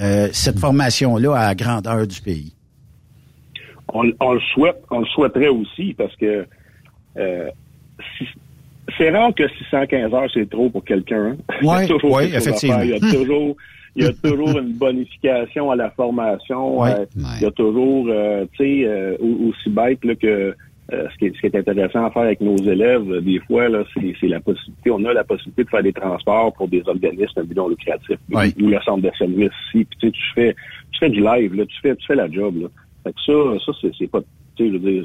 euh, 0.00 0.28
cette 0.32 0.60
formation-là 0.60 1.34
à 1.36 1.46
la 1.48 1.54
grandeur 1.56 2.06
du 2.06 2.20
pays. 2.20 2.52
on, 3.92 4.04
on 4.20 4.32
le 4.34 4.40
souhaite, 4.54 4.80
on 4.90 5.00
le 5.00 5.06
souhaiterait 5.06 5.48
aussi 5.48 5.94
parce 5.94 6.14
que 6.16 6.46
si- 8.18 8.26
c'est 8.98 9.10
rare 9.10 9.34
que 9.34 9.46
615 9.48 10.12
heures 10.12 10.30
c'est 10.32 10.48
trop 10.50 10.68
pour 10.68 10.84
quelqu'un. 10.84 11.32
hein. 11.32 11.36
Il 11.62 11.66
y 11.66 11.70
a 11.70 12.06
Ouais, 12.06 12.28
effectivement. 12.34 12.80
Il 12.82 12.90
y 12.90 12.94
a 12.94 13.00
toujours, 13.00 13.56
il 13.96 14.04
y 14.04 14.06
a 14.06 14.12
toujours 14.12 14.58
une 14.58 14.72
bonification 14.74 15.70
à 15.70 15.76
la 15.76 15.90
formation. 15.90 16.80
Ouais. 16.80 16.90
Euh, 16.92 17.06
Il 17.38 17.42
y 17.42 17.46
a 17.46 17.50
toujours, 17.52 18.06
euh, 18.08 18.44
tu 18.56 18.64
sais, 18.64 18.86
euh, 18.86 19.16
au- 19.20 19.48
aussi 19.50 19.70
bête 19.70 20.04
là, 20.04 20.14
que 20.14 20.54
euh, 20.92 21.06
ce, 21.10 21.16
qui 21.18 21.26
est, 21.26 21.34
ce 21.36 21.40
qui 21.40 21.46
est 21.46 21.56
intéressant 21.56 22.04
à 22.04 22.10
faire 22.10 22.22
avec 22.22 22.40
nos 22.40 22.56
élèves, 22.56 23.10
euh, 23.10 23.20
des 23.20 23.38
fois, 23.46 23.68
là, 23.68 23.84
c'est 23.94 24.14
c'est 24.20 24.26
la 24.28 24.40
possibilité, 24.40 24.90
on 24.90 25.02
a 25.06 25.12
la 25.14 25.24
possibilité 25.24 25.64
de 25.64 25.68
faire 25.70 25.82
des 25.82 25.92
transports 25.92 26.52
pour 26.52 26.68
des 26.68 26.82
organismes 26.86 27.38
à 27.38 27.42
but 27.44 27.56
non 27.56 27.68
lucratif, 27.68 28.18
Ouais. 28.30 28.52
ou 28.60 28.66
le 28.68 28.78
centre 28.84 29.02
de 29.02 29.10
service 29.16 29.52
ici. 29.68 29.84
Puis 29.84 29.98
tu 30.00 30.06
sais, 30.08 30.10
tu 30.12 30.22
fais, 30.34 30.56
tu 30.90 30.98
fais 30.98 31.08
du 31.10 31.20
live, 31.22 31.54
là, 31.54 31.64
tu 31.66 31.76
fais, 31.80 31.94
tu 31.96 32.04
fais 32.06 32.16
la 32.16 32.30
job. 32.30 32.60
Là. 32.62 32.68
Fait 33.04 33.12
que 33.12 33.20
ça, 33.24 33.64
ça 33.64 33.72
c'est- 33.80 33.92
c'est 33.98 34.10
pas, 34.10 34.20
tu 34.56 34.64
sais, 34.64 34.68
je 34.72 34.72
veux 34.76 34.90
dire, 34.92 35.04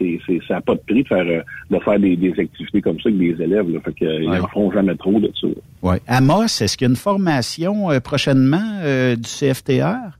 c'est, 0.00 0.18
c'est, 0.26 0.40
ça 0.48 0.54
n'a 0.54 0.60
pas 0.62 0.74
de 0.74 0.80
prix 0.80 1.02
de 1.02 1.08
faire, 1.08 1.26
euh, 1.26 1.42
de 1.70 1.78
faire 1.78 2.00
des, 2.00 2.16
des 2.16 2.32
activités 2.40 2.80
comme 2.80 2.98
ça 3.00 3.08
avec 3.10 3.18
des 3.18 3.42
élèves. 3.44 3.70
Là. 3.70 3.78
Fait 3.84 3.92
que, 3.92 4.04
euh, 4.06 4.22
ils 4.22 4.28
Ouais. 4.30 4.40
en 4.40 4.48
font 4.48 4.72
jamais 4.72 4.94
trop 4.96 5.20
de 5.20 5.30
ça. 5.40 5.46
Ouais. 5.82 6.00
Amos, 6.08 6.44
est-ce 6.44 6.76
qu'il 6.76 6.86
y 6.86 6.88
a 6.88 6.90
une 6.90 6.96
formation 6.96 7.90
euh, 7.90 8.00
prochainement 8.00 8.78
euh, 8.82 9.14
du 9.14 9.22
CFTR? 9.28 10.16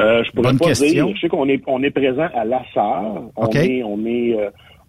Euh, 0.00 0.22
je 0.24 0.30
pourrais 0.32 0.48
Bonne 0.48 0.58
pas 0.58 0.66
question. 0.66 1.06
dire. 1.06 1.16
Je 1.16 1.20
sais 1.22 1.28
qu'on 1.28 1.48
est 1.48 1.62
on 1.66 1.82
est 1.82 1.90
présent 1.90 2.28
à 2.34 2.44
Lassar. 2.44 3.22
On 3.36 3.44
OK. 3.46 3.56
est 3.56 3.82
on 3.82 4.04
est 4.04 4.36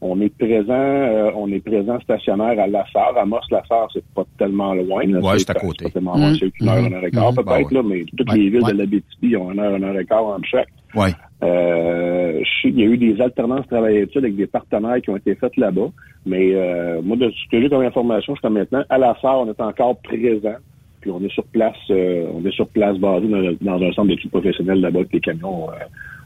on 0.02 0.22
est 0.22 0.30
présent 0.38 0.74
euh, 0.74 1.32
on 1.36 1.52
est 1.52 1.60
présent 1.60 2.00
stationnaire 2.02 2.60
à 2.60 2.68
Lassar. 2.68 3.18
Amos 3.18 3.40
Lassar, 3.52 3.88
c'est 3.94 4.04
pas 4.14 4.24
tellement 4.38 4.74
loin. 4.74 5.04
là. 5.06 5.20
Ouais, 5.20 5.40
c'est 5.40 5.50
à 5.50 5.54
côté. 5.56 5.86
pas 5.86 5.92
tellement 5.92 6.16
loin, 6.16 6.30
Mhm. 6.30 6.36
c'est 6.40 6.52
une 6.62 6.70
heure, 6.70 6.86
une 6.86 6.94
heure 6.94 7.06
et 7.06 7.12
quart 7.12 7.32
Mhm. 7.32 7.36
peut-être, 7.38 7.70
Ben 7.70 7.76
là, 7.78 7.84
mais 7.84 8.06
toutes 8.16 8.32
Ouais, 8.32 8.38
les 8.38 8.50
villes 8.50 8.62
ouais. 8.64 8.74
de 8.74 8.78
l'Abitibi 8.78 9.36
ont 9.38 9.52
une 9.52 9.60
heure, 9.60 9.76
une 9.76 9.84
heure 9.84 10.00
et 10.00 10.06
quart 10.06 10.26
entre 10.26 10.46
chaque. 10.46 10.68
Oui. 10.96 11.10
Euh, 11.44 12.40
je 12.44 12.62
sais 12.62 12.72
qu'il 12.74 12.80
y 12.80 12.84
a 12.84 12.88
eu 12.88 12.98
des 12.98 13.22
alternances 13.22 13.68
travail 13.68 13.98
études 13.98 14.24
avec 14.24 14.36
des 14.36 14.48
partenaires 14.48 15.02
qui 15.02 15.10
ont 15.10 15.18
été 15.18 15.36
faites 15.36 15.56
là-bas. 15.58 15.90
Mais 16.26 16.52
euh, 16.54 17.02
moi, 17.04 17.16
de 17.18 17.30
ce 17.30 17.50
que 17.52 17.62
j'ai 17.62 17.70
comme 17.70 17.84
information 17.84 18.34
jusqu'à 18.36 18.50
maintenant, 18.50 18.84
à 18.90 18.98
la 18.98 19.16
SAR, 19.22 19.40
on 19.42 19.48
est 19.50 19.62
encore 19.62 19.98
présent. 19.98 20.56
Puis 21.02 21.12
on 21.12 21.22
est 21.22 21.32
sur 21.32 21.44
place, 21.46 21.76
euh, 21.92 22.28
on 22.34 22.44
est 22.46 22.52
sur 22.52 22.68
place 22.68 22.98
basé 22.98 23.28
dans, 23.28 23.56
dans 23.62 23.86
un 23.86 23.92
centre 23.94 24.08
d'études 24.10 24.32
professionnelles 24.32 24.82
là-bas 24.82 25.00
avec 25.00 25.14
les 25.14 25.20
camions 25.22 25.70
euh, 25.70 25.74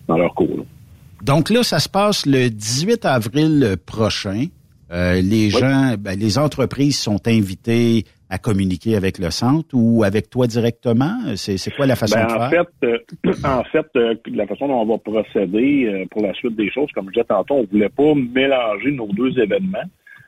dans 0.08 0.18
leur 0.18 0.34
cours. 0.34 0.48
là. 0.58 0.64
Donc 1.24 1.50
là, 1.50 1.64
ça 1.64 1.80
se 1.80 1.90
passe 1.90 2.26
le 2.26 2.50
18 2.50 3.06
avril 3.06 3.76
prochain. 3.86 4.46
Euh, 4.92 5.22
les 5.22 5.50
gens, 5.50 5.96
ben, 6.00 6.20
les 6.20 6.38
entreprises 6.38 7.00
sont 7.00 7.26
invitées 7.28 8.04
à 8.30 8.38
communiquer 8.38 8.96
avec 8.96 9.20
le 9.20 9.30
centre 9.30 9.70
ou 9.74 10.04
avec 10.04 10.30
toi 10.30 10.48
directement. 10.48 11.14
C'est 11.36 11.74
quoi 11.76 11.86
la 11.86 11.96
façon 11.96 12.18
Ben, 12.18 12.28
de 12.28 12.34
en 12.34 12.50
faire? 12.50 12.66
fait, 12.82 12.88
euh, 12.88 13.34
en 13.44 13.64
fait, 13.66 13.88
euh, 13.96 14.16
la 14.34 14.48
façon 14.48 14.68
dont 14.68 14.82
on 14.82 14.86
va 14.86 14.98
procéder 14.98 15.86
euh, 15.88 16.06
pour 16.10 16.24
la 16.24 16.34
suite 16.34 16.56
des 16.56 16.72
choses, 16.72 16.90
comme 16.94 17.06
je 17.08 17.14
disais 17.14 17.26
tantôt, 17.26 17.56
on 17.56 17.68
voulait 17.72 17.90
pas 17.90 18.14
mélanger 18.16 18.92
nos 18.92 19.08
deux 19.08 19.38
événements. 19.40 19.84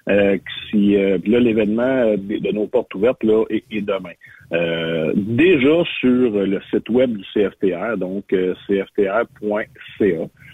Euh, 0.09 0.37
si 0.69 0.97
euh, 0.97 1.17
là 1.25 1.39
l'événement 1.39 1.81
euh, 1.83 2.17
de, 2.17 2.37
de 2.37 2.51
nos 2.51 2.67
portes 2.67 2.93
ouvertes 2.93 3.23
là 3.23 3.45
est, 3.49 3.63
est 3.71 3.79
demain. 3.81 4.11
Euh, 4.51 5.13
déjà 5.15 5.81
sur 6.01 6.29
le 6.31 6.59
site 6.69 6.89
web 6.89 7.15
du 7.15 7.23
CFTR, 7.33 7.95
donc 7.97 8.25
euh, 8.33 8.53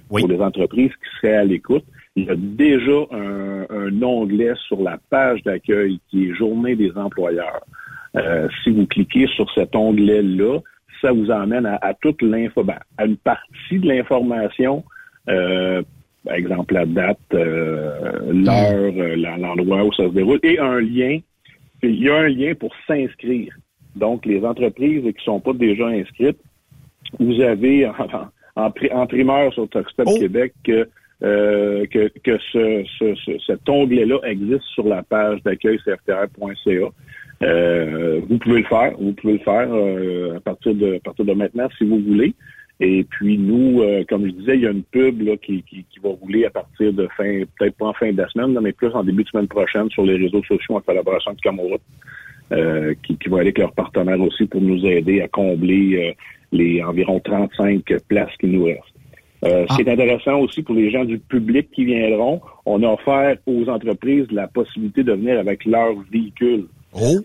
pour 0.10 0.28
les 0.28 0.42
entreprises 0.42 0.92
qui 0.92 1.20
seraient 1.22 1.38
à 1.38 1.44
l'écoute, 1.44 1.86
il 2.16 2.26
y 2.26 2.30
a 2.30 2.36
déjà 2.36 3.06
un, 3.12 3.66
un 3.70 4.04
onglet 4.04 4.54
sur 4.68 4.82
la 4.82 4.98
page 5.10 5.42
d'accueil 5.44 6.00
qui 6.10 6.30
est 6.30 6.34
Journée 6.34 6.76
des 6.76 6.92
employeurs. 6.98 7.62
Euh, 8.16 8.48
si 8.64 8.72
vous 8.72 8.88
cliquez 8.88 9.28
sur 9.28 9.50
cet 9.54 9.76
onglet-là, 9.76 10.60
ça 11.02 11.12
vous 11.12 11.30
emmène 11.32 11.66
à, 11.66 11.78
à 11.82 11.94
toute 11.94 12.22
l'info, 12.22 12.64
ben, 12.64 12.80
à 12.98 13.06
une 13.06 13.18
partie 13.18 13.80
de 13.80 13.88
l'information, 13.88 14.84
euh, 15.30 15.82
par 16.26 16.36
exemple 16.36 16.74
la 16.74 16.86
date, 16.86 17.20
euh, 17.34 18.34
l'heure, 18.34 18.94
euh, 18.98 19.16
l'endroit 19.16 19.86
où 19.86 19.94
ça 19.94 20.04
se 20.04 20.14
déroule, 20.14 20.40
et 20.44 20.60
un 20.60 20.80
lien. 20.80 21.20
Il 21.82 22.04
y 22.04 22.10
a 22.10 22.18
un 22.18 22.28
lien 22.28 22.54
pour 22.56 22.74
s'inscrire. 22.88 23.56
Donc, 23.96 24.26
les 24.26 24.44
entreprises 24.44 25.04
qui 25.04 25.24
sont 25.24 25.40
pas 25.40 25.54
déjà 25.54 25.88
inscrites, 25.88 26.40
vous 27.20 27.40
avez 27.42 27.88
en, 27.88 27.94
en, 28.66 28.70
pri- 28.70 28.92
en 28.94 29.08
primeur 29.08 29.54
sur 29.54 29.68
Talkstop 29.70 30.08
Québec 30.20 30.54
que, 30.64 30.88
euh, 31.24 31.86
que, 31.88 32.10
que 32.24 32.38
ce, 32.52 32.84
ce- 32.98 33.16
ce- 33.16 33.40
cet 33.46 33.68
onglet-là 33.68 34.20
existe 34.24 34.64
sur 34.74 34.88
la 34.88 35.04
page 35.04 35.42
d'accueil 35.44 35.78
cftr.ca. 35.80 36.90
Euh, 37.42 38.20
vous 38.28 38.38
pouvez 38.38 38.60
le 38.60 38.66
faire, 38.68 38.92
vous 39.00 39.14
pouvez 39.14 39.34
le 39.34 39.40
faire 39.40 39.70
euh, 39.72 40.38
à 40.38 40.40
partir 40.42 40.74
de 40.76 40.96
à 40.96 41.00
partir 41.00 41.24
de 41.26 41.34
maintenant 41.34 41.68
si 41.78 41.86
vous 41.86 42.00
voulez. 42.00 42.34
Et 42.82 43.04
puis 43.10 43.38
nous, 43.38 43.82
euh, 43.82 44.04
comme 44.08 44.26
je 44.26 44.32
disais, 44.32 44.56
il 44.56 44.62
y 44.62 44.68
a 44.68 44.72
une 44.72 44.84
pub 44.84 45.22
là, 45.22 45.36
qui, 45.38 45.64
qui, 45.64 45.84
qui 45.90 46.00
va 46.02 46.10
rouler 46.10 46.46
à 46.46 46.50
partir 46.50 46.94
de 46.94 47.08
fin, 47.18 47.42
peut-être 47.58 47.76
pas 47.78 47.88
en 47.88 47.94
fin 47.94 48.12
de 48.12 48.18
la 48.18 48.28
semaine, 48.30 48.58
mais 48.62 48.72
plus 48.72 48.88
en 48.94 49.04
début 49.04 49.24
de 49.24 49.30
semaine 49.30 49.48
prochaine 49.50 49.90
sur 49.90 50.06
les 50.06 50.16
réseaux 50.16 50.44
sociaux 50.44 50.76
en 50.78 50.82
collaboration 50.82 51.32
avec 51.32 51.42
Camoroute, 51.42 51.82
euh, 52.52 52.94
qui, 53.04 53.18
qui 53.18 53.30
va 53.30 53.38
aller 53.38 53.48
avec 53.48 53.60
leurs 53.60 53.74
partenaires 53.74 54.20
aussi 54.20 54.46
pour 54.46 54.62
nous 54.62 54.86
aider 54.86 55.22
à 55.22 55.28
combler 55.28 56.10
euh, 56.10 56.14
les 56.52 56.82
environ 56.84 57.20
35 57.20 57.84
places 58.08 58.36
qui 58.40 58.48
nous 58.48 58.66
restent. 58.66 58.84
Euh, 59.46 59.66
Ce 59.70 59.76
qui 59.76 59.82
est 59.84 59.92
intéressant 59.92 60.40
aussi 60.40 60.64
pour 60.64 60.76
les 60.76 60.92
gens 60.92 61.06
du 61.06 61.18
public 61.18 61.70
qui 61.72 61.86
viendront, 61.86 62.42
on 62.66 62.84
a 62.84 62.88
offert 62.88 63.38
aux 63.46 63.70
entreprises 63.70 64.26
la 64.32 64.48
possibilité 64.48 65.04
de 65.04 65.14
venir 65.14 65.40
avec 65.40 65.66
leur 65.66 65.94
véhicule. 66.12 66.66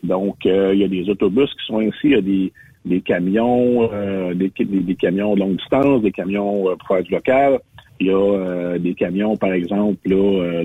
Donc, 0.02 0.46
euh, 0.46 0.72
il 0.74 0.80
y 0.80 0.84
a 0.84 0.88
des 0.88 1.08
autobus 1.08 1.50
qui 1.54 1.66
sont 1.66 1.80
ici, 1.80 1.96
il 2.04 2.10
y 2.10 2.14
a 2.14 2.20
des, 2.20 2.52
des 2.84 3.00
camions, 3.00 3.88
euh, 3.92 4.34
des, 4.34 4.52
des, 4.58 4.64
des 4.64 4.94
camions 4.94 5.34
de 5.34 5.40
longue 5.40 5.56
distance, 5.56 6.02
des 6.02 6.12
camions 6.12 6.68
euh, 6.68 6.76
pour 6.76 6.88
faire 6.88 7.02
du 7.02 7.12
local. 7.12 7.58
Il 8.00 8.08
y 8.08 8.10
a 8.10 8.16
euh, 8.16 8.78
des 8.78 8.94
camions, 8.94 9.36
par 9.36 9.52
exemple, 9.52 9.96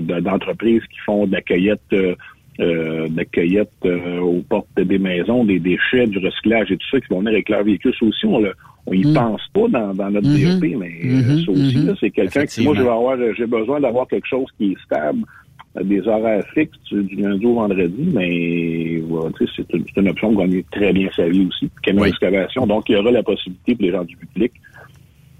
d'entreprises 0.02 0.82
qui 0.92 0.98
font 1.06 1.26
de 1.26 1.32
la 1.32 1.40
cueillette, 1.40 1.94
euh, 2.60 2.90
euh, 3.00 3.08
de 3.08 3.22
cueillette 3.24 3.70
euh, 3.84 4.18
aux 4.20 4.42
portes 4.48 4.68
des 4.76 4.98
maisons, 4.98 5.44
des 5.44 5.58
déchets, 5.58 6.06
du 6.06 6.18
recyclage 6.18 6.70
et 6.70 6.76
tout 6.76 6.86
ça, 6.90 7.00
qui 7.00 7.06
vont 7.08 7.20
venir 7.20 7.32
avec 7.32 7.48
leur 7.48 7.64
véhicule. 7.64 7.94
Ça 7.98 8.06
aussi, 8.06 8.26
on 8.26 8.40
le, 8.40 8.52
on 8.86 8.92
y 8.92 9.02
pense 9.14 9.42
pas 9.52 9.68
dans, 9.68 9.94
dans 9.94 10.10
notre. 10.10 10.28
DEP, 10.28 10.76
mais 10.78 10.90
euh, 11.04 11.22
Mhm. 11.22 11.44
ça 11.44 11.52
aussi, 11.52 11.86
là, 11.86 11.92
c'est 12.00 12.10
quelqu'un 12.10 12.46
qui, 12.46 12.62
moi, 12.62 12.74
je 12.74 12.82
vais 12.82 12.88
avoir, 12.88 13.16
j'ai 13.36 13.46
besoin 13.46 13.80
d'avoir 13.80 14.06
quelque 14.08 14.26
chose 14.26 14.46
qui 14.58 14.72
est 14.72 14.80
stable 14.84 15.22
des 15.84 16.00
horaires 16.08 16.44
fixes 16.52 16.76
du, 16.92 17.14
lundi 17.16 17.46
au 17.46 17.54
vendredi, 17.54 18.08
mais 18.12 18.98
voilà, 19.06 19.30
c'est 19.38 19.72
une, 19.72 19.84
c'est 19.94 20.00
une 20.00 20.08
option 20.08 20.32
de 20.32 20.38
gagner 20.38 20.64
très 20.72 20.92
bien 20.92 21.08
sa 21.14 21.28
vie 21.28 21.46
aussi. 21.46 21.70
Camion 21.82 22.04
d'excavation, 22.04 22.66
donc 22.66 22.88
il 22.88 22.92
y 22.92 22.96
aura 22.96 23.12
la 23.12 23.22
possibilité 23.22 23.76
pour 23.76 23.84
les 23.84 23.92
gens 23.92 24.04
du 24.04 24.16
public 24.16 24.52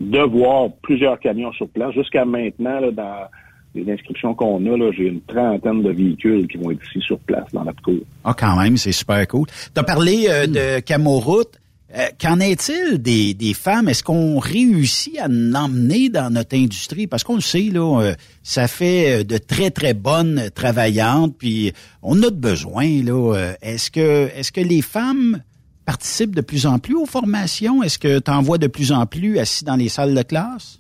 de 0.01 0.21
voir 0.21 0.69
plusieurs 0.83 1.19
camions 1.19 1.53
sur 1.53 1.69
place. 1.69 1.93
Jusqu'à 1.95 2.25
maintenant, 2.25 2.79
là, 2.81 2.91
dans 2.93 3.27
les 3.75 3.93
inscriptions 3.93 4.35
qu'on 4.35 4.65
a, 4.67 4.77
là, 4.77 4.91
j'ai 4.97 5.05
une 5.05 5.21
trentaine 5.23 5.83
de 5.83 5.91
véhicules 5.91 6.49
qui 6.49 6.57
vont 6.59 6.71
être 6.71 6.83
ici 6.89 7.01
sur 7.07 7.19
place 7.21 7.47
dans 7.53 7.65
notre 7.65 7.83
cour. 7.83 8.01
Ah, 8.25 8.35
quand 8.37 8.57
même, 8.57 8.77
c'est 8.77 8.93
super 8.93 9.27
cool. 9.29 9.47
Tu 9.47 9.81
as 9.81 9.85
parlé 9.85 10.27
euh, 10.29 10.47
de 10.47 10.81
Camoroute. 10.81 11.57
Euh, 11.93 12.07
qu'en 12.21 12.39
est-il 12.39 12.99
des, 13.03 13.35
des 13.35 13.53
femmes? 13.53 13.89
Est-ce 13.89 14.05
qu'on 14.05 14.39
réussit 14.39 15.19
à 15.19 15.27
l'emmener 15.27 16.09
dans 16.09 16.33
notre 16.33 16.57
industrie? 16.57 17.09
Parce 17.09 17.25
qu'on 17.25 17.35
le 17.35 17.41
sait, 17.41 17.69
là, 17.73 18.01
euh, 18.01 18.15
ça 18.45 18.69
fait 18.69 19.23
euh, 19.23 19.25
de 19.25 19.39
très, 19.39 19.73
très 19.73 19.93
bonnes 19.93 20.51
travaillantes, 20.55 21.35
puis 21.37 21.73
on 22.01 22.23
a 22.23 22.31
de 22.31 22.37
besoin, 22.37 22.87
là. 23.03 23.35
Euh, 23.35 23.55
Est-ce 23.61 23.91
que, 23.91 24.29
est-ce 24.37 24.53
que 24.53 24.61
les 24.61 24.83
femmes 24.83 25.43
participent 25.85 26.37
de 26.37 26.43
plus 26.43 26.65
en 26.65 26.79
plus 26.79 26.95
aux 26.95 27.07
formations? 27.07 27.83
Est-ce 27.83 27.99
que 27.99 28.21
tu 28.21 28.31
en 28.31 28.41
vois 28.41 28.59
de 28.59 28.69
plus 28.69 28.93
en 28.93 29.07
plus 29.07 29.41
assis 29.41 29.65
dans 29.65 29.75
les 29.75 29.89
salles 29.89 30.15
de 30.15 30.23
classe? 30.23 30.80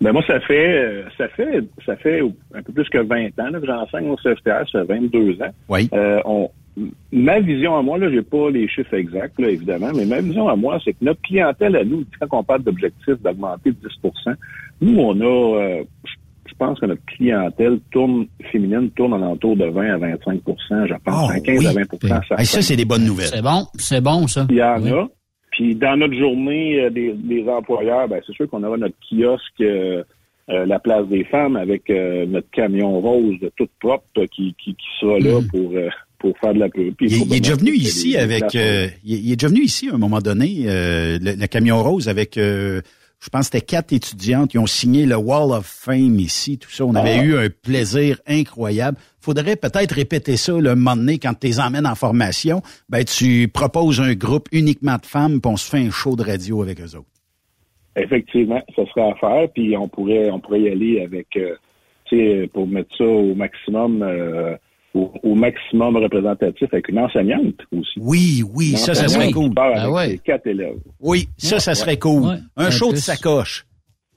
Ben 0.00 0.12
moi, 0.12 0.22
ça 0.26 0.40
fait 0.40 0.72
euh, 0.72 1.02
ça 1.18 1.28
fait 1.28 1.62
ça 1.84 1.94
fait 1.96 2.22
un 2.54 2.62
peu 2.62 2.72
plus 2.72 2.88
que 2.88 2.98
20 2.98 3.26
ans 3.38 3.50
là, 3.50 3.60
que 3.60 3.66
j'enseigne 3.66 4.08
au 4.08 4.16
CFTR, 4.16 4.68
ça 4.70 4.84
fait 4.86 4.94
22 4.94 5.42
ans. 5.42 5.50
Oui. 5.68 5.90
Euh, 5.92 6.20
on, 6.24 6.50
ma 7.12 7.40
vision 7.40 7.76
à 7.76 7.82
moi, 7.82 7.98
là, 7.98 8.10
j'ai 8.10 8.22
pas 8.22 8.50
les 8.50 8.66
chiffres 8.68 8.94
exacts, 8.94 9.38
là, 9.38 9.50
évidemment, 9.50 9.90
mais 9.94 10.06
ma 10.06 10.20
vision 10.20 10.48
à 10.48 10.56
moi, 10.56 10.78
c'est 10.84 10.92
que 10.92 11.04
notre 11.04 11.20
clientèle 11.22 11.76
à 11.76 11.84
nous, 11.84 12.04
quand 12.18 12.38
on 12.38 12.44
parle 12.44 12.62
d'objectif 12.62 13.20
d'augmenter 13.20 13.72
de 13.72 13.88
10% 13.88 14.34
nous, 14.80 14.98
on 14.98 15.20
a 15.20 15.58
euh, 15.60 15.84
je 16.46 16.54
pense 16.58 16.80
que 16.80 16.86
notre 16.86 17.04
clientèle 17.06 17.78
tourne 17.90 18.26
féminine 18.50 18.90
tourne 18.90 19.14
en 19.14 19.22
entour 19.22 19.56
de 19.56 19.64
20 19.66 19.94
à 19.94 19.96
25 19.98 20.40
je 20.88 20.94
pense, 21.04 21.30
à 21.30 21.40
15 21.40 21.66
à 21.66 21.72
20 21.72 21.82
ça, 22.28 22.34
Hey, 22.38 22.46
ça, 22.46 22.62
c'est 22.62 22.76
des 22.76 22.84
bonnes 22.84 23.04
nouvelles. 23.04 23.28
C'est 23.28 23.42
bon, 23.42 23.66
c'est 23.74 24.00
bon, 24.00 24.26
ça. 24.26 24.46
il 24.50 24.56
y 24.56 24.62
en 24.62 24.84
a. 24.86 25.08
Puis 25.60 25.74
dans 25.74 25.96
notre 25.98 26.14
journée 26.14 26.80
euh, 26.80 26.88
des, 26.90 27.12
des 27.12 27.46
employeurs, 27.48 28.08
ben, 28.08 28.20
c'est 28.26 28.32
sûr 28.34 28.48
qu'on 28.48 28.62
aura 28.64 28.78
notre 28.78 28.94
kiosque 29.10 29.60
euh, 29.60 30.02
euh, 30.48 30.64
la 30.64 30.78
place 30.78 31.06
des 31.08 31.24
femmes 31.24 31.56
avec 31.56 31.82
notre 31.90 32.50
camion 32.50 32.98
rose 33.00 33.38
de 33.40 33.52
toute 33.56 33.70
propre 33.78 34.24
qui, 34.34 34.54
qui, 34.62 34.72
qui 34.74 34.86
sera 34.98 35.18
là 35.18 35.38
pour, 35.50 35.70
euh, 35.74 35.88
pour 36.18 36.32
faire 36.38 36.54
de 36.54 36.60
la 36.60 36.70
pub. 36.70 36.94
Il, 37.00 37.18
pour 37.18 37.26
il 37.28 37.34
est 37.36 37.40
déjà 37.40 37.56
venu 37.56 37.72
ici 37.72 38.16
avec. 38.16 38.54
euh, 38.54 38.88
il, 39.04 39.30
est 39.32 39.36
déjà 39.36 39.48
venu 39.48 39.60
ici 39.60 39.90
à 39.90 39.94
un 39.94 39.98
moment 39.98 40.20
donné, 40.20 40.62
euh, 40.66 41.18
le, 41.20 41.32
le 41.38 41.46
camion 41.46 41.82
rose 41.82 42.08
avec. 42.08 42.38
euh, 42.38 42.80
je 43.22 43.28
pense 43.28 43.50
que 43.50 43.58
c'était 43.58 43.66
quatre 43.66 43.92
étudiantes 43.92 44.50
qui 44.52 44.56
ont 44.58 44.66
signé 44.66 45.04
le 45.04 45.14
Wall 45.16 45.52
of 45.52 45.66
Fame 45.66 46.18
ici, 46.18 46.56
tout 46.56 46.70
ça. 46.70 46.86
On 46.86 46.94
avait 46.94 47.18
Ah. 47.20 47.22
eu 47.22 47.36
un 47.36 47.48
plaisir 47.50 48.18
incroyable. 48.26 48.96
Faudrait 49.20 49.56
peut-être 49.56 49.92
répéter 49.92 50.36
ça 50.36 50.52
le 50.52 50.74
moment 50.74 50.96
donné 50.96 51.18
quand 51.18 51.34
tu 51.38 51.46
les 51.46 51.60
emmènes 51.60 51.86
en 51.86 51.94
formation. 51.94 52.62
Ben, 52.88 53.04
tu 53.04 53.48
proposes 53.48 54.00
un 54.00 54.14
groupe 54.14 54.48
uniquement 54.52 54.96
de 54.96 55.06
femmes, 55.06 55.40
puis 55.40 55.52
on 55.52 55.56
se 55.56 55.68
fait 55.68 55.78
un 55.78 55.90
show 55.90 56.16
de 56.16 56.22
radio 56.22 56.62
avec 56.62 56.80
eux 56.80 56.96
autres. 56.96 57.06
Effectivement, 57.96 58.62
ça 58.74 58.82
serait 58.86 59.10
à 59.10 59.14
faire, 59.16 59.48
puis 59.52 59.76
on 59.76 59.88
pourrait 59.88 60.30
on 60.30 60.40
pourrait 60.40 60.62
y 60.62 60.68
aller 60.68 61.02
avec 61.02 61.26
euh, 61.36 61.56
tu 62.04 62.16
sais, 62.18 62.50
pour 62.52 62.66
mettre 62.66 62.96
ça 62.96 63.04
au 63.04 63.34
maximum 63.34 64.02
euh, 64.02 64.56
au, 64.94 65.12
au 65.22 65.34
maximum 65.34 65.96
représentatif 65.96 66.68
avec 66.72 66.88
une 66.88 66.98
enseignante 66.98 67.56
aussi. 67.72 67.98
Oui, 67.98 68.42
oui, 68.54 68.76
ça, 68.76 68.94
ça 68.94 69.08
serait 69.08 69.32
cool. 69.32 69.52
Ah 69.56 69.90
ouais. 69.90 70.18
quatre 70.24 70.46
élèves. 70.46 70.78
Oui, 71.00 71.28
ça, 71.36 71.60
ça 71.60 71.74
serait 71.74 71.98
cool. 71.98 72.22
Ouais. 72.22 72.36
Un 72.56 72.70
show 72.70 72.90
de 72.92 72.96
sacoche. 72.96 73.66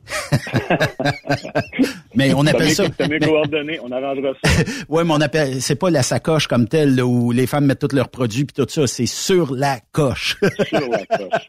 mais 2.16 2.34
on 2.34 2.46
appelle 2.46 2.72
ça. 2.72 2.90
T'as 2.90 3.08
mes 3.08 3.20
coordonnées, 3.20 3.80
on 3.82 3.92
arrangera 3.92 4.34
ça. 4.44 4.64
Oui, 4.90 5.04
mais 5.06 5.14
on 5.14 5.22
appelle, 5.22 5.62
c'est 5.62 5.76
pas 5.76 5.90
la 5.90 6.04
sacoche 6.04 6.48
comme 6.48 6.68
telle 6.68 6.96
là, 6.96 7.06
où 7.06 7.32
les 7.32 7.48
femmes 7.48 7.66
mettent 7.66 7.88
tous 7.88 7.96
leurs 7.96 8.10
produits 8.10 8.44
puis 8.46 8.54
tout 8.54 8.70
ça, 8.70 8.86
c'est 8.88 9.06
sur 9.06 9.54
la 9.54 9.80
coche. 9.92 10.38
Sur 10.68 10.90
la 10.90 11.06
coche. 11.06 11.48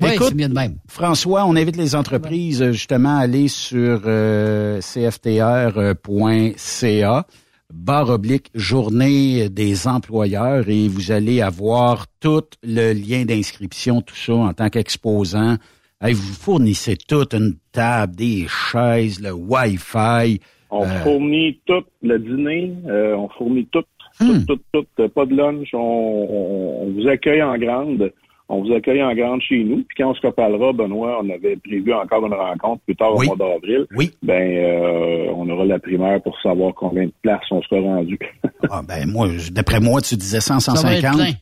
Oui, 0.00 0.10
Écoute, 0.14 0.28
c'est 0.28 0.34
bien 0.34 0.48
de 0.48 0.54
même. 0.54 0.78
François, 0.88 1.44
on 1.46 1.56
invite 1.56 1.76
les 1.76 1.94
entreprises 1.94 2.72
justement 2.72 3.18
à 3.18 3.20
aller 3.20 3.48
sur 3.48 4.02
euh, 4.06 4.80
cftr.ca 4.80 5.96
barre 7.72 8.08
oblique 8.08 8.50
journée 8.54 9.48
des 9.50 9.86
employeurs 9.86 10.68
et 10.68 10.88
vous 10.88 11.10
allez 11.10 11.42
avoir 11.42 12.06
tout 12.20 12.44
le 12.62 12.92
lien 12.92 13.24
d'inscription, 13.24 14.00
tout 14.00 14.16
ça 14.16 14.34
en 14.34 14.52
tant 14.54 14.70
qu'exposant. 14.70 15.56
Hey, 16.00 16.12
vous 16.14 16.32
fournissez 16.32 16.96
toute 16.96 17.34
une 17.34 17.54
table, 17.72 18.14
des 18.14 18.46
chaises, 18.46 19.20
le 19.20 19.32
Wi-Fi. 19.32 20.38
On 20.70 20.84
Euh, 20.84 20.86
fournit 21.02 21.58
tout 21.66 21.82
le 22.02 22.20
dîner, 22.20 22.72
euh, 22.86 23.16
on 23.16 23.28
fournit 23.30 23.66
tout, 23.66 23.82
Hmm. 24.20 24.44
tout, 24.46 24.56
tout, 24.56 24.60
tout, 24.72 25.02
euh, 25.02 25.08
pas 25.08 25.26
de 25.26 25.34
lunch. 25.34 25.68
On, 25.74 25.78
on- 25.78 26.82
on 26.84 26.90
vous 26.92 27.08
accueille 27.08 27.42
en 27.42 27.58
grande. 27.58 28.12
On 28.48 28.62
vous 28.62 28.72
accueille 28.74 29.02
en 29.02 29.12
grande 29.12 29.40
chez 29.42 29.64
nous. 29.64 29.78
Puis 29.88 29.96
quand 29.98 30.10
on 30.10 30.14
se 30.14 30.24
reparlera, 30.24 30.72
Benoît, 30.72 31.18
on 31.20 31.28
avait 31.30 31.56
prévu 31.56 31.92
encore 31.92 32.24
une 32.24 32.32
rencontre 32.34 32.80
plus 32.84 32.94
tard 32.94 33.16
Oui. 33.16 33.26
au 33.28 33.34
mois 33.36 33.48
d'avril. 33.48 33.84
Oui. 33.96 34.12
Ben, 34.22 34.34
euh, 34.56 35.32
on 35.34 35.50
aura 35.50 35.64
la 35.64 35.80
primaire 35.80 36.22
pour 36.22 36.40
savoir 36.40 36.74
combien 36.74 37.06
de 37.06 37.12
places 37.22 37.42
on 37.50 37.60
sera 37.62 37.80
rendu. 37.80 38.16
Ah 38.70 38.82
ben 38.86 39.04
moi, 39.10 39.28
d'après 39.50 39.80
moi, 39.80 40.00
tu 40.00 40.14
disais 40.16 40.40
100, 40.40 40.60
Ça 40.60 40.72
va 40.74 40.94
être 40.94 41.02
150. 41.02 41.34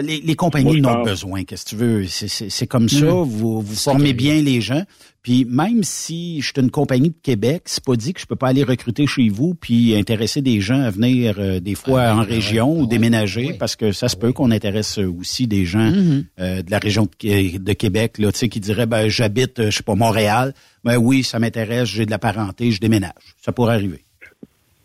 Les, 0.00 0.20
les 0.22 0.34
compagnies 0.36 0.80
n'ont 0.80 0.94
pense. 0.94 1.04
besoin, 1.06 1.44
qu'est-ce 1.44 1.64
que 1.66 1.70
tu 1.70 1.76
veux? 1.76 2.06
C'est- 2.06 2.66
comme 2.66 2.88
ça, 2.88 3.04
Mm. 3.04 3.24
vous, 3.24 3.60
vous 3.60 3.74
formez 3.74 4.14
bien 4.14 4.40
les 4.40 4.60
gens. 4.62 4.82
Puis 5.22 5.44
même 5.44 5.84
si 5.84 6.40
je 6.40 6.46
suis 6.46 6.54
une 6.60 6.70
compagnie 6.70 7.10
de 7.10 7.16
Québec, 7.22 7.62
c'est 7.66 7.84
pas 7.84 7.94
dit 7.94 8.12
que 8.14 8.20
je 8.20 8.24
peux 8.26 8.34
pas 8.34 8.48
aller 8.48 8.64
recruter 8.64 9.06
chez 9.06 9.28
vous 9.28 9.54
puis 9.54 9.94
intéresser 9.94 10.40
des 10.40 10.60
gens 10.62 10.80
à 10.80 10.90
venir 10.90 11.36
euh, 11.38 11.60
des 11.60 11.74
fois 11.74 12.02
Ah, 12.04 12.16
en 12.16 12.22
région 12.22 12.80
ou 12.80 12.86
déménager 12.86 13.52
parce 13.52 13.76
que 13.76 13.92
ça 13.92 14.08
se 14.08 14.16
peut 14.16 14.32
qu'on 14.32 14.50
intéresse 14.50 14.98
aussi 14.98 15.46
des 15.46 15.64
gens 15.66 15.90
Mm-hmm. 15.90 16.24
euh, 16.40 16.62
de 16.62 16.70
la 16.70 16.78
région 16.78 17.06
de, 17.22 17.58
de 17.58 17.72
Québec 17.74 18.18
là, 18.18 18.32
tu 18.32 18.38
sais 18.38 18.48
qui 18.48 18.60
diraient 18.60 18.86
ben 18.86 19.08
j'habite 19.08 19.58
euh, 19.60 19.70
je 19.70 19.76
sais 19.76 19.82
pas 19.82 19.94
Montréal. 19.94 20.54
Ben 20.84 20.96
oui, 20.96 21.22
ça 21.22 21.38
m'intéresse, 21.38 21.88
j'ai 21.88 22.06
de 22.06 22.10
la 22.10 22.18
parenté, 22.18 22.72
je 22.72 22.80
déménage. 22.80 23.12
Ça 23.44 23.52
pourrait 23.52 23.74
arriver. 23.74 24.02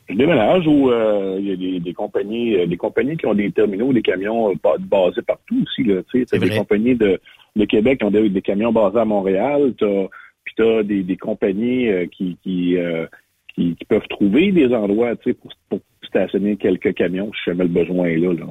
Je 0.10 0.16
déménage 0.16 0.66
où 0.68 0.90
euh, 0.90 1.38
il 1.40 1.48
y 1.48 1.52
a 1.52 1.56
des, 1.56 1.80
des 1.80 1.94
compagnies, 1.94 2.56
euh, 2.56 2.66
des 2.66 2.78
compagnies 2.78 3.18
qui 3.18 3.26
ont 3.26 3.34
des 3.34 3.52
terminaux, 3.52 3.92
des 3.92 4.02
camions 4.02 4.50
euh, 4.52 4.54
ba- 4.64 4.78
basés 4.80 5.22
partout 5.22 5.62
aussi. 5.64 5.84
Là, 5.84 6.02
tu 6.12 6.20
sais, 6.20 6.26
t'as 6.26 6.38
des 6.38 6.50
compagnies 6.60 6.96
de, 6.96 7.20
de 7.56 7.66
Québec 7.66 8.00
qui 8.00 8.06
ont 8.06 8.12
des, 8.12 8.30
des 8.30 8.42
camions 8.42 8.72
basés 8.72 9.00
à 9.00 9.06
Montréal. 9.06 9.74
T'as, 9.78 10.08
puis 10.46 10.54
t'as 10.58 10.84
des, 10.84 11.04
des 11.04 11.18
compagnies 11.18 11.90
euh, 11.90 12.06
qui 12.08 12.38
qui, 12.44 12.78
euh, 12.78 13.06
qui 13.54 13.76
qui 13.76 13.86
peuvent 13.86 14.08
trouver 14.10 14.52
des 14.54 14.74
endroits, 14.74 15.16
tu 15.18 15.32
sais, 15.32 15.34
pour, 15.34 15.52
pour 15.70 15.80
stationner 16.08 16.56
quelques 16.56 16.94
camions 16.94 17.30
si 17.34 17.50
jamais 17.52 17.64
le 17.66 17.70
besoin 17.70 18.06
est 18.06 18.18
là. 18.18 18.32
là. 18.34 18.46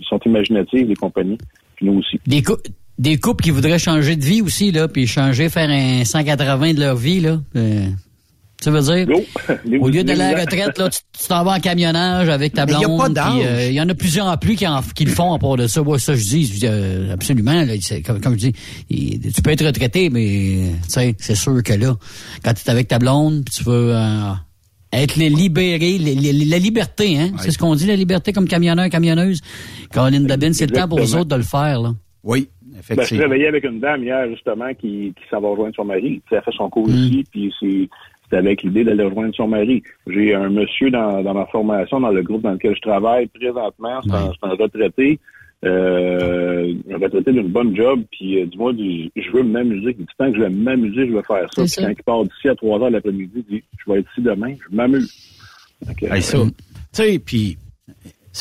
Ils 0.00 0.04
sont 0.06 0.20
imaginatives 0.24 0.88
les 0.88 0.94
compagnies. 0.96 1.36
Puis 1.76 1.84
nous 1.86 1.98
aussi. 1.98 2.18
Des, 2.26 2.40
cou- 2.40 2.56
des 2.98 3.18
couples 3.18 3.44
qui 3.44 3.50
voudraient 3.50 3.78
changer 3.78 4.16
de 4.16 4.24
vie 4.24 4.40
aussi, 4.40 4.72
là, 4.72 4.88
puis 4.88 5.06
changer, 5.06 5.50
faire 5.50 5.68
un 5.68 6.02
180 6.04 6.72
de 6.72 6.80
leur 6.80 6.96
vie, 6.96 7.20
là. 7.20 7.40
Ça 8.64 8.70
veut 8.70 8.80
dire, 8.80 9.06
au 9.80 9.88
lieu 9.88 10.02
d'aller 10.04 10.22
à 10.22 10.32
la 10.32 10.40
retraite, 10.40 10.78
là, 10.78 10.88
tu 10.88 11.00
tu 11.20 11.28
t'en 11.28 11.44
vas 11.44 11.56
en 11.56 11.60
camionnage 11.60 12.28
avec 12.28 12.54
ta 12.54 12.62
y 12.64 12.72
a 12.72 12.78
blonde. 12.78 12.98
pas 12.98 13.08
d'âge. 13.10 13.42
euh, 13.46 13.66
Il 13.68 13.74
y 13.74 13.80
en 13.80 13.88
a 13.88 13.94
plusieurs 13.94 14.26
en 14.26 14.36
plus 14.36 14.56
qui, 14.56 14.66
en- 14.66 14.80
qui 14.94 15.04
le 15.04 15.10
font 15.10 15.32
à 15.34 15.38
part 15.38 15.56
de 15.56 15.66
ça. 15.66 15.82
Moi, 15.82 15.98
ça, 15.98 16.14
je 16.14 16.22
dis, 16.22 16.60
euh, 16.64 17.12
absolument. 17.12 17.52
Là, 17.62 17.74
c'est- 17.80 18.02
comme, 18.02 18.20
comme 18.20 18.32
je 18.34 18.48
dis, 18.48 18.52
il- 18.90 19.32
tu 19.32 19.42
peux 19.42 19.50
être 19.50 19.64
retraité, 19.66 20.08
mais 20.10 20.70
tu 20.92 21.14
c'est 21.18 21.34
sûr 21.34 21.62
que 21.62 21.72
là, 21.74 21.94
quand 22.42 22.54
tu 22.54 22.62
es 22.66 22.70
avec 22.70 22.88
ta 22.88 22.98
blonde, 22.98 23.44
tu 23.54 23.62
veux 23.64 23.92
euh, 23.94 24.30
être 24.92 25.16
les 25.16 25.28
libéré, 25.28 25.98
les- 25.98 26.14
les- 26.14 26.44
la 26.44 26.58
liberté, 26.58 27.18
hein? 27.18 27.32
C'est 27.38 27.50
ce 27.50 27.58
qu'on 27.58 27.74
dit, 27.74 27.86
la 27.86 27.96
liberté 27.96 28.32
comme 28.32 28.48
camionneur, 28.48 28.88
camionneuse. 28.88 29.40
Caroline 29.92 30.26
Dabin, 30.26 30.52
c'est 30.52 30.66
le 30.66 30.72
temps 30.72 30.88
pour 30.88 30.98
eux 30.98 31.02
Exactement. 31.02 31.20
autre 31.22 31.30
de 31.30 31.36
le 31.36 31.42
faire, 31.42 31.80
là. 31.82 31.94
Oui, 32.22 32.48
Ben, 32.88 32.96
je 33.00 33.06
suis 33.06 33.18
réveillé 33.18 33.46
avec 33.46 33.64
une 33.64 33.80
dame 33.80 34.02
hier, 34.02 34.26
justement, 34.30 34.68
qui, 34.78 35.12
qui 35.16 35.22
s'en 35.30 35.40
va 35.40 35.48
rejoindre 35.48 35.74
son 35.76 35.84
mari. 35.84 36.20
Tu 36.28 36.34
Elle 36.34 36.42
fait 36.42 36.50
son 36.56 36.68
cours 36.70 36.88
ici, 36.90 37.24
puis 37.30 37.52
c'est 37.60 37.88
c'est 38.34 38.38
avec 38.38 38.62
l'idée 38.64 38.82
d'aller 38.84 39.04
rejoindre 39.04 39.34
son 39.34 39.46
mari. 39.48 39.82
J'ai 40.08 40.34
un 40.34 40.48
monsieur 40.50 40.90
dans, 40.90 41.22
dans 41.22 41.34
ma 41.34 41.46
formation, 41.46 42.00
dans 42.00 42.10
le 42.10 42.22
groupe 42.22 42.42
dans 42.42 42.52
lequel 42.52 42.74
je 42.74 42.80
travaille 42.80 43.26
présentement, 43.28 44.00
c'est 44.02 44.12
un, 44.42 44.48
retraité, 44.50 45.18
euh, 45.64 46.72
un 46.92 46.96
retraité 46.98 47.32
d'une 47.32 47.48
bonne 47.48 47.74
job, 47.76 48.02
puis 48.10 48.40
euh, 48.42 48.72
du- 48.72 49.10
je 49.16 49.30
veux 49.32 49.42
m'amuser. 49.42 49.92
Du 49.94 50.04
temps 50.18 50.30
que 50.30 50.36
je 50.36 50.42
vais 50.42 50.50
m'amuser, 50.50 51.06
je 51.08 51.12
vais 51.14 51.22
faire 51.22 51.48
ça. 51.54 51.62
Puis 51.62 51.70
quand 51.84 51.90
il 51.98 52.02
part 52.04 52.24
d'ici 52.24 52.48
à 52.48 52.54
3 52.54 52.80
heures 52.80 52.88
de 52.88 52.92
l'après-midi, 52.94 53.44
il 53.48 53.56
dit, 53.58 53.64
je 53.84 53.92
vais 53.92 54.00
être 54.00 54.08
ici 54.12 54.22
demain, 54.22 54.54
je 54.70 54.76
m'amuse. 54.76 55.12
Hey, 56.02 56.22
ça, 56.22 56.38
euh, 56.38 56.44
tu 56.46 56.52
sais, 56.92 57.18
puis 57.18 57.56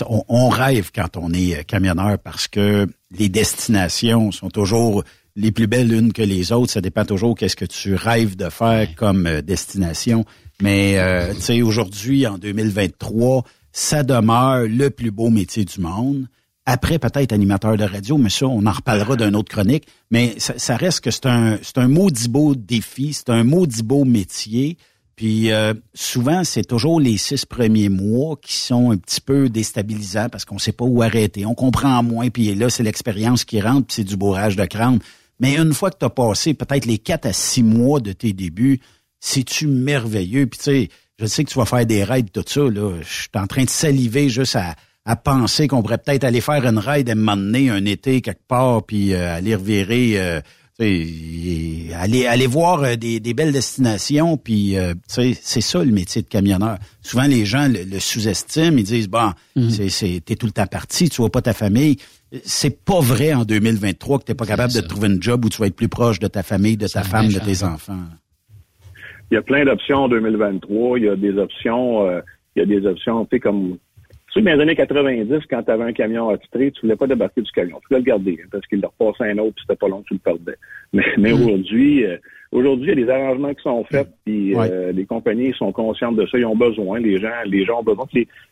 on, 0.10 0.24
on 0.28 0.49
rêve 0.49 0.91
quand 0.94 1.18
on 1.18 1.32
est 1.34 1.60
euh, 1.60 1.64
camionneur 1.68 2.18
parce 2.24 2.48
que 2.48 2.88
les 3.18 3.30
destinations 3.30 4.32
sont 4.32 4.49
toujours 4.49 5.03
les 5.36 5.52
plus 5.52 5.68
belles 5.68 5.88
l'une 5.88 6.14
que 6.14 6.22
les 6.22 6.52
autres. 6.52 6.72
Ça 6.72 6.82
dépend 6.82 7.06
toujours 7.06 7.36
qu'est-ce 7.36 7.56
que 7.56 7.66
tu 7.66 7.96
rêves 7.96 8.36
de 8.36 8.50
faire 8.50 8.94
comme 8.96 9.26
euh, 9.26 9.42
destination. 9.42 10.26
Mais 10.62 11.00
euh, 11.00 11.34
tu 11.34 11.42
sais, 11.42 11.62
aujourd'hui, 11.62 12.28
en 12.28 12.38
2023, 12.38 13.44
ça 13.72 14.04
demeure 14.04 14.66
le 14.68 14.90
plus 14.90 15.12
beau 15.12 15.30
métier 15.30 15.66
du 15.66 15.80
monde. 15.80 16.28
Après, 16.66 16.98
peut-être 16.98 17.34
animateur 17.34 17.76
de 17.76 17.84
radio, 17.84 18.18
mais 18.18 18.30
ça, 18.30 18.48
on 18.48 18.66
en 18.66 18.72
reparlera 18.72 19.18
d'une 19.18 19.36
autre 19.36 19.52
chronique. 19.52 19.86
Mais 20.12 20.36
ça, 20.38 20.54
ça 20.58 20.78
reste 20.78 21.02
que 21.02 21.12
c'est 21.12 21.26
un, 21.26 21.58
c'est 21.62 21.78
un 21.78 21.90
maudit 21.90 22.30
beau 22.30 22.56
défi, 22.56 23.12
c'est 23.14 23.30
un 23.30 23.44
maudit 23.44 23.84
beau 23.84 24.06
métier. 24.06 24.78
Puis 25.16 25.52
euh, 25.52 25.74
souvent, 25.94 26.44
c'est 26.44 26.64
toujours 26.64 27.00
les 27.00 27.18
six 27.18 27.46
premiers 27.46 27.90
mois 27.90 28.38
qui 28.42 28.56
sont 28.56 28.92
un 28.92 28.98
petit 28.98 29.22
peu 29.22 29.50
déstabilisants 29.50 30.30
parce 30.30 30.46
qu'on 30.46 30.58
sait 30.58 30.72
pas 30.72 30.86
où 30.86 31.02
arrêter. 31.02 31.46
On 31.46 31.54
comprend 31.54 32.02
moins, 32.02 32.30
puis 32.30 32.56
là, 32.56 32.70
c'est 32.70 32.84
l'expérience 32.84 33.44
qui 33.44 33.62
rentre, 33.62 33.88
puis 33.88 33.96
c'est 33.96 34.04
du 34.04 34.16
bourrage 34.16 34.56
de 34.56 34.66
crâne. 34.66 35.00
Mais 35.40 35.58
une 35.58 35.74
fois 35.74 35.92
que 35.92 35.98
tu 36.00 36.06
as 36.06 36.10
passé 36.10 36.54
peut-être 36.54 36.86
les 36.86 36.98
quatre 36.98 37.26
à 37.26 37.34
six 37.34 37.64
mois 37.64 38.00
de 38.00 38.14
tes 38.14 38.34
débuts, 38.34 38.80
c'est-tu 39.20 39.68
merveilleux? 39.68 40.48
Puis 40.48 40.60
tu 40.60 40.64
sais, 40.64 40.90
je 41.20 41.26
sais 41.26 41.44
que 41.44 41.50
tu 41.50 41.58
vas 41.58 41.66
faire 41.66 41.86
des 41.86 42.04
raids, 42.04 42.24
tout 42.24 42.44
ça. 42.46 42.62
Là. 42.62 43.00
Je 43.02 43.14
suis 43.14 43.30
en 43.36 43.48
train 43.48 43.64
de 43.64 43.70
saliver 43.70 44.30
juste 44.30 44.56
à, 44.56 44.76
à 45.06 45.16
penser 45.16 45.68
qu'on 45.68 45.82
pourrait 45.82 45.98
peut-être 45.98 46.24
aller 46.24 46.42
faire 46.42 46.66
une 46.66 46.78
raid 46.78 47.10
et 47.10 47.16
m'emmener 47.16 47.70
un 47.70 47.86
été 47.86 48.22
quelque 48.22 48.48
part, 48.48 48.84
puis 48.84 49.14
euh, 49.14 49.36
aller 49.36 49.56
revirer... 49.56 50.20
Euh, 50.20 50.42
aller 50.80 52.26
aller 52.28 52.48
voir 52.48 52.84
euh, 52.84 52.95
des, 52.95 53.20
des 53.20 53.34
belles 53.34 53.52
destinations 53.52 54.38
puis 54.38 54.76
c'est 55.08 55.62
ça 55.62 55.84
le 55.84 55.91
métier 55.91 56.22
de 56.22 56.28
camionneur. 56.28 56.78
Souvent 57.02 57.26
les 57.26 57.45
gens 57.45 57.68
le, 57.68 58.00
sous-estiment 58.00 58.78
ils 58.78 58.84
disent 58.84 59.10
bon 59.10 59.32
mhm. 59.56 59.70
c'est 59.70 60.22
t'es 60.26 60.36
tout 60.36 60.48
le 60.48 60.52
temps 60.52 60.68
parti 60.68 61.10
tu 61.10 61.18
vois 61.18 61.32
pas 61.32 61.41
ta 61.41 61.54
famille. 61.54 61.98
C'est 62.44 62.84
pas 62.84 63.00
vrai 63.00 63.34
en 63.34 63.45
2023 63.45 64.20
que 64.20 64.24
t'es 64.24 64.34
pas 64.34 64.48
capable 64.48 64.74
de 64.74 64.82
trouver 64.82 65.08
un 65.08 65.22
job 65.22 65.45
où 65.45 65.50
tu 65.50 65.60
vas 65.60 65.68
être 65.68 65.76
plus 65.76 65.90
proche 65.90 66.20
de 66.20 66.28
ta 66.28 66.41
famille 66.41 66.78
de 66.78 66.88
ta 66.88 67.04
femme 67.04 67.28
de 67.28 67.40
tes 67.40 67.64
enfants 67.64 68.00
il 69.34 69.36
y 69.36 69.38
a 69.38 69.41
plein 69.41 69.66
d'options 69.66 69.98
en 69.98 70.10
2023. 70.10 71.00
Il 71.00 71.06
y 71.06 71.10
a 71.10 71.16
des 71.16 71.36
options, 71.40 72.08
euh, 72.08 72.22
il 72.56 72.60
y 72.60 72.62
a 72.62 72.66
des 72.68 72.86
options, 72.86 73.26
tu 73.26 73.36
sais, 73.36 73.40
comme 73.40 73.78
tu 74.34 74.40
sais, 74.40 74.46
dans 74.46 74.56
les 74.56 74.62
années 74.62 74.76
90, 74.76 75.46
quand 75.48 75.64
tu 75.64 75.72
avais 75.72 75.84
un 75.84 75.94
camion 75.94 76.30
attitré, 76.30 76.72
tu 76.72 76.82
voulais 76.82 76.96
pas 76.96 77.06
débarquer 77.06 77.42
du 77.42 77.52
camion. 77.52 77.80
Tu 77.82 77.88
voulais 77.90 78.00
le 78.00 78.06
garder, 78.06 78.40
hein, 78.42 78.48
parce 78.52 78.66
qu'il 78.66 78.82
leur 78.82 78.92
passait 78.94 79.30
un 79.30 79.38
autre, 79.38 79.54
puis 79.56 79.66
c'était 79.68 79.78
pas 79.78 79.88
long, 79.88 80.04
tu 80.08 80.16
le 80.16 80.20
perdais. 80.20 80.56
Mais, 80.92 81.04
mais 81.18 81.32
mm. 81.32 81.36
aujourd'hui, 81.36 82.06
euh, 82.06 82.18
Aujourd'hui, 82.54 82.92
il 82.92 83.00
y 83.00 83.04
a 83.04 83.06
des 83.06 83.12
arrangements 83.12 83.52
qui 83.52 83.64
sont 83.64 83.84
faits, 83.86 84.10
puis 84.24 84.56
euh, 84.56 84.92
les 84.92 85.06
compagnies 85.06 85.54
sont 85.54 85.72
conscientes 85.72 86.16
de 86.16 86.28
ça, 86.28 86.38
ils 86.38 86.46
ont 86.46 86.56
besoin, 86.56 87.00
les 87.00 87.20
gens, 87.20 87.32
les 87.48 87.66
gens 87.66 87.80
ont 87.80 87.84
besoin. 87.84 88.06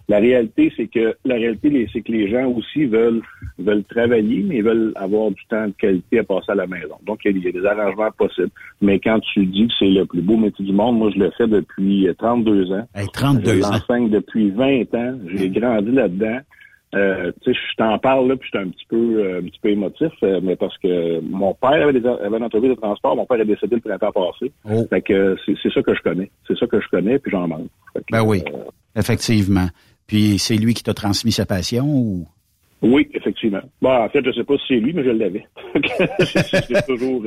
la 0.10 0.18
réalité, 0.18 0.74
c'est 0.76 0.88
que 0.88 1.16
la 1.24 1.36
réalité, 1.36 1.88
c'est 1.94 2.02
que 2.02 2.12
les 2.12 2.28
gens 2.28 2.48
aussi 2.48 2.86
veulent 2.86 3.22
veulent 3.60 3.84
travailler, 3.84 4.42
mais 4.42 4.62
veulent 4.62 4.92
avoir 4.96 5.30
du 5.30 5.46
temps 5.48 5.68
de 5.68 5.74
qualité 5.74 6.18
à 6.18 6.24
passer 6.24 6.52
à 6.52 6.56
la 6.56 6.66
maison. 6.66 6.96
Donc, 7.06 7.20
il 7.26 7.38
y 7.38 7.48
a, 7.48 7.52
des 7.52 7.64
arrangements 7.64 8.10
possibles. 8.18 8.50
Mais 8.82 9.00
quand 9.00 9.20
tu 9.20 9.46
dis 9.46 9.68
que 9.68 9.74
c'est 9.78 9.90
le 9.90 10.06
plus 10.06 10.22
beau 10.22 10.36
métier 10.36 10.66
du 10.66 10.74
monde, 10.74 10.98
moi, 10.98 11.12
je 11.14 11.20
le 11.20 11.30
fais 11.38 11.48
depuis 11.48 12.08
32 12.18 12.72
ans. 12.72 12.88
Hey, 12.96 13.08
32 13.14 13.54
je 13.54 13.60
l'enseigne 13.60 14.10
depuis 14.10 14.50
20 14.50 14.96
ans. 14.96 15.20
J'ai 15.36 15.50
grandi 15.50 15.92
là-dedans. 15.92 16.40
Euh, 16.94 17.32
tu 17.42 17.54
sais, 17.54 17.60
je 17.72 17.76
t'en 17.78 17.98
parle 18.00 18.28
là, 18.28 18.36
puis 18.36 18.50
je 18.52 18.58
suis 18.58 18.68
un 18.68 18.70
petit 18.70 18.86
peu, 18.90 19.24
euh, 19.24 19.40
un 19.40 19.44
petit 19.44 19.60
peu 19.62 19.70
émotif, 19.70 20.12
euh, 20.24 20.42
mais 20.44 20.58
parce 20.58 20.78
que 20.78 21.22
mon 21.22 21.54
père 21.54 21.88
avait, 21.88 21.98
des, 21.98 22.06
avait 22.06 22.38
une 22.38 22.44
entreprise 22.44 22.72
de 22.72 22.76
transport, 22.76 23.16
mon 23.16 23.26
père 23.26 23.40
est 23.40 23.46
décédé 23.46 23.76
le 23.76 23.82
printemps 23.82 24.12
passé. 24.12 24.52
Oh. 24.70 24.86
Fait 24.90 25.02
que 25.02 25.38
c'est 25.46 25.72
ça 25.72 25.82
que 25.82 25.96
je 25.96 26.02
connais, 26.02 26.30
c'est 26.48 26.58
ça 26.58 26.68
que 26.68 26.82
je 26.82 26.88
connais, 26.90 27.18
puis 27.18 27.32
j'en 27.32 27.48
manque. 27.48 27.68
ben 28.12 28.24
oui, 28.24 28.44
effectivement. 28.96 29.68
Puis 30.06 30.38
c'est 30.38 30.58
lui 30.58 30.74
qui 30.74 30.84
t'a 30.84 30.94
transmis 30.94 31.32
sa 31.32 31.46
passion 31.46 31.86
ou? 31.86 32.28
Oui, 32.82 33.08
effectivement. 33.14 33.62
Bon, 33.82 33.92
en 33.92 34.10
fait, 34.10 34.26
je 34.26 34.32
sais 34.32 34.44
pas 34.44 34.58
si 34.58 34.64
c'est 34.70 34.80
lui, 34.80 34.92
mais 34.92 35.04
je 35.04 35.12
l'avais. 35.12 35.46
c'est 36.20 36.86
toujours. 36.88 37.24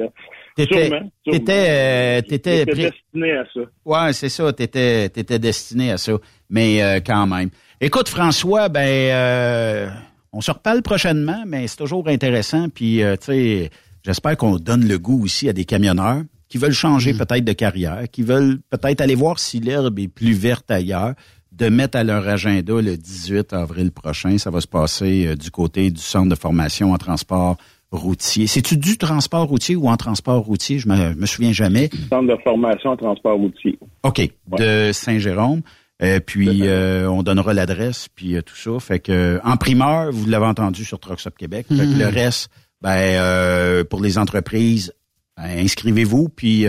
T'étais, 0.57 0.91
t'étais, 1.25 2.23
t'étais 2.23 2.65
destiné 2.67 3.33
à 3.33 3.45
ça. 3.55 3.61
Ouais, 3.85 4.13
c'est 4.13 4.29
ça. 4.29 4.53
T'étais, 4.53 5.09
t'étais 5.09 5.39
destiné 5.39 5.93
à 5.93 5.97
ça. 5.97 6.19
Mais 6.51 7.01
quand 7.07 7.27
même. 7.29 7.51
Écoute, 7.85 8.09
François, 8.09 8.71
ben, 8.71 8.81
euh, 8.81 9.91
on 10.33 10.41
se 10.41 10.51
reparle 10.51 10.81
prochainement, 10.81 11.45
mais 11.47 11.67
c'est 11.67 11.77
toujours 11.77 12.09
intéressant. 12.09 12.71
Puis, 12.71 13.03
euh, 13.03 13.15
tu 13.17 13.27
sais, 13.27 13.71
j'espère 14.03 14.39
qu'on 14.39 14.57
donne 14.57 14.89
le 14.89 14.99
goût 14.99 15.23
aussi 15.23 15.51
à 15.51 15.53
des 15.53 15.67
camionneurs 15.67 16.23
qui 16.49 16.57
veulent 16.57 16.73
changer 16.73 17.13
mm. 17.13 17.19
peut-être 17.19 17.45
de 17.45 17.53
carrière, 17.53 18.05
qui 18.11 18.23
veulent 18.23 18.59
peut-être 18.71 19.03
aller 19.03 19.15
voir 19.15 19.39
si 19.39 19.61
l'herbe 19.61 19.99
est 19.99 20.09
plus 20.09 20.33
verte 20.33 20.71
ailleurs, 20.71 21.13
de 21.53 21.69
mettre 21.69 21.99
à 21.99 22.05
leur 22.05 22.27
agenda 22.27 22.81
le 22.81 22.97
18 22.97 23.53
avril 23.53 23.93
prochain. 23.93 24.39
Ça 24.39 24.49
va 24.49 24.63
se 24.63 24.67
passer 24.67 25.27
euh, 25.27 25.37
du 25.37 25.51
côté 25.51 25.91
du 25.91 26.01
centre 26.01 26.31
de 26.31 26.37
formation 26.37 26.95
en 26.95 26.97
transport 26.97 27.59
routier. 27.93 28.47
C'est-tu 28.47 28.79
du 28.79 28.97
transport 28.97 29.47
routier 29.47 29.77
ou 29.77 29.89
en 29.89 29.99
transport 29.99 30.43
routier? 30.43 30.79
Je 30.79 30.89
me, 30.89 31.15
me 31.15 31.27
souviens 31.27 31.53
jamais. 31.53 31.91
Centre 32.09 32.35
de 32.35 32.43
formation 32.43 32.93
en 32.93 32.97
transport 32.97 33.37
routier. 33.37 33.79
OK. 34.05 34.23
De 34.59 34.91
Saint-Jérôme. 34.91 35.61
Euh, 36.05 36.21
puis 36.21 36.63
euh, 36.63 37.09
on 37.09 37.23
donnera 37.23 37.55
l'adresse 37.55 38.09
puis 38.09 38.37
euh, 38.37 38.43
tout 38.43 38.57
ça. 38.57 38.79
Fait 38.79 39.01
que 39.01 39.41
en 39.45 39.57
primeur, 39.57 40.13
vous 40.13 40.29
l'avez 40.29 40.47
entendu 40.47 40.85
sur 40.85 41.01
Trucks 41.01 41.23
Québec. 41.37 41.67
Fait 41.69 41.75
que 41.75 41.99
le 41.99 42.07
mhm. 42.07 42.15
reste, 42.15 42.51
ben 42.83 43.85
pour 43.85 44.03
les 44.03 44.19
entreprises, 44.19 44.93
ben, 45.37 45.59
inscrivez-vous 45.59 46.29
puis 46.29 46.67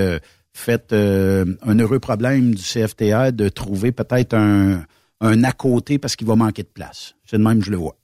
faites 0.53 0.94
un 0.94 1.80
heureux 1.80 1.99
problème 1.99 2.56
du 2.56 2.64
CFTA 2.64 3.32
de 3.32 3.49
trouver 3.49 3.91
peut-être 3.91 4.34
un, 4.34 4.84
un 5.22 5.44
à 5.44 5.52
côté 5.52 5.99
parce 5.99 6.16
qu'il 6.16 6.28
va 6.28 6.36
manquer 6.36 6.64
de 6.64 6.70
place. 6.74 7.16
C'est 7.26 7.38
de 7.38 7.44
même 7.44 7.62
je 7.62 7.72
le 7.72 7.78
vois. 7.78 7.95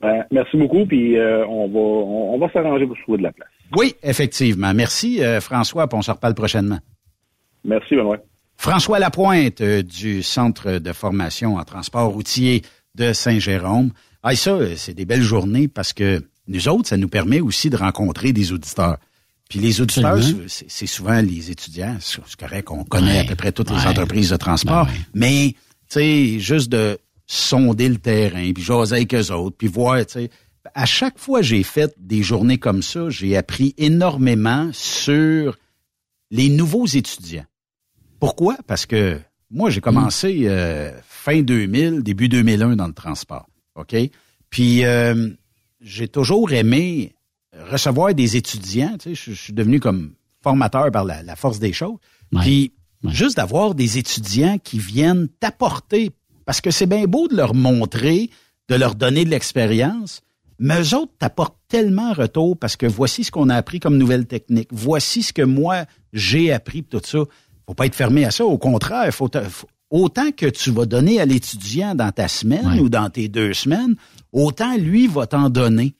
Ben, 0.00 0.24
merci 0.30 0.56
beaucoup, 0.56 0.86
puis 0.86 1.16
on 1.18 1.68
va 1.68 1.78
on, 1.78 2.38
va 2.38 2.50
s'arranger 2.52 2.86
pour 2.86 2.96
trouver 3.02 3.18
de 3.18 3.24
la 3.24 3.32
place. 3.32 3.48
Oui, 3.76 3.94
effectivement. 4.02 4.72
Merci 4.74 5.20
François, 5.40 5.86
puis 5.88 5.96
on 5.96 6.02
se 6.02 6.10
reparle 6.10 6.34
prochainement. 6.34 6.78
Merci 7.62 7.94
Benoît. 7.94 8.16
François 8.60 8.98
Lapointe 8.98 9.62
euh, 9.62 9.82
du 9.82 10.22
Centre 10.22 10.72
de 10.72 10.92
formation 10.92 11.56
en 11.56 11.64
transport 11.64 12.10
routier 12.10 12.62
de 12.94 13.14
Saint-Jérôme. 13.14 13.90
Ah, 14.22 14.36
ça, 14.36 14.50
euh, 14.50 14.74
c'est 14.76 14.92
des 14.92 15.06
belles 15.06 15.22
journées 15.22 15.66
parce 15.66 15.94
que 15.94 16.22
nous 16.46 16.68
autres, 16.68 16.90
ça 16.90 16.98
nous 16.98 17.08
permet 17.08 17.40
aussi 17.40 17.70
de 17.70 17.78
rencontrer 17.78 18.34
des 18.34 18.52
auditeurs. 18.52 18.98
Puis 19.48 19.60
les 19.60 19.80
auditeurs, 19.80 20.18
c'est 20.46 20.86
souvent 20.86 21.22
les 21.22 21.50
étudiants. 21.50 21.96
C'est 22.00 22.36
correct 22.36 22.66
qu'on 22.66 22.84
connaît 22.84 23.20
à 23.20 23.24
peu 23.24 23.34
près 23.34 23.50
toutes 23.50 23.70
les 23.70 23.86
entreprises 23.86 24.28
de 24.28 24.36
transport. 24.36 24.84
Ben 24.84 24.92
mais, 25.14 25.54
tu 25.88 25.94
sais, 25.94 26.38
juste 26.38 26.68
de 26.68 26.98
sonder 27.26 27.88
le 27.88 27.96
terrain, 27.96 28.52
puis 28.52 28.62
jaser 28.62 28.96
avec 28.96 29.14
eux 29.14 29.32
autres, 29.32 29.56
puis 29.56 29.68
voir, 29.68 30.04
tu 30.04 30.12
sais. 30.12 30.30
À 30.74 30.84
chaque 30.84 31.18
fois 31.18 31.40
que 31.40 31.46
j'ai 31.46 31.62
fait 31.62 31.94
des 31.98 32.22
journées 32.22 32.58
comme 32.58 32.82
ça, 32.82 33.08
j'ai 33.08 33.38
appris 33.38 33.74
énormément 33.78 34.68
sur 34.74 35.56
les 36.30 36.50
nouveaux 36.50 36.86
étudiants. 36.86 37.46
Pourquoi? 38.20 38.56
Parce 38.66 38.86
que 38.86 39.18
moi, 39.50 39.70
j'ai 39.70 39.80
commencé 39.80 40.42
euh, 40.44 40.92
fin 41.02 41.42
2000, 41.42 42.02
début 42.02 42.28
2001 42.28 42.76
dans 42.76 42.86
le 42.86 42.92
transport. 42.92 43.48
OK? 43.74 43.96
Puis, 44.50 44.84
euh, 44.84 45.30
j'ai 45.80 46.06
toujours 46.06 46.52
aimé 46.52 47.14
recevoir 47.70 48.14
des 48.14 48.36
étudiants. 48.36 48.96
Tu 48.98 49.16
sais, 49.16 49.32
je, 49.32 49.36
suis 49.36 49.52
devenu 49.52 49.80
comme 49.80 50.12
formateur 50.42 50.90
par 50.92 51.04
la, 51.04 51.34
force 51.34 51.58
des 51.58 51.72
choses. 51.72 51.96
Puis, 52.40 52.72
juste 53.08 53.38
d'avoir 53.38 53.74
des 53.74 53.98
étudiants 53.98 54.58
qui 54.58 54.78
viennent 54.78 55.28
t'apporter, 55.40 56.10
parce 56.44 56.60
que 56.60 56.70
c'est 56.70 56.86
bien 56.86 57.06
beau 57.06 57.26
de 57.26 57.36
leur 57.36 57.54
montrer, 57.54 58.30
de 58.68 58.74
leur 58.76 58.94
donner 58.94 59.24
de 59.24 59.30
l'expérience, 59.30 60.20
mais 60.58 60.80
eux 60.80 60.94
autres 60.94 61.12
t'apportent 61.18 61.58
tellement 61.68 62.12
retour 62.12 62.56
parce 62.58 62.76
que 62.76 62.86
voici 62.86 63.24
ce 63.24 63.30
qu'on 63.30 63.48
a 63.48 63.56
appris 63.56 63.80
comme 63.80 63.96
nouvelle 63.96 64.26
technique. 64.26 64.68
Voici 64.70 65.22
ce 65.22 65.32
que 65.32 65.42
moi, 65.42 65.86
j'ai 66.12 66.52
appris, 66.52 66.84
tout 66.84 67.00
ça 67.02 67.20
faut 67.70 67.74
pas 67.74 67.86
être 67.86 67.94
fermé 67.94 68.24
à 68.24 68.32
ça. 68.32 68.44
Au 68.44 68.58
contraire, 68.58 69.14
faut, 69.14 69.30
autant 69.90 70.32
que 70.36 70.46
tu 70.46 70.72
vas 70.72 70.86
donner 70.86 71.20
à 71.20 71.24
l'étudiant 71.24 71.94
dans 71.94 72.10
ta 72.10 72.26
semaine 72.26 72.80
ou 72.80 72.88
dans 72.88 73.08
tes 73.10 73.28
deux 73.28 73.54
semaines, 73.54 73.94
autant 74.32 74.76
lui 74.76 75.06
va 75.06 75.28
t'en 75.28 75.50
donner. 75.50 75.94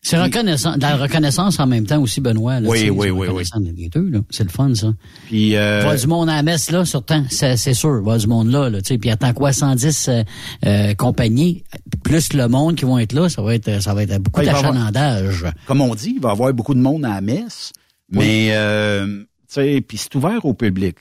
C'est 0.00 0.16
reconnaissant, 0.16 0.76
de 0.76 0.82
la 0.82 0.96
reconnaissance 0.96 1.58
en 1.58 1.66
même 1.66 1.84
temps 1.84 2.00
aussi, 2.00 2.20
Benoît. 2.20 2.60
oui, 2.62 2.88
oui, 2.88 3.10
oui, 3.10 3.26
oui. 3.32 3.42
Les 3.76 3.88
deux, 3.88 4.08
là. 4.08 4.20
C'est 4.30 4.44
le 4.44 4.48
fun, 4.48 4.72
ça. 4.76 4.94
Puis, 5.26 5.56
euh... 5.56 5.80
Va 5.82 5.96
du 5.96 6.06
monde 6.06 6.28
à 6.28 6.36
la 6.36 6.44
messe, 6.44 6.70
là, 6.70 6.84
surtout, 6.84 7.14
c'est, 7.30 7.56
c'est 7.56 7.74
sûr. 7.74 8.00
Va 8.04 8.16
du 8.16 8.28
monde 8.28 8.48
là, 8.48 8.70
là, 8.70 8.80
tu 8.80 8.94
sais. 8.94 8.98
Puis 8.98 9.10
attends 9.10 9.32
quoi, 9.32 9.52
110 9.52 10.08
euh, 10.08 10.22
euh, 10.66 10.94
compagnies, 10.94 11.64
plus 12.04 12.32
le 12.32 12.46
monde 12.46 12.76
qui 12.76 12.84
vont 12.84 13.00
être 13.00 13.12
là, 13.12 13.28
ça 13.28 13.42
va 13.42 13.56
être, 13.56 13.82
ça 13.82 13.92
va 13.92 14.04
être 14.04 14.18
beaucoup 14.18 14.40
d'achalandage. 14.40 15.46
Comme 15.66 15.80
on 15.80 15.96
dit, 15.96 16.12
il 16.14 16.22
va 16.22 16.28
y 16.28 16.32
avoir 16.32 16.54
beaucoup 16.54 16.74
de 16.74 16.80
monde 16.80 17.04
à 17.04 17.14
la 17.14 17.20
messe. 17.20 17.72
Mais, 18.08 18.50
euh, 18.52 19.04
tu 19.08 19.24
sais, 19.48 19.80
puis 19.80 19.98
c'est 19.98 20.14
ouvert 20.14 20.44
au 20.44 20.54
public. 20.54 20.94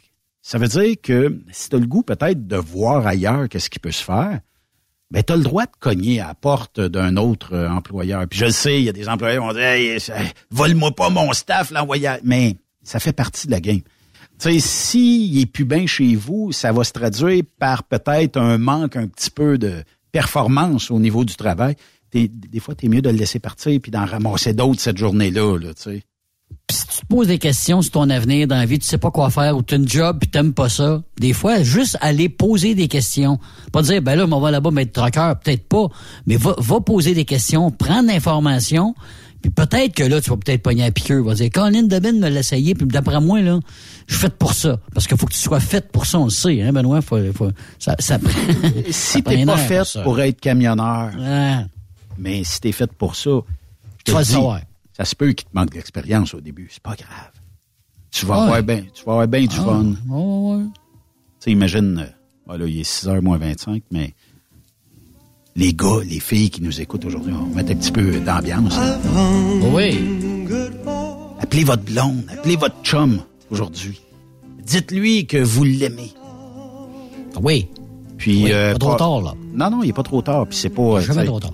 Ça 0.47 0.57
veut 0.57 0.69
dire 0.69 0.95
que 1.03 1.41
si 1.51 1.67
tu 1.67 1.75
as 1.75 1.79
le 1.79 1.87
goût 1.87 2.03
peut-être 2.03 2.47
de 2.47 2.55
voir 2.55 3.05
ailleurs 3.05 3.49
qu'est-ce 3.49 3.69
qui 3.69 3.79
peut 3.79 3.91
se 3.91 4.01
faire, 4.01 4.39
ben 5.11 5.21
tu 5.21 5.33
as 5.33 5.35
le 5.35 5.43
droit 5.43 5.65
de 5.65 5.71
cogner 5.77 6.21
à 6.21 6.27
la 6.27 6.35
porte 6.35 6.79
d'un 6.79 7.17
autre 7.17 7.53
euh, 7.53 7.69
employeur. 7.69 8.25
Puis 8.29 8.39
je 8.39 8.45
le 8.45 8.51
sais, 8.51 8.79
il 8.79 8.85
y 8.85 8.89
a 8.89 8.93
des 8.93 9.09
employeurs 9.09 9.41
qui 9.41 9.45
vont 9.45 9.53
dire 9.53 9.61
hey, 9.61 9.99
vole-moi 10.49 10.91
pas 10.95 11.09
mon 11.09 11.33
staff, 11.33 11.69
l'envoyer. 11.71 12.11
Mais 12.23 12.55
ça 12.81 13.01
fait 13.01 13.11
partie 13.11 13.47
de 13.47 13.51
la 13.51 13.59
game. 13.59 13.81
Tu 14.39 14.53
sais, 14.53 14.59
s'il 14.61 15.37
est 15.37 15.47
plus 15.47 15.65
bien 15.65 15.85
chez 15.85 16.15
vous, 16.15 16.53
ça 16.53 16.71
va 16.71 16.85
se 16.85 16.93
traduire 16.93 17.43
par 17.59 17.83
peut-être 17.83 18.37
un 18.37 18.57
manque 18.57 18.95
un 18.95 19.07
petit 19.07 19.31
peu 19.31 19.57
de 19.57 19.83
performance 20.13 20.91
au 20.91 20.99
niveau 20.99 21.25
du 21.25 21.35
travail. 21.35 21.75
des 22.13 22.59
fois, 22.61 22.73
tu 22.73 22.85
es 22.85 22.89
mieux 22.89 23.01
de 23.01 23.09
le 23.09 23.17
laisser 23.17 23.39
partir 23.39 23.77
puis 23.81 23.91
d'en 23.91 24.05
ramasser 24.05 24.53
d'autres 24.53 24.79
cette 24.79 24.97
journée-là. 24.97 25.57
Là, 25.57 25.73
tu 25.73 25.81
sais. 25.81 26.03
Si 26.69 26.85
tu 26.85 26.97
te 26.97 27.05
poses 27.05 27.27
des 27.27 27.37
questions 27.37 27.81
sur 27.81 27.93
ton 27.93 28.09
avenir 28.09 28.45
dans 28.45 28.57
la 28.57 28.65
vie, 28.65 28.77
tu 28.77 28.85
sais 28.85 28.97
pas 28.97 29.09
quoi 29.09 29.29
faire 29.29 29.55
ou 29.55 29.63
tu 29.63 29.75
as 29.75 29.77
une 29.77 29.87
job 29.87 30.17
puis 30.19 30.29
t'aimes 30.29 30.53
pas 30.53 30.67
ça, 30.67 31.01
des 31.17 31.31
fois, 31.31 31.63
juste 31.63 31.97
aller 32.01 32.27
poser 32.27 32.75
des 32.75 32.89
questions. 32.89 33.39
Pas 33.71 33.81
dire, 33.83 34.01
ben 34.01 34.15
là, 34.15 34.25
on 34.29 34.39
va 34.41 34.51
là-bas 34.51 34.71
mettre 34.71 34.91
troqueur, 34.91 35.39
peut-être 35.39 35.65
pas, 35.65 35.87
mais 36.25 36.35
va, 36.35 36.55
va 36.57 36.81
poser 36.81 37.13
des 37.13 37.23
questions, 37.23 37.71
prendre 37.71 38.09
l'information, 38.09 38.95
Puis 39.41 39.49
peut-être 39.49 39.93
que 39.95 40.03
là, 40.03 40.19
tu 40.19 40.29
vas 40.29 40.35
peut-être 40.35 40.61
pogner 40.61 40.83
un 40.83 40.91
piqueur. 40.91 41.23
Vas 41.23 41.35
dire, 41.35 41.49
Colin 41.53 41.83
Debin 41.83 42.11
me 42.11 42.27
l'a 42.27 42.41
essayé, 42.41 42.75
puis 42.75 42.85
d'après 42.85 43.21
moi, 43.21 43.39
là, 43.39 43.61
je 44.07 44.15
suis 44.15 44.23
fait 44.23 44.35
pour 44.35 44.53
ça. 44.53 44.77
Parce 44.93 45.07
qu'il 45.07 45.17
faut 45.17 45.25
que 45.25 45.33
tu 45.33 45.39
sois 45.39 45.61
fait 45.61 45.89
pour 45.89 46.05
ça, 46.05 46.19
on 46.19 46.25
le 46.25 46.31
sait, 46.31 46.61
hein, 46.61 46.73
Benoît? 46.73 47.01
Faut, 47.01 47.17
faut, 47.33 47.49
ça, 47.79 47.95
ça, 47.99 48.19
si 48.91 49.23
t'es 49.23 49.45
pas 49.45 49.57
fait 49.57 49.99
pour, 50.03 50.19
être 50.19 50.41
camionneur, 50.41 51.11
mais 52.17 52.43
si 52.43 52.59
t'es 52.59 52.73
fait 52.73 52.91
pour 52.91 53.15
ça, 53.15 53.29
tu 54.03 54.11
vas 54.11 54.19
le 54.19 54.25
savoir. 54.25 54.59
Ça 54.97 55.05
se 55.05 55.15
peut 55.15 55.31
qu'il 55.33 55.47
te 55.47 55.53
manque 55.53 55.71
d'expérience 55.71 56.33
au 56.33 56.41
début. 56.41 56.67
C'est 56.71 56.81
pas 56.81 56.95
grave. 56.95 57.31
Tu 58.11 58.25
vas 58.25 58.41
avoir 58.43 58.63
bien, 58.63 58.83
tu 58.93 59.03
vas 59.05 59.11
avoir 59.13 59.27
bien 59.27 59.41
du 59.45 59.55
Ah, 59.59 59.63
fun. 59.63 59.93
ouais, 60.09 60.55
ouais. 60.57 60.63
Tu 60.65 60.79
sais, 61.39 61.51
imagine, 61.51 61.99
euh, 61.99 62.09
voilà, 62.47 62.65
il 62.65 62.79
est 62.79 62.83
6h 62.83 63.21
moins 63.21 63.37
25, 63.37 63.83
mais 63.91 64.15
les 65.55 65.73
gars, 65.73 65.99
les 66.03 66.19
filles 66.19 66.49
qui 66.49 66.63
nous 66.63 66.81
écoutent 66.81 67.05
aujourd'hui, 67.05 67.33
on 67.33 67.45
va 67.49 67.55
mettre 67.57 67.71
un 67.73 67.75
petit 67.75 67.91
peu 67.91 68.19
d'ambiance. 68.19 68.75
Oui. 69.73 69.99
Appelez 71.39 71.63
votre 71.63 71.83
blonde, 71.83 72.23
appelez 72.31 72.55
votre 72.55 72.81
chum 72.81 73.21
aujourd'hui. 73.51 74.01
Dites-lui 74.63 75.27
que 75.27 75.37
vous 75.37 75.63
l'aimez. 75.63 76.11
Oui. 77.41 77.67
Puis 78.17 78.45
Oui, 78.45 78.51
euh, 78.51 78.73
pas 78.73 78.79
trop 78.79 78.95
tard, 78.95 79.21
là. 79.21 79.33
Non, 79.53 79.69
non, 79.69 79.83
il 79.83 79.89
est 79.89 79.93
pas 79.93 80.01
trop 80.03 80.21
tard. 80.23 80.47
Puis 80.47 80.57
c'est 80.57 80.69
pas. 80.71 81.01
Jamais 81.01 81.25
trop 81.25 81.39
tard. 81.39 81.53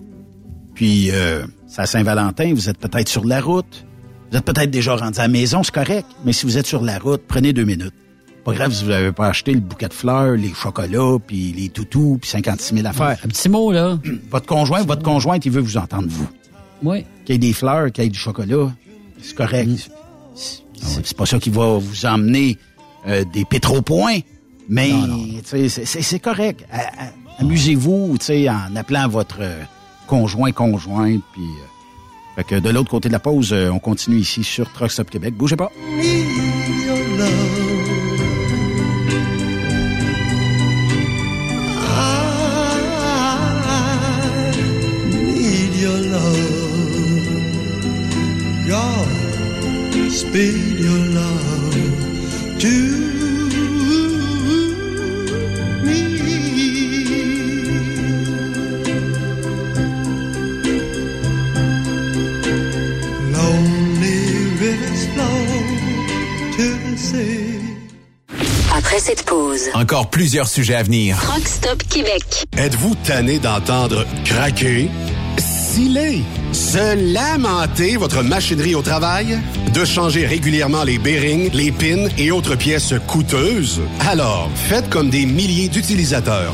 Puis 0.76 1.12
euh, 1.12 1.46
c'est 1.68 1.82
à 1.82 1.86
Saint-Valentin, 1.86 2.54
vous 2.54 2.70
êtes 2.70 2.78
peut-être 2.78 3.10
sur 3.10 3.26
la 3.26 3.42
route. 3.42 3.86
Vous 4.32 4.38
êtes 4.38 4.46
peut-être 4.46 4.72
déjà 4.72 4.96
rendu 4.96 5.20
à 5.20 5.24
la 5.24 5.28
maison, 5.28 5.62
c'est 5.64 5.74
correct. 5.74 6.08
Mais 6.26 6.34
si 6.34 6.46
vous 6.46 6.58
êtes 6.58 6.66
sur 6.66 6.82
la 6.82 6.98
route, 6.98 7.22
prenez 7.28 7.54
deux 7.54 7.66
minutes. 7.66 7.94
Pas 8.44 8.54
grave 8.54 8.74
si 8.74 8.84
vous 8.84 8.90
n'avez 8.90 9.12
pas 9.12 9.28
acheté 9.28 9.54
le 9.54 9.60
bouquet 9.62 9.88
de 9.88 9.94
fleurs, 9.94 10.34
les 10.36 10.54
chocolats, 10.54 11.18
puis 11.26 11.54
les 11.56 11.70
toutous, 11.70 12.18
puis 12.20 12.30
56 12.30 12.76
000 12.76 12.88
affaires. 12.88 13.18
Un 13.24 13.28
petit 13.30 13.48
mot, 13.48 13.72
là. 13.72 13.98
Votre 14.32 14.46
conjoint, 14.48 14.84
votre 14.84 15.04
conjointe, 15.04 15.46
il 15.46 15.52
veut 15.52 15.62
vous 15.62 15.78
entendre, 15.78 16.08
vous. 16.10 16.28
Oui. 16.84 17.06
Qu'il 17.24 17.34
y 17.34 17.36
ait 17.36 17.40
des 17.40 17.54
fleurs, 17.54 17.90
qu'il 17.92 18.04
y 18.04 18.08
ait 18.08 18.10
du 18.10 18.20
chocolat, 18.20 18.70
c'est 19.22 19.36
correct. 19.36 19.70
Mm. 19.70 19.78
C'est- 20.36 21.16
pas 21.16 21.26
ça 21.26 21.40
qui 21.40 21.50
va 21.50 21.78
vous 21.78 22.06
emmener 22.06 22.58
euh, 23.08 23.24
des 23.34 23.46
pétropoints, 23.46 24.20
mais 24.68 24.92
c'est- 25.46 26.20
correct. 26.20 26.66
Amusez-vous 27.40 28.18
tu 28.20 28.26
sais, 28.26 28.50
en 28.50 28.76
appelant 28.76 29.08
votre 29.08 29.40
euh, 30.04 30.08
conjoint, 30.08 30.52
conjointe, 30.52 31.22
puis... 31.32 31.50
euh, 32.38 32.44
que 32.44 32.56
de 32.56 32.70
l'autre 32.70 32.90
côté 32.90 33.10
de 33.10 33.14
la 33.14 33.20
pause, 33.20 33.54
euh, 33.54 33.70
on 33.70 33.80
continue 33.80 34.18
ici 34.18 34.44
sur 34.44 34.72
Truck 34.72 34.92
Stop 34.92 35.10
Québec. 35.10 35.36
Bougez 35.36 35.56
pas. 35.56 35.72
Après 68.94 69.06
cette 69.06 69.24
pause, 69.26 69.70
Encore 69.74 70.12
plusieurs 70.12 70.48
sujets 70.48 70.76
à 70.76 70.84
venir. 70.84 71.18
Rock 71.18 71.48
Stop 71.48 71.82
Québec. 71.90 72.46
Êtes-vous 72.56 72.94
tanné 73.04 73.40
d'entendre 73.40 74.06
craquer, 74.24 74.88
sciller, 75.40 76.22
se 76.52 77.12
lamenter 77.12 77.98
votre 77.98 78.22
machinerie 78.22 78.76
au 78.76 78.84
travail? 78.84 79.40
De 79.74 79.84
changer 79.84 80.28
régulièrement 80.28 80.84
les 80.84 81.00
bearings, 81.00 81.50
les 81.54 81.72
pins 81.72 82.08
et 82.20 82.30
autres 82.30 82.56
pièces 82.56 82.94
coûteuses? 83.08 83.82
Alors, 84.08 84.48
faites 84.54 84.88
comme 84.92 85.10
des 85.10 85.26
milliers 85.26 85.70
d'utilisateurs. 85.70 86.54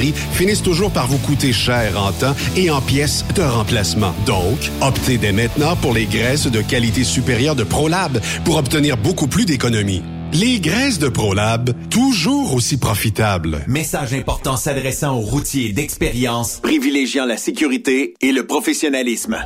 finissent 0.09 0.63
toujours 0.63 0.91
par 0.91 1.07
vous 1.07 1.17
coûter 1.19 1.53
cher 1.53 2.01
en 2.01 2.11
temps 2.11 2.35
et 2.55 2.69
en 2.69 2.81
pièces 2.81 3.23
de 3.35 3.41
remplacement. 3.41 4.13
Donc, 4.25 4.57
optez 4.81 5.17
dès 5.17 5.31
maintenant 5.31 5.75
pour 5.75 5.93
les 5.93 6.05
graisses 6.05 6.47
de 6.47 6.61
qualité 6.61 7.03
supérieure 7.03 7.55
de 7.55 7.63
ProLab 7.63 8.19
pour 8.43 8.57
obtenir 8.57 8.97
beaucoup 8.97 9.27
plus 9.27 9.45
d'économies. 9.45 10.03
Les 10.33 10.61
graisses 10.61 10.97
de 10.97 11.09
ProLab, 11.09 11.71
toujours 11.89 12.53
aussi 12.53 12.77
profitables. 12.77 13.65
Message 13.67 14.13
important 14.13 14.55
s'adressant 14.55 15.17
aux 15.17 15.21
routiers 15.21 15.73
d'expérience, 15.73 16.61
privilégiant 16.63 17.25
la 17.25 17.35
sécurité 17.35 18.13
et 18.21 18.31
le 18.31 18.47
professionnalisme. 18.47 19.45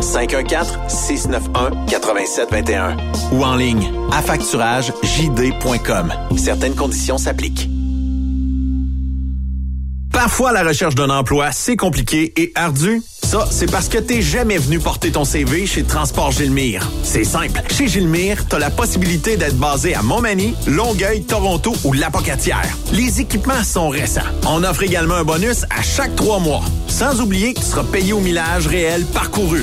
514-691-8721. 0.00 2.96
Ou 3.32 3.44
en 3.44 3.56
ligne, 3.56 3.92
affacturagejd.com. 4.12 6.12
Certaines 6.36 6.74
conditions 6.74 7.18
s'appliquent. 7.18 7.68
Parfois, 10.12 10.52
la 10.52 10.64
recherche 10.64 10.94
d'un 10.94 11.08
emploi, 11.08 11.50
c'est 11.52 11.76
compliqué 11.76 12.32
et 12.36 12.52
ardu. 12.54 13.02
Ça, 13.22 13.46
c'est 13.50 13.70
parce 13.70 13.88
que 13.88 13.96
t'es 13.96 14.20
jamais 14.22 14.58
venu 14.58 14.80
porter 14.80 15.12
ton 15.12 15.24
CV 15.24 15.64
chez 15.64 15.84
Transport 15.84 16.32
Gilmire. 16.32 16.86
C'est 17.04 17.24
simple. 17.24 17.62
Chez 17.70 17.86
Gilmire, 17.86 18.46
t'as 18.48 18.58
la 18.58 18.70
possibilité 18.70 19.36
d'être 19.36 19.56
basé 19.56 19.94
à 19.94 20.02
Montmagny, 20.02 20.54
Longueuil, 20.66 21.22
Toronto 21.22 21.72
ou 21.84 21.92
Lapocatière. 21.92 22.76
Les 22.92 23.20
équipements 23.20 23.62
sont 23.62 23.88
récents. 23.88 24.20
On 24.46 24.64
offre 24.64 24.82
également 24.82 25.14
un 25.14 25.24
bonus 25.24 25.64
à 25.70 25.80
chaque 25.80 26.16
trois 26.16 26.40
mois. 26.40 26.64
Sans 26.88 27.20
oublier 27.20 27.54
que 27.54 27.60
tu 27.60 27.66
seras 27.66 27.84
payé 27.84 28.12
au 28.12 28.20
millage 28.20 28.66
réel 28.66 29.06
parcouru. 29.06 29.62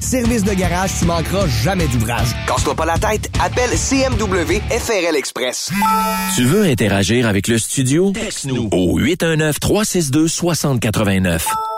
Service 0.00 0.44
de 0.44 0.52
garage, 0.54 0.90
tu 0.98 1.04
manqueras 1.06 1.46
jamais 1.46 1.86
d'ouvrage. 1.88 2.28
Casse-toi 2.46 2.74
pas 2.74 2.84
la 2.84 2.98
tête, 2.98 3.30
appelle 3.42 3.70
CMW 3.70 4.60
FRL 4.70 5.16
Express. 5.16 5.70
Tu 6.36 6.44
veux 6.44 6.64
interagir 6.64 7.26
avec 7.26 7.48
le 7.48 7.56
studio? 7.58 8.12
Texte-nous 8.12 8.68
au 8.72 9.00
819-362-6089. 9.00 11.46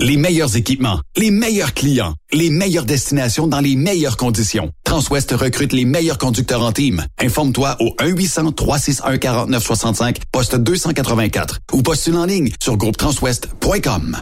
Les 0.00 0.16
meilleurs 0.16 0.56
équipements, 0.56 1.00
les 1.16 1.30
meilleurs 1.30 1.74
clients, 1.74 2.14
les 2.32 2.48
meilleures 2.48 2.86
destinations 2.86 3.46
dans 3.46 3.60
les 3.60 3.76
meilleures 3.76 4.16
conditions. 4.16 4.70
Transwest 4.84 5.32
recrute 5.32 5.74
les 5.74 5.84
meilleurs 5.84 6.16
conducteurs 6.16 6.62
en 6.62 6.72
team. 6.72 7.04
Informe-toi 7.20 7.76
au 7.80 7.94
1-800-361-4965, 8.00 10.16
poste 10.32 10.56
284 10.56 11.58
ou 11.74 11.82
postule 11.82 12.16
en 12.16 12.24
ligne 12.24 12.50
sur 12.58 12.78
groupetranswest.com. 12.78 14.16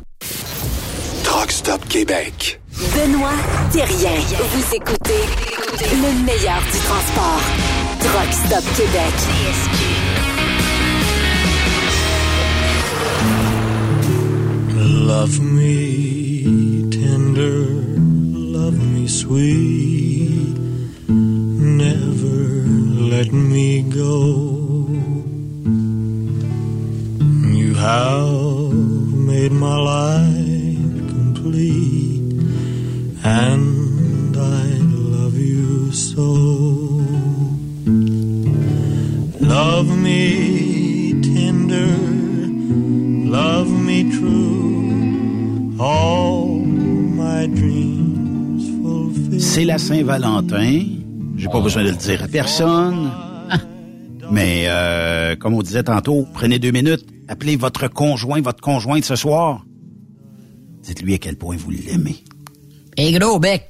Truck 1.23 1.53
Stop 1.53 1.87
Québec. 1.89 2.61
Benoît 2.97 3.31
Thérien. 3.71 4.17
Vous 4.55 4.75
écoutez 4.75 5.23
le 5.93 6.25
meilleur 6.25 6.61
du 6.73 6.79
transport. 6.81 7.43
Truck 8.01 8.33
Stop 8.33 8.65
Québec. 8.77 9.15
Love 15.25 15.41
me 15.41 16.91
tender, 16.91 17.65
love 18.59 18.79
me 18.93 19.09
sweet, 19.09 19.84
Saint-Valentin. 49.85 50.83
J'ai 51.37 51.49
pas 51.49 51.61
besoin 51.61 51.85
de 51.85 51.91
le 51.91 51.97
dire 51.97 52.23
à 52.23 52.29
personne. 52.29 53.11
Mais 54.31 54.65
euh, 54.67 55.37
comme 55.37 55.53
on 55.53 55.61
disait 55.61 55.83
tantôt, 55.83 56.27
prenez 56.33 56.59
deux 56.59 56.71
minutes, 56.71 57.05
appelez 57.29 57.57
votre 57.57 57.89
conjoint, 57.89 58.41
votre 58.41 58.63
conjointe 58.63 59.05
ce 59.05 59.15
soir. 59.15 59.63
Dites-lui 60.83 61.13
à 61.13 61.19
quel 61.19 61.37
point 61.37 61.57
vous 61.59 61.71
l'aimez. 61.71 62.17
Et 62.97 63.13
gros 63.13 63.39
bec. 63.39 63.69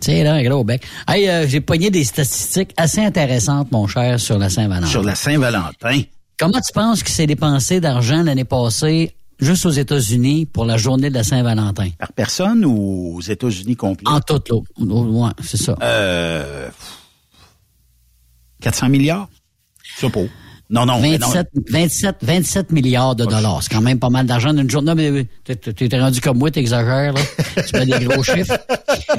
Tiens 0.00 0.24
là, 0.24 0.34
un 0.34 0.42
gros 0.42 0.64
bec. 0.64 0.84
Hey, 1.06 1.28
euh, 1.28 1.46
j'ai 1.46 1.60
pogné 1.60 1.90
des 1.90 2.02
statistiques 2.02 2.72
assez 2.76 3.00
intéressantes, 3.00 3.70
mon 3.70 3.86
cher, 3.86 4.18
sur 4.18 4.36
la 4.36 4.50
Saint-Valentin. 4.50 4.86
Sur 4.86 5.04
la 5.04 5.14
Saint-Valentin. 5.14 6.02
Comment 6.40 6.60
tu 6.60 6.72
penses 6.74 7.04
qu'il 7.04 7.14
s'est 7.14 7.28
dépensé 7.28 7.80
d'argent 7.80 8.24
l'année 8.24 8.44
passée 8.44 9.14
juste 9.40 9.66
aux 9.66 9.70
États-Unis 9.70 10.46
pour 10.46 10.64
la 10.64 10.76
journée 10.76 11.08
de 11.10 11.14
la 11.14 11.24
Saint-Valentin? 11.24 11.90
Par 11.98 12.12
personne 12.12 12.64
ou 12.64 13.16
aux 13.16 13.20
États-Unis 13.20 13.76
complets? 13.76 14.08
En 14.10 14.20
tout, 14.20 14.42
là. 14.48 14.94
Ouais, 14.94 15.30
c'est 15.42 15.56
ça. 15.56 15.76
Euh, 15.82 16.68
400 18.60 18.88
milliards? 18.88 19.28
Je 19.98 20.06
pas. 20.06 20.20
Non, 20.70 20.86
non, 20.86 21.00
mais 21.00 21.18
non. 21.18 21.26
27, 21.26 21.48
27, 21.68 22.16
27 22.22 22.72
milliards 22.72 23.16
de 23.16 23.24
dollars. 23.24 23.60
C'est 23.62 23.72
quand 23.72 23.80
même 23.80 23.98
pas 23.98 24.08
mal 24.08 24.24
d'argent 24.24 24.54
d'une 24.54 24.70
journée. 24.70 24.94
Mais 24.94 25.26
tu 25.44 25.88
t'es 25.88 26.00
rendu 26.00 26.20
comme 26.20 26.38
moi, 26.38 26.50
t'exagères, 26.52 27.12
là. 27.12 27.20
tu 27.66 27.76
mets 27.76 27.86
des 27.86 28.04
gros 28.04 28.22
chiffres. 28.22 28.56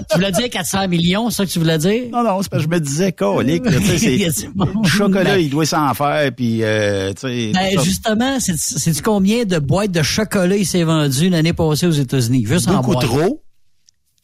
tu 0.09 0.15
voulais 0.15 0.31
dire 0.31 0.49
400 0.49 0.87
millions, 0.87 1.29
c'est 1.29 1.37
ça 1.37 1.45
que 1.45 1.51
tu 1.51 1.59
voulais 1.59 1.77
dire? 1.77 2.03
Non, 2.09 2.23
non, 2.23 2.41
c'est 2.41 2.49
parce 2.49 2.63
que 2.63 2.69
je 2.69 2.75
me 2.75 2.79
disais, 2.79 3.11
colique, 3.11 3.65
là, 3.65 3.79
tu 3.79 3.97
sais, 3.97 4.29
c'est, 4.31 4.49
le 4.55 4.87
chocolat, 4.87 5.37
il 5.39 5.49
doit 5.49 5.65
s'en 5.65 5.93
faire, 5.93 6.31
puis, 6.33 6.63
euh, 6.63 7.11
tu 7.13 7.21
sais. 7.21 7.51
Ben, 7.53 7.83
justement, 7.83 8.39
c'est, 8.39 8.57
c'est 8.57 9.01
combien 9.01 9.43
de 9.43 9.59
boîtes 9.59 9.91
de 9.91 10.03
chocolat 10.03 10.55
il 10.55 10.65
s'est 10.65 10.83
vendu 10.83 11.29
l'année 11.29 11.53
passée 11.53 11.85
aux 11.85 11.91
États-Unis? 11.91 12.45
Juste 12.47 12.69
en 12.69 12.77
Beaucoup 12.77 12.93
boîte. 12.93 13.05
trop. 13.05 13.43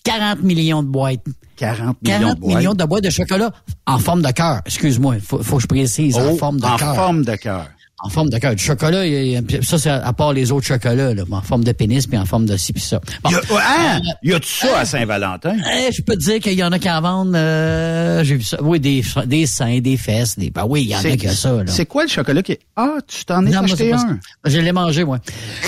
40 0.07 0.41
millions 0.43 0.84
de 0.84 0.88
boîtes. 0.88 1.21
40 1.57 2.01
millions 2.01 2.19
40 2.19 2.35
de 2.35 2.39
boîtes. 2.39 2.55
millions 2.57 2.73
de 2.73 2.84
boîtes 2.85 3.03
de 3.03 3.09
chocolat 3.09 3.51
en 3.85 3.97
forme 3.99 4.21
de 4.21 4.31
cœur. 4.31 4.61
Excuse-moi, 4.65 5.15
faut, 5.25 5.41
faut 5.43 5.57
que 5.57 5.63
je 5.63 5.67
précise, 5.67 6.15
en 6.17 6.31
Oh, 6.34 6.38
forme 6.38 6.59
de 6.59 6.65
en 6.65 6.75
cœur. 6.77 6.95
forme 6.95 7.23
de 7.25 7.35
cœur. 7.35 7.67
En 7.99 8.09
forme 8.09 8.29
de 8.29 8.38
cœur. 8.38 8.53
Du 8.53 8.63
chocolat, 8.63 9.07
il 9.07 9.15
a- 9.15 9.41
il 9.41 9.55
a- 9.57 9.61
ça, 9.63 9.79
c'est 9.79 9.89
à 9.89 10.13
part 10.13 10.31
les 10.31 10.51
autres 10.51 10.67
chocolats, 10.67 11.15
là, 11.15 11.23
en 11.31 11.41
forme 11.41 11.63
de 11.63 11.71
pénis 11.71 12.05
puis 12.05 12.15
en 12.15 12.25
forme 12.25 12.45
de 12.45 12.55
ci 12.55 12.71
puis 12.71 12.81
ça. 12.84 12.99
Bon. 13.23 13.31
Il 13.31 13.34
y 13.34 13.35
a, 13.35 13.39
hein? 13.57 13.97
Euh, 14.05 14.09
y 14.21 14.34
a-tu 14.35 14.47
ça 14.47 14.77
à 14.81 14.85
Saint-Valentin? 14.85 15.55
Eh, 15.79 15.91
je 15.91 16.03
peux 16.03 16.13
te 16.13 16.19
dire 16.19 16.39
qu'il 16.39 16.53
y 16.53 16.63
en 16.63 16.71
a 16.71 16.77
qui 16.77 16.91
en 16.91 17.01
vendent, 17.01 17.35
euh, 17.35 18.23
j'ai 18.23 18.35
vu 18.35 18.43
ça. 18.43 18.61
Oui, 18.61 18.79
des, 18.79 19.03
des 19.25 19.47
seins, 19.47 19.79
des 19.79 19.97
fesses, 19.97 20.38
des. 20.38 20.51
Ben 20.51 20.65
oui, 20.69 20.84
il 20.84 20.89
y 20.89 20.95
en 20.95 20.99
a 20.99 21.17
qui 21.17 21.27
a 21.27 21.31
ça, 21.34 21.51
là. 21.53 21.63
C'est 21.65 21.88
quoi 21.88 22.03
le 22.03 22.09
chocolat 22.09 22.43
qui 22.43 22.51
est. 22.51 22.59
Ah, 22.75 22.97
tu 23.07 23.25
t'en 23.25 23.43
es 23.47 23.49
Non, 23.49 23.61
acheté 23.63 23.91
un? 23.91 24.19
Je 24.45 24.59
l'ai 24.59 24.71
mangé, 24.71 25.03
moi. 25.03 25.17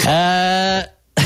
Euh... 0.07 0.81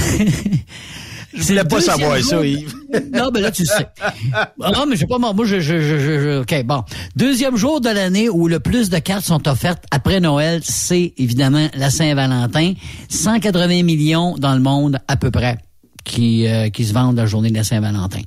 Je 1.35 1.43
voulais 1.43 1.64
pas 1.64 1.76
deuxième 1.77 1.97
savoir 1.97 2.18
ça, 2.18 2.35
jour- 2.35 2.45
Yves. 2.45 2.73
non, 3.14 3.30
mais 3.34 3.41
là, 3.41 3.51
tu 3.51 3.64
le 3.64 3.68
sais. 3.68 3.88
Ah 4.31 4.51
Non, 4.73 4.85
mais 4.88 4.95
j'ai 4.95 5.07
pas 5.07 5.18
moi, 5.18 5.34
je, 5.45 5.60
je, 5.60 5.80
je, 5.80 5.97
je- 5.99 6.19
je- 6.19 6.41
OK, 6.41 6.64
bon. 6.65 6.84
Deuxième 7.15 7.55
jour 7.57 7.81
de 7.81 7.89
l'année 7.89 8.30
où 8.30 8.47
le 8.47 8.60
plus 8.60 8.89
de 8.89 8.99
cartes 8.99 9.26
sont 9.26 9.47
offertes 9.47 9.84
après 9.91 10.19
Noël, 10.19 10.61
c'est 10.64 11.14
évidemment 11.18 11.68
la 11.76 11.89
Saint-Valentin. 11.89 12.73
180 13.10 13.84
millions 13.84 14.35
dans 14.38 14.53
le 14.53 14.61
monde, 14.61 14.99
à 15.07 15.15
peu 15.18 15.31
près, 15.31 15.57
qui, 16.03 16.47
euh, 16.47 16.69
qui 16.69 16.85
se 16.85 16.93
vendent 16.93 17.15
la 17.15 17.26
journée 17.26 17.49
de 17.49 17.55
la 17.55 17.64
Saint-Valentin. 17.64 18.22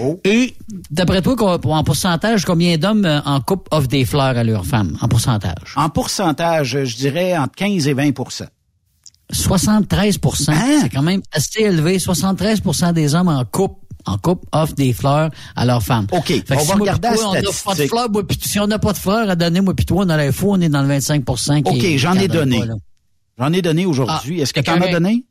Oh. 0.00 0.20
Et, 0.24 0.54
d'après 0.90 1.22
toi, 1.22 1.58
en 1.64 1.84
pourcentage, 1.84 2.44
combien 2.44 2.76
d'hommes 2.76 3.04
euh, 3.04 3.20
en 3.24 3.40
couple 3.40 3.68
offrent 3.70 3.88
des 3.88 4.04
fleurs 4.04 4.36
à 4.36 4.44
leurs 4.44 4.66
femmes, 4.66 4.96
en 5.00 5.08
pourcentage? 5.08 5.74
En 5.76 5.88
pourcentage, 5.88 6.78
je 6.84 6.96
dirais 6.96 7.36
entre 7.36 7.54
15 7.56 7.88
et 7.88 7.94
20 7.94 8.12
73% 9.32 10.50
Hein? 10.50 10.78
C'est 10.82 10.88
quand 10.90 11.02
même 11.02 11.22
assez 11.32 11.60
élevé. 11.62 11.98
73% 11.98 12.92
des 12.92 13.14
hommes 13.14 13.28
en 13.28 13.44
couple 13.44 13.80
en 14.06 14.18
couple 14.18 14.46
offrent 14.52 14.74
des 14.74 14.92
fleurs 14.92 15.30
à 15.56 15.64
leurs 15.64 15.82
femmes. 15.82 16.06
OK, 16.12 16.26
Fait 16.26 16.44
on 16.50 16.58
si 16.58 16.66
va 16.68 16.76
moi 16.76 16.80
regarder 16.92 17.08
la 17.08 17.26
on 17.26 17.32
pas 17.32 17.74
de 17.74 17.86
fleurs, 17.86 18.10
moi 18.10 18.26
pis- 18.26 18.38
si 18.42 18.60
on 18.60 18.66
n'a 18.66 18.78
pas 18.78 18.92
de 18.92 18.98
fleurs 18.98 19.30
à 19.30 19.34
donner, 19.34 19.62
moi 19.62 19.72
puis 19.74 19.86
toi, 19.86 20.04
on 20.04 20.08
a 20.10 20.16
l'info, 20.18 20.48
on 20.52 20.60
est 20.60 20.68
dans 20.68 20.82
le 20.82 20.88
25 20.88 21.24
qui 21.24 21.70
OK, 21.70 21.82
est- 21.84 21.96
j'en 21.98 22.12
ai 22.14 22.28
donné. 22.28 22.62
J'en 23.38 23.50
ai 23.52 23.62
donné 23.62 23.86
aujourd'hui. 23.86 24.40
Ah, 24.40 24.42
Est-ce 24.42 24.52
que 24.52 24.60
tu 24.60 24.70
en 24.70 24.80
as 24.80 24.88
donné? 24.92 25.24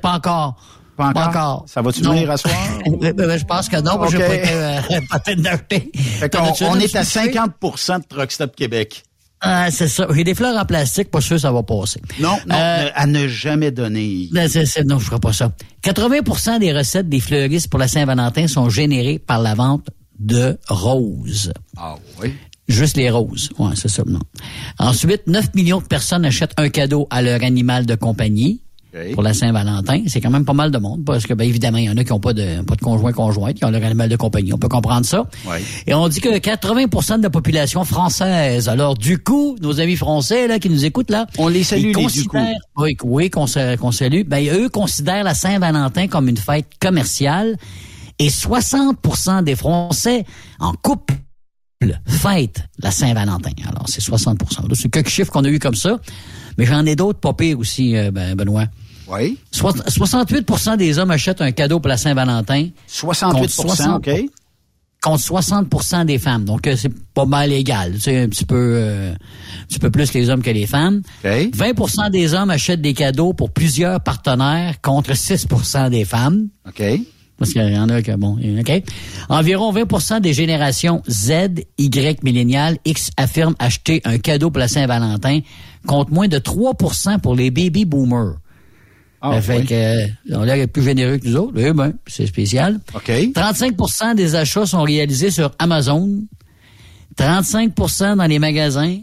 Pas 0.00 0.12
encore. 0.12 0.56
Pas 0.96 1.08
encore? 1.28 1.64
Ça 1.66 1.82
va-tu 1.82 2.02
venir 2.02 2.30
à 2.30 2.36
soir? 2.36 2.54
Je 2.86 3.44
pense 3.44 3.68
que 3.68 3.76
non, 3.80 3.98
moi, 3.98 4.08
j'ai 4.10 4.16
OK. 4.18 4.26
pas 4.26 4.34
été 4.34 4.48
euh. 4.52 4.80
Fait 6.18 6.36
on 6.40 6.74
une 6.76 6.82
est 6.82 6.96
à 6.96 7.00
dessus? 7.02 7.18
50% 7.18 7.98
de 8.00 8.04
Truck 8.08 8.30
Stop 8.32 8.54
Québec. 8.56 9.02
Ah, 9.40 9.70
c'est 9.70 9.88
ça. 9.88 10.06
J'ai 10.14 10.24
des 10.24 10.34
fleurs 10.34 10.56
en 10.60 10.64
plastique, 10.64 11.10
pas 11.10 11.20
sûr 11.20 11.36
que 11.36 11.42
ça 11.42 11.52
va 11.52 11.62
passer. 11.62 12.00
Non, 12.20 12.36
non, 12.48 12.54
Euh, 12.56 12.88
à 12.94 13.06
ne 13.06 13.28
jamais 13.28 13.70
donner. 13.70 14.28
Ben, 14.32 14.48
c'est- 14.48 14.66
c'est- 14.66 14.82
non, 14.84 14.98
je 14.98 15.04
ferai 15.06 15.20
pas 15.20 15.32
ça. 15.32 15.52
80% 15.82 16.58
des 16.58 16.72
recettes 16.76 17.08
des 17.08 17.20
fleuristes 17.20 17.68
pour 17.68 17.78
la 17.78 17.86
Saint-Valentin 17.88 18.48
sont 18.48 18.68
générées 18.68 19.18
par 19.18 19.40
la 19.40 19.54
vente 19.54 19.86
de 20.18 20.58
roses. 20.68 21.52
Ah 21.76 21.94
oui? 22.20 22.34
Juste 22.66 22.96
les 22.96 23.08
roses. 23.10 23.50
Ouais, 23.58 23.70
c'est 23.76 23.88
ça, 23.88 24.02
non. 24.06 24.18
Ensuite, 24.78 25.26
9 25.26 25.54
millions 25.54 25.80
de 25.80 25.86
personnes 25.86 26.24
achètent 26.24 26.52
un 26.58 26.68
cadeau 26.68 27.06
à 27.10 27.22
leur 27.22 27.42
animal 27.44 27.86
de 27.86 27.94
compagnie. 27.94 28.60
Pour 29.12 29.22
la 29.22 29.34
Saint-Valentin, 29.34 30.02
c'est 30.06 30.20
quand 30.20 30.30
même 30.30 30.44
pas 30.46 30.54
mal 30.54 30.70
de 30.70 30.78
monde 30.78 31.04
parce 31.04 31.26
que, 31.26 31.34
ben, 31.34 31.46
évidemment, 31.46 31.76
il 31.78 31.84
y 31.84 31.90
en 31.90 31.96
a 31.98 32.04
qui 32.04 32.10
n'ont 32.12 32.20
pas 32.20 32.32
de, 32.32 32.62
pas 32.62 32.74
de 32.74 32.80
conjoint 32.80 33.12
conjointe, 33.12 33.54
qui 33.56 33.64
ont 33.64 33.70
leur 33.70 33.84
animal 33.84 34.08
de 34.08 34.16
compagnie. 34.16 34.52
On 34.54 34.58
peut 34.58 34.68
comprendre 34.68 35.04
ça. 35.04 35.26
Ouais. 35.46 35.62
Et 35.86 35.92
on 35.94 36.08
dit 36.08 36.20
que 36.20 36.28
80% 36.38 37.18
de 37.18 37.22
la 37.22 37.30
population 37.30 37.84
française. 37.84 38.68
Alors, 38.68 38.94
du 38.96 39.18
coup, 39.18 39.56
nos 39.60 39.80
amis 39.80 39.96
français, 39.96 40.48
là, 40.48 40.58
qui 40.58 40.70
nous 40.70 40.84
écoutent, 40.86 41.10
là. 41.10 41.26
On 41.36 41.48
les 41.48 41.64
salue, 41.64 41.80
ils 41.80 41.86
les 41.88 41.92
du 41.92 42.02
considèrent- 42.24 42.54
Oui, 42.76 42.96
oui, 43.04 43.30
qu'on 43.30 43.46
sa- 43.46 43.76
qu'on 43.76 43.92
salue. 43.92 44.22
Ben, 44.26 44.46
eux 44.48 44.68
considèrent 44.70 45.24
la 45.24 45.34
Saint-Valentin 45.34 46.06
comme 46.08 46.28
une 46.28 46.36
fête 46.38 46.66
commerciale. 46.80 47.56
Et 48.18 48.30
60% 48.30 49.42
des 49.42 49.54
Français 49.54 50.24
en 50.58 50.72
couple 50.72 51.14
fêtent 52.06 52.64
la 52.82 52.90
Saint-Valentin. 52.90 53.50
Alors, 53.68 53.84
c'est 53.88 54.00
60 54.00 54.40
Là, 54.40 54.74
C'est 54.74 54.88
quelques 54.90 55.08
chiffres 55.08 55.30
qu'on 55.30 55.44
a 55.44 55.48
eu 55.48 55.58
comme 55.60 55.74
ça. 55.76 55.98
Mais 56.58 56.66
j'en 56.66 56.84
ai 56.84 56.96
d'autres 56.96 57.20
pas 57.20 57.32
pires 57.32 57.58
aussi, 57.58 57.96
euh, 57.96 58.10
ben, 58.10 58.34
Benoît. 58.34 58.66
Oui. 59.10 59.38
Soix- 59.52 59.72
68% 59.72 60.76
des 60.76 60.98
hommes 60.98 61.10
achètent 61.10 61.40
un 61.40 61.52
cadeau 61.52 61.80
pour 61.80 61.88
la 61.88 61.96
Saint-Valentin. 61.96 62.68
68 62.86 63.40
Contre 63.40 63.50
60 63.50 64.08
OK. 64.08 64.10
contre 65.00 65.22
60% 65.24 66.04
des 66.04 66.18
femmes. 66.18 66.44
Donc, 66.44 66.66
euh, 66.66 66.76
c'est 66.76 66.92
pas 67.14 67.24
mal 67.24 67.52
égal. 67.52 67.94
C'est 68.00 68.18
un 68.20 68.28
petit 68.28 68.44
peu, 68.44 68.56
euh, 68.76 69.12
un 69.14 69.66
petit 69.66 69.78
peu 69.78 69.90
plus 69.90 70.12
les 70.12 70.28
hommes 70.28 70.42
que 70.42 70.50
les 70.50 70.66
femmes. 70.66 71.02
OK. 71.24 71.30
20% 71.54 72.10
des 72.10 72.34
hommes 72.34 72.50
achètent 72.50 72.82
des 72.82 72.92
cadeaux 72.94 73.32
pour 73.32 73.50
plusieurs 73.50 74.00
partenaires 74.02 74.80
contre 74.82 75.14
6% 75.14 75.88
des 75.90 76.04
femmes. 76.04 76.48
OK. 76.66 76.82
Parce 77.38 77.52
qu'il 77.52 77.62
y 77.72 77.78
en 77.78 77.88
a 77.88 78.02
que, 78.02 78.10
bon, 78.16 78.36
OK. 78.60 78.82
Environ 79.28 79.72
20% 79.72 80.20
des 80.20 80.32
générations 80.34 81.02
Z, 81.08 81.60
Y, 81.78 82.24
milléniales, 82.24 82.78
X 82.84 83.10
affirment 83.16 83.54
acheter 83.60 84.00
un 84.04 84.18
cadeau 84.18 84.50
pour 84.50 84.58
la 84.58 84.66
Saint-Valentin, 84.66 85.38
contre 85.86 86.12
moins 86.12 86.28
de 86.28 86.38
3% 86.38 87.20
pour 87.20 87.34
les 87.34 87.50
baby 87.50 87.84
boomers. 87.84 88.36
Ah, 89.20 89.40
fait 89.40 89.58
oui. 89.58 89.66
que, 89.66 89.74
euh, 89.74 90.06
on 90.32 90.44
l'air 90.44 90.68
plus 90.68 90.82
généreux 90.82 91.18
que 91.18 91.26
nous 91.26 91.36
autres. 91.36 91.52
Eh 91.56 91.72
ben, 91.72 91.92
c'est 92.06 92.26
spécial. 92.26 92.78
OK. 92.94 93.08
35% 93.08 94.14
des 94.14 94.36
achats 94.36 94.66
sont 94.66 94.82
réalisés 94.82 95.30
sur 95.30 95.50
Amazon. 95.58 96.22
35% 97.18 98.16
dans 98.16 98.26
les 98.26 98.38
magasins. 98.38 98.98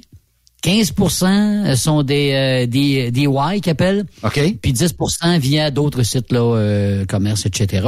15% 0.63 1.75
sont 1.75 2.01
des, 2.01 2.31
euh, 2.33 2.65
des, 2.65 3.11
des 3.11 3.27
Y 3.27 3.61
qu'ils 3.61 3.71
appellent. 3.71 4.05
OK. 4.23 4.39
Puis 4.61 4.73
10% 4.73 5.37
via 5.39 5.69
d'autres 5.69 6.03
sites, 6.03 6.31
là, 6.31 6.39
euh, 6.39 7.05
commerce, 7.05 7.45
etc. 7.45 7.87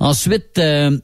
Ensuite, 0.00 0.58
euh, 0.58 0.98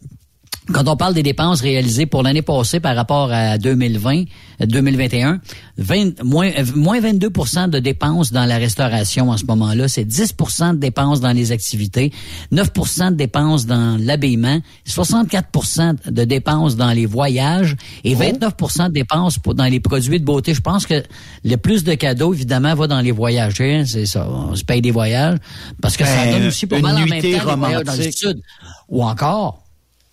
quand 0.72 0.88
on 0.88 0.96
parle 0.96 1.14
des 1.14 1.22
dépenses 1.22 1.60
réalisées 1.60 2.06
pour 2.06 2.22
l'année 2.22 2.42
passée 2.42 2.80
par 2.80 2.96
rapport 2.96 3.30
à 3.32 3.56
2020, 3.58 4.24
euh, 4.60 4.66
2021, 4.66 5.40
20, 5.78 6.22
moins, 6.24 6.48
euh, 6.58 6.64
moins 6.74 7.00
22% 7.00 7.68
de 7.68 7.78
dépenses 7.78 8.32
dans 8.32 8.44
la 8.44 8.56
restauration 8.56 9.30
en 9.30 9.36
ce 9.36 9.44
moment-là. 9.46 9.88
C'est 9.88 10.04
10% 10.04 10.74
de 10.74 10.78
dépenses 10.78 11.20
dans 11.20 11.32
les 11.32 11.52
activités, 11.52 12.12
9% 12.52 13.10
de 13.10 13.16
dépenses 13.16 13.66
dans 13.66 13.96
l'habillement, 14.00 14.60
64% 14.86 16.10
de 16.10 16.24
dépenses 16.24 16.76
dans 16.76 16.90
les 16.92 17.06
voyages 17.06 17.76
et 18.04 18.14
29% 18.14 18.88
de 18.88 18.92
dépenses 18.92 19.38
pour, 19.38 19.54
dans 19.54 19.64
les 19.66 19.80
produits 19.80 20.18
de 20.18 20.24
beauté. 20.24 20.54
Je 20.54 20.60
pense 20.60 20.86
que 20.86 21.02
le 21.44 21.56
plus 21.56 21.84
de 21.84 21.94
cadeaux, 21.94 22.34
évidemment, 22.34 22.74
va 22.74 22.86
dans 22.86 23.00
les 23.00 23.12
voyages. 23.12 23.60
hein. 23.60 23.84
C'est 23.86 24.06
ça. 24.06 24.28
On 24.28 24.54
se 24.54 24.64
paye 24.64 24.80
des 24.80 24.90
voyages 24.90 25.38
parce 25.80 25.96
que 25.96 26.04
ça 26.04 26.24
Ben, 26.24 26.32
donne 26.38 26.48
aussi 26.48 26.66
pas 26.66 26.80
mal 26.80 26.96
en 26.96 27.06
même 27.06 27.22
temps 27.22 27.28
les 27.28 27.38
voyages 27.38 27.84
dans 27.84 27.96
le 27.96 28.10
sud. 28.10 28.40
Ou 28.88 29.04
encore, 29.04 29.65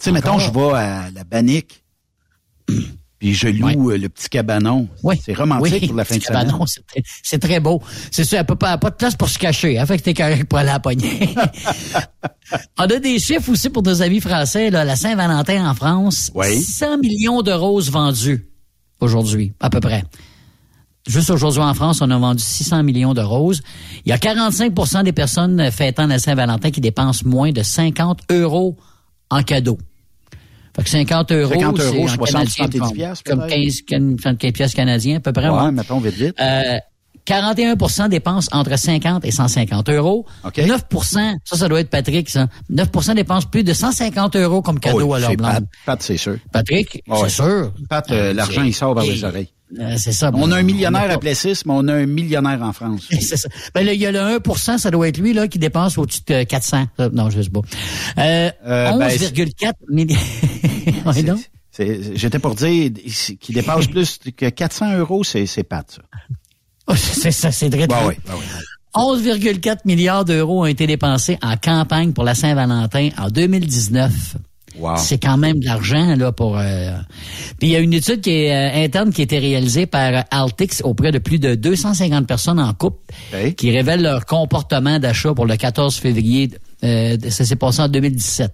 sais, 0.03 0.11
mettons, 0.11 0.39
je 0.39 0.51
vais 0.51 0.73
à 0.77 1.09
la 1.11 1.23
Bannique, 1.23 1.83
puis 3.19 3.33
je 3.33 3.47
loue 3.47 3.91
euh, 3.91 3.97
le 3.97 4.09
petit 4.09 4.29
cabanon. 4.29 4.87
Oui. 5.03 5.19
C'est 5.23 5.33
romantique 5.33 5.73
Oui, 5.81 5.87
pour 5.87 5.95
la 5.97 6.05
fin 6.05 6.15
de 6.15 6.19
petit 6.19 6.27
cabanon, 6.27 6.65
semaine. 6.65 7.03
c'est 7.23 7.39
très- 7.39 7.59
beau. 7.59 7.81
C'est 8.11 8.23
ça, 8.25 8.39
elle 8.39 8.45
peut 8.45 8.55
pas, 8.55 8.77
pas 8.77 8.89
de 8.89 8.95
place 8.95 9.15
pour 9.15 9.29
se 9.29 9.39
cacher. 9.39 9.79
Hein, 9.79 9.85
fait 9.85 9.97
que 9.97 10.03
t'es 10.03 10.13
correct 10.13 10.45
pour 10.45 10.59
aller 10.59 10.69
à 10.69 10.73
la 10.73 10.79
poignée. 10.79 11.33
On 12.77 12.83
a 12.83 12.99
des 12.99 13.19
chiffres 13.19 13.49
aussi 13.51 13.69
pour 13.69 13.83
nos 13.83 14.01
amis 14.01 14.19
français. 14.19 14.69
Là, 14.69 14.83
la 14.85 14.95
Saint-Valentin 14.95 15.69
en 15.69 15.73
France, 15.73 16.31
Oui. 16.35 16.61
100 16.61 16.97
millions 16.99 17.41
de 17.41 17.51
roses 17.51 17.89
vendues 17.91 18.47
aujourd'hui, 18.99 19.53
à 19.59 19.69
peu 19.69 19.79
près. 19.79 20.03
Juste 21.07 21.29
aujourd'hui 21.31 21.61
en 21.61 21.73
France, 21.73 21.99
on 22.01 22.09
a 22.11 22.17
vendu 22.17 22.41
600 22.41 22.83
millions 22.83 23.13
de 23.13 23.21
roses. 23.21 23.61
Il 24.05 24.09
y 24.09 24.13
a 24.13 24.17
45% 24.17 25.03
des 25.03 25.11
personnes 25.11 25.69
fêtant 25.71 26.07
la 26.07 26.17
Saint-Valentin 26.19 26.71
qui 26.71 26.79
dépensent 26.79 27.23
moins 27.25 27.51
de 27.51 27.61
50 27.61 28.21
euros 28.31 28.77
en 29.29 29.43
cadeaux. 29.43 29.77
Fait 30.75 30.83
que 30.83 30.89
50 30.89 31.31
euros, 31.31 31.53
50 31.53 31.79
euros, 31.79 32.07
c'est 32.07 32.13
en 32.13 32.25
60, 32.25 32.25
canadien, 32.25 32.45
70 32.49 32.79
comme- 32.79 32.91
piastres, 32.93 33.23
comme 33.29 33.39
peut-être? 33.41 33.85
15, 33.85 34.15
75 34.21 34.51
piastres 34.53 34.75
canadiens, 34.75 35.17
à 35.17 35.19
peu 35.19 35.31
près. 35.33 35.49
Ouais, 35.49 35.59
ouais. 35.59 35.71
mettons 35.71 35.99
vite 35.99 36.15
vite. 36.15 36.35
Euh, 36.41 36.77
41% 37.25 38.09
dépensent 38.09 38.49
entre 38.51 38.77
50 38.77 39.23
et 39.25 39.31
150 39.31 39.89
euros. 39.89 40.25
OK. 40.43 40.57
9% 40.57 41.35
ça, 41.45 41.57
ça 41.57 41.69
doit 41.69 41.79
être 41.79 41.89
Patrick, 41.89 42.29
ça. 42.29 42.47
9% 42.69 43.15
dépensent 43.15 43.47
plus 43.49 43.63
de 43.63 43.71
150 43.73 44.35
euros 44.35 44.61
comme 44.61 44.79
cadeau 44.79 45.07
Oh, 45.09 45.13
à 45.13 45.19
leur 45.19 45.29
blonde. 45.35 45.51
Pat, 45.51 45.63
Pat, 45.85 46.01
c'est 46.01 46.17
sûr. 46.17 46.35
Patrick, 46.51 47.01
ouais. 47.07 47.17
c'est 47.23 47.29
sûr. 47.29 47.71
Pat, 47.89 48.09
euh, 48.11 48.31
Ah, 48.31 48.33
l'argent, 48.33 48.63
il 48.63 48.73
sort 48.73 48.93
par 48.95 49.05
et- 49.05 49.11
les 49.13 49.23
oreilles. 49.23 49.49
Euh, 49.79 49.95
c'est 49.97 50.11
ça. 50.11 50.31
On 50.33 50.51
a 50.51 50.57
un 50.57 50.63
millionnaire 50.63 51.09
à 51.09 51.17
Plessis, 51.17 51.61
mais 51.65 51.73
on 51.75 51.87
a 51.87 51.93
un 51.93 52.05
millionnaire 52.05 52.61
en 52.61 52.73
France. 52.73 53.07
c'est 53.09 53.37
ça. 53.37 53.49
Ben, 53.73 53.85
là, 53.85 53.93
il 53.93 53.99
y 53.99 54.05
a 54.05 54.11
le 54.11 54.19
1% 54.19 54.77
ça 54.77 54.91
doit 54.91 55.07
être 55.07 55.17
lui, 55.17 55.33
là, 55.33 55.47
qui 55.47 55.59
dépense 55.59 55.97
au-dessus 55.97 56.21
de 56.27 56.43
400. 56.43 56.85
Euh, 56.99 57.09
non, 57.13 57.29
je 57.29 57.41
sais 57.41 57.49
pas. 57.49 57.61
Euh, 58.17 58.51
Euh, 58.65 58.97
ben, 58.97 59.07
11,4 59.07 59.73
millions. 59.89 61.39
J'étais 62.15 62.39
pour 62.39 62.55
dire 62.55 62.91
qu'il 63.39 63.55
dépasse 63.55 63.87
plus 63.87 64.19
que 64.35 64.49
400 64.49 64.97
euros, 64.97 65.23
c'est 65.23 65.45
c'est 65.45 65.63
Pat, 65.63 65.89
ça. 65.89 66.01
Oh, 66.85 66.95
c'est 66.97 67.31
ça, 67.31 67.49
c'est 67.49 67.73
oui, 67.73 67.87
bah 67.87 68.01
oui. 68.05 68.15
11,4 68.93 69.77
milliards 69.85 70.25
d'euros 70.25 70.63
ont 70.63 70.65
été 70.65 70.85
dépensés 70.85 71.37
en 71.41 71.55
campagne 71.55 72.11
pour 72.11 72.25
la 72.25 72.35
Saint-Valentin 72.35 73.09
en 73.17 73.29
2019. 73.29 74.35
Wow. 74.79 74.97
C'est 74.97 75.19
quand 75.19 75.37
même 75.37 75.59
de 75.59 75.65
l'argent 75.65 76.15
là 76.15 76.31
pour. 76.31 76.57
euh, 76.57 76.91
Puis 77.59 77.69
il 77.69 77.71
y 77.71 77.75
a 77.75 77.79
une 77.79 77.93
étude 77.93 78.21
qui 78.21 78.31
est 78.31 78.51
euh, 78.51 78.83
interne 78.85 79.11
qui 79.13 79.21
a 79.21 79.23
été 79.25 79.37
réalisée 79.37 79.85
par 79.85 80.23
Altix 80.31 80.81
auprès 80.83 81.11
de 81.11 81.19
plus 81.19 81.37
de 81.39 81.53
250 81.55 82.25
personnes 82.25 82.59
en 82.59 82.73
couple 82.73 82.97
qui 83.55 83.69
révèle 83.71 84.01
leur 84.01 84.25
comportement 84.25 84.97
d'achat 84.99 85.33
pour 85.33 85.45
le 85.45 85.55
14 85.57 85.95
février 85.95 86.49
Euh, 86.83 87.15
ça 87.29 87.45
s'est 87.45 87.55
passé 87.55 87.81
en 87.81 87.87
2017. 87.87 88.51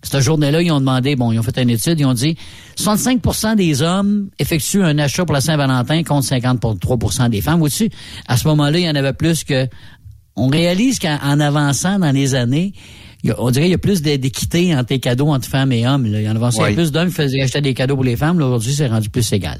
Cette 0.00 0.20
journée-là, 0.20 0.62
ils 0.62 0.70
ont 0.70 0.78
demandé, 0.78 1.16
bon, 1.16 1.32
ils 1.32 1.38
ont 1.40 1.42
fait 1.42 1.58
une 1.60 1.70
étude, 1.70 1.98
ils 1.98 2.04
ont 2.06 2.14
dit 2.14 2.36
65% 2.78 3.56
des 3.56 3.82
hommes 3.82 4.28
effectuent 4.38 4.84
un 4.84 4.98
achat 4.98 5.24
pour 5.24 5.34
la 5.34 5.40
Saint-Valentin 5.40 6.04
contre 6.04 6.28
53% 6.28 7.28
des 7.28 7.40
femmes. 7.40 7.60
Au-dessus, 7.62 7.90
à 8.28 8.36
ce 8.36 8.46
moment-là, 8.48 8.78
il 8.78 8.84
y 8.84 8.88
en 8.88 8.94
avait 8.94 9.14
plus 9.14 9.42
que... 9.42 9.66
On 10.36 10.46
réalise 10.48 11.00
qu'en 11.00 11.40
avançant 11.40 11.98
dans 11.98 12.12
les 12.12 12.34
années, 12.36 12.72
on 13.38 13.50
dirait 13.50 13.64
qu'il 13.66 13.72
y 13.72 13.74
a 13.74 13.78
plus 13.78 14.02
d'équité 14.02 14.74
entre 14.76 14.92
les 14.92 14.98
cadeaux 15.00 15.28
entre 15.28 15.48
femmes 15.48 15.72
et 15.72 15.86
hommes. 15.86 16.06
Là. 16.10 16.20
Il 16.20 16.24
y 16.24 16.28
en 16.28 16.36
avançait 16.36 16.62
Oui. 16.62 16.74
plus 16.74 16.92
d'hommes 16.92 17.08
qui 17.08 17.14
faisaient 17.14 17.40
acheter 17.40 17.60
des 17.60 17.74
cadeaux 17.74 17.94
pour 17.96 18.04
les 18.04 18.16
femmes. 18.16 18.38
Là, 18.38 18.46
Aujourd'hui, 18.46 18.72
c'est 18.72 18.86
rendu 18.86 19.10
plus 19.10 19.32
égal. 19.32 19.58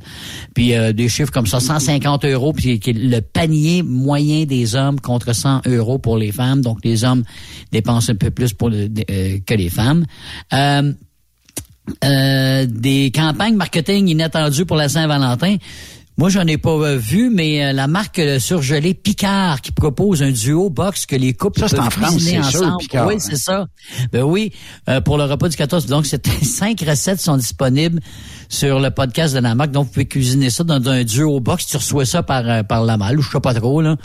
Puis 0.55 0.75
euh, 0.75 0.93
des 0.93 1.09
chiffres 1.09 1.33
comme 1.33 1.47
ça, 1.47 1.61
150 1.61 2.25
euros, 2.27 2.53
puis 2.53 2.81
le 2.87 3.21
panier 3.21 3.83
moyen 3.83 4.45
des 4.45 4.75
hommes 4.75 5.01
contre 5.01 5.33
100 5.35 5.63
euros 5.67 5.99
pour 5.99 6.17
les 6.19 6.33
femmes. 6.33 6.61
Donc, 6.63 6.79
les 6.85 7.05
hommes 7.05 7.25
dépensent 7.73 8.11
un 8.13 8.17
peu 8.17 8.31
plus 8.31 8.53
pour 8.53 8.71
le- 8.71 8.89
euh, 9.11 9.39
que 9.47 9.55
les 9.55 9.69
femmes. 9.69 10.05
Euh, 10.53 10.93
euh, 12.05 12.67
des 12.69 13.13
campagnes 13.15 13.55
marketing 13.55 14.09
inattendues 14.09 14.67
pour 14.67 14.77
la 14.77 14.89
Saint-Valentin. 14.89 15.57
Moi, 16.19 16.31
j'en 16.31 16.47
ai 16.47 16.57
pas 16.57 16.71
euh, 16.71 16.97
vu, 16.97 17.29
mais 17.29 17.63
euh, 17.63 17.73
la 17.75 17.89
marque 17.89 18.19
euh, 18.19 18.39
surgelée 18.39 18.95
Picard 18.95 19.61
qui 19.61 19.71
propose 19.71 20.23
un 20.23 20.31
duo 20.31 20.71
box 20.71 21.05
que 21.05 21.15
les 21.15 21.35
couples 21.35 21.61
Ça, 21.61 21.69
c'est 21.69 21.77
peuvent 21.77 21.87
en 21.87 21.91
France, 21.91 22.15
cuisiner 22.15 22.43
sûr, 22.43 22.63
ensemble. 22.63 22.77
Picard, 22.79 23.07
oui, 23.07 23.15
hein. 23.17 23.19
c'est 23.21 23.37
ça. 23.37 23.67
Ben 24.13 24.23
oui, 24.23 24.51
euh, 24.89 25.03
pour 25.03 25.19
le 25.19 25.25
repas 25.25 25.51
du 25.51 25.57
14. 25.57 25.85
Donc, 25.87 26.07
cinq 26.43 26.81
recettes 26.89 27.21
sont 27.21 27.37
disponibles 27.37 28.01
sur 28.49 28.81
le 28.81 28.91
podcast 28.91 29.35
de 29.35 29.41
la 29.41 29.55
marque. 29.55 29.73
Donc, 29.73 29.89
vous 29.89 29.93
pouvez 29.93 30.07
cuisiner 30.07 30.49
ça 30.49 30.65
dans 30.65 30.89
un 30.89 31.05
duo 31.05 31.39
box. 31.41 31.67
Tu 31.67 31.77
reçois 31.77 32.07
ça 32.07 32.23
par 32.23 32.65
par 32.65 32.85
la 32.85 32.97
malle 32.97 33.19
ou 33.19 33.23
je 33.23 33.31
sais 33.31 33.41
pas 33.41 33.53
trop 33.53 33.83
là. 33.83 33.97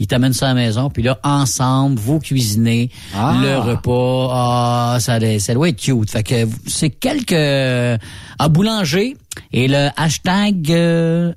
Ils 0.00 0.06
t'amènent 0.08 0.32
ça 0.32 0.46
à 0.46 0.48
la 0.48 0.54
maison, 0.54 0.88
puis 0.88 1.02
là, 1.02 1.18
ensemble, 1.22 2.00
vous 2.00 2.18
cuisinez 2.18 2.90
Ah. 3.14 3.38
le 3.40 3.58
repas. 3.58 4.28
Ah, 4.32 4.96
ça, 4.98 5.18
ça 5.38 5.54
doit 5.54 5.68
être 5.68 5.80
cute. 5.80 6.10
Fait 6.10 6.22
que 6.22 6.48
c'est 6.66 6.90
quelques 6.90 7.32
à 7.32 8.48
boulanger 8.48 9.16
et 9.52 9.68
le 9.68 9.88
hashtag 9.96 10.72
euh, 10.72 11.32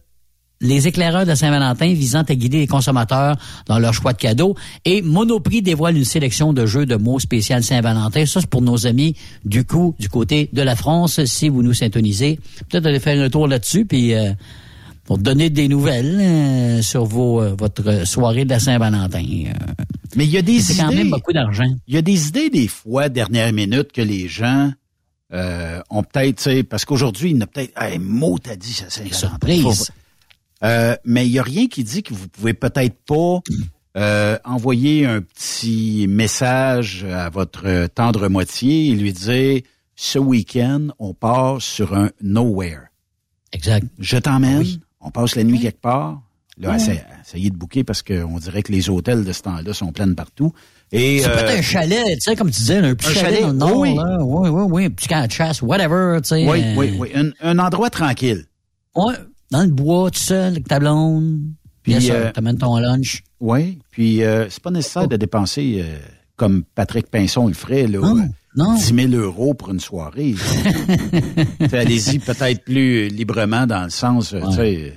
les 0.64 0.88
éclaireurs 0.88 1.28
de 1.28 1.36
Saint-Valentin 1.36 1.94
visant 1.94 2.24
à 2.28 2.34
guider 2.34 2.58
les 2.60 2.68
consommateurs 2.68 3.36
dans 3.68 3.78
leur 3.78 3.94
choix 3.94 4.14
de 4.14 4.18
cadeaux. 4.18 4.56
Et 4.86 5.04
Monoprix 5.04 5.62
dévoile 5.62 5.96
une 5.98 6.06
sélection 6.06 6.54
de 6.54 6.66
jeux 6.66 6.88
de 6.88 6.96
mots 6.96 7.20
spécial 7.20 7.64
Saint-Valentin. 7.64 8.26
Ça, 8.26 8.40
c'est 8.42 8.50
pour 8.50 8.62
nos 8.64 8.88
amis 8.88 9.16
du 9.46 9.66
coup 9.66 9.94
du 10.00 10.10
côté 10.10 10.50
de 10.54 10.62
la 10.64 10.76
France. 10.76 11.24
Si 11.26 11.50
vous 11.50 11.62
nous 11.62 11.74
syntonisez, 11.74 12.40
peut-être 12.70 12.88
aller 12.88 13.00
faire 13.00 13.22
un 13.24 13.30
tour 13.30 13.48
là-dessus, 13.48 13.86
puis 13.86 14.14
euh, 14.16 14.32
pour 15.06 15.18
donner 15.18 15.50
des 15.50 15.68
nouvelles 15.68 16.18
euh, 16.20 16.82
sur 16.82 17.04
vos 17.06 17.42
euh, 17.42 17.54
votre 17.60 18.08
soirée 18.08 18.46
de 18.46 18.50
la 18.52 18.60
Saint-Valentin. 18.60 19.20
Euh, 19.20 19.74
Mais 20.16 20.24
il 20.26 20.32
y 20.32 20.38
a 20.38 20.42
des 20.42 20.62
c'est 20.62 20.76
quand 20.78 20.88
idées- 20.90 20.96
même 21.04 21.10
beaucoup 21.12 21.34
d'argent. 21.34 21.66
Il 21.88 21.94
y 21.94 21.98
a 21.98 22.02
des 22.02 22.28
idées 22.30 22.50
des 22.50 22.70
fois, 22.70 23.10
dernière 23.10 23.52
minute, 23.52 23.92
que 23.92 24.02
les 24.02 24.30
gens 24.30 24.72
euh, 25.34 25.82
ont 25.90 26.04
peut-être, 26.04 26.62
parce 26.70 26.86
qu'aujourd'hui, 26.86 27.32
il 27.32 27.36
y 27.36 27.40
en 27.40 27.42
a 27.42 27.48
peut-être, 27.48 27.74
hey, 27.82 28.00
mot 28.00 28.38
t'as 28.42 28.56
dit, 28.56 28.72
ça 28.72 28.86
c'est 28.88 29.14
surprises. 29.14 29.92
Euh, 30.64 30.96
mais 31.04 31.26
il 31.26 31.32
y 31.32 31.40
a 31.40 31.44
rien 31.44 31.68
qui 31.68 31.84
dit 31.84 32.04
que 32.04 32.14
vous 32.14 32.28
pouvez 32.28 32.54
peut-être 32.54 32.96
pas 33.06 33.42
euh, 33.98 34.38
envoyer 34.46 35.06
un 35.06 35.22
petit 35.22 36.08
message 36.08 37.06
à 37.06 37.30
votre 37.30 37.88
tendre 37.88 38.28
moitié 38.30 38.88
et 38.90 38.96
lui 38.96 39.14
dire 39.14 39.62
ce 39.96 40.20
week-end, 40.20 40.88
on 41.00 41.14
part 41.14 41.62
sur 41.62 41.96
un 41.96 42.10
nowhere. 42.22 42.88
Exact. 43.52 43.86
Je 44.00 44.18
t'emmène, 44.18 44.66
on 45.00 45.12
passe 45.12 45.36
la 45.36 45.44
nuit 45.44 45.60
quelque 45.60 45.82
part. 45.82 46.22
Là, 46.60 46.78
essayez 46.78 47.50
de 47.50 47.56
bouquer 47.56 47.84
parce 47.84 48.04
qu'on 48.04 48.38
dirait 48.38 48.62
que 48.62 48.72
les 48.72 48.88
hôtels 48.90 49.26
de 49.26 49.32
ce 49.32 49.42
temps-là 49.42 49.74
sont 49.74 49.92
pleins 49.92 50.14
partout. 50.14 50.54
Et 50.92 51.20
C'est 51.20 51.30
euh, 51.30 51.34
peut-être 51.36 51.58
un 51.60 51.62
chalet, 51.64 52.06
tu 52.14 52.22
sais, 52.22 52.36
comme 52.36 52.52
tu 52.52 52.60
disais, 52.60 52.78
un 52.78 52.94
petit 52.94 53.10
un 53.10 53.14
chalet, 53.14 53.40
chalet, 53.42 53.58
dans 53.58 53.68
le 53.68 53.74
nord, 53.74 53.78
oui. 53.80 53.96
là. 53.96 54.18
Oui, 54.22 54.50
oui, 54.50 54.64
oui, 54.70 54.86
un 54.86 54.90
petit 54.92 55.08
camp 55.08 55.26
de 55.26 55.32
chasse, 55.32 55.62
whatever, 55.64 56.20
tu 56.22 56.30
sais. 56.30 56.48
Oui, 56.48 56.62
euh, 56.64 56.76
oui, 56.78 56.96
oui. 57.00 57.10
Un, 57.16 57.32
un 57.42 57.58
endroit 57.58 57.90
tranquille. 57.90 58.46
Ouais, 58.96 59.16
dans 59.54 59.64
le 59.64 59.70
bois, 59.70 60.12
tout 60.12 60.20
seul, 60.20 60.54
avec 60.54 60.68
ta 60.68 60.80
blonde. 60.80 61.40
Puis, 61.84 62.02
ça, 62.02 62.14
euh, 62.14 62.32
t'amènes 62.32 62.58
ton 62.58 62.78
lunch. 62.78 63.24
Oui. 63.40 63.80
Puis 63.92 64.24
euh, 64.24 64.50
c'est 64.50 64.64
pas 64.64 64.72
nécessaire 64.72 65.08
de 65.08 65.16
dépenser 65.16 65.82
euh, 65.84 65.98
comme 66.36 66.64
Patrick 66.76 67.08
Pinson 67.10 67.48
le 67.48 67.54
ferait, 67.54 67.88
là, 67.88 68.00
euh, 68.00 68.22
non. 68.56 68.76
10 68.76 69.10
000 69.12 69.24
euros 69.24 69.54
pour 69.54 69.70
une 69.72 69.80
soirée. 69.80 70.34
Allez-y 71.72 72.20
peut-être 72.20 72.64
plus 72.64 73.10
librement 73.10 73.68
dans 73.68 73.84
le 73.84 73.90
sens, 73.90 74.34
euh, 74.34 74.40
tu 74.50 74.56
sais, 74.56 74.94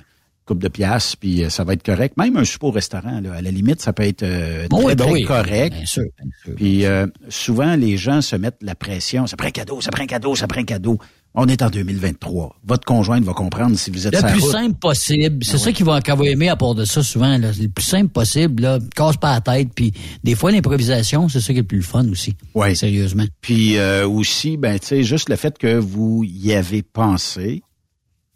coupe 0.47 0.59
de 0.59 0.69
pièces, 0.69 1.15
puis 1.15 1.43
euh, 1.43 1.49
ça 1.49 1.63
va 1.63 1.73
être 1.73 1.83
correct. 1.83 2.17
Même 2.17 2.37
un 2.37 2.45
souper 2.45 2.67
au 2.67 2.71
restaurant, 2.71 3.19
là, 3.19 3.33
à 3.33 3.41
la 3.41 3.51
limite, 3.51 3.81
ça 3.81 3.93
peut 3.93 4.03
être 4.03 4.23
euh, 4.23 4.67
oui, 4.71 4.95
ben 4.95 4.95
très 4.95 5.11
oui. 5.11 5.23
correct. 5.23 5.75
Bien 5.75 5.85
sûr, 5.85 6.05
bien 6.17 6.31
sûr. 6.43 6.55
Puis 6.55 6.85
euh, 6.85 7.05
souvent, 7.29 7.75
les 7.75 7.97
gens 7.97 8.21
se 8.21 8.35
mettent 8.35 8.61
la 8.61 8.73
pression. 8.73 9.27
Ça 9.27 9.35
prend 9.35 9.49
un 9.49 9.51
cadeau, 9.51 9.81
ça 9.81 9.91
prend 9.91 10.03
un 10.03 10.07
cadeau, 10.07 10.35
ça 10.35 10.47
prend 10.47 10.61
un 10.61 10.65
cadeau. 10.65 10.97
On 11.39 11.47
est 11.47 11.61
en 11.61 11.69
2023. 11.69 12.55
Votre 12.65 12.83
conjointe 12.83 13.23
va 13.23 13.33
comprendre 13.33 13.77
si 13.77 13.91
vous 13.91 14.07
êtes 14.07 14.15
Le 14.15 14.27
plus 14.31 14.41
route. 14.41 14.51
simple 14.51 14.73
possible. 14.79 15.43
C'est 15.43 15.51
Ben 15.53 15.57
ça 15.59 15.67
oui. 15.67 15.73
qu'ils 15.73 15.85
vont, 15.85 15.99
qu'elle 16.01 16.17
va 16.17 16.25
aimer 16.25 16.49
à 16.49 16.55
part 16.55 16.73
de 16.73 16.83
ça 16.83 17.03
souvent. 17.03 17.37
Là. 17.37 17.53
C'est 17.53 17.61
le 17.61 17.69
plus 17.69 17.83
simple 17.85 18.09
possible. 18.09 18.63
Là. 18.63 18.79
Casse 18.95 19.17
pas 19.17 19.35
la 19.35 19.41
tête. 19.41 19.69
Puis 19.75 19.93
des 20.23 20.33
fois, 20.33 20.51
l'improvisation, 20.51 21.29
c'est 21.29 21.39
ça 21.39 21.53
qui 21.53 21.59
est 21.59 21.61
le 21.61 21.67
plus 21.67 21.83
fun 21.83 22.09
aussi. 22.09 22.35
Oui. 22.55 22.75
Sérieusement. 22.75 23.25
Puis 23.41 23.77
euh, 23.77 24.07
aussi, 24.07 24.57
ben, 24.57 24.79
tu 24.79 24.87
sais, 24.87 25.03
juste 25.03 25.29
le 25.29 25.35
fait 25.35 25.55
que 25.59 25.77
vous 25.77 26.23
y 26.27 26.53
avez 26.53 26.81
pensé, 26.81 27.61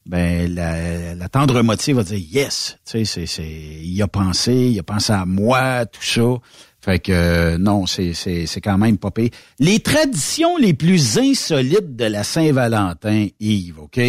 ben, 0.05 0.53
la, 0.53 1.15
la 1.15 1.27
tendre 1.27 1.59
moitié 1.63 1.93
va 1.93 2.03
dire 2.03 2.19
yes. 2.19 2.77
Tu 2.85 3.03
sais, 3.03 3.05
c'est, 3.05 3.25
c'est, 3.25 3.79
il 3.83 3.99
a 4.03 4.07
pensé, 4.07 4.53
il 4.53 4.77
a 4.77 4.83
pensé 4.83 5.11
à 5.11 5.25
moi, 5.25 5.87
tout 5.87 6.03
ça. 6.03 6.35
Fait 6.83 6.99
que 6.99 7.11
euh, 7.11 7.57
non, 7.59 7.85
c'est, 7.85 8.13
c'est, 8.13 8.47
c'est 8.47 8.61
quand 8.61 8.77
même 8.77 8.97
pas 8.97 9.11
pire. 9.11 9.29
Les 9.59 9.79
traditions 9.79 10.57
les 10.57 10.73
plus 10.73 11.19
insolites 11.19 11.95
de 11.95 12.05
la 12.05 12.23
Saint-Valentin, 12.23 13.27
Yves, 13.39 13.79
OK? 13.79 13.99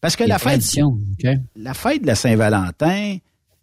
Parce 0.00 0.16
que 0.16 0.22
Les 0.22 0.28
la 0.28 0.38
fête, 0.38 0.60
traditions, 0.60 0.98
OK. 1.18 1.30
la 1.56 1.74
fête 1.74 2.02
de 2.02 2.06
la 2.06 2.14
Saint-Valentin, 2.14 3.16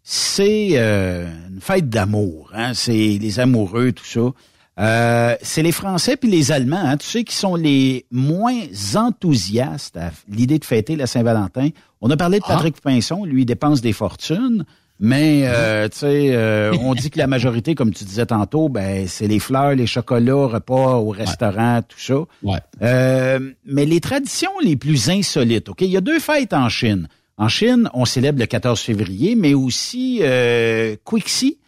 c'est 0.04 0.72
euh, 0.74 1.28
une 1.50 1.62
fête 1.62 1.90
d'amour. 1.90 2.52
Hein? 2.54 2.74
C'est 2.74 3.18
les 3.22 3.40
amoureux, 3.40 3.92
tout 3.92 4.06
ça. 4.06 4.32
Euh, 4.80 5.36
c'est 5.42 5.62
les 5.62 5.74
Français 5.74 6.16
puis 6.16 6.30
les 6.30 6.52
Allemands, 6.54 6.78
hein, 6.82 6.96
tu 6.96 7.06
sais, 7.06 7.24
qui 7.26 7.36
sont 7.36 7.56
les 7.56 8.06
moins 8.12 8.62
enthousiastes 8.96 9.98
à 9.98 10.12
l'idée 10.30 10.58
de 10.58 10.64
fêter 10.64 10.96
la 10.96 11.06
Saint-Valentin. 11.06 11.70
On 12.00 12.10
a 12.10 12.16
parlé 12.16 12.40
de 12.40 12.46
Patrick 12.46 12.80
Pinson, 12.80 13.26
lui 13.26 13.42
il 13.42 13.46
dépense 13.46 13.82
des 13.82 13.92
fortunes, 13.92 14.64
mais 15.00 15.44
euh, 15.46 15.88
tu 15.88 16.00
sais, 16.00 16.36
euh, 16.36 16.74
on 16.82 16.94
dit 16.94 17.10
que 17.10 17.18
la 17.18 17.28
majorité, 17.28 17.74
comme 17.74 17.94
tu 17.94 18.04
disais 18.04 18.26
tantôt, 18.26 18.68
ben 18.68 19.08
c'est 19.08 19.28
les 19.28 19.40
fleurs, 19.40 19.74
les 19.76 19.88
chocolats, 19.88 20.48
repas 20.48 20.98
au 20.98 21.10
restaurant, 21.10 21.82
tout 21.88 22.00
ça. 22.00 22.20
Ouais. 22.44 22.60
Euh, 22.82 23.40
mais 23.66 23.86
les 23.86 24.02
traditions 24.02 24.52
les 24.62 24.76
plus 24.76 25.10
insolites, 25.10 25.70
OK? 25.70 25.82
Il 25.82 25.88
y 25.88 25.98
a 25.98 26.02
deux 26.02 26.20
fêtes 26.20 26.54
en 26.54 26.68
Chine. 26.68 27.08
En 27.38 27.48
Chine, 27.48 27.90
on 27.94 28.04
célèbre 28.04 28.40
le 28.40 28.46
14 28.46 28.78
février, 28.82 29.36
mais 29.36 29.54
aussi 29.54 30.20
euh, 30.22 30.98
Quixi, 31.06 31.60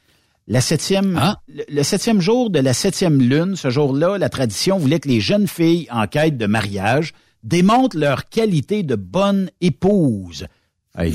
la 0.49 0.59
septième, 0.59 1.17
le, 1.47 1.63
le 1.69 1.83
septième 1.83 2.19
jour 2.19 2.49
de 2.49 2.59
la 2.59 2.73
septième 2.73 3.21
lune. 3.21 3.55
Ce 3.55 3.69
jour-là, 3.69 4.17
la 4.17 4.27
tradition 4.27 4.77
voulait 4.77 4.99
que 4.99 5.07
les 5.07 5.21
jeunes 5.21 5.47
filles 5.47 5.87
en 5.89 6.05
quête 6.07 6.37
de 6.37 6.47
mariage 6.47 7.13
démontrent 7.43 7.97
leur 7.97 8.27
qualité 8.27 8.83
de 8.83 8.95
bonne 8.95 9.49
épouse. 9.61 10.47
Hey, 10.97 11.13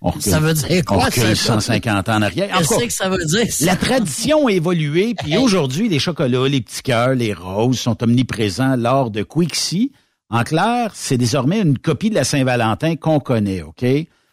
on 0.00 0.12
Ça 0.20 0.38
veut 0.38 0.54
dire 0.54 0.84
quoi, 0.84 1.08
on 1.08 1.10
ça? 1.10 1.34
150 1.34 2.08
ans 2.08 2.16
en 2.16 2.22
arrière. 2.22 2.56
Qu'est-ce 2.56 2.84
que 2.84 2.92
ça 2.92 3.08
veut 3.08 3.24
dire, 3.24 3.52
ça? 3.52 3.64
La 3.66 3.76
tradition 3.76 4.46
a 4.46 4.52
évolué, 4.52 5.14
puis 5.14 5.36
aujourd'hui, 5.36 5.88
les 5.88 5.98
chocolats, 5.98 6.48
les 6.48 6.60
petits 6.60 6.82
cœurs, 6.82 7.14
les 7.14 7.32
roses 7.32 7.80
sont 7.80 8.00
omniprésents 8.02 8.76
lors 8.76 9.10
de 9.10 9.22
Quixi. 9.22 9.92
En 10.30 10.44
clair, 10.44 10.92
c'est 10.94 11.18
désormais 11.18 11.60
une 11.60 11.78
copie 11.78 12.10
de 12.10 12.14
la 12.14 12.24
Saint-Valentin 12.24 12.96
qu'on 12.96 13.20
connaît, 13.20 13.62
OK? 13.62 13.84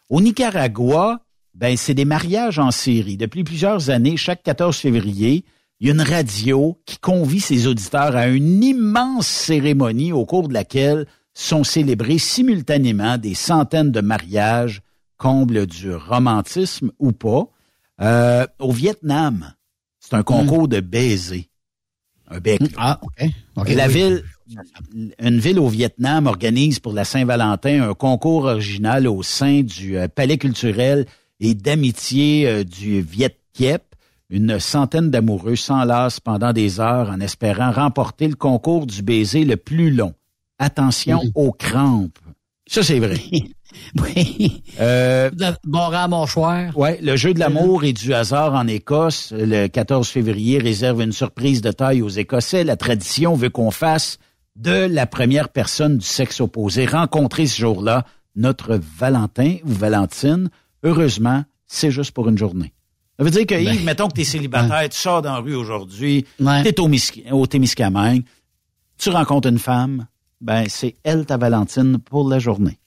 Au 0.10 0.22
Nicaragua, 0.22 1.20
ben, 1.56 1.76
c'est 1.76 1.94
des 1.94 2.06
mariages 2.06 2.60
en 2.60 2.72
série. 2.72 3.18
Depuis 3.18 3.44
plusieurs 3.44 3.90
années, 3.90 4.18
chaque 4.18 4.44
14 4.44 4.78
février, 4.78 5.44
il 5.80 5.88
y 5.88 5.92
a 5.92 5.94
une 5.94 6.02
radio 6.02 6.78
qui 6.86 7.00
convie 7.00 7.40
ses 7.40 7.68
auditeurs 7.68 8.16
à 8.16 8.28
une 8.28 8.64
immense 8.64 9.28
cérémonie 9.28 10.14
au 10.14 10.26
cours 10.26 10.48
de 10.48 10.54
laquelle 10.54 11.06
sont 11.40 11.64
célébrés 11.64 12.18
simultanément 12.18 13.18
des 13.18 13.34
centaines 13.34 13.92
de 13.92 14.02
mariages, 14.02 14.82
comble 15.18 15.66
du 15.68 15.94
romantisme 15.94 16.92
ou 17.00 17.12
pas. 17.12 17.48
Euh, 18.02 18.46
au 18.60 18.72
Vietnam, 18.72 19.54
c'est 20.00 20.16
un 20.16 20.24
concours 20.24 20.68
de 20.68 20.82
baisers. 20.82 21.46
Un 22.28 22.40
bec. 22.40 22.62
Ah, 22.78 23.00
OK. 23.56 23.70
La 23.70 23.88
oui. 23.88 23.94
ville, 23.94 24.24
une 25.20 25.40
ville 25.40 25.60
au 25.60 25.68
Vietnam 25.68 26.28
organise 26.28 26.80
pour 26.80 26.94
la 26.94 27.06
Saint-Valentin 27.06 27.90
un 27.90 27.94
concours 27.94 28.46
original 28.46 29.08
au 29.08 29.24
sein 29.24 29.62
du 29.62 29.98
euh, 29.98 30.08
Palais 30.08 30.38
culturel 30.38 31.06
et 31.40 31.54
d'amitié 31.54 32.48
euh, 32.48 32.64
du 32.64 33.02
Viet 33.02 33.38
Kiep. 33.54 33.84
Une 34.30 34.60
centaine 34.60 35.10
d'amoureux 35.10 35.56
s'enlacent 35.56 36.20
pendant 36.20 36.54
des 36.54 36.80
heures 36.80 37.10
en 37.10 37.20
espérant 37.20 37.72
remporter 37.72 38.28
le 38.28 38.36
concours 38.36 38.86
du 38.86 39.02
baiser 39.02 39.44
le 39.46 39.58
plus 39.58 39.90
long. 39.90 40.14
Attention 40.60 41.22
aux 41.36 41.52
crampes. 41.52 42.20
Ça, 42.68 42.84
c'est 42.84 43.00
vrai. 43.00 43.20
Oui. 44.02 44.64
Euh, 44.80 45.30
bon 45.64 45.92
à 45.92 46.08
mâchoire? 46.08 46.76
Ouais, 46.76 47.00
le 47.04 47.16
jeu 47.16 47.36
de 47.36 47.40
l'amour 47.40 47.84
et 47.84 47.94
du 47.94 48.16
hasard 48.16 48.56
en 48.56 48.66
Écosse, 48.66 49.32
le 49.32 49.68
14 49.68 50.08
février, 50.08 50.58
réserve 50.58 51.02
une 51.02 51.12
surprise 51.12 51.62
de 51.62 51.72
taille 51.72 52.02
aux 52.02 52.10
Écossais. 52.10 52.64
La 52.64 52.78
tradition 52.78 53.36
veut 53.36 53.52
qu'on 53.52 53.70
fasse 53.70 54.18
de 54.56 54.72
la 54.72 55.06
première 55.06 55.50
personne 55.50 56.00
du 56.00 56.06
sexe 56.06 56.42
opposé 56.42 56.88
rencontrée 56.88 57.46
ce 57.46 57.62
jour-là 57.62 58.06
notre 58.36 58.80
Valentin 58.98 59.58
ou 59.66 59.70
Valentine. 59.72 60.50
Heureusement, 60.84 61.44
c'est 61.68 61.92
juste 61.92 62.12
pour 62.12 62.30
une 62.30 62.38
journée. 62.38 62.74
Ça 63.18 63.26
veut 63.26 63.32
dire 63.32 63.46
que, 63.46 63.56
Yves, 63.56 63.84
mettons 63.84 64.08
que 64.08 64.14
tu 64.14 64.22
es 64.22 64.26
célibataire, 64.26 64.88
tu 64.90 64.98
sors 64.98 65.22
dans 65.22 65.34
la 65.34 65.40
rue 65.40 65.56
aujourd'hui, 65.56 66.26
tu 66.40 66.46
es 66.46 66.80
au, 66.80 66.90
au 67.38 67.48
Témiscamingue, 67.48 68.24
tu 68.98 69.10
rencontres 69.10 69.50
une 69.50 69.60
femme, 69.60 70.08
ben 70.42 70.66
c'est 70.68 70.96
elle 71.04 71.26
ta 71.26 71.38
Valentine 71.38 71.98
pour 72.00 72.30
la 72.30 72.40
journée. 72.40 72.78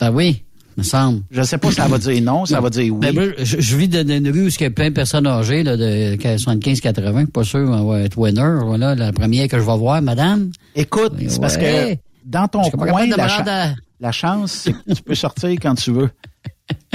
Ben 0.00 0.10
oui, 0.10 0.44
me 0.76 0.82
semble. 0.82 1.22
Je 1.30 1.42
sais 1.42 1.58
pas 1.58 1.68
si 1.70 1.76
ça 1.76 1.86
va 1.88 1.98
dire 1.98 2.22
non, 2.22 2.44
ça 2.46 2.60
va 2.60 2.70
dire 2.70 2.92
oui. 2.94 3.00
Ben, 3.12 3.32
je, 3.38 3.60
je 3.60 3.76
vis 3.76 3.88
dans 3.88 4.06
une 4.08 4.28
rue 4.30 4.46
où 4.46 4.48
il 4.48 4.60
y 4.60 4.64
a 4.64 4.70
plein 4.70 4.88
de 4.90 4.94
personnes 4.94 5.26
âgées 5.26 5.62
là, 5.62 5.76
de 5.76 6.16
75-80, 6.16 7.26
pas 7.26 7.44
sûr 7.44 7.60
on 7.68 7.86
va 7.86 8.00
être 8.00 8.18
winner. 8.18 8.58
Voilà, 8.64 8.94
la 8.94 9.12
première 9.12 9.48
que 9.48 9.58
je 9.58 9.64
vais 9.64 9.76
voir, 9.76 10.02
madame. 10.02 10.50
Écoute, 10.74 11.12
c'est 11.28 11.40
parce 11.40 11.56
que 11.56 11.96
dans 12.24 12.48
ton 12.48 12.62
coin, 12.70 13.06
la, 13.06 13.28
cha- 13.28 13.44
à- 13.70 13.74
la 14.00 14.12
chance, 14.12 14.52
c'est 14.52 14.72
que 14.72 14.94
tu 14.94 15.02
peux 15.02 15.14
sortir 15.14 15.50
quand 15.60 15.74
tu 15.76 15.92
veux. 15.92 16.10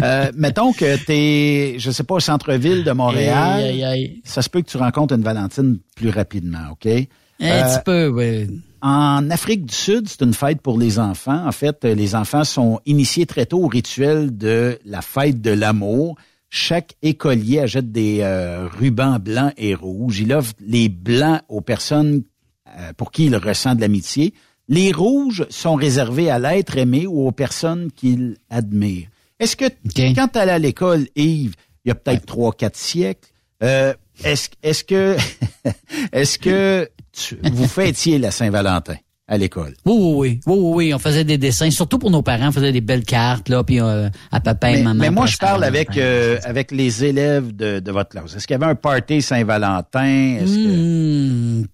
Euh, 0.04 0.32
mettons 0.36 0.74
que 0.74 0.98
tu 0.98 1.12
es, 1.12 1.76
je 1.80 1.92
sais 1.92 2.04
pas, 2.04 2.16
au 2.16 2.20
centre-ville 2.20 2.84
de 2.84 2.92
Montréal. 2.92 3.62
Aïe, 3.64 3.66
aïe, 3.70 3.84
aïe. 3.86 4.22
Ça 4.26 4.42
se 4.42 4.50
peut 4.50 4.62
que 4.62 4.70
tu 4.70 4.78
rencontres 4.78 5.14
une 5.16 5.22
Valentine 5.24 5.80
plus 5.96 6.10
rapidement, 6.10 6.72
OK? 6.72 6.86
Un 6.88 6.98
Euh, 7.46 7.64
petit 7.76 7.84
peu, 7.86 8.08
oui. 8.08 8.60
En 8.82 9.30
Afrique 9.32 9.66
du 9.66 9.74
Sud, 9.74 10.08
c'est 10.08 10.22
une 10.22 10.34
fête 10.34 10.62
pour 10.62 10.78
les 10.78 11.00
enfants. 11.00 11.48
En 11.48 11.52
fait, 11.52 11.84
euh, 11.84 11.96
les 11.96 12.16
enfants 12.16 12.44
sont 12.44 12.80
initiés 12.86 13.26
très 13.26 13.46
tôt 13.46 13.64
au 13.64 13.68
rituel 13.68 14.38
de 14.38 14.80
la 14.86 15.02
fête 15.02 15.42
de 15.42 15.52
l'amour. 15.52 16.16
Chaque 16.50 16.96
écolier 17.02 17.60
achète 17.60 17.92
des 17.92 18.20
euh, 18.22 18.68
rubans 18.68 19.20
blancs 19.20 19.54
et 19.58 19.74
rouges. 19.74 20.20
Il 20.20 20.32
offre 20.32 20.54
les 20.60 20.90
blancs 20.90 21.42
aux 21.50 21.62
personnes 21.62 22.24
euh, 22.78 22.94
pour 22.96 23.12
qui 23.12 23.26
il 23.26 23.36
ressent 23.36 23.76
de 23.76 23.82
l'amitié. 23.82 24.34
Les 24.70 24.92
rouges 24.92 25.46
sont 25.50 25.76
réservés 25.76 26.30
à 26.30 26.40
l'être 26.40 26.78
aimé 26.78 27.08
ou 27.08 27.28
aux 27.28 27.32
personnes 27.32 27.92
qu'il 27.92 28.38
admire. 28.50 29.08
Est-ce 29.40 29.56
que 29.56 29.66
quand 30.16 30.28
tu 30.28 30.40
allais 30.40 30.52
à 30.52 30.60
l'école, 30.60 31.08
Yves, 31.16 31.56
il 31.86 31.90
y 31.90 31.92
a 31.92 31.96
peut-être 31.96 32.26
trois, 32.26 32.52
quatre 32.52 32.76
siècles, 32.76 33.30
euh, 33.64 33.94
est-ce 34.24 34.50
est-ce 34.64 34.84
que 34.84 35.16
est-ce 36.12 36.38
que 36.40 36.90
tu- 37.12 37.38
vous 37.52 37.68
fêtiez 37.68 38.18
la 38.20 38.32
Saint-Valentin 38.32 38.96
à 39.28 39.38
l'école? 39.38 39.74
Oui, 39.86 39.94
oui, 39.98 40.14
oui, 40.16 40.40
oui, 40.46 40.72
oui, 40.88 40.94
on 40.94 41.00
faisait 41.00 41.24
des 41.26 41.38
dessins, 41.38 41.70
surtout 41.70 42.00
pour 42.00 42.10
nos 42.12 42.22
parents, 42.22 42.48
on 42.48 42.52
faisait 42.52 42.72
des 42.72 42.80
belles 42.82 43.04
cartes, 43.04 43.50
là, 43.50 43.64
puis 43.64 43.82
euh, 43.82 44.10
à 44.32 44.40
papa 44.40 44.72
et 44.72 44.76
Mais, 44.78 44.84
maman. 44.84 45.00
mais 45.02 45.10
moi, 45.12 45.26
je 45.26 45.38
parle 45.38 45.64
avec 45.66 45.98
euh, 45.98 46.38
avec 46.44 46.72
les 46.72 47.04
élèves 47.04 47.56
de, 47.56 47.80
de 47.80 47.92
votre 47.92 48.10
classe. 48.12 48.36
Est-ce 48.36 48.48
qu'il 48.48 48.54
y 48.54 48.62
avait 48.62 48.72
un 48.72 48.76
party 48.76 49.22
Saint-Valentin? 49.22 50.38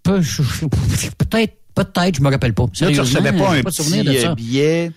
Que- 0.03 0.21
je- 0.21 0.41
peut-être, 1.17 1.53
peut-être, 1.75 2.15
je 2.17 2.21
me 2.21 2.29
rappelle 2.29 2.53
pas. 2.53 2.63
Là, 2.81 2.91
tu 2.91 2.99
recevais 2.99 3.33
pas 3.33 3.51
un 3.53 3.61
petit 3.63 4.03
de 4.03 4.13
ça. 4.13 4.31
euh, 4.31 4.35
billet. 4.35 4.91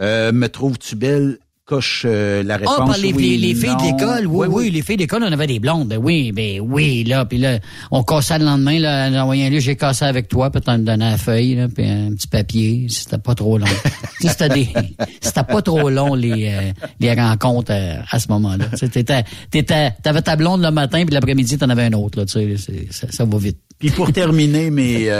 euh, 0.00 0.32
me 0.32 0.48
trouves-tu 0.48 0.96
belle? 0.96 1.38
Coche 1.72 2.02
euh, 2.04 2.42
la 2.42 2.58
réponse. 2.58 2.74
Ah, 2.78 2.84
par 2.84 2.98
les, 2.98 3.14
oui, 3.14 3.38
les, 3.38 3.48
les 3.48 3.54
filles 3.54 3.74
de 3.76 3.80
non. 3.80 3.96
l'école, 3.96 4.26
oui, 4.26 4.46
oui, 4.50 4.70
les 4.70 4.82
filles 4.82 4.96
de 4.96 5.04
l'école, 5.04 5.22
on 5.22 5.32
avait 5.32 5.46
des 5.46 5.58
blondes, 5.58 5.88
ben 5.88 5.96
oui, 5.96 6.30
ben 6.30 6.60
oui, 6.60 7.02
là, 7.04 7.24
puis 7.24 7.38
là, 7.38 7.60
on 7.90 8.02
cassait 8.02 8.38
le 8.38 8.44
lendemain, 8.44 8.78
là, 8.78 9.08
on 9.10 9.16
envoyait 9.16 9.46
un 9.46 9.58
j'ai 9.58 9.74
cassé 9.74 10.04
avec 10.04 10.28
toi, 10.28 10.50
puis 10.50 10.60
t'en 10.60 10.76
donnais 10.76 11.12
la 11.12 11.16
feuille, 11.16 11.54
là, 11.54 11.68
puis 11.74 11.88
un 11.88 12.10
petit 12.10 12.28
papier, 12.28 12.88
c'était 12.90 13.16
pas 13.16 13.34
trop 13.34 13.56
long. 13.56 13.64
C'était 14.20 14.50
des, 14.50 14.68
c'était 15.20 15.42
pas 15.44 15.62
trop 15.62 15.88
long, 15.88 16.14
les, 16.14 16.52
euh, 16.52 16.72
les 17.00 17.12
rencontres 17.12 17.72
euh, 17.72 17.96
à 18.08 18.20
ce 18.20 18.28
moment-là. 18.28 18.66
T'étais, 18.66 19.24
t'étais, 19.50 19.92
t'avais 20.02 20.22
ta 20.22 20.36
blonde 20.36 20.62
le 20.62 20.70
matin, 20.70 21.04
puis 21.06 21.14
l'après-midi, 21.14 21.56
t'en 21.56 21.70
avais 21.70 21.86
un 21.86 21.92
autre, 21.94 22.18
là, 22.20 22.26
tu 22.26 22.56
sais, 22.58 22.86
ça, 22.90 23.06
ça 23.10 23.24
va 23.24 23.38
vite. 23.38 23.58
Puis 23.78 23.90
pour 23.90 24.12
terminer 24.12 24.70
mes 24.70 25.10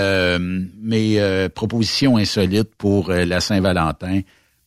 mes 0.82 1.48
propositions 1.54 2.18
insolites 2.18 2.74
pour 2.76 3.10
la 3.10 3.40
Saint-Valentin, 3.40 4.20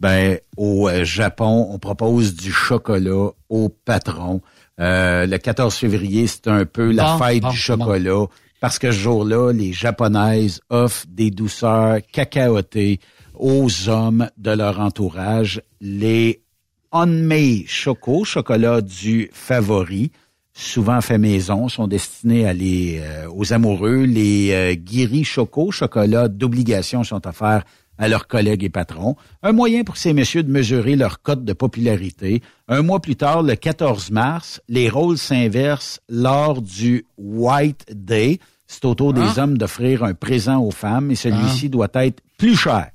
ben 0.06 0.38
au 0.56 0.88
euh, 0.88 1.04
Japon, 1.04 1.70
on 1.72 1.80
propose 1.80 2.36
du 2.36 2.52
chocolat 2.52 3.32
au 3.50 3.70
patron. 3.70 4.40
Euh, 4.80 5.26
le 5.26 5.38
14 5.40 5.74
février, 5.74 6.28
c'est 6.28 6.48
un 6.48 6.66
peu 6.66 6.92
la 6.92 7.18
Bon, 7.18 7.24
fête 7.24 7.42
bon, 7.42 7.50
du 7.50 7.58
chocolat 7.58 8.26
parce 8.62 8.78
que 8.78 8.92
ce 8.92 9.00
jour-là, 9.00 9.52
les 9.52 9.74
japonaises 9.74 10.62
offrent 10.70 11.08
des 11.10 11.32
douceurs 11.32 11.98
cacaotées 12.14 13.00
aux 13.34 13.90
hommes 13.90 14.30
de 14.38 14.52
leur 14.52 14.80
entourage, 14.80 15.64
les 15.82 16.44
Onmei 16.92 17.66
Choco, 17.68 18.26
chocolat 18.26 18.82
du 18.82 19.32
favori, 19.34 20.12
souvent 20.54 21.02
fait 21.02 21.18
maison, 21.18 21.68
sont 21.68 21.88
destinés 21.88 22.48
à 22.48 22.54
les, 22.54 23.00
euh, 23.02 23.28
aux 23.34 23.54
amoureux. 23.54 24.04
Les 24.04 24.52
euh, 24.52 24.76
Guiri 24.76 25.24
Choco, 25.24 25.72
chocolat 25.72 26.28
d'obligation, 26.28 27.04
sont 27.04 27.26
offerts 27.28 27.64
à 27.98 28.08
leurs 28.08 28.28
collègues 28.28 28.64
et 28.64 28.70
patrons. 28.70 29.16
Un 29.44 29.52
moyen 29.52 29.84
pour 29.84 29.98
ces 29.98 30.14
messieurs 30.14 30.44
de 30.44 30.52
mesurer 30.52 30.96
leur 30.96 31.22
cote 31.22 31.44
de 31.46 31.54
popularité. 31.54 32.42
Un 32.68 32.82
mois 32.82 33.00
plus 33.02 33.16
tard, 33.16 33.44
le 33.44 33.56
14 33.56 34.12
mars, 34.12 34.62
les 34.68 34.90
rôles 34.90 35.18
s'inversent 35.18 36.00
lors 36.10 36.62
du 36.62 37.06
White 37.18 37.86
Day. 37.92 38.40
C'est 38.68 38.86
au 38.86 38.96
tour 38.96 39.14
des 39.14 39.22
Ah. 39.22 39.44
hommes 39.44 39.58
d'offrir 39.58 40.04
un 40.04 40.14
présent 40.14 40.60
aux 40.62 40.72
femmes 40.72 41.12
et 41.12 41.16
celui-ci 41.16 41.70
doit 41.70 41.88
être 41.94 42.22
plus 42.38 42.56
cher. 42.56 42.90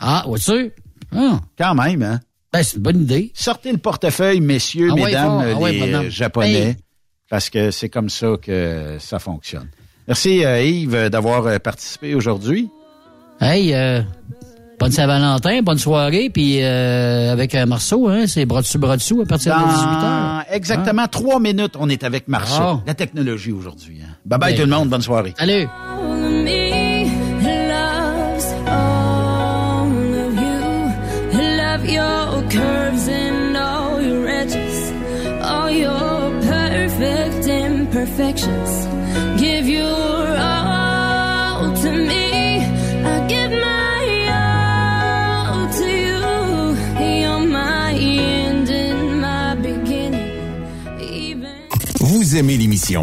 Ah, 0.00 0.24
vois-tu? 0.26 0.72
Ah. 1.12 1.40
Quand 1.56 1.74
même, 1.74 2.02
hein? 2.02 2.20
Ben, 2.52 2.62
c'est 2.62 2.76
une 2.76 2.82
bonne 2.82 3.02
idée. 3.02 3.30
Sortez 3.34 3.72
le 3.72 3.78
portefeuille, 3.78 4.40
messieurs, 4.40 4.88
Ah 4.90 4.94
ouais, 4.94 5.04
mesdames. 5.06 5.44
Ah 5.54 5.58
ouais, 5.58 5.72
les 5.72 6.10
Japonais, 6.10 6.68
Hey. 6.68 6.76
parce 7.28 7.50
que 7.50 7.70
c'est 7.70 7.88
comme 7.88 8.08
ça 8.08 8.34
que 8.40 8.96
ça 9.00 9.18
fonctionne. 9.18 9.68
Merci, 10.06 10.44
euh, 10.44 10.62
Yves, 10.62 11.08
d'avoir 11.10 11.46
euh, 11.46 11.58
participé 11.58 12.14
aujourd'hui. 12.14 12.70
Hey, 13.40 13.72
euh, 13.72 14.02
bonne 14.80 14.90
Saint-Valentin, 14.90 15.62
bonne 15.62 15.78
soirée, 15.78 16.28
puis 16.28 16.62
euh, 16.62 17.32
avec 17.32 17.54
euh, 17.54 17.66
Marceau, 17.66 18.08
hein, 18.08 18.26
c'est 18.26 18.46
bras 18.46 18.62
dessus, 18.62 18.78
bras 18.78 18.96
dessous 18.96 19.20
à 19.22 19.26
partir 19.26 19.54
de 19.54 19.60
18h. 19.60 20.00
Dans 20.00 20.42
exactement 20.50 21.06
trois 21.06 21.38
minutes, 21.38 21.74
on 21.78 21.88
est 21.88 22.02
avec 22.02 22.26
Marceau. 22.26 22.62
Ah. 22.62 22.80
La 22.86 22.94
technologie 22.94 23.52
aujourd'hui. 23.52 24.00
Hein. 24.02 24.14
Bye 24.24 24.38
bye 24.40 24.54
tout 24.56 24.62
le 24.62 24.68
monde, 24.68 24.88
bonne 24.88 25.02
soirée. 25.02 25.34
Salut! 25.38 25.68
Aimez 52.38 52.56
l'émission? 52.56 53.02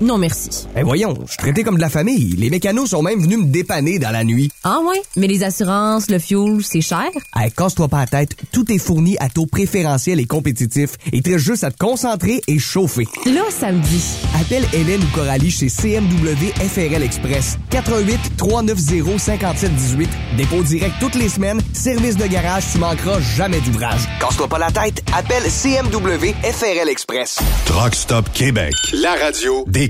Non 0.00 0.16
merci. 0.16 0.48
Eh 0.76 0.82
voyons, 0.82 1.14
je 1.26 1.32
suis 1.32 1.36
traité 1.36 1.62
comme 1.62 1.76
de 1.76 1.80
la 1.80 1.90
famille. 1.90 2.34
Les 2.38 2.48
mécanos 2.48 2.88
sont 2.90 3.02
même 3.02 3.20
venus 3.20 3.38
me 3.38 3.44
dépanner 3.44 3.98
dans 3.98 4.10
la 4.10 4.24
nuit. 4.24 4.50
Ah 4.64 4.78
ouais? 4.86 5.00
Mais 5.16 5.26
les 5.26 5.42
assurances, 5.44 6.08
le 6.08 6.18
fuel, 6.18 6.60
c'est 6.62 6.80
cher? 6.80 7.08
Hey, 7.36 7.50
casse-toi 7.52 7.88
pas 7.88 8.00
la 8.00 8.06
tête. 8.06 8.34
Tout 8.50 8.70
est 8.72 8.78
fourni 8.78 9.16
à 9.18 9.28
taux 9.28 9.44
préférentiel 9.46 10.18
et 10.18 10.24
compétitif. 10.24 10.92
Il 11.12 11.22
te 11.22 11.30
reste 11.30 11.44
juste 11.44 11.64
à 11.64 11.70
te 11.70 11.76
concentrer 11.76 12.40
et 12.46 12.58
chauffer. 12.58 13.06
Là, 13.26 13.42
ça 13.50 13.72
me 13.72 13.80
dit. 13.82 14.02
Appelle 14.40 14.64
Hélène 14.72 15.02
ou 15.02 15.14
Coralie 15.14 15.50
chez 15.50 15.68
CMW 15.68 16.50
FRL 16.56 17.02
Express. 17.02 17.58
88 17.70 18.18
390 18.38 19.18
5718. 19.18 20.08
Dépôt 20.38 20.62
direct 20.62 20.94
toutes 20.98 21.14
les 21.16 21.28
semaines. 21.28 21.60
Service 21.74 22.16
de 22.16 22.26
garage, 22.26 22.64
tu 22.72 22.78
manqueras 22.78 23.20
jamais 23.36 23.60
d'ouvrage. 23.60 24.00
Casse-toi 24.20 24.48
pas 24.48 24.58
la 24.58 24.70
tête. 24.70 25.02
Appelle 25.14 25.42
CMW 25.42 26.32
FRL 26.42 26.88
Express. 26.88 27.38
Truck 27.66 27.94
Stop 27.94 28.30
Québec. 28.32 28.72
La 28.94 29.14
radio 29.14 29.64
Des 29.66 29.89